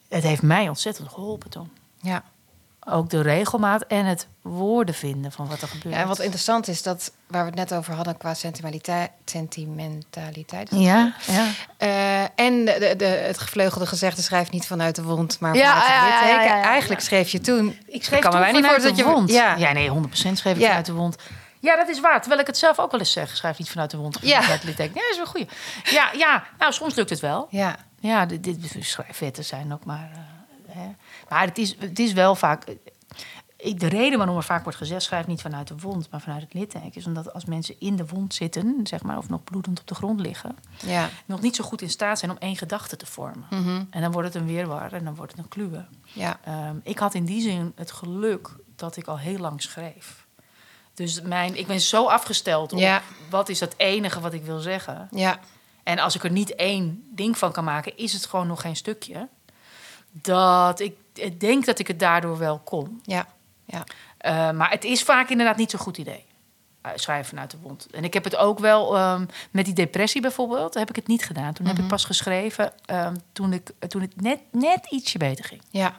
het 0.10 0.24
heeft 0.24 0.42
mij 0.42 0.70
ontzettend 0.70 1.10
geholpen 1.10 1.50
toen. 1.50 1.72
Ja. 2.02 2.24
Ook 2.86 3.10
de 3.10 3.22
regelmaat 3.22 3.82
en 3.88 4.06
het 4.06 4.28
woorden 4.42 4.96
vinden 4.96 5.32
van 5.32 5.48
wat 5.48 5.62
er 5.62 5.68
gebeurt. 5.68 5.96
ja, 5.96 6.02
en 6.02 6.08
wat 6.08 6.20
interessant 6.20 6.68
is, 6.68 6.82
dat 6.84 7.12
waar 7.28 7.42
we 7.42 7.48
het 7.48 7.56
net 7.70 7.74
over 7.74 7.94
hadden 7.94 8.18
qua 8.18 8.34
sentimentaliteit. 8.34 10.70
dat 10.70 10.80
Ja, 10.80 11.14
ja. 11.28 11.48
Eh, 11.78 12.22
en 12.46 12.66
de, 12.66 12.76
de, 12.80 12.96
de- 12.96 13.06
het 13.06 13.38
gevleugelde 13.38 13.86
gezegde 13.86 14.22
schrijft 14.22 14.52
niet 14.52 14.68
vanuit 14.68 14.96
de 14.96 15.04
wond, 15.04 15.40
maar 15.40 15.56
Ja, 15.56 15.82
vanuit 15.82 16.14
ja, 16.24 16.30
ja, 16.30 16.42
ja. 16.44 16.62
Eigenlijk 16.64 17.02
schreef 17.02 17.30
je 17.30 17.40
toen... 17.40 17.78
Ik 17.88 18.04
schreef 18.04 18.20
kan 18.20 18.32
toen 18.32 18.40
bijna 18.40 18.56
niet 18.58 18.66
vanuit 18.66 18.82
de 18.82 18.88
dat 18.88 18.98
je- 18.98 19.04
wond. 19.04 19.32
ja. 19.32 19.72
Nee, 19.74 19.90
100% 19.90 19.94
schreef 20.14 20.58
ik 20.58 20.66
vanuit 20.66 20.86
de 20.86 20.94
wond. 20.94 21.16
Ja, 21.60 21.76
dat 21.76 21.88
is 21.88 22.00
waar. 22.00 22.20
Terwijl 22.20 22.42
ik 22.42 22.48
het 22.48 22.58
zelf 22.58 22.80
ook 22.80 22.92
wel 22.92 23.00
eens 23.00 23.12
zeg. 23.12 23.36
Schrijf 23.36 23.58
niet 23.58 23.70
vanuit 23.70 23.92
de 23.92 23.98
wond. 23.98 24.18
Ja. 24.22 24.40
Litteken. 24.64 24.94
Ja, 24.96 25.02
dat 25.02 25.12
is 25.12 25.18
wel 25.18 25.26
goed. 25.26 25.52
Ja, 25.84 26.10
ja, 26.18 26.44
nou, 26.58 26.74
soms 26.74 26.96
lukt 26.96 27.10
het 27.10 27.20
wel. 27.20 27.48
Ja, 27.50 27.76
Ja, 28.00 28.26
dit, 28.26 28.44
dit 28.44 28.76
schrijfwetten 28.80 29.44
zijn 29.46 29.74
ook 29.74 29.86
maar... 29.86 30.10
eh, 30.14 30.76
hè. 30.76 30.88
Maar 31.32 31.46
het 31.48 31.58
is, 31.58 31.76
het 31.80 32.00
is 32.00 32.14
wel 32.14 32.36
vaak... 32.36 32.64
ik- 33.58 33.80
De 33.80 33.88
reden 33.88 34.18
waarom 34.18 34.36
er 34.38 34.44
vaak 34.44 34.64
wordt 34.64 34.78
gezegd... 34.78 35.04
schrijf 35.04 35.28
niet 35.28 35.42
vanuit 35.42 35.68
de 35.68 35.76
wond, 35.78 36.08
maar 36.12 36.22
vanuit 36.22 36.42
het 36.42 36.54
litteken... 36.54 36.94
is 36.96 37.06
omdat 37.06 37.34
als 37.34 37.46
mensen 37.46 37.76
in 37.80 37.96
de 37.96 38.06
wond 38.06 38.34
zitten... 38.34 38.80
zeg 38.84 39.04
maar, 39.04 39.18
of 39.18 39.30
nog 39.30 39.44
bloedend 39.44 39.80
op 39.80 39.88
de 39.88 39.96
grond 39.96 40.20
liggen... 40.20 40.56
ja. 40.86 41.10
nog 41.26 41.42
niet 41.42 41.56
zo 41.56 41.64
goed 41.64 41.82
in 41.82 41.90
staat 41.90 42.20
zijn 42.20 42.32
om 42.32 42.38
één 42.40 42.56
gedachte 42.58 42.96
te 42.96 43.06
vormen. 43.06 43.46
Mhm. 43.50 43.84
En 43.90 44.02
dan 44.02 44.12
wordt 44.12 44.34
het 44.34 44.42
een 44.42 44.48
weerwar 44.48 44.94
en 44.94 45.04
dan 45.04 45.16
wordt 45.16 45.32
het 45.32 45.42
een 45.42 45.48
kluwe. 45.48 45.86
ja. 46.14 46.40
Ehm, 46.44 46.76
ik 46.84 47.00
had 47.00 47.14
in 47.14 47.26
die 47.26 47.42
zin 47.42 47.72
het 47.76 47.92
geluk 47.92 48.50
dat 48.76 48.98
ik 48.98 49.08
al 49.08 49.18
heel 49.20 49.38
lang 49.38 49.62
schreef. 49.62 50.26
Dus 50.94 51.22
mijn, 51.22 51.58
ik 51.58 51.68
ben 51.68 51.82
zo 51.82 52.06
afgesteld 52.08 52.74
op 52.74 52.80
Ja. 52.80 53.02
wat 53.30 53.50
is 53.50 53.60
het 53.60 53.74
enige 53.78 54.20
wat 54.20 54.34
ik 54.34 54.44
wil 54.44 54.60
zeggen. 54.60 55.08
Ja, 55.12 55.40
En 55.84 56.00
als 56.00 56.16
ik 56.16 56.24
er 56.24 56.32
niet 56.32 56.56
één 56.56 57.04
ding 57.16 57.38
van 57.38 57.52
kan 57.52 57.64
maken, 57.64 57.98
is 57.98 58.14
het 58.14 58.26
gewoon 58.26 58.48
nog 58.48 58.62
geen 58.62 58.76
stukje. 58.76 59.28
Dat 60.12 60.80
ik, 60.80 60.94
ik 61.14 61.40
denk 61.40 61.66
dat 61.66 61.80
ik 61.80 61.88
het 61.88 62.00
daardoor 62.00 62.38
wel 62.38 62.60
kon. 62.60 63.02
ja, 63.04 63.28
ja. 63.66 63.84
Eh, 64.18 64.52
maar 64.52 64.70
het 64.70 64.84
is 64.84 65.04
vaak 65.04 65.30
inderdaad 65.30 65.58
niet 65.58 65.72
zo'n 65.72 65.80
goed 65.80 65.98
idee. 65.98 66.26
Eh, 66.82 66.92
schrijven 66.96 67.26
vanuit 67.26 67.52
de 67.52 67.58
wond. 67.62 67.88
En 67.92 68.04
ik 68.04 68.14
heb 68.14 68.24
het 68.24 68.36
ook 68.36 68.60
wel 68.60 68.98
ehm, 68.98 69.26
met 69.52 69.66
die 69.66 69.74
depressie 69.74 70.22
bijvoorbeeld, 70.22 70.74
heb 70.74 70.90
ik 70.90 70.96
het 70.96 71.08
niet 71.08 71.26
gedaan. 71.26 71.54
Toen 71.54 71.66
heb 71.66 71.80
ik 71.80 71.88
pas 71.88 72.06
geschreven 72.06 72.74
ehm, 72.86 73.16
toen, 73.34 73.54
ik, 73.54 73.72
toen 73.88 74.02
het 74.02 74.22
net, 74.22 74.40
net 74.52 74.86
ietsje 74.90 75.18
beter 75.18 75.46
ging. 75.46 75.62
Ja. 75.70 75.96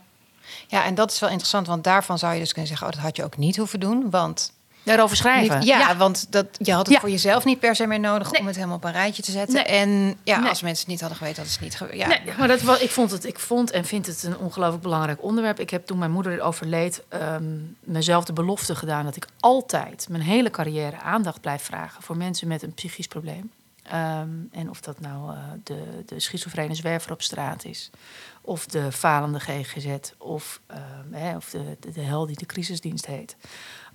ja, 0.69 0.85
en 0.85 0.95
dat 0.95 1.11
is 1.11 1.19
wel 1.19 1.29
interessant, 1.29 1.67
want 1.67 1.85
daarvan 1.85 2.19
zou 2.19 2.33
je 2.33 2.41
dus 2.41 2.53
kunnen 2.53 2.69
zeggen... 2.69 2.87
oh, 2.87 2.93
dat 2.93 3.03
had 3.03 3.17
je 3.17 3.25
ook 3.25 3.37
niet 3.37 3.57
hoeven 3.57 3.81
doen, 3.81 4.11
want... 4.11 4.53
Daarover 4.83 5.17
schrijven. 5.17 5.59
Niet- 5.59 5.69
ja, 5.69 5.97
want 5.97 6.33
dat, 6.33 6.47
je 6.59 6.73
had 6.73 6.85
het 6.87 6.95
Ja. 6.95 7.01
voor 7.01 7.11
jezelf 7.11 7.45
niet 7.45 7.59
per 7.61 7.77
se 7.77 7.87
meer 7.87 8.01
nodig... 8.01 8.31
Nee. 8.31 8.41
om 8.41 8.47
het 8.47 8.57
helemaal 8.57 8.77
op 8.77 8.85
een 8.85 8.93
rijtje 8.93 9.23
te 9.23 9.31
zetten. 9.31 9.55
Nee. 9.55 9.65
En 9.65 10.17
ja, 10.25 10.39
Nee. 10.41 10.49
als 10.49 10.63
mensen 10.63 10.81
het 10.81 10.89
niet 10.89 11.01
hadden 11.01 11.19
geweten, 11.19 11.43
hadden 11.43 11.53
ze 11.55 11.65
het 11.65 11.69
niet 11.69 11.77
geweten. 11.91 11.99
Ja. 11.99 12.23
Nee, 12.25 12.37
maar 12.39 12.49
dat 12.49 12.61
was, 12.63 12.81
ik, 12.81 12.91
vond 12.91 13.11
het, 13.11 13.25
ik 13.25 13.39
vond 13.39 13.71
en 13.71 13.85
vind 13.85 14.07
het 14.07 14.23
een 14.23 14.39
ongelooflijk 14.39 14.83
belangrijk 14.83 15.23
onderwerp. 15.23 15.61
Ik 15.61 15.71
heb 15.71 15.87
toen 15.87 15.99
mijn 15.99 16.11
moeder 16.11 16.41
overleed 16.41 17.03
ehm, 17.09 17.45
mezelf 17.81 18.25
de 18.25 18.33
belofte 18.33 18.75
gedaan 18.75 19.05
dat 19.05 19.17
ik 19.17 19.27
altijd 19.41 20.07
mijn 20.11 20.23
hele 20.23 20.51
carrière 20.51 21.01
aandacht 21.01 21.41
blijf 21.41 21.63
vragen 21.63 22.03
voor 22.03 22.17
mensen 22.17 22.49
met 22.49 22.63
een 22.63 22.75
psychisch 22.75 23.09
probleem. 23.09 23.51
Ehm, 23.83 24.29
en 24.53 24.71
of 24.71 24.81
dat 24.81 25.01
nou 25.01 25.33
eh, 25.35 25.39
de, 25.65 25.83
de 26.07 26.21
schizofrene 26.21 26.75
zwerver 26.75 27.13
op 27.13 27.23
straat 27.23 27.65
is, 27.65 27.91
of 28.41 28.67
de 28.67 28.93
falende 28.93 29.41
GGZ, 29.41 29.87
of, 30.19 30.61
ehm, 30.67 30.81
hè, 31.23 31.37
of 31.37 31.51
de, 31.51 31.77
de, 31.81 31.91
de 31.93 32.01
hel 32.01 32.27
die 32.27 32.37
de 32.37 32.47
crisisdienst 32.47 33.07
heet. 33.07 33.37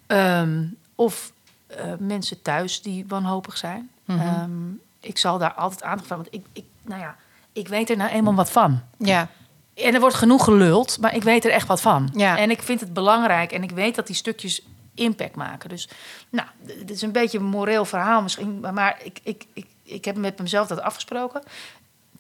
Ehm, 0.08 0.64
of 0.96 1.32
eh, 1.68 1.94
mensen 2.00 2.42
thuis 2.42 2.82
die 2.82 3.06
wanhopig 3.08 3.58
zijn. 3.58 3.90
Mhm. 4.06 4.20
Ehm, 4.20 4.52
ik 5.00 5.18
zal 5.18 5.38
daar 5.38 5.54
altijd 5.54 5.84
aandacht 5.84 6.10
want 6.10 6.28
ik, 6.30 6.46
ik, 6.54 6.64
nou 6.82 7.02
ja, 7.02 7.16
ik 7.54 7.68
weet 7.68 7.90
er 7.90 7.98
nou 7.98 8.10
eenmaal 8.10 8.34
wat 8.36 8.52
van. 8.52 8.82
ja, 8.98 9.28
En 9.74 9.94
er 9.94 10.00
wordt 10.00 10.16
genoeg 10.16 10.44
geluld, 10.44 10.98
maar 11.00 11.16
ik 11.16 11.24
weet 11.24 11.46
er 11.46 11.52
echt 11.52 11.68
wat 11.68 11.82
van. 11.82 12.10
Ja. 12.14 12.38
En 12.38 12.50
ik 12.52 12.62
vind 12.62 12.80
het 12.80 12.94
belangrijk 12.94 13.52
en 13.52 13.64
ik 13.64 13.72
weet 13.72 13.96
dat 13.96 14.08
die 14.08 14.16
stukjes 14.16 14.62
impact 14.94 15.36
maken. 15.36 15.70
Dus, 15.70 15.90
nou, 16.30 16.48
dit 16.66 16.90
is 16.90 17.02
een 17.02 17.12
beetje 17.12 17.38
een 17.38 17.44
moreel 17.46 17.86
verhaal 17.86 18.22
misschien, 18.22 18.60
maar- 18.74 19.00
ik, 19.04 19.20
ik, 19.24 19.46
ik, 19.54 19.66
ik 19.84 20.06
heb 20.06 20.16
met 20.16 20.40
mezelf 20.40 20.68
dat 20.68 20.82
afgesproken. 20.82 21.42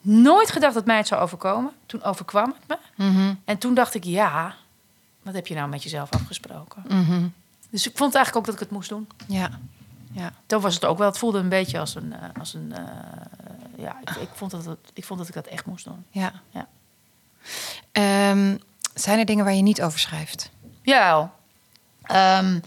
Nooit 0.02 0.52
gedacht 0.52 0.74
dat 0.74 0.86
mij 0.86 0.98
het 0.98 1.08
zou 1.08 1.22
overkomen. 1.22 1.72
Toen 1.86 2.04
overkwam 2.04 2.56
het 2.68 2.80
me. 2.96 3.06
Mhm. 3.06 3.34
En 3.46 3.58
toen 3.58 3.74
dacht 3.74 3.94
ik, 3.94 4.04
ja, 4.04 4.56
wat 5.22 5.34
heb 5.34 5.48
je 5.48 5.56
nou 5.56 5.70
met 5.70 5.84
jezelf 5.84 6.10
afgesproken? 6.12 6.84
Mhm. 6.88 7.28
Dus 7.70 7.88
ik 7.88 7.98
vond 7.98 8.16
eigenlijk 8.16 8.36
ook 8.36 8.46
dat 8.46 8.62
ik 8.62 8.68
het 8.68 8.78
moest 8.78 8.90
doen. 8.90 9.08
ja, 9.28 9.60
ja. 10.12 10.34
Toen 10.46 10.62
was 10.62 10.74
het 10.74 10.86
ook 10.86 10.98
wel, 10.98 11.08
het 11.08 11.18
voelde 11.18 11.40
een 11.40 11.50
beetje 11.50 11.80
als 11.80 11.96
een, 11.96 12.14
eh, 12.14 12.30
als 12.40 12.54
een 12.54 12.74
eh, 12.74 12.84
ja, 13.78 13.98
ik, 14.02 14.10
ik, 14.10 14.30
vond 14.34 14.52
dat 14.52 14.66
het, 14.66 14.80
ik 14.94 15.06
vond 15.06 15.20
dat 15.20 15.28
ik 15.28 15.34
dat 15.34 15.48
echt 15.48 15.66
moest 15.66 15.86
doen. 15.86 16.06
ja. 16.12 16.34
Ja. 16.50 16.68
Ehm, 17.92 18.58
zijn 18.94 19.20
er 19.20 19.26
dingen 19.26 19.46
waar 19.46 19.54
je 19.54 19.62
niet 19.62 19.82
over 19.82 20.00
schrijft? 20.00 20.52
Ja, 20.82 21.34
ehm, 22.02 22.60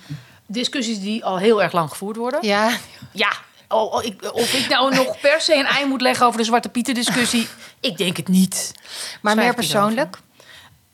discussies 0.47 1.01
die 1.01 1.25
al 1.25 1.39
heel 1.39 1.63
erg 1.63 1.73
lang 1.73 1.91
gevoerd 1.91 2.17
worden. 2.17 2.47
Ja, 2.47 2.77
Ja, 3.13 3.33
oh, 3.69 3.93
oh, 3.95 4.05
ik, 4.05 4.33
of 4.35 4.53
ik 4.53 4.69
nou 4.69 4.95
nog 4.95 5.21
per 5.21 5.41
se 5.41 5.55
een 5.55 5.67
ei 5.67 5.87
moet 5.87 6.01
leggen 6.01 6.27
over 6.27 6.39
de 6.39 6.45
Zwarte 6.45 6.69
Pieten 6.69 6.95
discussie. 6.95 7.49
Ik 7.81 7.97
denk 7.97 8.17
het 8.17 8.29
niet. 8.29 8.73
maar 9.21 9.33
Schrijf 9.33 9.47
meer 9.47 9.55
persoonlijk? 9.55 10.19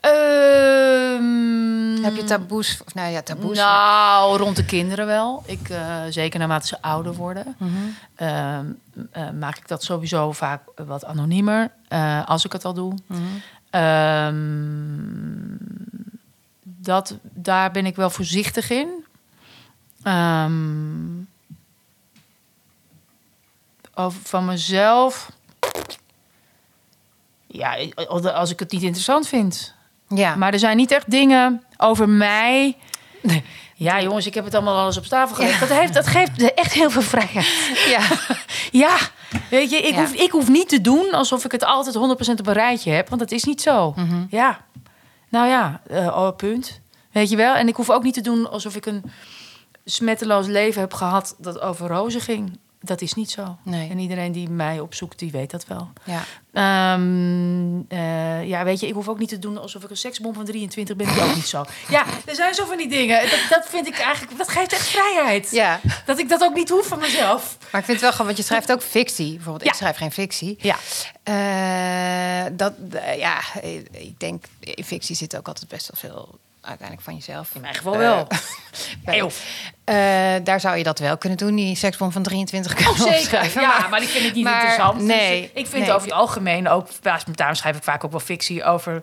Ehm, 0.00 2.02
Heb 2.02 2.16
je 2.16 2.24
taboes? 2.24 2.80
Of, 2.86 2.94
nou 2.94 3.10
ja, 3.10 3.22
taboes. 3.22 3.56
Nou, 3.56 4.36
rond 4.38 4.56
de 4.56 4.64
kinderen 4.64 5.06
wel. 5.06 5.42
Ik, 5.46 5.68
eh, 5.68 6.02
zeker 6.10 6.38
naarmate 6.38 6.66
ze 6.66 6.82
ouder 6.82 7.14
worden, 7.14 7.54
Mhm. 7.58 7.72
ehm, 8.14 8.66
eh, 9.10 9.30
maak 9.30 9.56
ik 9.56 9.68
dat 9.68 9.82
sowieso 9.84 10.32
vaak 10.32 10.62
wat 10.86 11.04
anoniemer. 11.04 11.70
eh, 11.88 12.28
als 12.28 12.44
ik 12.44 12.52
het 12.52 12.64
al 12.64 12.74
doe. 12.74 12.94
Mhm. 13.06 13.20
Ehm, 13.70 14.34
dat, 16.62 17.16
daar 17.22 17.70
ben 17.70 17.86
ik 17.86 17.96
wel 17.96 18.10
voorzichtig 18.10 18.70
in. 18.70 18.88
Ehm, 20.02 20.52
over 23.94 24.20
van 24.22 24.44
mezelf. 24.44 25.30
Ja, 27.46 27.76
als 28.34 28.50
ik 28.50 28.58
het 28.58 28.72
niet 28.72 28.82
interessant 28.82 29.28
vind. 29.28 29.74
Ja. 30.08 30.34
Maar 30.36 30.52
er 30.52 30.58
zijn 30.58 30.76
niet 30.76 30.90
echt 30.90 31.10
dingen 31.10 31.62
over 31.76 32.08
mij. 32.08 32.76
Ja, 33.74 34.02
jongens, 34.02 34.26
ik 34.26 34.34
heb 34.34 34.44
het 34.44 34.54
allemaal 34.54 34.78
alles 34.78 34.96
op 34.96 35.04
tafel 35.04 35.34
gelegd. 35.34 35.52
Ja. 35.52 35.66
Dat, 35.66 35.78
heeft, 35.78 35.94
dat 35.94 36.06
geeft 36.06 36.54
echt 36.54 36.72
heel 36.72 36.90
veel 36.90 37.02
vrijheid. 37.02 37.46
ja. 37.86 38.00
Ja, 38.70 38.96
weet 39.50 39.70
je, 39.70 39.76
ik, 39.76 39.94
Ja. 39.94 40.00
Hoef, 40.00 40.12
ik 40.12 40.30
hoef 40.30 40.48
niet 40.48 40.68
te 40.68 40.80
doen 40.80 41.12
alsof 41.12 41.44
ik 41.44 41.52
het 41.52 41.64
altijd 41.64 41.96
100% 41.96 41.98
op 42.40 42.46
een 42.46 42.52
rijtje 42.52 42.90
heb. 42.90 43.08
Want 43.08 43.20
dat 43.20 43.30
is 43.30 43.44
niet 43.44 43.62
zo. 43.62 43.92
Mhm. 43.96 44.24
Ja, 44.28 44.60
nou 45.28 45.48
ja, 45.48 45.80
eh, 45.88 46.06
oh, 46.06 46.36
punt. 46.36 46.80
Weet 47.12 47.30
je 47.30 47.36
wel? 47.36 47.54
En 47.54 47.68
ik 47.68 47.76
hoef 47.76 47.90
ook 47.90 48.02
niet 48.02 48.14
te 48.14 48.20
doen 48.20 48.50
alsof 48.50 48.76
ik 48.76 48.86
een 48.86 49.02
smetteloos 49.84 50.46
leven 50.46 50.80
heb 50.80 50.94
gehad 50.94 51.34
dat 51.38 51.60
over 51.60 51.88
rozen 51.88 52.20
ging. 52.20 52.58
Dat 52.80 53.00
is 53.00 53.14
niet 53.14 53.30
zo. 53.30 53.56
Nee. 53.62 53.90
En 53.90 53.98
iedereen 53.98 54.32
die 54.32 54.48
mij 54.48 54.80
opzoekt, 54.80 55.18
die 55.18 55.30
weet 55.30 55.50
dat 55.50 55.66
wel. 55.66 55.90
Ja. 56.04 56.22
Ehm, 56.52 57.80
eh, 57.88 58.48
ja, 58.48 58.64
weet 58.64 58.80
je, 58.80 58.86
ik 58.86 58.94
hoef 58.94 59.08
ook 59.08 59.18
niet 59.18 59.28
te 59.28 59.38
doen 59.38 59.58
alsof 59.58 59.84
ik 59.84 59.90
een 59.90 59.96
seksbom 59.96 60.34
van 60.34 60.44
23 60.44 60.96
ben. 60.96 61.06
Dat 61.06 61.20
ook 61.20 61.34
niet 61.34 61.46
zo. 61.46 61.64
Ja, 61.88 62.04
er 62.26 62.34
zijn 62.34 62.54
zo 62.54 62.64
van 62.64 62.76
die 62.76 62.88
dingen. 62.88 63.20
Dat, 63.30 63.40
dat 63.50 63.66
vind 63.68 63.86
ik 63.86 63.98
eigenlijk, 63.98 64.38
dat 64.38 64.48
geeft 64.48 64.72
echt 64.72 64.86
vrijheid. 64.88 65.50
ja. 65.50 65.80
Dat 66.06 66.18
ik 66.18 66.28
dat 66.28 66.42
ook 66.42 66.54
niet 66.54 66.68
hoef 66.68 66.86
van 66.86 66.98
mezelf. 66.98 67.56
Maar 67.72 67.80
ik 67.80 67.86
vind 67.86 67.86
het 67.86 68.00
wel 68.00 68.10
gewoon, 68.10 68.26
want 68.26 68.38
je 68.38 68.44
schrijft 68.44 68.72
ook 68.72 68.82
fictie. 68.82 69.32
Bijvoorbeeld, 69.34 69.64
ik 69.64 69.70
Ja. 69.70 69.76
schrijf 69.76 69.96
geen 69.96 70.12
fictie. 70.12 70.56
Ja. 70.60 70.76
Eh, 71.22 72.52
dat, 72.52 72.72
eh, 72.92 73.18
ja, 73.18 73.38
ik 73.92 74.20
denk, 74.20 74.44
in 74.60 74.84
fictie 74.84 75.16
zit 75.16 75.36
ook 75.36 75.46
altijd 75.48 75.68
best 75.68 75.90
wel 75.92 76.10
veel 76.10 76.38
uiteindelijk 76.66 77.00
van 77.02 77.14
jezelf. 77.14 77.54
In 77.54 77.60
mijn 77.60 77.74
geval 77.74 77.96
wel. 77.98 78.26
Eh, 79.84 79.94
daar 80.44 80.60
zou 80.60 80.76
je 80.76 80.82
dat 80.82 80.98
wel 80.98 81.18
kunnen 81.18 81.38
doen, 81.38 81.54
die 81.54 81.76
seksbom 81.76 82.12
van 82.12 82.22
23 82.22 82.72
Oh, 82.72 82.78
kunnen 82.78 82.96
zeker. 82.96 83.18
opschrijven, 83.18 83.60
Ja, 83.60 83.86
maar, 83.88 84.00
die 84.00 84.08
vind 84.08 84.24
ik 84.24 84.34
niet 84.34 84.44
maar 84.44 84.54
interessant. 84.54 84.98
Dus 84.98 85.08
nee, 85.08 85.50
ik 85.54 85.66
vind 85.66 85.84
nee. 85.84 85.94
over 85.94 86.06
het 86.06 86.16
algemeen 86.16 86.68
ook... 86.68 86.88
Daarom 87.34 87.56
schrijf 87.56 87.76
ik 87.76 87.82
vaak 87.82 88.04
ook 88.04 88.10
wel 88.10 88.20
fictie 88.20 88.64
over 88.64 89.02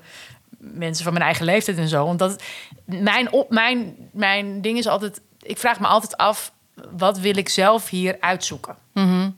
mensen 0.58 1.04
van 1.04 1.14
mijn 1.14 1.26
eigen 1.26 1.46
leeftijd 1.46 1.78
en 1.78 1.88
zo. 1.88 2.06
Omdat 2.06 2.44
mijn, 2.86 3.32
op, 3.32 3.50
mijn, 3.50 3.96
mijn 4.12 4.62
ding 4.62 4.78
is 4.78 4.88
altijd... 4.88 5.22
Ik 5.42 5.58
vraag 5.58 5.80
me 5.80 5.88
altijd 5.88 6.18
af, 6.18 6.52
wat 6.92 7.20
wil 7.20 7.38
ik 7.38 7.50
zelf 7.50 7.90
hier 7.90 8.18
uitzoeken? 8.20 8.76
Mhm, 8.94 9.30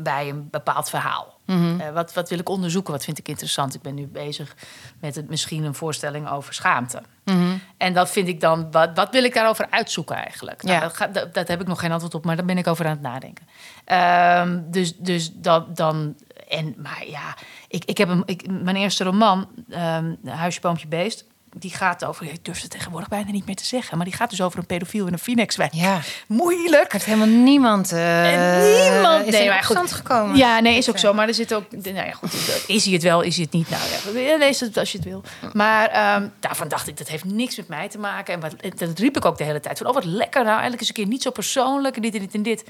Bij 0.00 0.28
een 0.28 0.48
bepaald 0.50 0.88
verhaal. 0.90 1.38
mhm. 1.46 1.80
Eh, 1.80 1.90
wat, 1.92 2.14
wat 2.14 2.28
wil 2.28 2.38
ik 2.38 2.48
onderzoeken? 2.48 2.92
Wat 2.92 3.04
vind 3.04 3.18
ik 3.18 3.28
interessant? 3.28 3.74
Ik 3.74 3.82
ben 3.82 3.94
nu 3.94 4.06
bezig 4.06 4.56
met 5.00 5.14
het, 5.14 5.28
misschien 5.28 5.64
een 5.64 5.74
voorstelling 5.74 6.28
over 6.30 6.54
schaamte. 6.54 7.02
Mhm. 7.24 7.56
En 7.76 7.94
dat 7.94 8.10
vind 8.10 8.28
ik 8.28 8.40
dan, 8.40 8.70
wat, 8.70 8.90
wat 8.94 9.10
wil 9.10 9.24
ik 9.24 9.34
daarover 9.34 9.66
uitzoeken 9.70 10.16
eigenlijk? 10.16 10.62
Nou, 10.62 10.74
Ja. 10.76 10.80
dat, 10.82 10.96
gaat- 10.96 11.14
dat, 11.14 11.34
dat 11.34 11.48
heb 11.48 11.60
ik 11.60 11.66
nog 11.66 11.80
geen 11.80 11.92
antwoord 11.92 12.14
op, 12.14 12.24
maar 12.24 12.36
daar 12.36 12.44
ben 12.44 12.58
ik 12.58 12.66
over 12.66 12.84
aan 12.84 12.90
het 12.90 13.00
nadenken. 13.00 13.46
Ehm, 13.84 14.60
dus 14.70 14.96
dus 14.96 15.32
dat, 15.34 15.76
dan, 15.76 16.16
en, 16.48 16.74
maar 16.76 17.04
ja, 17.06 17.34
ik, 17.68 17.84
ik 17.84 17.98
heb 17.98 18.08
een, 18.08 18.22
ik, 18.26 18.50
mijn 18.50 18.76
eerste 18.76 19.04
roman, 19.04 19.48
ehm, 19.70 20.14
Huisje, 20.24 20.60
Boompje, 20.60 20.86
Beest, 20.88 21.24
die 21.56 21.70
gaat 21.70 22.04
over, 22.04 22.26
ik 22.32 22.44
durf 22.44 22.60
het 22.62 22.70
tegenwoordig 22.70 23.08
bijna 23.08 23.30
niet 23.30 23.46
meer 23.46 23.56
te 23.56 23.64
zeggen, 23.64 23.96
maar 23.96 24.06
die 24.06 24.14
gaat 24.14 24.30
dus 24.30 24.40
over 24.40 24.58
een 24.58 24.66
pedofiel 24.66 25.06
in 25.06 25.12
een 25.12 25.18
Phoenixwijk. 25.18 25.72
Ja, 25.72 26.00
Moeilijk. 26.26 26.92
heeft 26.92 27.04
helemaal 27.04 27.26
niemand, 27.26 27.92
eh 27.92 28.32
En 28.32 28.92
niemand- 28.92 29.26
is 29.26 29.32
nee, 29.32 29.62
goed. 29.62 29.92
gekomen. 29.92 30.36
Ja, 30.36 30.60
nee, 30.60 30.76
is 30.76 30.88
ook 30.90 30.98
zo. 30.98 31.12
Maar 31.14 31.28
er 31.28 31.34
zit 31.34 31.54
ook. 31.54 31.64
Nou 31.70 31.94
ja, 31.94 32.10
goed. 32.12 32.32
Is 32.66 32.84
hij 32.84 32.92
het 32.92 33.02
wel, 33.02 33.20
is 33.20 33.34
hij 33.34 33.44
het 33.44 33.52
niet? 33.52 33.68
Nou 33.70 33.82
ja, 34.18 34.36
lees 34.36 34.60
het 34.60 34.76
als 34.76 34.92
je 34.92 34.98
het 34.98 35.06
wil. 35.06 35.22
Maar 35.52 35.88
ehm, 35.88 36.28
daarvan 36.40 36.68
dacht 36.68 36.88
ik, 36.88 36.96
dat 36.96 37.08
heeft 37.08 37.24
niks 37.24 37.56
met 37.56 37.68
mij 37.68 37.88
te 37.88 37.98
maken. 37.98 38.34
En 38.34 38.40
wat, 38.40 38.78
dat 38.78 38.98
riep 38.98 39.16
ik 39.16 39.24
ook 39.24 39.38
de 39.38 39.44
hele 39.44 39.60
tijd. 39.60 39.78
Van, 39.78 39.86
oh, 39.86 39.94
wat 39.94 40.04
lekker. 40.04 40.40
Nou, 40.40 40.50
eigenlijk 40.50 40.80
eens 40.80 40.88
een 40.88 40.94
keer 40.94 41.06
niet 41.06 41.22
zo 41.22 41.30
persoonlijk. 41.30 41.96
En 41.96 42.02
dit 42.02 42.14
en 42.14 42.20
dit 42.20 42.34
en 42.34 42.42
dit. 42.42 42.64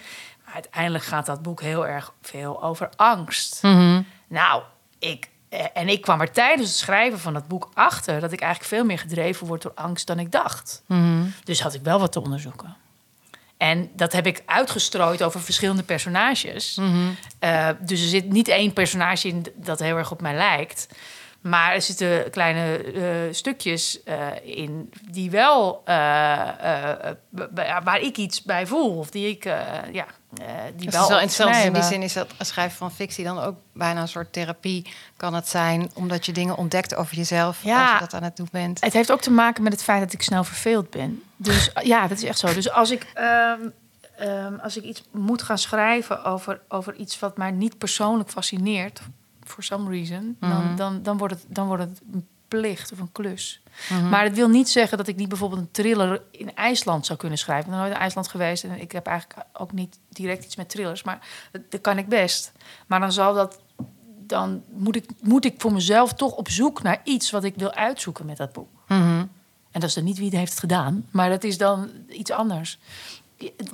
Maar 0.45 0.55
uiteindelijk 0.55 1.05
gaat 1.05 1.27
dat 1.27 1.43
boek 1.43 1.61
heel 1.61 1.87
erg 1.87 2.13
veel 2.23 2.63
over 2.63 2.89
angst. 2.97 3.63
Mhm. 3.63 4.03
Nou, 4.29 4.63
ik. 4.99 5.29
Eh, 5.49 5.65
En 5.75 5.89
ik 5.89 6.01
kwam 6.01 6.21
er 6.21 6.31
tijdens 6.31 6.69
het 6.69 6.79
schrijven 6.79 7.19
van 7.19 7.33
dat 7.33 7.49
boek 7.49 7.71
achter 7.75 8.21
dat 8.21 8.33
ik 8.33 8.41
eigenlijk 8.41 8.73
veel 8.73 8.85
meer 8.85 8.99
gedreven 8.99 9.47
word 9.47 9.63
door 9.63 9.73
angst 9.75 10.07
dan 10.07 10.19
ik 10.19 10.33
dacht. 10.33 10.83
Mhm. 10.87 11.23
Dus 11.45 11.61
had 11.61 11.75
ik 11.75 11.83
wel 11.83 11.99
wat 12.01 12.13
te 12.13 12.21
onderzoeken. 12.21 12.77
En 13.57 13.91
dat 13.97 14.13
heb 14.13 14.27
ik 14.27 14.43
uitgestrooid 14.47 15.23
over 15.23 15.41
verschillende 15.41 15.83
personages. 15.83 16.77
Mhm. 16.77 17.09
Eh, 17.39 17.69
dus 17.81 18.01
er 18.01 18.09
zit 18.09 18.33
niet 18.33 18.49
één 18.49 18.73
personage 18.73 19.29
in 19.29 19.47
dat 19.55 19.79
heel 19.79 19.97
erg 19.97 20.11
op 20.11 20.21
mij 20.21 20.35
lijkt. 20.35 20.89
Maar 21.41 21.75
er 21.75 21.83
zitten 21.83 22.31
kleine 22.31 22.83
eh, 22.83 23.35
stukjes 23.35 24.03
eh, 24.03 24.27
in 24.43 24.91
die 25.11 25.31
wel, 25.31 25.83
eh, 25.85 25.95
waar 27.85 28.01
ik 28.01 28.17
iets 28.17 28.43
bij 28.43 28.67
voel. 28.67 28.99
Of 28.99 29.11
die 29.11 29.29
ik, 29.29 29.45
ja, 29.93 30.07
die 30.77 30.91
wel 30.91 31.03
is 31.03 31.09
wel 31.09 31.21
interessant. 31.21 31.55
Dus 31.55 31.65
in 31.65 31.73
die 31.73 31.83
zin 31.83 32.03
is 32.03 32.13
dat 32.13 32.35
schrijven 32.39 32.77
van 32.77 32.93
fictie 32.93 33.25
dan 33.25 33.39
ook 33.39 33.57
bijna 33.73 34.01
een 34.01 34.09
soort 34.09 34.33
therapie 34.33 34.93
kan 35.17 35.35
het 35.35 35.49
zijn, 35.49 35.91
omdat 35.95 36.27
je 36.27 36.33
dingen 36.33 36.57
ontdekt 36.57 36.95
over 36.95 37.17
jezelf 37.17 37.63
Ja. 37.63 37.83
als 37.83 37.93
je 37.93 37.99
dat 37.99 38.15
aan 38.15 38.23
het 38.23 38.37
doen 38.37 38.49
bent. 38.53 38.81
Het 38.81 38.93
heeft 38.93 39.13
ook 39.13 39.21
te 39.21 39.31
maken 39.31 39.63
met 39.63 39.73
het 39.73 39.83
feit 39.83 40.01
dat 40.01 40.13
ik 40.13 40.23
snel 40.23 40.45
verveeld 40.45 40.91
ben. 40.91 41.23
Dus 41.37 41.71
ja, 41.83 42.07
dat 42.07 42.19
is 42.19 42.25
echt 42.25 42.39
zo. 42.39 42.55
Dus 42.55 42.71
als 42.71 42.91
ik, 42.91 43.07
ehm, 43.15 43.61
ehm, 44.17 44.55
als 44.63 44.77
ik 44.77 44.85
iets 44.85 45.03
moet 45.11 45.43
gaan 45.43 45.59
schrijven 45.59 46.25
over, 46.25 46.61
over 46.69 46.95
iets 46.95 47.19
wat 47.19 47.37
mij 47.37 47.51
niet 47.51 47.79
persoonlijk 47.79 48.31
fascineert, 48.31 49.01
for 49.49 49.63
some 49.63 49.91
reason, 49.91 50.37
Mhm. 50.41 50.51
dan, 50.51 50.77
dan, 50.77 51.03
dan, 51.03 51.17
wordt 51.19 51.35
het, 51.35 51.45
dan 51.49 51.67
wordt 51.67 51.83
het 51.83 52.01
een 52.13 52.27
plicht 52.49 52.93
of 52.93 52.99
een 52.99 53.13
klus. 53.13 53.63
Mhm. 53.91 54.09
Maar 54.09 54.25
het 54.25 54.35
wil 54.37 54.49
niet 54.49 54.69
zeggen 54.69 54.99
dat 54.99 55.07
ik 55.09 55.17
niet 55.17 55.29
bijvoorbeeld 55.29 55.61
een 55.61 55.71
thriller 55.71 56.23
in 56.31 56.55
IJsland 56.55 57.07
zou 57.07 57.19
kunnen 57.19 57.39
schrijven. 57.39 57.65
Ik 57.65 57.71
ben 57.71 57.79
nooit 57.81 57.93
in 57.95 58.01
IJsland 58.01 58.29
geweest 58.29 58.65
en 58.65 58.81
ik 58.81 58.93
heb 58.93 59.07
eigenlijk 59.07 59.47
ook 59.53 59.73
niet 59.73 59.99
direct 60.09 60.45
iets 60.45 60.57
met 60.57 60.69
thrillers, 60.69 61.03
maar 61.03 61.27
dat, 61.53 61.63
dat 61.71 61.81
kan 61.81 61.99
ik 61.99 62.09
best. 62.09 62.53
Maar 62.87 63.01
dan 63.01 63.13
zal 63.13 63.35
dat. 63.35 63.61
Dan 64.27 64.63
moet 64.71 64.97
ik, 64.97 65.05
moet 65.23 65.45
ik 65.45 65.55
voor 65.59 65.73
mezelf 65.73 66.15
toch 66.15 66.33
op 66.33 66.49
zoek 66.49 66.83
naar 66.83 67.01
iets 67.05 67.31
wat 67.31 67.45
ik 67.45 67.55
wil 67.57 67.73
uitzoeken 67.73 68.27
met 68.27 68.37
dat 68.37 68.53
boek. 68.53 68.69
Mhm. 68.89 69.25
En 69.71 69.81
dat 69.81 69.89
is 69.89 69.95
dan 69.95 70.05
niet 70.05 70.17
wie 70.19 70.27
het 70.29 70.37
heeft 70.39 70.59
gedaan, 70.59 71.07
maar 71.11 71.29
dat 71.31 71.45
is 71.45 71.59
dan 71.59 71.91
iets 72.09 72.31
anders. 72.31 72.79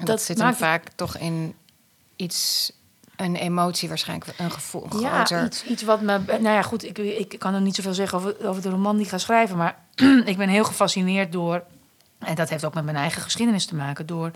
Dat, 0.04 0.22
zit 0.22 0.36
dan 0.36 0.46
maakt- 0.46 0.58
vaak 0.58 0.88
toch 0.88 1.16
in 1.16 1.54
iets, 2.16 2.72
een 3.16 3.36
emotie 3.36 3.88
waarschijnlijk, 3.88 4.38
een 4.38 4.50
gevoel, 4.50 4.86
een 4.90 5.00
Ja, 5.00 5.24
groter... 5.24 5.44
iets, 5.44 5.64
iets 5.64 5.82
wat 5.82 6.00
me. 6.00 6.18
Nou 6.26 6.42
ja, 6.42 6.62
goed, 6.62 6.84
ik, 6.84 6.98
ik 6.98 7.38
kan 7.38 7.54
er 7.54 7.60
niet 7.60 7.74
zoveel 7.74 7.94
zeggen 7.94 8.18
over, 8.18 8.48
over 8.48 8.62
de 8.62 8.70
roman 8.70 8.96
die 8.96 9.04
ik 9.04 9.10
ga 9.10 9.18
schrijven, 9.18 9.56
maar 9.56 9.76
ik 10.24 10.36
ben 10.36 10.48
heel 10.48 10.64
gefascineerd 10.64 11.32
door. 11.32 11.62
En 12.18 12.34
dat 12.34 12.48
heeft 12.48 12.64
ook 12.64 12.74
met 12.74 12.84
mijn 12.84 12.96
eigen 12.96 13.22
geschiedenis 13.22 13.66
te 13.66 13.74
maken. 13.74 14.06
Door 14.06 14.30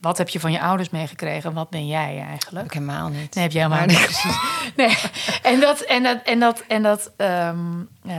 wat 0.00 0.18
heb 0.18 0.28
je 0.28 0.40
van 0.40 0.52
je 0.52 0.60
ouders 0.60 0.90
meegekregen? 0.90 1.52
Wat 1.52 1.70
ben 1.70 1.86
jij 1.86 2.24
eigenlijk? 2.28 2.64
Ook 2.64 2.72
helemaal 2.74 3.08
niet. 3.08 3.34
Nee, 3.34 3.44
heb 3.44 3.52
jij 3.52 3.62
helemaal 3.62 3.86
Maar- 3.86 3.96
niet. 3.96 4.24
Nee. 4.76 4.96
En 5.42 5.60
dat, 5.60 5.80
en 5.80 6.02
dat, 6.02 6.22
en 6.22 6.38
dat, 6.40 6.62
en 6.68 6.82
dat, 6.82 7.10
ehm, 7.16 7.58
eh, 8.06 8.16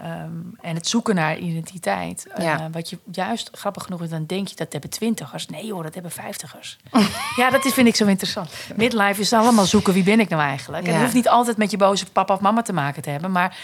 ehm, 0.00 0.30
en 0.60 0.74
het 0.74 0.88
zoeken 0.88 1.14
naar 1.14 1.36
identiteit. 1.38 2.26
Eh, 2.34 2.44
Ja. 2.44 2.68
wat 2.70 2.90
je 2.90 2.98
juist 3.12 3.48
grappig 3.52 3.82
genoeg 3.84 4.02
is, 4.02 4.08
dan 4.10 4.26
denk 4.26 4.48
je 4.48 4.54
dat 4.56 4.72
hebben 4.72 4.90
twintigers. 4.90 5.46
Nee 5.46 5.72
hoor, 5.72 5.82
dat 5.82 5.94
hebben 5.94 6.12
vijftigers. 6.12 6.78
ja, 7.36 7.50
dat 7.50 7.64
is, 7.64 7.72
vind 7.72 7.86
ik 7.88 7.96
zo 7.96 8.06
interessant. 8.06 8.50
Midlife 8.76 9.20
is 9.20 9.32
allemaal 9.32 9.64
zoeken, 9.66 9.92
wie 9.92 10.02
ben 10.04 10.20
ik 10.20 10.28
nou 10.28 10.42
eigenlijk? 10.42 10.82
En 10.82 10.88
Ja. 10.88 10.94
het 10.94 11.02
hoeft 11.02 11.14
niet 11.16 11.28
altijd 11.28 11.56
met 11.56 11.70
je 11.70 11.76
boze 11.76 12.06
papa 12.10 12.34
of 12.34 12.40
mama 12.40 12.62
te 12.62 12.72
maken 12.72 13.02
te 13.02 13.10
hebben, 13.10 13.32
maar 13.32 13.56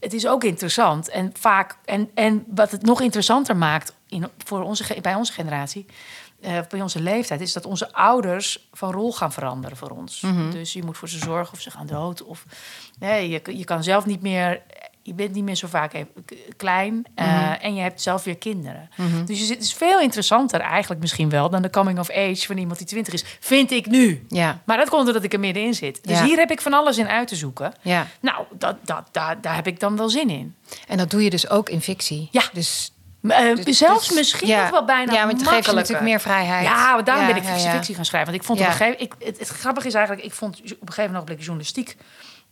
het 0.00 0.12
is 0.12 0.26
ook 0.26 0.44
interessant. 0.44 1.08
En 1.08 1.32
vaak, 1.38 1.76
en, 1.84 2.10
en 2.14 2.44
wat 2.54 2.70
het 2.70 2.82
nog 2.82 3.00
interessanter 3.00 3.56
maakt 3.56 3.94
in, 4.08 4.26
voor 4.44 4.62
onze, 4.62 4.96
bij 5.02 5.14
onze 5.14 5.32
generatie, 5.32 5.86
eh, 6.40 6.58
bij 6.68 6.80
onze 6.82 7.00
leeftijd, 7.02 7.40
is 7.40 7.52
dat 7.52 7.64
onze 7.66 7.92
ouders 7.92 8.68
van 8.72 8.92
rol 8.92 9.12
gaan 9.12 9.32
veranderen 9.32 9.76
voor 9.76 9.90
ons. 9.90 10.20
Mhm. 10.20 10.50
Dus 10.50 10.72
je 10.72 10.82
moet 10.82 10.96
voor 10.98 11.08
ze 11.08 11.18
zorgen 11.18 11.52
of 11.54 11.60
ze 11.60 11.70
gaan 11.70 11.86
dood. 11.86 12.22
Of 12.22 12.44
nee, 12.98 13.28
je, 13.28 13.40
je 13.56 13.64
kan 13.64 13.82
zelf 13.82 14.06
niet 14.06 14.22
meer. 14.22 14.62
Je 15.02 15.14
bent 15.14 15.32
niet 15.34 15.44
meer 15.44 15.54
zo 15.54 15.66
vaak 15.68 15.92
even 15.92 16.08
k- 16.24 16.34
klein 16.56 17.04
eh, 17.14 17.26
Mhm. 17.26 17.52
en 17.60 17.74
je 17.74 17.80
hebt 17.80 18.02
zelf 18.02 18.24
weer 18.24 18.36
kinderen. 18.38 18.88
Mhm. 18.96 19.24
Dus 19.24 19.38
je 19.38 19.44
zit, 19.44 19.54
het 19.56 19.64
is 19.64 19.72
veel 19.72 20.00
interessanter 20.00 20.60
eigenlijk 20.60 21.00
misschien 21.00 21.28
wel 21.28 21.50
dan 21.50 21.62
de 21.62 21.70
coming 21.70 21.98
of 21.98 22.10
age 22.10 22.46
van 22.46 22.56
iemand 22.58 22.78
die 22.78 22.86
twintig 22.86 23.14
is. 23.14 23.24
Vind 23.40 23.70
ik 23.70 23.86
nu. 23.86 24.24
Ja, 24.28 24.60
Maar 24.64 24.76
dat 24.76 24.88
komt 24.88 25.06
omdat 25.06 25.24
ik 25.24 25.32
er 25.32 25.40
middenin 25.40 25.74
zit. 25.74 26.04
Dus 26.04 26.18
Ja. 26.18 26.24
hier 26.24 26.38
heb 26.38 26.50
ik 26.50 26.60
van 26.60 26.72
alles 26.72 26.98
in 26.98 27.08
uit 27.08 27.28
te 27.28 27.36
zoeken. 27.36 27.72
ja. 27.82 28.06
Nou, 28.20 28.44
dat, 28.52 28.76
dat, 28.84 29.08
daar, 29.12 29.40
daar 29.40 29.54
heb 29.54 29.66
ik 29.66 29.80
dan 29.80 29.96
wel 29.96 30.08
zin 30.08 30.30
in. 30.30 30.54
En 30.88 30.96
dat 30.98 31.10
doe 31.10 31.24
je 31.24 31.30
dus 31.30 31.48
ook 31.48 31.68
in 31.68 31.80
fictie. 31.80 32.28
Ja. 32.30 32.42
Dus, 32.52 32.92
Eh, 33.22 33.54
dus- 33.64 33.78
zelfs 33.78 34.08
dus- 34.08 34.16
misschien 34.16 34.48
ja. 34.48 34.62
nog 34.62 34.70
wel 34.70 34.84
bijna 34.84 35.12
Ja, 35.12 35.26
want 35.26 35.40
het 35.40 35.48
geeft 35.48 35.72
natuurlijk 35.72 36.00
meer 36.00 36.20
vrijheid. 36.20 36.66
Ja, 36.66 36.94
maar 36.94 37.04
daarom 37.04 37.26
Ja, 37.26 37.32
ben 37.32 37.42
ik 37.42 37.48
ja, 37.48 37.70
fictie 37.70 37.94
gaan 37.94 38.04
schrijven. 38.04 38.30
Want 38.30 38.42
ik 38.42 38.48
vond 38.48 38.60
op 38.60 38.66
een 38.66 38.72
gegeven 38.72 39.00
ik, 39.00 39.14
het, 39.18 39.38
het 39.38 39.48
grappige 39.48 39.86
is 39.86 39.94
eigenlijk, 39.94 40.26
ik 40.26 40.32
vond 40.32 40.60
op 40.60 40.64
een 40.64 40.92
gegeven 40.92 41.12
moment 41.12 41.38
journalistiek 41.38 41.96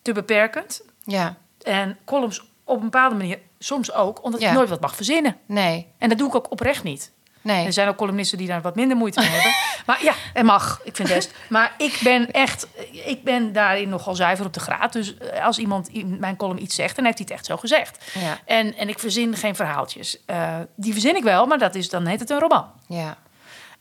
te 0.03 0.13
beperkend. 0.13 0.83
Ja, 1.05 1.37
En 1.63 1.99
columns 2.05 2.43
op 2.65 2.77
een 2.77 2.83
bepaalde 2.83 3.15
manier 3.15 3.39
soms 3.59 3.93
ook 3.93 4.25
omdat 4.25 4.43
ik 4.43 4.53
nooit 4.53 4.69
wat 4.69 4.81
mag 4.81 4.97
verzinnen. 4.97 5.37
Nee, 5.47 5.87
En 5.99 6.09
dat 6.09 6.19
doe 6.19 6.29
ik 6.29 6.35
ook 6.35 6.51
oprecht 6.51 6.83
niet. 6.83 7.13
Nee. 7.55 7.67
Er 7.67 7.73
zijn 7.73 7.89
ook 7.89 7.97
columnisten 7.97 8.39
die 8.39 8.47
daar 8.47 8.61
wat 8.61 8.75
minder 8.75 8.97
moeite 8.97 9.21
mee 9.21 9.29
hebben. 9.29 9.53
Maar 9.87 10.05
ja, 10.05 10.13
het 10.33 10.45
mag. 10.45 10.81
Ik 10.85 10.97
vind 10.97 11.09
best. 11.09 11.33
Maar 11.49 11.73
ik 11.79 12.01
ben 12.03 12.31
echt, 12.31 12.67
ik 13.07 13.25
ben 13.25 13.53
daarin 13.53 13.89
nogal 13.89 14.15
zuiver 14.15 14.47
op 14.47 14.53
de 14.53 14.61
graad. 14.61 14.93
Dus 14.93 15.17
eh, 15.19 15.45
als 15.45 15.59
iemand 15.59 15.89
in 15.89 16.17
mijn 16.21 16.37
column 16.37 16.63
iets 16.63 16.75
zegt, 16.75 16.97
dan 16.97 17.05
heeft 17.05 17.19
hij 17.19 17.27
het 17.29 17.37
echt 17.37 17.47
zo 17.47 17.57
gezegd. 17.57 18.05
Ja, 18.15 18.39
En, 18.45 18.77
en 18.77 18.89
ik 18.89 18.99
verzin 18.99 19.37
geen 19.37 19.55
verhaaltjes. 19.57 20.25
Eh, 20.27 20.57
die 20.77 20.93
verzin 20.93 21.17
ik 21.17 21.23
wel, 21.23 21.47
maar 21.47 21.59
dat 21.59 21.75
is, 21.75 21.89
dan 21.91 22.07
heet 22.07 22.21
het 22.21 22.31
een 22.31 22.39
roman. 22.39 22.67
ja, 22.89 23.17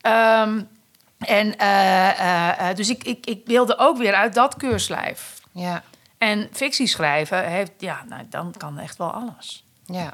Ehm, 0.02 0.62
en 1.20 1.58
eh, 1.58 2.76
dus 2.76 2.90
ik, 2.90 3.04
ik, 3.04 3.26
ik 3.26 3.42
wilde 3.46 3.78
ook 3.78 3.98
weer 3.98 4.14
uit 4.14 4.34
dat 4.34 4.56
keurslijf. 4.56 5.34
ja, 5.52 5.84
En 6.18 6.50
fictie 6.54 6.88
schrijven 6.88 7.46
heeft, 7.48 7.72
ja, 7.78 8.04
nou, 8.10 8.24
dan 8.30 8.54
kan 8.58 8.80
echt 8.80 8.98
wel 8.98 9.12
alles. 9.12 9.64
ja, 9.86 10.12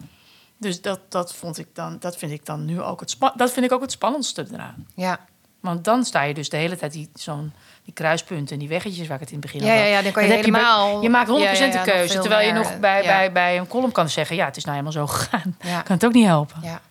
Dus 0.63 0.81
dat, 0.81 0.99
dat, 1.09 1.33
vond 1.33 1.57
ik 1.59 1.67
dan, 1.73 1.97
dat 1.99 2.17
vind 2.17 2.31
ik 2.31 2.45
dan 2.45 2.65
nu 2.65 2.81
ook 2.81 2.99
het, 2.99 3.15
dat 3.35 3.51
vind 3.51 3.65
ik 3.65 3.71
ook 3.71 3.81
het 3.81 3.91
spannendste 3.91 4.45
eraan. 4.53 4.87
ja. 4.95 5.19
Want 5.59 5.83
dan 5.83 6.03
sta 6.03 6.21
je 6.21 6.33
dus 6.33 6.49
de 6.49 6.57
hele 6.57 6.75
tijd 6.77 6.91
die, 6.91 7.09
zo'n, 7.13 7.53
die 7.83 7.93
kruispunten 7.93 8.53
en 8.53 8.59
die 8.59 8.67
weggetjes 8.67 9.07
waar 9.07 9.15
ik 9.15 9.21
het 9.21 9.31
in 9.31 9.39
het 9.41 9.51
begin 9.51 9.65
Ja, 9.67 9.75
had. 9.77 9.87
ja, 9.87 10.01
dan 10.01 10.11
kan 10.11 10.23
je 10.27 10.33
helemaal... 10.33 11.01
Je, 11.01 11.09
maakt 11.09 11.29
100% 11.29 11.31
Ja, 11.33 11.51
ja, 11.51 11.65
ja, 11.65 11.71
de 11.83 11.91
keuze. 11.91 12.19
Terwijl 12.19 12.47
je 12.47 12.53
nog 12.53 12.79
bij, 12.79 13.01
bij, 13.03 13.31
bij 13.31 13.57
een 13.57 13.67
column 13.67 13.91
kan 13.91 14.09
zeggen... 14.09 14.35
ja, 14.35 14.45
het 14.45 14.57
is 14.57 14.63
nou 14.65 14.77
helemaal 14.77 15.07
zo 15.07 15.13
gegaan. 15.13 15.57
Kan 15.83 15.95
het 15.95 16.05
ook 16.05 16.13
niet 16.13 16.25
helpen. 16.25 16.57
Ja. 16.61 16.81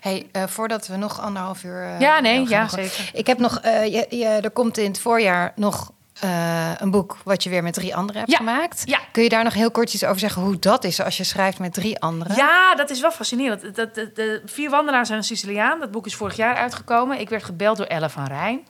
Hey, 0.00 0.26
eh, 0.32 0.46
voordat 0.46 0.86
we 0.86 0.96
nog 0.96 1.20
anderhalf 1.20 1.64
uur. 1.64 1.82
eh, 1.82 2.00
Ja, 2.00 2.20
nee, 2.20 2.48
ja, 2.48 2.68
zeker. 2.68 3.10
Ik 3.12 3.26
heb 3.26 3.38
nog. 3.38 3.58
eh, 3.58 3.84
je, 3.84 4.06
je, 4.16 4.26
er 4.26 4.50
komt 4.50 4.78
in 4.78 4.86
het 4.90 5.00
voorjaar 5.00 5.52
nog 5.56 5.92
eh, 6.20 6.70
een 6.78 6.90
boek 6.90 7.16
wat 7.24 7.42
je 7.42 7.50
weer 7.50 7.62
met 7.62 7.74
drie 7.74 7.96
anderen 7.96 8.18
hebt 8.20 8.32
Ja. 8.32 8.36
gemaakt. 8.36 8.82
Ja. 8.84 8.98
Kun 9.12 9.22
je 9.22 9.28
daar 9.28 9.44
nog 9.44 9.54
heel 9.54 9.70
kort 9.70 9.94
iets 9.94 10.04
over 10.04 10.18
zeggen 10.18 10.42
hoe 10.42 10.58
dat 10.58 10.84
is 10.84 11.00
als 11.00 11.16
je 11.16 11.24
schrijft 11.24 11.58
met 11.58 11.74
drie 11.74 12.00
anderen? 12.00 12.36
Ja, 12.36 12.74
dat 12.74 12.90
is 12.90 13.00
wel 13.00 13.10
fascinerend. 13.10 13.62
Dat, 13.62 13.74
dat, 13.76 13.94
de, 13.94 14.10
de 14.14 14.42
Vier 14.46 14.70
Wandelaars 14.70 15.06
zijn 15.06 15.18
een 15.18 15.24
Siciliaan. 15.24 15.80
Dat 15.80 15.90
boek 15.90 16.06
is 16.06 16.14
vorig 16.14 16.36
jaar 16.36 16.54
uitgekomen. 16.54 17.20
Ik 17.20 17.28
werd 17.28 17.44
gebeld 17.44 17.76
door 17.76 17.86
Elle 17.86 18.08
van 18.10 18.24
Rijn, 18.26 18.60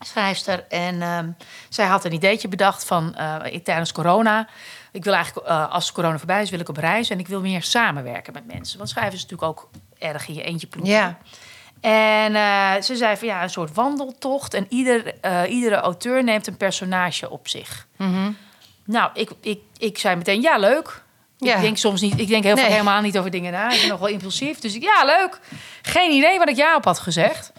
schrijfster. 0.00 0.64
En 0.68 1.02
ehm, 1.02 1.28
zij 1.68 1.86
had 1.86 2.04
een 2.04 2.12
ideetje 2.12 2.48
bedacht 2.48 2.84
van 2.84 3.14
eh, 3.14 3.60
tijdens 3.62 3.92
corona. 3.92 4.48
Ik 4.92 5.04
wil 5.04 5.14
eigenlijk, 5.14 5.46
eh, 5.46 5.70
als 5.72 5.92
corona 5.92 6.18
voorbij 6.18 6.42
is, 6.42 6.50
wil 6.50 6.60
ik 6.60 6.68
op 6.68 6.76
reis. 6.76 7.10
En 7.10 7.18
ik 7.18 7.28
wil 7.28 7.40
meer 7.40 7.62
samenwerken 7.62 8.32
met 8.32 8.46
mensen. 8.46 8.78
Want 8.78 8.90
schrijven 8.90 9.14
is 9.14 9.22
natuurlijk 9.22 9.48
ook 9.50 9.68
erg 9.98 10.28
in 10.28 10.34
je 10.34 10.42
eentje 10.42 10.66
ploegen. 10.66 10.94
Ja. 10.94 11.18
En 11.90 12.34
eh, 12.34 12.82
ze 12.82 12.96
zei 12.96 13.16
van 13.16 13.28
ja, 13.28 13.42
een 13.42 13.50
soort 13.50 13.74
wandeltocht. 13.74 14.54
En 14.54 14.66
ieder, 14.68 15.14
eh, 15.20 15.40
iedere 15.48 15.74
auteur 15.76 16.24
neemt 16.24 16.46
een 16.46 16.56
personage 16.56 17.30
op 17.30 17.48
zich. 17.48 17.86
Mhm. 17.96 18.30
Nou, 18.84 19.10
ik, 19.14 19.30
ik, 19.40 19.60
ik 19.78 19.98
zei 19.98 20.16
meteen 20.16 20.40
ja, 20.40 20.56
leuk. 20.58 21.02
Ja. 21.38 21.54
Ik 21.54 21.60
denk 21.60 21.76
soms 21.76 22.00
niet, 22.00 22.20
ik 22.20 22.28
denk 22.28 22.44
heel 22.44 22.54
Nee. 22.54 22.62
vaak 22.64 22.72
helemaal 22.72 23.00
niet 23.00 23.18
over 23.18 23.30
dingen 23.30 23.52
na. 23.52 23.70
Ik 23.70 23.80
ben 23.80 23.88
nog 23.88 23.98
wel 23.98 24.08
impulsief. 24.08 24.58
Dus 24.58 24.74
ik, 24.74 24.82
ja, 24.82 25.04
leuk. 25.04 25.40
Geen 25.82 26.10
idee 26.10 26.38
wat 26.38 26.48
ik 26.48 26.56
ja 26.56 26.76
op 26.76 26.84
had 26.84 26.98
gezegd. 26.98 27.52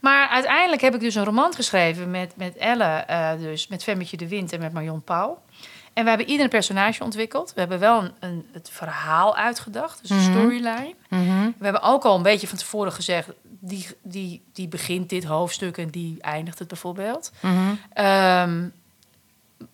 Maar 0.00 0.28
uiteindelijk 0.28 0.82
heb 0.82 0.94
ik 0.94 1.00
dus 1.00 1.14
een 1.14 1.24
roman 1.24 1.54
geschreven 1.54 2.10
met, 2.10 2.32
met 2.36 2.56
Elle, 2.56 2.84
eh, 2.84 3.30
dus 3.38 3.68
met 3.68 3.82
Femmetje 3.82 4.16
de 4.16 4.28
Wind 4.28 4.52
en 4.52 4.60
met 4.60 4.72
Marion 4.72 5.02
Pauw. 5.02 5.42
En 5.92 6.02
we 6.02 6.08
hebben 6.08 6.28
ieder 6.28 6.44
een 6.44 6.50
personage 6.50 7.04
ontwikkeld. 7.04 7.52
We 7.54 7.60
hebben 7.60 7.78
wel 7.78 8.02
een, 8.02 8.12
een, 8.20 8.46
het 8.52 8.70
verhaal 8.72 9.36
uitgedacht, 9.36 9.98
dus 10.00 10.10
een 10.10 10.16
Mhm. 10.16 10.30
storyline. 10.30 10.94
Mhm. 11.08 11.44
We 11.58 11.64
hebben 11.64 11.82
ook 11.82 12.04
al 12.04 12.16
een 12.16 12.22
beetje 12.22 12.46
van 12.48 12.58
tevoren 12.58 12.92
gezegd... 12.92 13.28
die, 13.64 13.86
die, 14.02 14.42
die 14.52 14.68
begint 14.68 15.08
dit 15.08 15.24
hoofdstuk 15.24 15.78
en 15.78 15.88
die 15.90 16.20
eindigt 16.20 16.58
het 16.58 16.68
bijvoorbeeld. 16.68 17.32
Mhm. 17.40 17.74
Ehm, 17.92 18.68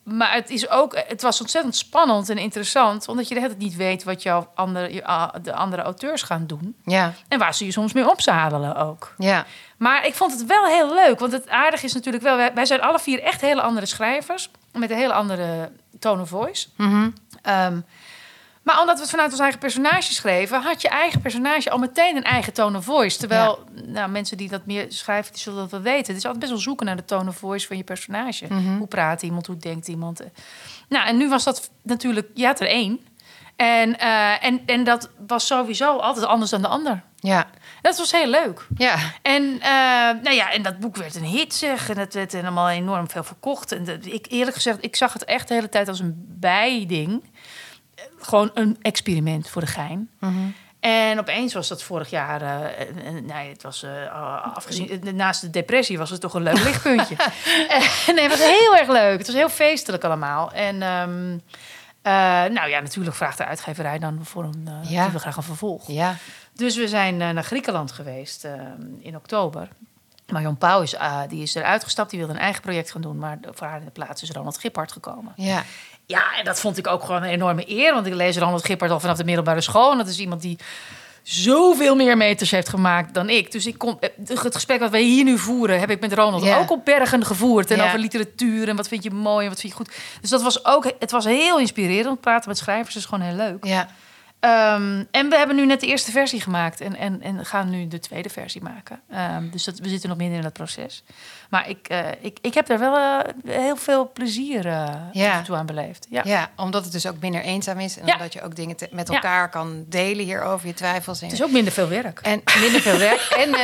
maar 0.03 0.33
het, 0.33 0.51
is 0.51 0.69
ook, 0.69 1.03
het 1.07 1.23
was 1.23 1.41
ontzettend 1.41 1.77
spannend 1.77 2.29
en 2.29 2.39
interessant... 2.39 3.09
omdat 3.09 3.29
je 3.29 3.35
de 3.35 3.41
hele 3.41 3.53
tijd 3.53 3.65
niet 3.65 3.77
weet 3.77 4.05
wat 4.05 4.23
jouw 4.23 4.51
andere, 4.55 5.03
de 5.43 5.55
andere 5.55 5.83
auteurs 5.83 6.23
gaan 6.23 6.47
doen... 6.47 6.77
Ja, 6.85 7.13
en 7.29 7.39
waar 7.39 7.55
ze 7.55 7.65
je 7.65 7.73
soms 7.73 7.93
mee 7.93 8.11
opzadelen 8.11 8.77
ook. 8.77 9.15
ja, 9.19 9.47
Maar 9.77 10.07
ik 10.07 10.15
vond 10.15 10.33
het 10.33 10.47
wel 10.47 10.67
heel 10.67 10.95
leuk, 10.95 11.19
want 11.19 11.33
het 11.33 11.49
aardige 11.49 11.85
is 11.85 11.95
natuurlijk 11.95 12.25
wel... 12.25 12.37
wij, 12.37 12.55
wij 12.55 12.67
zijn 12.67 12.81
alle 12.81 12.99
vier 12.99 13.23
echt 13.23 13.41
hele 13.41 13.63
andere 13.63 13.87
schrijvers... 13.87 14.51
met 14.73 14.91
een 14.91 14.97
hele 14.97 15.13
andere 15.13 15.71
tone 15.99 16.23
of 16.23 16.29
voice... 16.29 16.69
Mhm. 16.77 17.11
Ehm, 17.43 17.81
maar 18.69 18.81
omdat 18.81 18.95
we 18.95 19.01
het 19.01 19.11
vanuit 19.11 19.31
ons 19.31 19.41
eigen 19.41 19.59
personage 19.59 20.13
schreven, 20.13 20.63
had 20.63 20.83
je 20.83 20.89
eigen 20.89 21.21
personage 21.21 21.71
al 21.71 21.79
meteen 21.79 22.17
een 22.17 22.23
eigen 22.25 22.53
tone 22.53 22.79
of 22.79 22.85
voice. 22.85 23.19
Terwijl 23.19 23.65
nou, 23.87 24.11
mensen 24.11 24.37
die 24.37 24.49
dat 24.49 24.67
meer 24.67 24.87
schrijven, 24.89 25.33
die 25.33 25.41
zullen 25.43 25.59
dat 25.59 25.71
wel 25.71 25.81
weten. 25.81 26.07
Het 26.07 26.17
is 26.17 26.23
altijd 26.25 26.39
best 26.39 26.51
wel 26.53 26.61
zoeken 26.61 26.87
naar 26.87 26.97
de 26.97 27.05
tone 27.05 27.29
of 27.29 27.37
voice 27.37 27.67
van 27.67 27.77
je 27.77 27.85
personage. 27.85 28.47
Mhm. 28.49 28.77
Hoe 28.77 28.87
praat 28.87 29.23
iemand, 29.23 29.47
hoe 29.47 29.57
denkt 29.57 29.89
iemand. 29.89 30.21
Nou, 30.89 31.07
en 31.07 31.17
nu 31.17 31.29
was 31.29 31.45
dat 31.45 31.71
natuurlijk, 31.83 32.29
je 32.35 32.47
had 32.47 32.61
er 32.61 32.69
één. 32.69 33.01
En, 33.57 33.99
eh, 33.99 34.45
en, 34.45 34.61
en 34.67 34.85
dat 34.85 35.11
was 35.27 35.47
sowieso 35.47 35.97
altijd 35.97 36.27
anders 36.27 36.51
dan 36.51 36.63
de 36.63 36.69
ander. 36.69 37.03
ja, 37.17 37.47
Dat 37.83 37.99
was 37.99 38.13
heel 38.13 38.27
leuk. 38.27 38.67
ja, 38.77 38.97
En, 39.23 39.61
eh, 39.61 39.71
nou 40.23 40.31
ja, 40.31 40.53
en 40.53 40.63
dat 40.63 40.79
boek 40.79 40.97
werd 40.97 41.15
een 41.15 41.25
hit, 41.25 41.55
zeg. 41.55 41.89
En 41.91 41.99
het 41.99 42.15
werd 42.15 42.33
helemaal 42.33 42.69
enorm 42.69 43.11
veel 43.11 43.25
verkocht. 43.25 43.73
En 43.73 43.85
dat- 43.85 44.07
ik, 44.07 44.27
eerlijk 44.29 44.57
gezegd, 44.57 44.79
ik 44.85 44.97
zag 44.97 45.13
het 45.13 45.25
echt 45.25 45.49
de 45.49 45.55
hele 45.55 45.69
tijd 45.69 45.89
als 45.89 46.01
een 46.01 46.15
bijding. 46.29 47.25
Gewoon 48.19 48.51
een 48.55 48.77
experiment 48.83 49.49
voor 49.49 49.61
de 49.61 49.67
gein. 49.69 50.11
Mhm. 50.21 50.35
En 50.81 51.19
opeens 51.19 51.55
was 51.55 51.69
dat 51.69 51.83
vorig 51.83 52.11
jaar, 52.11 52.43
eh, 52.43 52.81
eh, 52.81 53.07
eh, 53.17 53.25
nee, 53.25 53.49
het 53.49 53.63
was 53.63 53.87
afgezien, 54.55 55.01
naast 55.17 55.41
de 55.41 55.51
depressie 55.51 55.99
was 55.99 56.11
het 56.11 56.21
toch 56.21 56.35
een 56.35 56.43
leuk 56.43 56.65
lichtpuntje. 56.65 57.17
Nee, 58.15 58.29
het 58.29 58.39
was 58.39 58.49
heel 58.49 58.77
erg 58.77 58.89
leuk. 58.89 59.19
Het 59.19 59.27
was 59.27 59.37
heel 59.37 59.49
feestelijk 59.49 60.05
allemaal. 60.05 60.53
En 60.53 60.83
ehm, 60.83 61.39
eh, 62.03 62.13
nou 62.55 62.69
ja, 62.69 62.81
natuurlijk 62.81 63.17
vraagt 63.17 63.39
de 63.39 63.45
uitgeverij 63.45 63.99
dan 63.99 64.19
voor 64.25 64.45
een, 64.45 64.69
Ja. 64.83 65.03
die 65.03 65.11
wil 65.11 65.21
graag 65.21 65.37
een 65.37 65.43
vervolg. 65.43 65.87
ja, 65.87 66.17
Dus 66.55 66.77
we 66.77 66.89
zijn 66.89 67.17
naar 67.17 67.45
Griekenland 67.45 67.93
geweest 67.93 68.45
eh, 68.45 68.53
in 69.01 69.17
oktober. 69.17 69.69
Marion 70.33 70.57
Pauw 70.57 70.83
is, 70.83 70.95
die 71.29 71.43
is 71.43 71.55
eruit 71.55 71.85
gestapt. 71.85 72.11
Die 72.11 72.19
wilde 72.19 72.35
een 72.35 72.41
eigen 72.41 72.63
project 72.63 72.91
gaan 72.91 73.01
doen. 73.01 73.19
Maar 73.19 73.39
voor 73.51 73.67
haar 73.67 73.79
in 73.79 73.85
de 73.85 73.91
plaats 73.91 74.23
is 74.23 74.31
Ronald 74.31 74.59
Gippard 74.59 74.93
gekomen. 74.93 75.33
ja, 75.37 75.65
Ja, 76.09 76.37
en 76.39 76.45
dat 76.45 76.61
vond 76.61 76.79
ik 76.79 76.87
ook 76.87 77.05
gewoon 77.05 77.23
een 77.23 77.29
enorme 77.29 77.71
eer. 77.71 77.95
Want 77.95 78.07
ik 78.07 78.15
lees 78.15 78.37
Ronald 78.37 78.65
Gippard 78.65 78.91
al 78.91 79.01
vanaf 79.01 79.17
de 79.17 79.25
middelbare 79.25 79.61
school. 79.61 79.93
En 79.93 79.99
dat 79.99 80.09
is 80.09 80.19
iemand 80.19 80.43
die 80.43 80.59
zoveel 81.23 81.97
meer 81.97 82.17
meters 82.17 82.51
heeft 82.51 82.69
gemaakt 82.69 83.15
dan 83.15 83.29
ik. 83.29 83.53
Dus 83.53 83.67
ik 83.67 83.79
kon, 83.79 84.01
eh, 84.01 84.11
het 84.27 84.55
gesprek 84.55 84.81
wat 84.81 84.91
wij 84.91 85.03
hier 85.03 85.25
nu 85.25 85.39
voeren... 85.39 85.81
heb 85.81 85.91
ik 85.91 86.01
met 86.01 86.13
Ronald 86.13 86.51
ook 86.51 86.71
op 86.71 86.85
bergen 86.85 87.25
gevoerd. 87.25 87.71
En 87.71 87.81
over 87.81 87.99
literatuur 87.99 88.69
en 88.69 88.77
wat 88.77 88.89
vind 88.89 89.03
je 89.03 89.11
mooi 89.11 89.45
en 89.45 89.51
wat 89.51 89.61
vind 89.61 89.73
je 89.73 89.79
goed. 89.79 89.95
Dus 90.21 90.31
dat 90.31 90.43
was 90.43 90.65
ook... 90.65 90.93
Het 90.99 91.11
was 91.11 91.25
heel 91.25 91.59
inspirerend. 91.59 92.21
Praten 92.21 92.49
met 92.49 92.59
schrijvers 92.59 92.97
is 92.97 93.05
gewoon 93.05 93.25
heel 93.25 93.37
leuk. 93.37 93.65
ja. 93.65 93.89
Ehm, 94.41 95.05
en 95.11 95.29
we 95.29 95.37
hebben 95.37 95.57
nu 95.57 95.67
net 95.67 95.81
de 95.81 95.87
eerste 95.87 96.11
versie 96.11 96.41
gemaakt 96.41 96.81
en, 96.81 96.97
en, 96.97 97.23
en 97.23 97.47
gaan 97.47 97.71
nu 97.71 97.89
de 97.89 97.99
tweede 97.99 98.29
versie 98.29 98.63
maken. 98.63 99.01
Ehm, 99.11 99.51
dus 99.51 99.65
dat, 99.65 99.79
we 99.79 99.89
zitten 99.89 100.09
nog 100.09 100.19
midden 100.19 100.37
in 100.37 100.43
dat 100.43 100.53
proces. 100.53 101.03
Maar 101.51 101.69
ik, 101.69 101.89
eh, 101.89 101.99
ik, 102.21 102.39
ik 102.43 102.55
heb 102.55 102.67
daar 102.67 102.79
wel 102.79 102.97
eh, 102.97 103.19
heel 103.45 103.77
veel 103.77 104.11
plezier 104.13 104.67
eh 104.67 104.95
Ja. 105.13 105.43
toe 105.43 105.57
aan 105.57 105.67
beleefd. 105.67 106.07
Ja. 106.11 106.23
Ja, 106.25 106.51
omdat 106.57 106.83
het 106.85 106.93
dus 106.93 107.07
ook 107.07 107.21
minder 107.21 107.41
eenzaam 107.41 107.79
is. 107.79 107.99
En 107.99 108.07
Ja. 108.07 108.13
omdat 108.15 108.33
je 108.33 108.43
ook 108.43 108.57
dingen 108.57 108.77
te- 108.77 108.89
met 108.91 109.09
elkaar 109.09 109.49
kan 109.51 109.85
delen 109.89 110.25
hierover, 110.25 110.67
je 110.67 110.75
twijfels. 110.75 111.21
En, 111.21 111.27
Het 111.29 111.39
is 111.39 111.45
ook 111.45 111.51
minder 111.51 111.73
veel 111.73 111.89
werk. 111.89 112.19
en 112.23 112.43
minder 112.61 112.81
veel 112.81 112.99
werk. 112.99 113.21
en 113.21 113.55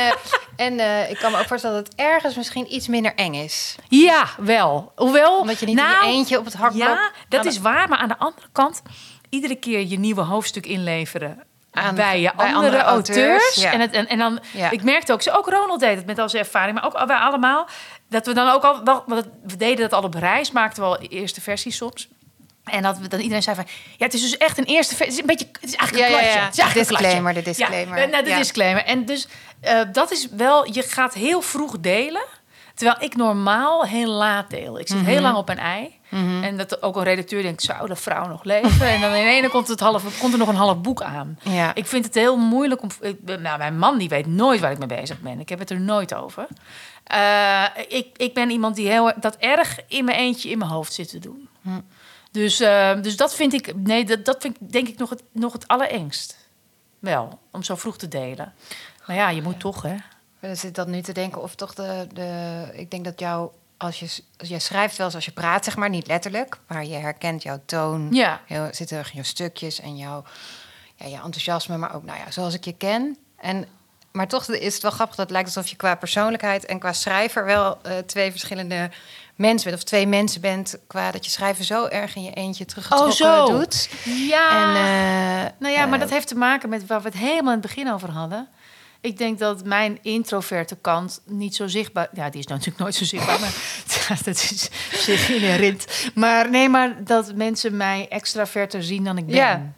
en 0.55 1.09
ik 1.09 1.17
kan 1.17 1.31
me 1.31 1.39
ook 1.39 1.47
voorstellen 1.47 1.75
dat 1.77 1.87
het 1.87 1.95
ergens 1.99 2.35
misschien 2.35 2.73
iets 2.73 2.87
minder 2.87 3.15
eng 3.15 3.33
is. 3.33 3.75
Ja, 3.87 4.25
wel. 4.37 4.91
Hoewel, 4.95 5.39
Omdat 5.39 5.59
je 5.59 5.65
niet 5.65 5.75
nou, 5.75 6.03
in 6.05 6.11
je 6.11 6.17
eentje 6.17 6.39
op 6.39 6.45
het 6.45 6.53
hakblok... 6.53 6.87
Ja, 6.87 7.11
dat 7.29 7.45
is 7.45 7.59
waar. 7.59 7.89
Maar 7.89 7.97
aan 7.97 8.07
de 8.07 8.17
andere 8.17 8.47
kant, 8.51 8.81
iedere 9.29 9.55
keer 9.55 9.85
je 9.87 9.99
nieuwe 9.99 10.21
hoofdstuk 10.21 10.65
inleveren... 10.65 11.43
Aan- 11.71 11.95
bij 11.95 12.21
je 12.21 12.31
bij 12.35 12.45
andere, 12.45 12.55
andere 12.65 12.83
auteurs. 12.83 13.17
auteurs, 13.19 13.55
ja. 13.55 13.71
En, 13.71 13.79
het, 13.79 13.91
en, 13.93 14.07
en 14.07 14.17
dan, 14.17 14.39
Ja. 14.51 14.69
ik 14.71 14.83
merkte 14.83 15.13
ook, 15.13 15.21
ook 15.31 15.47
Ronald 15.49 15.79
deed 15.79 15.95
het 15.97 16.05
met 16.05 16.19
al 16.19 16.29
zijn 16.29 16.43
ervaring, 16.43 16.75
maar 16.75 16.85
ook 16.85 17.07
wij 17.07 17.17
allemaal, 17.17 17.67
dat 18.09 18.25
we 18.25 18.33
dan 18.33 18.49
ook 18.49 18.63
al, 18.63 18.83
wel, 18.83 19.03
we 19.43 19.57
deden 19.57 19.77
dat 19.89 19.93
al 19.93 20.03
op 20.03 20.13
reis, 20.13 20.51
maakten 20.51 20.83
we 20.83 20.89
al 20.89 20.99
de 20.99 21.07
eerste 21.07 21.41
versie 21.41 21.71
soms. 21.71 22.07
En 22.63 22.81
dat 22.83 22.97
we 22.97 23.07
dan 23.07 23.19
iedereen 23.19 23.43
zei 23.43 23.55
van, 23.55 23.65
ja, 23.97 24.05
het 24.05 24.13
is 24.13 24.21
dus 24.21 24.37
echt 24.37 24.57
een 24.57 24.63
eerste 24.63 24.95
versie. 24.95 25.15
Het 25.21 25.29
is 25.29 25.29
een 25.29 25.37
beetje, 25.37 25.59
het 25.61 25.69
is 25.69 25.75
eigenlijk 25.75 26.09
Ja, 26.09 26.15
een 26.17 26.23
ja, 26.23 26.29
kladje. 26.31 26.39
ja. 26.39 26.45
Het 26.45 26.53
is 26.57 26.59
eigenlijk 26.63 26.89
een 26.89 26.97
Disclaimer, 26.97 27.33
de 27.33 27.41
disclaimer. 27.41 27.99
Ja, 27.99 28.05
nou, 28.05 28.23
de 28.23 28.29
Ja. 28.29 28.37
disclaimer. 28.37 28.83
En 28.83 29.05
dus 29.05 29.27
eh, 29.61 29.79
dat 29.91 30.11
is 30.11 30.27
wel, 30.31 30.73
je 30.73 30.81
gaat 30.83 31.13
heel 31.13 31.41
vroeg 31.41 31.79
delen. 31.79 32.23
Terwijl 32.75 33.03
ik 33.03 33.15
normaal 33.15 33.83
heel 33.83 34.11
laat 34.11 34.49
deel. 34.49 34.79
Ik 34.79 34.87
zit 34.87 34.97
Mhm. 34.97 35.05
heel 35.05 35.21
lang 35.21 35.35
op 35.37 35.49
een 35.49 35.57
ei. 35.57 35.93
En 36.41 36.57
dat 36.57 36.81
ook 36.81 36.95
een 36.95 37.03
redacteur 37.03 37.41
denkt, 37.41 37.61
zou 37.61 37.87
de 37.87 37.95
vrouw 37.95 38.27
nog 38.27 38.43
leven? 38.43 38.87
en 38.87 39.01
dan 39.01 39.11
in 39.13 39.27
ene 39.27 39.49
komt, 39.49 39.67
het 39.67 39.79
half, 39.79 40.19
komt 40.19 40.33
er 40.33 40.39
nog 40.39 40.47
een 40.47 40.55
half 40.55 40.81
boek 40.81 41.01
aan. 41.01 41.39
Ja. 41.41 41.75
Ik 41.75 41.85
vind 41.85 42.05
het 42.05 42.13
heel 42.13 42.37
moeilijk 42.37 42.81
om... 42.81 42.89
ik 43.01 43.17
nou, 43.39 43.57
mijn 43.57 43.77
man 43.77 43.97
die 43.97 44.09
weet 44.09 44.25
nooit 44.27 44.59
waar 44.59 44.71
ik 44.71 44.77
mee 44.77 44.87
bezig 44.87 45.19
ben. 45.21 45.39
Ik 45.39 45.49
heb 45.49 45.59
het 45.59 45.69
er 45.69 45.79
nooit 45.79 46.13
over. 46.13 46.47
Eh, 47.03 47.63
ik, 47.87 48.07
ik 48.17 48.33
ben 48.33 48.49
iemand 48.49 48.75
die 48.75 48.87
heel, 48.87 49.11
dat 49.19 49.35
erg 49.35 49.79
in 49.87 50.05
mijn 50.05 50.17
eentje 50.17 50.49
in 50.49 50.57
mijn 50.57 50.69
hoofd 50.71 50.93
zit 50.93 51.09
te 51.09 51.19
doen. 51.19 51.49
Hm. 51.61 51.69
Dus, 52.31 52.59
eh, 52.59 53.01
dus 53.01 53.17
dat 53.17 53.35
vind 53.35 53.53
ik... 53.53 53.75
Nee, 53.75 54.05
dat, 54.05 54.25
dat 54.25 54.41
vind 54.41 54.55
ik 54.61 54.71
denk 54.71 54.87
ik 54.87 54.97
nog 54.97 55.09
het, 55.09 55.23
nog 55.31 55.53
het 55.53 55.67
allerengst. 55.67 56.37
Wel, 56.99 57.39
om 57.51 57.63
zo 57.63 57.75
vroeg 57.75 57.97
te 57.97 58.07
delen. 58.07 58.53
Maar 59.07 59.15
ja, 59.15 59.29
je 59.29 59.41
moet 59.41 59.59
toch, 59.59 59.81
hè? 59.81 59.95
Zit 60.53 60.75
dat 60.75 60.87
nu 60.87 61.01
te 61.01 61.11
denken 61.11 61.41
of 61.41 61.55
toch 61.55 61.73
de, 61.73 62.07
de... 62.13 62.63
Ik 62.73 62.91
denk 62.91 63.05
dat 63.05 63.19
jou, 63.19 63.49
als 63.77 63.99
je, 63.99 64.21
als 64.37 64.49
je 64.49 64.59
schrijft 64.59 64.97
wel 64.97 65.05
eens 65.05 65.15
als 65.15 65.25
je 65.25 65.31
praat, 65.31 65.65
zeg 65.65 65.75
maar, 65.75 65.89
niet 65.89 66.07
letterlijk. 66.07 66.59
Maar 66.67 66.85
je 66.85 66.95
herkent 66.95 67.43
jouw 67.43 67.61
toon. 67.65 68.07
Ja. 68.11 68.41
Heel, 68.45 68.67
zitten 68.71 68.97
er 68.97 69.09
jouw 69.13 69.23
stukjes 69.23 69.79
en 69.79 69.97
jouw, 69.97 70.23
ja, 70.95 71.05
je 71.05 71.15
enthousiasme, 71.15 71.77
maar 71.77 71.95
ook 71.95 72.03
nou 72.03 72.17
ja, 72.17 72.31
zoals 72.31 72.53
ik 72.53 72.65
je 72.65 72.73
ken. 72.73 73.17
En, 73.37 73.65
maar 74.11 74.27
toch 74.27 74.47
is 74.47 74.73
het 74.73 74.81
wel 74.81 74.91
grappig 74.91 75.15
dat 75.15 75.25
het 75.25 75.33
lijkt 75.33 75.55
alsof 75.55 75.69
je 75.69 75.75
qua 75.75 75.95
persoonlijkheid 75.95 76.65
en 76.65 76.79
qua 76.79 76.93
schrijver 76.93 77.45
wel 77.45 77.77
eh, 77.81 77.97
twee 77.97 78.31
verschillende 78.31 78.89
mensen 79.35 79.69
bent. 79.69 79.81
Of 79.81 79.83
twee 79.83 80.07
mensen 80.07 80.41
bent 80.41 80.77
qua 80.87 81.11
dat 81.11 81.25
je 81.25 81.31
schrijven 81.31 81.65
zo 81.65 81.85
erg 81.85 82.15
in 82.15 82.23
je 82.23 82.31
eentje 82.31 82.65
teruggetrokken 82.65 83.25
Oh, 83.25 83.45
zo. 83.45 83.57
doet. 83.57 83.89
Ja. 84.03 84.49
En, 84.49 84.75
eh, 84.75 85.51
Nou 85.59 85.73
ja, 85.73 85.85
maar 85.85 85.93
eh, 85.93 85.99
dat 85.99 86.09
heeft 86.09 86.27
te 86.27 86.35
maken 86.35 86.69
met 86.69 86.85
waar 86.85 87.01
we 87.01 87.07
het 87.07 87.17
helemaal 87.17 87.53
in 87.53 87.59
het 87.59 87.67
begin 87.67 87.91
over 87.93 88.11
hadden. 88.11 88.47
Ik 89.05 89.17
denk 89.17 89.39
dat 89.39 89.65
mijn 89.65 89.99
introverte 90.01 90.77
kant 90.81 91.21
niet 91.25 91.55
zo 91.55 91.67
zichtbaar... 91.67 92.09
Ja, 92.13 92.29
die 92.29 92.39
is 92.39 92.47
natuurlijk 92.47 92.77
nooit 92.77 92.95
zo 92.95 93.05
zichtbaar, 93.05 93.39
maar 93.39 93.53
is 94.27 94.69
zich. 94.91 96.11
Maar 96.13 96.49
nee, 96.49 96.69
maar 96.69 97.03
dat 97.03 97.35
mensen 97.35 97.77
mij 97.77 98.07
extraverter 98.09 98.83
zien 98.83 99.03
dan 99.03 99.17
ik 99.17 99.25
ben. 99.25 99.35
Ja. 99.35 99.73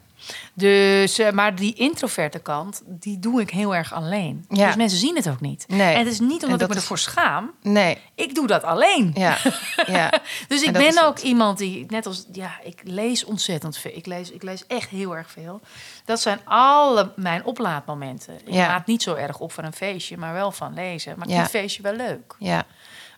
Dus, 0.54 1.18
eh, 1.20 1.32
maar 1.32 1.56
die 1.56 1.74
introverte 1.74 2.40
kant, 2.40 2.82
die 2.86 3.20
doe 3.20 3.42
ik 3.42 3.50
heel 3.50 3.76
erg 3.76 3.94
alleen. 3.94 4.46
Ja. 4.50 4.66
Dus 4.66 4.76
mensen 4.76 5.00
zien 5.00 5.16
het 5.16 5.30
ook 5.30 5.42
niet. 5.42 5.66
Nee. 5.68 5.94
En 5.94 6.00
het 6.00 6.08
is 6.14 6.20
niet 6.20 6.44
omdat 6.44 6.50
dat 6.60 6.62
ik 6.62 6.68
me 6.68 6.74
is- 6.76 6.82
ervoor 6.82 6.98
schaam. 7.00 7.52
Nee, 7.62 7.98
Ik 8.16 8.36
doe 8.36 8.48
dat 8.48 8.64
alleen. 8.64 9.12
ja, 9.16 9.38
ja. 9.86 10.12
Dus 10.48 10.62
ik 10.64 10.72
ben 10.72 11.04
ook 11.06 11.14
het. 11.16 11.24
iemand 11.24 11.58
die, 11.58 11.86
net 11.88 12.06
als, 12.06 12.26
ja, 12.32 12.52
ik 12.64 12.82
lees 12.84 13.24
ontzettend 13.26 13.78
veel. 13.78 13.92
Ik 13.96 14.06
lees, 14.06 14.32
ik 14.32 14.44
lees 14.44 14.66
echt 14.68 14.90
heel 14.90 15.16
erg 15.16 15.32
veel. 15.32 15.62
Dat 16.06 16.20
zijn 16.22 16.40
alle 16.46 17.12
mijn 17.16 17.44
oplaadmomenten. 17.46 18.34
Ik 18.46 18.54
Ja. 18.54 18.68
laat 18.68 18.86
niet 18.88 19.02
zo 19.04 19.14
erg 19.14 19.40
op 19.40 19.52
van 19.52 19.64
een 19.64 19.74
feestje, 19.74 20.18
maar 20.18 20.34
wel 20.34 20.52
van 20.52 20.74
lezen. 20.74 21.14
Maar 21.18 21.28
ik 21.28 21.34
Ja. 21.34 21.40
vind 21.40 21.52
het 21.52 21.62
feestje 21.62 21.82
wel 21.82 21.94
leuk. 21.96 22.36
ja. 22.40 22.66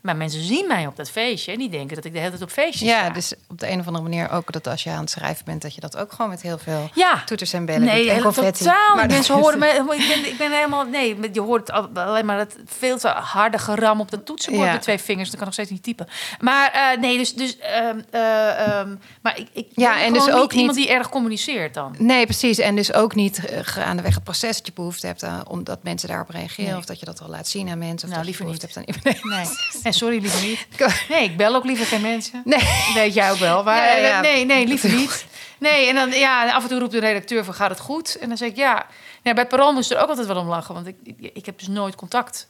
Maar 0.02 0.16
mensen 0.16 0.42
zien 0.44 0.68
mij 0.68 0.88
op 0.88 0.96
dat 0.96 1.10
feestje 1.12 1.52
en 1.52 1.58
die 1.58 1.70
denken 1.70 1.96
dat 1.96 2.06
ik 2.06 2.12
de 2.14 2.18
hele 2.18 2.30
tijd 2.30 2.42
op 2.42 2.50
feestjes 2.52 2.90
Ja, 2.90 3.00
sta. 3.04 3.10
dus 3.14 3.34
op 3.50 3.60
de 3.60 3.70
een 3.72 3.80
of 3.80 3.86
andere 3.88 4.04
manier 4.04 4.30
ook 4.32 4.52
dat 4.52 4.68
als 4.68 4.84
je 4.84 4.90
aan 4.90 5.00
het 5.00 5.10
schrijven 5.10 5.46
bent, 5.46 5.62
dat 5.62 5.76
je 5.76 5.82
dat 5.82 5.98
ook 5.98 6.12
gewoon 6.12 6.30
met 6.30 6.42
heel 6.42 6.58
veel 6.58 6.90
ja. 6.94 7.22
toeters 7.26 7.54
en 7.54 7.66
bellen 7.66 7.82
Nee, 7.84 8.12
en 8.12 8.22
confetti. 8.22 8.64
totaal. 8.64 8.96
Maar 8.96 9.06
niet. 9.06 9.14
Mensen 9.16 9.34
dat- 9.34 9.44
horen 9.44 9.60
me. 9.60 9.68
Ik 9.68 10.08
ben, 10.08 10.26
ik 10.32 10.38
ben 10.38 10.52
helemaal. 10.52 10.84
Nee, 10.86 11.18
je 11.34 11.42
hoort 11.42 11.72
al- 11.72 11.90
alleen 11.94 12.26
maar 12.26 12.38
het 12.38 12.58
veel 12.66 12.98
te 12.98 13.08
harde 13.08 13.58
geram 13.58 14.00
op 14.00 14.12
de 14.12 14.24
toetsenbord 14.24 14.66
Ja. 14.66 14.72
met 14.74 14.82
twee 14.82 14.98
vingers. 14.98 15.30
Dan 15.30 15.40
kan 15.40 15.48
ik 15.48 15.58
nog 15.58 15.66
steeds 15.66 15.70
niet 15.70 15.84
typen. 15.84 16.08
Maar 16.40 16.72
eh, 16.72 17.00
nee, 17.00 17.18
dus. 17.18 17.34
dus 17.34 17.58
ehm, 17.58 18.00
eh, 18.12 18.68
ehm, 18.80 18.96
maar 19.22 19.38
ik, 19.40 19.48
ik 19.54 19.68
Ja, 19.76 20.02
en 20.04 20.14
dus 20.14 20.30
ook 20.32 20.42
niet 20.42 20.54
iemand 20.60 20.78
niet- 20.78 20.88
die 20.88 20.96
erg 20.96 21.10
communiceert 21.10 21.74
dan. 21.74 21.96
Nee, 21.98 22.26
precies. 22.26 22.58
En 22.58 22.76
dus 22.76 22.94
ook 22.94 23.16
niet 23.16 23.46
eh, 23.46 23.60
gaandeweg 23.62 24.16
het 24.16 24.24
proces 24.24 24.58
dat 24.58 24.66
je 24.66 24.74
behoefte 24.74 25.08
hebt 25.08 25.24
aan, 25.24 25.48
omdat 25.48 25.84
mensen 25.84 26.08
daarop 26.10 26.30
reageren. 26.30 26.70
Nee. 26.70 26.80
Of 26.80 26.86
dat 26.86 27.00
je 27.00 27.06
dat 27.06 27.22
al 27.22 27.30
laat 27.30 27.48
zien 27.48 27.70
aan 27.70 27.78
mensen. 27.78 28.08
Of 28.10 28.14
Nou, 28.16 28.26
dat 28.26 28.36
je 28.38 28.44
liever 28.44 28.44
behoefte 28.46 28.66
hebt 28.82 29.04
aan 29.24 29.30
Nee. 29.32 29.46
nee, 29.90 29.98
sorry, 29.98 30.22
liever 30.22 30.42
niet. 30.42 30.68
Nee, 31.10 31.24
ik 31.24 31.38
bel 31.38 31.56
ook 31.56 31.64
liever 31.64 31.86
geen 31.86 32.02
mensen. 32.02 32.42
Nee. 32.46 32.92
Weet 32.94 33.14
jij 33.14 33.32
ook 33.32 33.38
wel. 33.38 33.64
Maar 33.64 34.02
Ja, 34.02 34.16
eh, 34.16 34.20
nee, 34.20 34.46
nee, 34.46 34.68
liever 34.68 34.90
niet. 34.90 35.26
Nee, 35.58 35.88
en 35.88 35.96
dan 35.96 36.12
ja, 36.12 36.52
af 36.52 36.64
en 36.64 36.70
toe 36.70 36.80
roept 36.80 36.92
de 36.92 37.00
redacteur 37.00 37.44
van 37.44 37.54
gaat 37.54 37.70
het 37.70 37.80
goed? 37.80 38.18
En 38.18 38.28
dan 38.28 38.38
zeg 38.38 38.50
ik 38.50 38.56
ja. 38.56 38.86
ja 39.22 39.34
bij 39.34 39.44
het 39.44 39.48
Parool 39.48 39.74
moest 39.74 39.92
er 39.92 40.02
ook 40.02 40.10
altijd 40.10 40.28
wel 40.28 40.38
om 40.38 40.48
lachen, 40.48 40.74
want 40.74 40.88
ik, 40.88 40.96
ik, 41.04 41.32
ik 41.34 41.46
heb 41.46 41.60
dus 41.60 41.68
nooit 41.68 41.96
contact. 41.96 42.48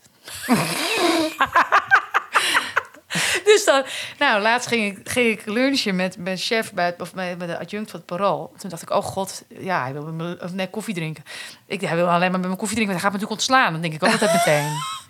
dus 3.49 3.65
dan, 3.65 3.83
nou, 4.19 4.41
laatst 4.41 4.67
ging 4.67 4.97
ik, 4.97 5.09
ging 5.09 5.39
ik 5.39 5.45
lunchen 5.45 5.95
met 5.95 6.17
mijn 6.17 6.37
chef 6.37 6.73
bij 6.73 6.85
het, 6.85 7.01
of 7.01 7.13
met, 7.13 7.37
met 7.37 7.47
de 7.47 7.59
adjunct 7.59 7.91
van 7.91 7.99
het 7.99 8.09
Parool. 8.09 8.53
Toen 8.57 8.69
dacht 8.69 8.81
ik, 8.81 8.89
oh 8.89 9.03
god, 9.03 9.43
ja, 9.47 9.81
hij 9.81 9.93
wil 9.93 10.03
met 10.03 10.13
me, 10.13 10.37
of 10.43 10.53
nee, 10.53 10.69
koffie 10.69 10.93
drinken. 10.93 11.23
Ik, 11.65 11.81
hij 11.81 11.95
wil 11.95 12.09
alleen 12.09 12.31
maar 12.31 12.39
met 12.39 12.47
mijn 12.47 12.57
koffie 12.57 12.75
drinken, 12.75 12.93
want 12.93 13.01
hij 13.01 13.11
gaat 13.11 13.11
me 13.11 13.25
natuurlijk 13.25 13.41
ontslaan. 13.41 13.71
Dan 13.71 13.81
denk 13.81 13.93
ik 13.93 14.03
ook 14.03 14.11
altijd 14.11 14.33
meteen. 14.33 14.71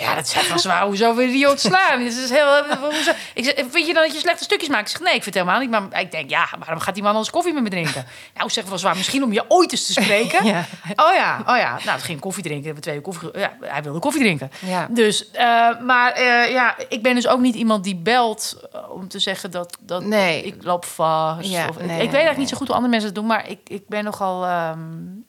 Ja, 0.00 0.14
dat 0.14 0.24
is 0.24 0.32
van 0.32 0.58
zwaar. 0.58 0.82
Hoezo 0.82 1.14
wil 1.14 1.26
je 1.26 1.32
die 1.32 1.48
ontslaan? 1.50 1.98
Dit 1.98 2.16
is 2.16 2.30
heel, 2.30 2.64
hoezo? 2.80 3.10
Ik 3.34 3.44
zeg, 3.44 3.54
vind 3.54 3.86
je 3.86 3.94
dan 3.94 4.02
dat 4.02 4.12
je 4.12 4.18
slechte 4.18 4.44
stukjes 4.44 4.68
maakt? 4.68 4.82
Ik 4.82 4.88
zeg, 4.96 5.00
nee, 5.00 5.14
ik 5.14 5.22
vind 5.22 5.34
het 5.34 5.44
helemaal 5.44 5.60
niet. 5.60 5.70
Maar 5.70 6.00
ik 6.00 6.10
denk, 6.10 6.30
ja, 6.30 6.48
waarom 6.58 6.80
gaat 6.80 6.94
die 6.94 7.02
man 7.02 7.12
anders 7.12 7.30
koffie 7.30 7.52
met 7.52 7.62
me 7.62 7.68
drinken? 7.68 8.06
Nou, 8.34 8.50
zeg 8.50 8.64
van 8.66 8.78
zwaar. 8.78 8.96
Misschien 8.96 9.22
om 9.22 9.32
je 9.32 9.44
ooit 9.48 9.72
eens 9.72 9.86
te 9.86 9.92
spreken. 9.92 10.44
Ja. 10.48 10.64
Oh 10.96 11.14
ja, 11.14 11.42
oh 11.46 11.56
ja. 11.56 11.70
Nou, 11.70 11.90
het 11.90 12.02
ging 12.02 12.20
koffie 12.20 12.42
drinken. 12.42 12.60
We 12.62 12.66
hebben 12.66 12.82
twee 12.82 12.94
uur 12.96 13.02
koffie. 13.02 13.38
Ja, 13.38 13.56
hij 13.60 13.82
wilde 13.82 13.98
koffie 13.98 14.20
drinken. 14.22 14.50
Ja. 14.58 14.86
Dus, 14.90 15.30
eh, 15.30 15.80
maar 15.80 16.12
eh, 16.12 16.50
ja, 16.50 16.74
ik 16.88 17.02
ben 17.02 17.14
dus 17.14 17.26
ook 17.28 17.40
niet 17.40 17.54
iemand 17.54 17.84
die 17.84 17.96
belt 17.96 18.56
eh, 18.72 18.90
om 18.90 19.08
te 19.08 19.18
zeggen 19.18 19.50
dat, 19.50 19.76
dat 19.80 20.04
Nee. 20.04 20.42
ik 20.42 20.54
loop 20.62 20.84
vast. 20.84 21.48
Ja, 21.48 21.68
of, 21.68 21.76
nee, 21.76 21.86
ik 21.86 21.96
weet 21.96 21.98
eigenlijk 21.98 22.36
niet 22.38 22.48
zo 22.48 22.56
goed 22.56 22.66
hoe 22.66 22.76
andere 22.76 22.92
mensen 22.92 23.10
het 23.10 23.18
doen, 23.18 23.26
maar 23.28 23.48
ik, 23.50 23.58
ik 23.64 23.88
ben 23.88 24.04
nogal, 24.04 24.44
ehm, 24.44 24.78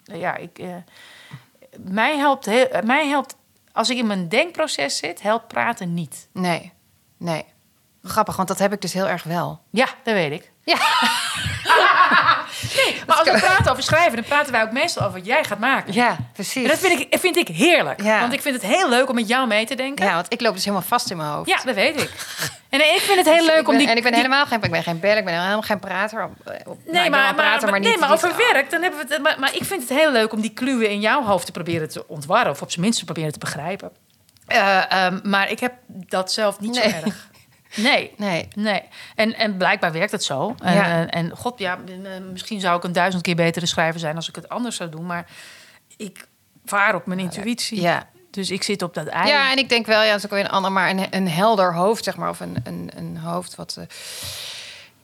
ja, 0.04 0.36
ik, 0.36 0.60
mij 1.78 2.18
helpt, 2.18 2.46
heel, 2.46 2.68
mij 2.84 3.08
helpt, 3.08 3.36
als 3.80 3.90
ik 3.90 3.98
in 3.98 4.08
mijn 4.08 4.30
denkproces 4.30 4.98
zit, 4.98 5.22
helpt 5.22 5.48
praten 5.48 5.94
niet. 5.94 6.30
Nee, 6.34 6.74
nee. 7.18 7.46
Grappig, 8.04 8.36
want 8.36 8.48
dat 8.48 8.60
heb 8.60 8.74
ik 8.74 8.82
dus 8.82 8.94
heel 8.94 9.08
erg 9.08 9.24
wel. 9.24 9.62
Ja, 9.70 9.86
dat 10.04 10.14
weet 10.14 10.32
ik. 10.32 10.52
Ja. 10.64 10.78
nee, 12.76 13.02
maar 13.08 13.16
als 13.16 13.32
we 13.32 13.38
praten 13.40 13.72
over 13.72 13.84
schrijven, 13.84 14.16
dan 14.16 14.24
praten 14.24 14.52
wij 14.52 14.62
ook 14.62 14.72
meestal 14.72 15.04
over 15.06 15.18
wat 15.18 15.28
jij 15.28 15.44
gaat 15.44 15.60
maken. 15.60 15.94
Ja, 15.94 16.18
precies. 16.34 16.64
En 16.64 16.70
dat 16.70 16.78
vind 16.80 17.00
ik, 17.00 17.20
vind 17.20 17.38
ik 17.38 17.48
heerlijk. 17.48 18.02
Ja. 18.04 18.20
Want 18.20 18.34
ik 18.34 18.42
vind 18.42 18.56
het 18.62 18.72
heel 18.72 18.90
leuk 18.90 19.10
om 19.10 19.16
met 19.16 19.28
jou 19.28 19.48
mee 19.48 19.66
te 19.66 19.76
denken. 19.76 20.06
Ja, 20.06 20.14
want 20.14 20.26
ik 20.34 20.42
loop 20.42 20.54
dus 20.54 20.64
helemaal 20.64 20.86
vast 20.88 21.12
in 21.12 21.18
mijn 21.18 21.30
hoofd. 21.30 21.50
Ja, 21.50 21.60
dat 21.66 21.76
weet 21.76 22.02
ik. 22.02 22.10
En 22.70 22.80
ik 22.80 23.02
vind 23.02 23.18
het 23.18 23.28
heel 23.28 23.38
Dus 23.46 23.46
leuk 23.56 23.68
om 23.68 23.78
die... 23.78 23.88
En 23.90 23.96
ik 23.98 24.04
ben 24.04 24.12
die- 24.12 24.22
helemaal 24.22 24.46
geen, 24.46 24.62
ik 24.62 24.72
ben 24.72 24.84
geen 24.84 25.00
beller, 25.00 25.18
ik 25.18 25.26
ben 25.26 25.34
helemaal 25.34 25.62
geen 25.62 25.80
prater. 25.80 26.24
Op- 26.24 26.32
op- 26.48 26.66
nou, 26.66 26.78
Nee, 26.86 27.10
maar, 27.10 27.36
maar, 27.36 27.72
niet, 27.72 27.82
nee, 27.90 27.98
maar 27.98 28.12
over 28.12 28.32
werk, 28.38 28.70
dan 28.70 28.82
hebben 28.82 29.08
we 29.08 29.14
het. 29.14 29.24
Maar, 29.24 29.40
maar 29.40 29.56
ik 29.56 29.64
vind 29.64 29.82
het 29.90 29.98
heel 29.98 30.12
leuk 30.12 30.34
om 30.34 30.42
die 30.42 30.54
kluwen 30.54 30.90
in 30.90 31.00
jouw 31.00 31.24
hoofd 31.24 31.46
te 31.46 31.52
proberen 31.52 31.90
te 31.90 32.08
ontwarren. 32.08 32.52
Of 32.52 32.62
op 32.62 32.70
zijn 32.72 32.82
minst 32.82 33.00
te 33.00 33.06
proberen 33.06 33.32
te 33.32 33.40
begrijpen. 33.40 33.92
Eh, 34.48 34.92
ehm, 34.92 35.20
maar 35.24 35.52
ik 35.52 35.60
heb 35.60 35.74
dat 35.88 36.32
zelf 36.32 36.60
niet 36.60 36.72
Nee. 36.74 36.90
zo 36.90 36.96
erg. 36.96 37.28
Nee. 37.76 38.14
Nee. 38.18 38.48
Nee, 38.56 38.82
en, 39.16 39.36
en 39.36 39.58
blijkbaar 39.58 39.92
werkt 39.92 40.12
het 40.12 40.24
zo. 40.24 40.56
En, 40.64 40.74
Ja. 40.74 41.08
en, 41.08 41.30
god, 41.38 41.60
ja, 41.60 41.80
eh, 41.88 42.22
misschien 42.32 42.60
zou 42.60 42.78
ik 42.78 42.84
een 42.84 42.92
duizend 42.92 43.24
keer 43.24 43.36
betere 43.36 43.66
schrijver 43.66 44.00
zijn 44.00 44.16
als 44.16 44.30
ik 44.30 44.36
het 44.36 44.50
anders 44.50 44.76
zou 44.76 44.90
doen. 44.90 45.06
Maar 45.06 45.26
ik 45.98 46.28
vaar 46.66 46.96
op 46.96 47.06
mijn 47.06 47.20
intuïtie. 47.20 47.82
Ja. 47.82 48.10
Dus 48.32 48.50
ik 48.52 48.64
zit 48.64 48.82
op 48.82 48.94
dat 48.94 49.08
ei. 49.08 49.28
Ja, 49.28 49.52
en 49.52 49.58
ik 49.58 49.70
denk 49.70 49.86
wel, 49.86 50.04
ja, 50.04 50.16
is 50.16 50.26
ook 50.26 50.32
weer 50.32 50.40
een 50.40 50.50
ander, 50.50 50.72
maar 50.72 50.90
een, 50.90 51.08
een 51.10 51.28
helder 51.28 51.74
hoofd, 51.74 52.04
zeg 52.04 52.16
maar. 52.16 52.30
Of 52.30 52.40
een, 52.40 52.58
een, 52.64 52.92
een 52.96 53.18
hoofd 53.18 53.56
wat, 53.56 53.76
eh, 53.78 53.86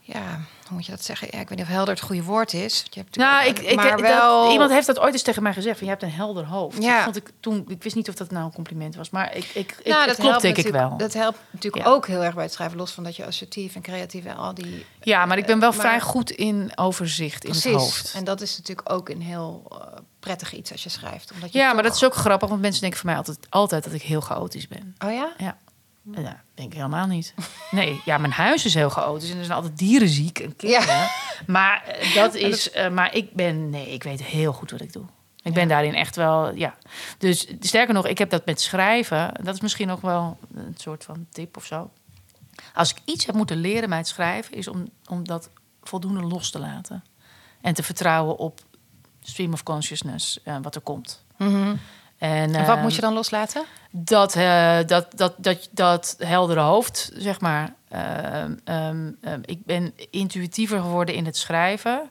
ja, 0.07 0.39
hoe 0.67 0.73
moet 0.77 0.85
je 0.85 0.91
dat 0.91 1.03
zeggen? 1.03 1.27
Ja, 1.31 1.39
ik 1.39 1.49
weet 1.49 1.57
niet 1.57 1.67
of 1.67 1.73
helder 1.73 1.93
het 1.93 2.03
goede 2.03 2.23
woord 2.23 2.53
is. 2.53 2.85
Je 2.89 2.99
hebt 2.99 3.15
Nou, 3.15 3.39
ik, 3.41 3.47
natuurlijk- 3.47 3.69
ik, 3.71 3.75
maar 3.75 3.91
dat- 3.97 3.99
wel... 4.17 4.51
iemand 4.51 4.71
heeft 4.71 4.87
dat 4.87 4.99
ooit 4.99 5.13
eens 5.13 5.21
tegen 5.21 5.43
mij 5.43 5.53
gezegd. 5.53 5.77
Van, 5.77 5.85
je 5.87 5.91
hebt 5.91 6.03
een 6.05 6.11
helder 6.11 6.45
hoofd. 6.45 6.83
Ja. 6.83 7.03
Vond 7.03 7.15
ik, 7.15 7.31
toen, 7.39 7.65
ik 7.67 7.83
wist 7.83 7.95
niet 7.95 8.09
of 8.09 8.15
dat 8.15 8.31
nou 8.31 8.45
een 8.45 8.53
compliment 8.53 8.95
was. 8.95 9.09
Maar 9.09 9.35
ik, 9.35 9.45
ik, 9.53 9.79
Nou, 9.83 10.05
dat 10.05 10.15
klopt 10.15 10.29
helpt 10.29 10.41
denk 10.41 10.57
ik 10.57 10.67
wel. 10.67 10.97
Dat 10.97 11.13
helpt 11.13 11.37
natuurlijk 11.51 11.85
Ja. 11.85 11.91
ook 11.91 12.07
heel 12.07 12.23
erg 12.23 12.33
bij 12.33 12.43
het 12.43 12.53
schrijven, 12.53 12.77
los 12.77 12.91
van 12.91 13.03
dat 13.03 13.15
je 13.15 13.25
assertief 13.25 13.75
en 13.75 13.81
creatief 13.81 14.25
en 14.25 14.37
al 14.37 14.53
die... 14.53 14.85
Ja, 15.01 15.25
maar 15.25 15.37
ik 15.37 15.45
ben 15.45 15.59
wel 15.59 15.69
Maar- 15.71 15.79
vrij 15.79 15.99
goed 16.01 16.31
in 16.31 16.71
overzicht 16.75 17.43
in 17.45 17.51
het 17.51 17.63
hoofd. 17.63 18.13
En 18.15 18.23
dat 18.23 18.41
is 18.41 18.57
natuurlijk 18.57 18.91
ook 18.91 19.09
een 19.09 19.21
heel 19.21 19.65
eh, 19.71 19.77
prettig 20.19 20.53
iets 20.53 20.71
als 20.71 20.83
je 20.83 20.89
schrijft. 20.89 21.31
Omdat 21.33 21.51
je 21.53 21.57
Ja, 21.59 21.73
maar 21.73 21.83
dat 21.83 21.95
is 21.95 22.03
ook 22.03 22.15
grappig, 22.15 22.49
want 22.49 22.61
mensen 22.61 22.81
denken 22.81 22.99
van 22.99 23.09
mij 23.09 23.17
altijd, 23.17 23.37
altijd 23.49 23.83
dat 23.83 23.93
ik 23.93 24.01
heel 24.01 24.21
chaotisch 24.21 24.67
ben. 24.67 24.95
Oh 25.05 25.11
ja? 25.11 25.33
Ja. 25.37 25.57
Ja, 26.11 26.43
denk 26.53 26.71
ik 26.71 26.77
helemaal 26.77 27.07
niet. 27.07 27.33
Nee, 27.71 28.01
ja, 28.05 28.17
mijn 28.17 28.31
huis 28.31 28.65
is 28.65 28.73
heel 28.73 28.89
chaotisch 28.89 29.31
en 29.31 29.37
er 29.37 29.45
zijn 29.45 29.57
altijd 29.57 29.77
dieren 29.77 30.09
ziek 30.09 30.39
en 30.39 30.55
kinderen. 30.55 30.95
Ja. 30.95 31.09
Maar 31.47 31.83
eh, 31.83 32.15
dat 32.21 32.33
is, 32.33 32.71
eh, 32.71 32.89
maar 32.89 33.15
ik 33.15 33.33
ben, 33.33 33.69
nee, 33.69 33.93
ik 33.93 34.03
weet 34.03 34.23
heel 34.23 34.53
goed 34.53 34.71
wat 34.71 34.81
ik 34.81 34.93
doe. 34.93 35.05
Ik 35.43 35.53
ben 35.53 35.67
daarin 35.67 35.95
echt 35.95 36.15
wel, 36.15 36.55
ja. 36.55 36.75
Dus 37.17 37.47
sterker 37.59 37.93
nog, 37.93 38.07
ik 38.07 38.17
heb 38.17 38.29
dat 38.29 38.45
met 38.45 38.61
schrijven. 38.61 39.31
Dat 39.43 39.55
is 39.55 39.61
misschien 39.61 39.91
ook 39.91 40.01
wel 40.01 40.37
een 40.53 40.75
soort 40.77 41.03
van 41.03 41.27
tip 41.31 41.57
of 41.57 41.65
zo. 41.65 41.91
Als 42.73 42.91
ik 42.91 42.97
iets 43.05 43.25
heb 43.25 43.35
moeten 43.35 43.57
leren 43.57 43.89
bij 43.89 43.97
het 43.97 44.07
schrijven, 44.07 44.53
is 44.57 44.67
om, 44.67 44.89
om 45.09 45.23
dat 45.27 45.49
voldoende 45.83 46.21
los 46.21 46.51
te 46.51 46.59
laten. 46.59 47.03
En 47.61 47.73
te 47.73 47.83
vertrouwen 47.83 48.37
op 48.37 48.61
stream 49.21 49.53
of 49.53 49.63
consciousness, 49.63 50.43
eh, 50.43 50.57
wat 50.61 50.75
er 50.75 50.81
komt. 50.81 51.25
Mhm. 51.37 51.75
En, 52.17 52.55
En 52.55 52.65
wat 52.65 52.81
moet 52.81 52.95
je 52.95 53.01
dan 53.01 53.13
loslaten? 53.13 53.63
Dat, 53.97 54.35
eh, 54.35 54.77
dat, 54.85 55.07
dat, 55.15 55.33
dat, 55.37 55.69
dat 55.71 56.15
heldere 56.19 56.59
hoofd, 56.59 57.11
zeg 57.13 57.39
maar. 57.39 57.73
Ehm, 57.89 58.53
ehm, 58.63 59.11
ehm, 59.21 59.39
ik 59.45 59.65
ben 59.65 59.93
intuïtiever 60.09 60.79
geworden 60.79 61.15
in 61.15 61.25
het 61.25 61.37
schrijven. 61.37 62.09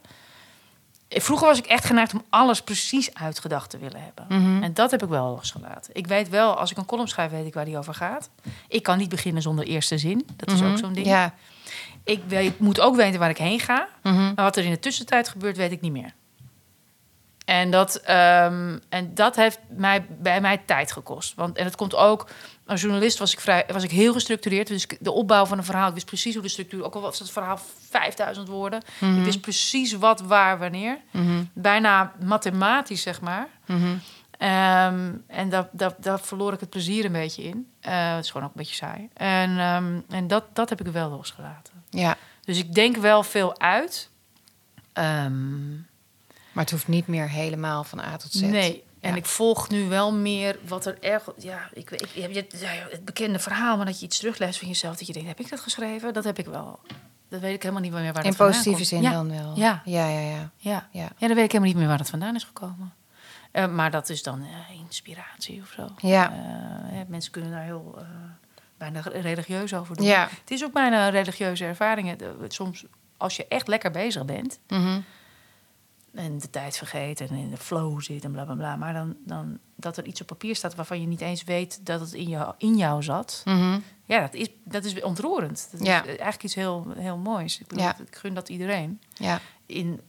Vroeger 1.08 1.46
was 1.46 1.58
ik 1.58 1.66
echt 1.66 1.84
geneigd 1.84 2.14
om 2.14 2.22
alles 2.28 2.62
precies 2.62 3.14
uitgedacht 3.14 3.70
te 3.70 3.78
willen 3.78 4.00
hebben. 4.00 4.24
Mhm. 4.28 4.62
En 4.62 4.74
dat 4.74 4.90
heb 4.90 5.02
ik 5.02 5.08
wel 5.08 5.30
losgelaten. 5.30 5.94
Ik 5.94 6.06
weet 6.06 6.28
wel, 6.28 6.54
als 6.54 6.70
ik 6.70 6.76
een 6.76 6.84
column 6.84 7.08
schrijf, 7.08 7.30
weet 7.30 7.46
ik 7.46 7.54
waar 7.54 7.64
die 7.64 7.78
over 7.78 7.94
gaat. 7.94 8.30
Ik 8.68 8.82
kan 8.82 8.98
niet 8.98 9.08
beginnen 9.08 9.42
zonder 9.42 9.64
eerste 9.64 9.98
zin. 9.98 10.26
Dat 10.36 10.50
is 10.50 10.62
ook 10.62 10.78
zo'n 10.78 10.92
ding. 10.92 11.06
Mhm. 11.06 11.14
Ja. 11.14 11.34
Ik 12.04 12.22
weet, 12.26 12.58
moet 12.58 12.80
ook 12.80 12.96
weten 12.96 13.20
waar 13.20 13.30
ik 13.30 13.38
heen 13.38 13.60
ga. 13.60 13.88
Mhm. 14.02 14.22
Maar 14.22 14.44
wat 14.44 14.56
er 14.56 14.64
in 14.64 14.70
de 14.70 14.78
tussentijd 14.78 15.28
gebeurt, 15.28 15.56
weet 15.56 15.72
ik 15.72 15.80
niet 15.80 15.92
meer. 15.92 16.14
En 17.44 17.70
dat, 17.70 17.96
ehm, 17.96 18.78
en 18.88 19.14
dat 19.14 19.36
heeft 19.36 19.58
mij, 19.68 20.06
bij 20.18 20.40
mij 20.40 20.58
tijd 20.58 20.92
gekost. 20.92 21.34
Want, 21.34 21.56
en 21.56 21.64
het 21.64 21.76
komt 21.76 21.94
ook... 21.94 22.28
Als 22.66 22.80
journalist 22.80 23.18
was 23.18 23.32
ik, 23.32 23.40
vrij, 23.40 23.64
was 23.72 23.82
ik 23.82 23.90
heel 23.90 24.12
gestructureerd. 24.12 24.66
Dus 24.66 24.86
de 25.00 25.10
opbouw 25.10 25.46
van 25.46 25.58
een 25.58 25.64
verhaal... 25.64 25.88
Ik 25.88 25.94
wist 25.94 26.06
precies 26.06 26.34
hoe 26.34 26.42
de 26.42 26.48
structuur... 26.48 26.84
Ook 26.84 26.94
al 26.94 27.00
was 27.00 27.18
het 27.18 27.30
verhaal 27.30 27.58
5000 27.88 28.48
woorden. 28.48 28.82
Ik 29.00 29.24
wist 29.24 29.40
precies 29.40 29.92
wat, 29.92 30.20
waar, 30.20 30.58
wanneer. 30.58 30.98
Mhm. 31.10 31.42
Bijna 31.52 32.12
mathematisch, 32.22 33.02
zeg 33.02 33.20
maar. 33.20 33.48
Mhm. 33.66 33.96
Ehm, 34.38 35.12
en 35.26 35.48
daar, 35.48 35.68
daar, 35.72 35.94
daar 35.98 36.20
verloor 36.20 36.52
ik 36.52 36.60
het 36.60 36.70
plezier 36.70 37.04
een 37.04 37.12
beetje 37.12 37.42
in. 37.42 37.68
Eh, 37.80 38.14
het 38.14 38.24
is 38.24 38.30
gewoon 38.30 38.46
ook 38.46 38.54
een 38.54 38.60
beetje 38.60 38.74
saai. 38.74 39.08
En, 39.14 39.58
ehm, 39.58 40.00
en 40.08 40.26
dat, 40.26 40.44
dat 40.52 40.68
heb 40.68 40.80
ik 40.80 40.92
wel 40.92 41.10
losgelaten. 41.10 41.72
Ja. 41.90 42.16
Dus 42.44 42.58
ik 42.58 42.74
denk 42.74 42.96
wel 42.96 43.22
veel 43.22 43.58
uit. 43.58 44.10
Ehm, 44.92 45.32
Maar 46.54 46.64
het 46.64 46.72
hoeft 46.72 46.88
niet 46.88 47.06
meer 47.06 47.28
helemaal 47.28 47.84
van 47.84 48.00
A 48.00 48.16
tot 48.16 48.32
Z. 48.32 48.40
Nee. 48.40 48.84
En 49.00 49.10
Ja. 49.10 49.16
ik 49.16 49.26
volg 49.26 49.68
nu 49.68 49.88
wel 49.88 50.12
meer 50.14 50.58
wat 50.66 50.86
er 50.86 50.96
erg... 51.02 51.24
Ja, 51.38 51.68
ik, 51.72 51.90
ik, 51.90 52.08
je 52.14 52.46
het 52.90 53.04
bekende 53.04 53.38
verhaal, 53.38 53.76
maar 53.76 53.86
dat 53.86 54.00
je 54.00 54.06
iets 54.06 54.18
terugleest 54.18 54.58
van 54.58 54.68
jezelf... 54.68 54.96
dat 54.96 55.06
je 55.06 55.12
denkt, 55.12 55.28
heb 55.28 55.40
ik 55.40 55.50
dat 55.50 55.60
geschreven? 55.60 56.12
Dat 56.12 56.24
heb 56.24 56.38
ik 56.38 56.46
wel. 56.46 56.78
Dat 57.28 57.40
weet 57.40 57.54
ik 57.54 57.62
helemaal 57.62 57.82
niet 57.82 57.92
meer 57.92 58.02
waar 58.02 58.12
dat 58.22 58.24
In 58.24 58.36
positieve 58.36 58.76
komt. 58.76 58.86
zin 58.88 59.02
ja. 59.02 59.10
dan 59.10 59.30
wel. 59.30 59.52
Ja. 59.56 59.82
ja, 59.84 60.08
ja. 60.08 60.20
ja. 60.20 60.50
Ja. 60.56 60.88
ja. 60.90 61.08
ja, 61.16 61.26
dan 61.26 61.36
weet 61.36 61.44
ik 61.44 61.52
helemaal 61.52 61.68
niet 61.68 61.76
meer 61.76 61.86
waar 61.88 61.98
dat 61.98 62.10
vandaan 62.10 62.34
is 62.34 62.44
gekomen. 62.44 62.92
Eh, 63.50 63.66
maar 63.68 63.90
dat 63.90 64.08
is 64.08 64.22
dan 64.22 64.42
eh, 64.42 64.78
inspiratie 64.80 65.62
of 65.62 65.72
zo. 65.76 65.88
Ja. 66.08 66.30
Hè, 66.86 67.04
mensen 67.08 67.32
kunnen 67.32 67.50
daar 67.50 67.62
heel 67.64 67.98
bijna 68.78 69.00
religieus 69.00 69.74
over 69.74 69.96
doen. 69.96 70.06
Ja. 70.06 70.28
Het 70.40 70.50
is 70.50 70.64
ook 70.64 70.72
bijna 70.72 71.08
religieuze 71.08 71.64
ervaringen. 71.64 72.18
Soms, 72.48 72.84
als 73.16 73.36
je 73.36 73.46
echt 73.48 73.68
lekker 73.68 73.90
bezig 73.90 74.24
bent 74.24 74.58
Mhm. 74.68 75.00
En 76.14 76.38
de 76.38 76.50
tijd 76.50 76.76
vergeet 76.76 77.20
en 77.20 77.28
in 77.30 77.50
de 77.50 77.56
flow 77.56 78.00
zit 78.02 78.24
en 78.24 78.32
bla 78.32 78.44
bla 78.44 78.54
bla, 78.54 78.76
maar 78.76 78.92
dan, 78.92 79.16
dan 79.24 79.58
dat 79.76 79.96
er 79.96 80.04
iets 80.04 80.20
op 80.20 80.26
papier 80.26 80.56
staat 80.56 80.74
waarvan 80.74 81.00
je 81.00 81.06
niet 81.06 81.20
eens 81.20 81.44
weet 81.44 81.86
dat 81.86 82.00
het 82.00 82.12
in 82.12 82.28
jou, 82.28 82.54
in 82.58 82.76
jou 82.76 83.02
zat. 83.02 83.42
Mhm. 83.44 83.78
Ja, 84.04 84.20
dat 84.20 84.34
is, 84.34 84.48
dat 84.64 84.84
is 84.84 85.02
ontroerend. 85.02 85.68
Dat 85.72 85.86
Ja. 85.86 86.00
is 86.02 86.06
eigenlijk 86.06 86.42
iets 86.42 86.54
heel, 86.54 86.86
heel 86.96 87.16
moois. 87.16 87.58
Ik, 87.60 87.66
bedoel, 87.66 87.84
Ja. 87.84 87.96
ik 88.08 88.16
gun 88.16 88.34
dat 88.34 88.48
iedereen 88.48 89.00
Ja. 89.14 89.40
in 89.66 90.00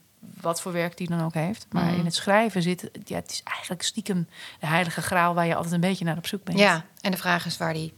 wat 0.42 0.62
voor 0.62 0.72
werk 0.72 0.98
die 0.98 1.10
dan 1.10 1.24
ook 1.24 1.34
heeft. 1.34 1.66
Maar 1.72 1.84
Mhm. 1.86 2.00
in 2.00 2.06
het 2.06 2.16
schrijven 2.16 2.62
zit, 2.62 2.90
ja, 3.04 3.16
het 3.16 3.32
is 3.32 3.42
eigenlijk 3.44 3.82
stiekem 3.84 4.28
de 4.60 4.68
heilige 4.68 5.02
graal 5.02 5.34
waar 5.34 5.46
je 5.46 5.56
altijd 5.56 5.74
een 5.74 5.80
beetje 5.80 6.06
naar 6.06 6.18
op 6.18 6.28
zoek 6.28 6.44
bent. 6.44 6.60
ja, 6.60 6.86
en 7.02 7.12
de 7.12 7.18
vraag 7.18 7.46
is 7.46 7.58
waar 7.58 7.74
die... 7.74 7.94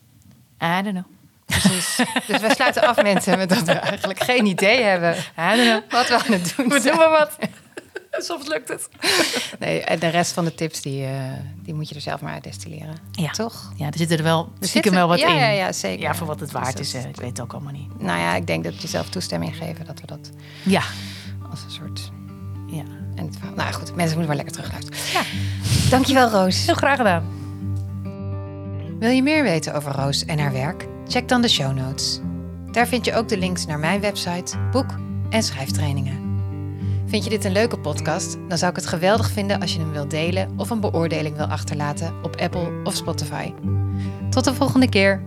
I 0.64 0.82
don't 0.82 0.88
know. 0.90 1.04
Precies. 1.46 1.96
dus 2.28 2.42
wij 2.42 2.54
sluiten 2.56 2.82
af 2.88 3.02
mensen 3.02 3.38
met 3.38 3.50
dat 3.50 3.62
we 3.64 3.72
eigenlijk 3.72 4.20
geen 4.24 4.46
idee 4.46 4.84
hebben 4.84 5.16
I 5.18 5.56
don't 5.56 5.62
know. 5.62 5.92
wat 5.92 6.08
we 6.08 6.16
aan 6.16 6.32
het 6.32 6.54
doen 6.58 6.70
We 6.70 6.82
doen 6.82 6.96
maar 6.96 7.10
wat. 7.10 7.38
Soms 8.18 8.48
lukt 8.48 8.68
het. 8.70 8.88
Nee, 9.60 9.82
en 9.84 10.00
de 10.00 10.08
rest 10.08 10.32
van 10.32 10.46
de 10.46 10.56
tips, 10.56 10.82
die, 10.82 11.06
eh, 11.06 11.12
die 11.64 11.74
moet 11.74 11.90
je 11.90 11.96
er 11.96 12.02
zelf 12.02 12.22
maar 12.22 12.34
uit 12.34 12.44
destilleren. 12.44 12.96
Ja. 13.12 13.32
Toch? 13.32 13.72
Ja, 13.76 13.86
er 13.88 13.98
zit 13.98 14.12
er 14.12 14.24
wel 14.24 14.52
Er 14.62 14.68
zitten- 14.68 14.94
wel 14.94 15.08
wat 15.08 15.20
ja, 15.20 15.28
in. 15.28 15.36
Ja, 15.36 15.48
ja, 15.50 15.72
zeker. 15.72 16.02
Ja, 16.02 16.16
voor 16.16 16.28
wat 16.28 16.40
het 16.40 16.52
waard 16.52 16.78
Dus 16.78 16.88
is. 16.88 16.94
dat- 16.94 17.04
hè. 17.04 17.10
Ik 17.10 17.16
weet 17.16 17.30
het 17.30 17.42
ook 17.42 17.54
allemaal 17.54 17.74
niet. 17.74 18.02
Nou 18.02 18.20
ja, 18.20 18.36
ik 18.36 18.48
denk 18.48 18.64
dat 18.64 18.82
je 18.82 18.88
zelf 18.88 19.10
toestemming 19.10 19.56
geven 19.58 19.86
dat 19.86 20.00
we 20.00 20.08
dat 20.08 20.30
Ja. 20.64 20.82
als 21.52 21.64
een 21.64 21.72
soort... 21.72 22.12
ja. 22.68 22.84
En 23.16 23.26
het 23.26 23.36
verhaal. 23.38 23.56
Nou 23.56 23.74
goed, 23.74 23.96
mensen 23.96 24.18
moeten 24.18 24.36
maar 24.36 24.46
lekker 24.46 24.54
terugluisteren. 24.54 25.00
Ja. 25.14 25.22
Dankjewel, 25.90 26.30
Roos. 26.30 26.66
Heel 26.66 26.76
graag 26.76 26.98
gedaan. 26.98 27.36
Wil 29.00 29.10
je 29.10 29.24
meer 29.24 29.44
weten 29.44 29.74
over 29.74 29.92
Roos 29.92 30.26
en 30.26 30.40
haar 30.40 30.52
werk? 30.52 30.88
Check 31.08 31.28
dan 31.28 31.42
de 31.42 31.48
show 31.50 31.74
notes. 31.78 32.20
Daar 32.72 32.88
vind 32.88 33.06
je 33.06 33.16
ook 33.16 33.28
de 33.30 33.38
links 33.38 33.66
naar 33.66 33.80
mijn 33.80 34.02
website, 34.02 34.58
boek 34.72 34.96
en 35.30 35.44
schrijftrainingen. 35.44 36.27
Vind 37.08 37.24
je 37.24 37.30
dit 37.30 37.46
een 37.46 37.52
leuke 37.52 37.80
podcast? 37.80 38.38
Dan 38.48 38.58
zou 38.58 38.72
ik 38.72 38.78
het 38.78 38.86
geweldig 38.86 39.32
vinden 39.32 39.60
als 39.60 39.74
je 39.74 39.80
hem 39.80 39.92
wilt 39.92 40.10
delen 40.10 40.54
of 40.58 40.70
een 40.70 40.80
beoordeling 40.80 41.36
wil 41.36 41.46
achterlaten 41.46 42.14
op 42.24 42.36
Apple 42.36 42.82
of 42.84 42.96
Spotify. 42.96 43.54
Tot 44.30 44.44
de 44.44 44.54
volgende 44.54 44.90
keer. 44.90 45.22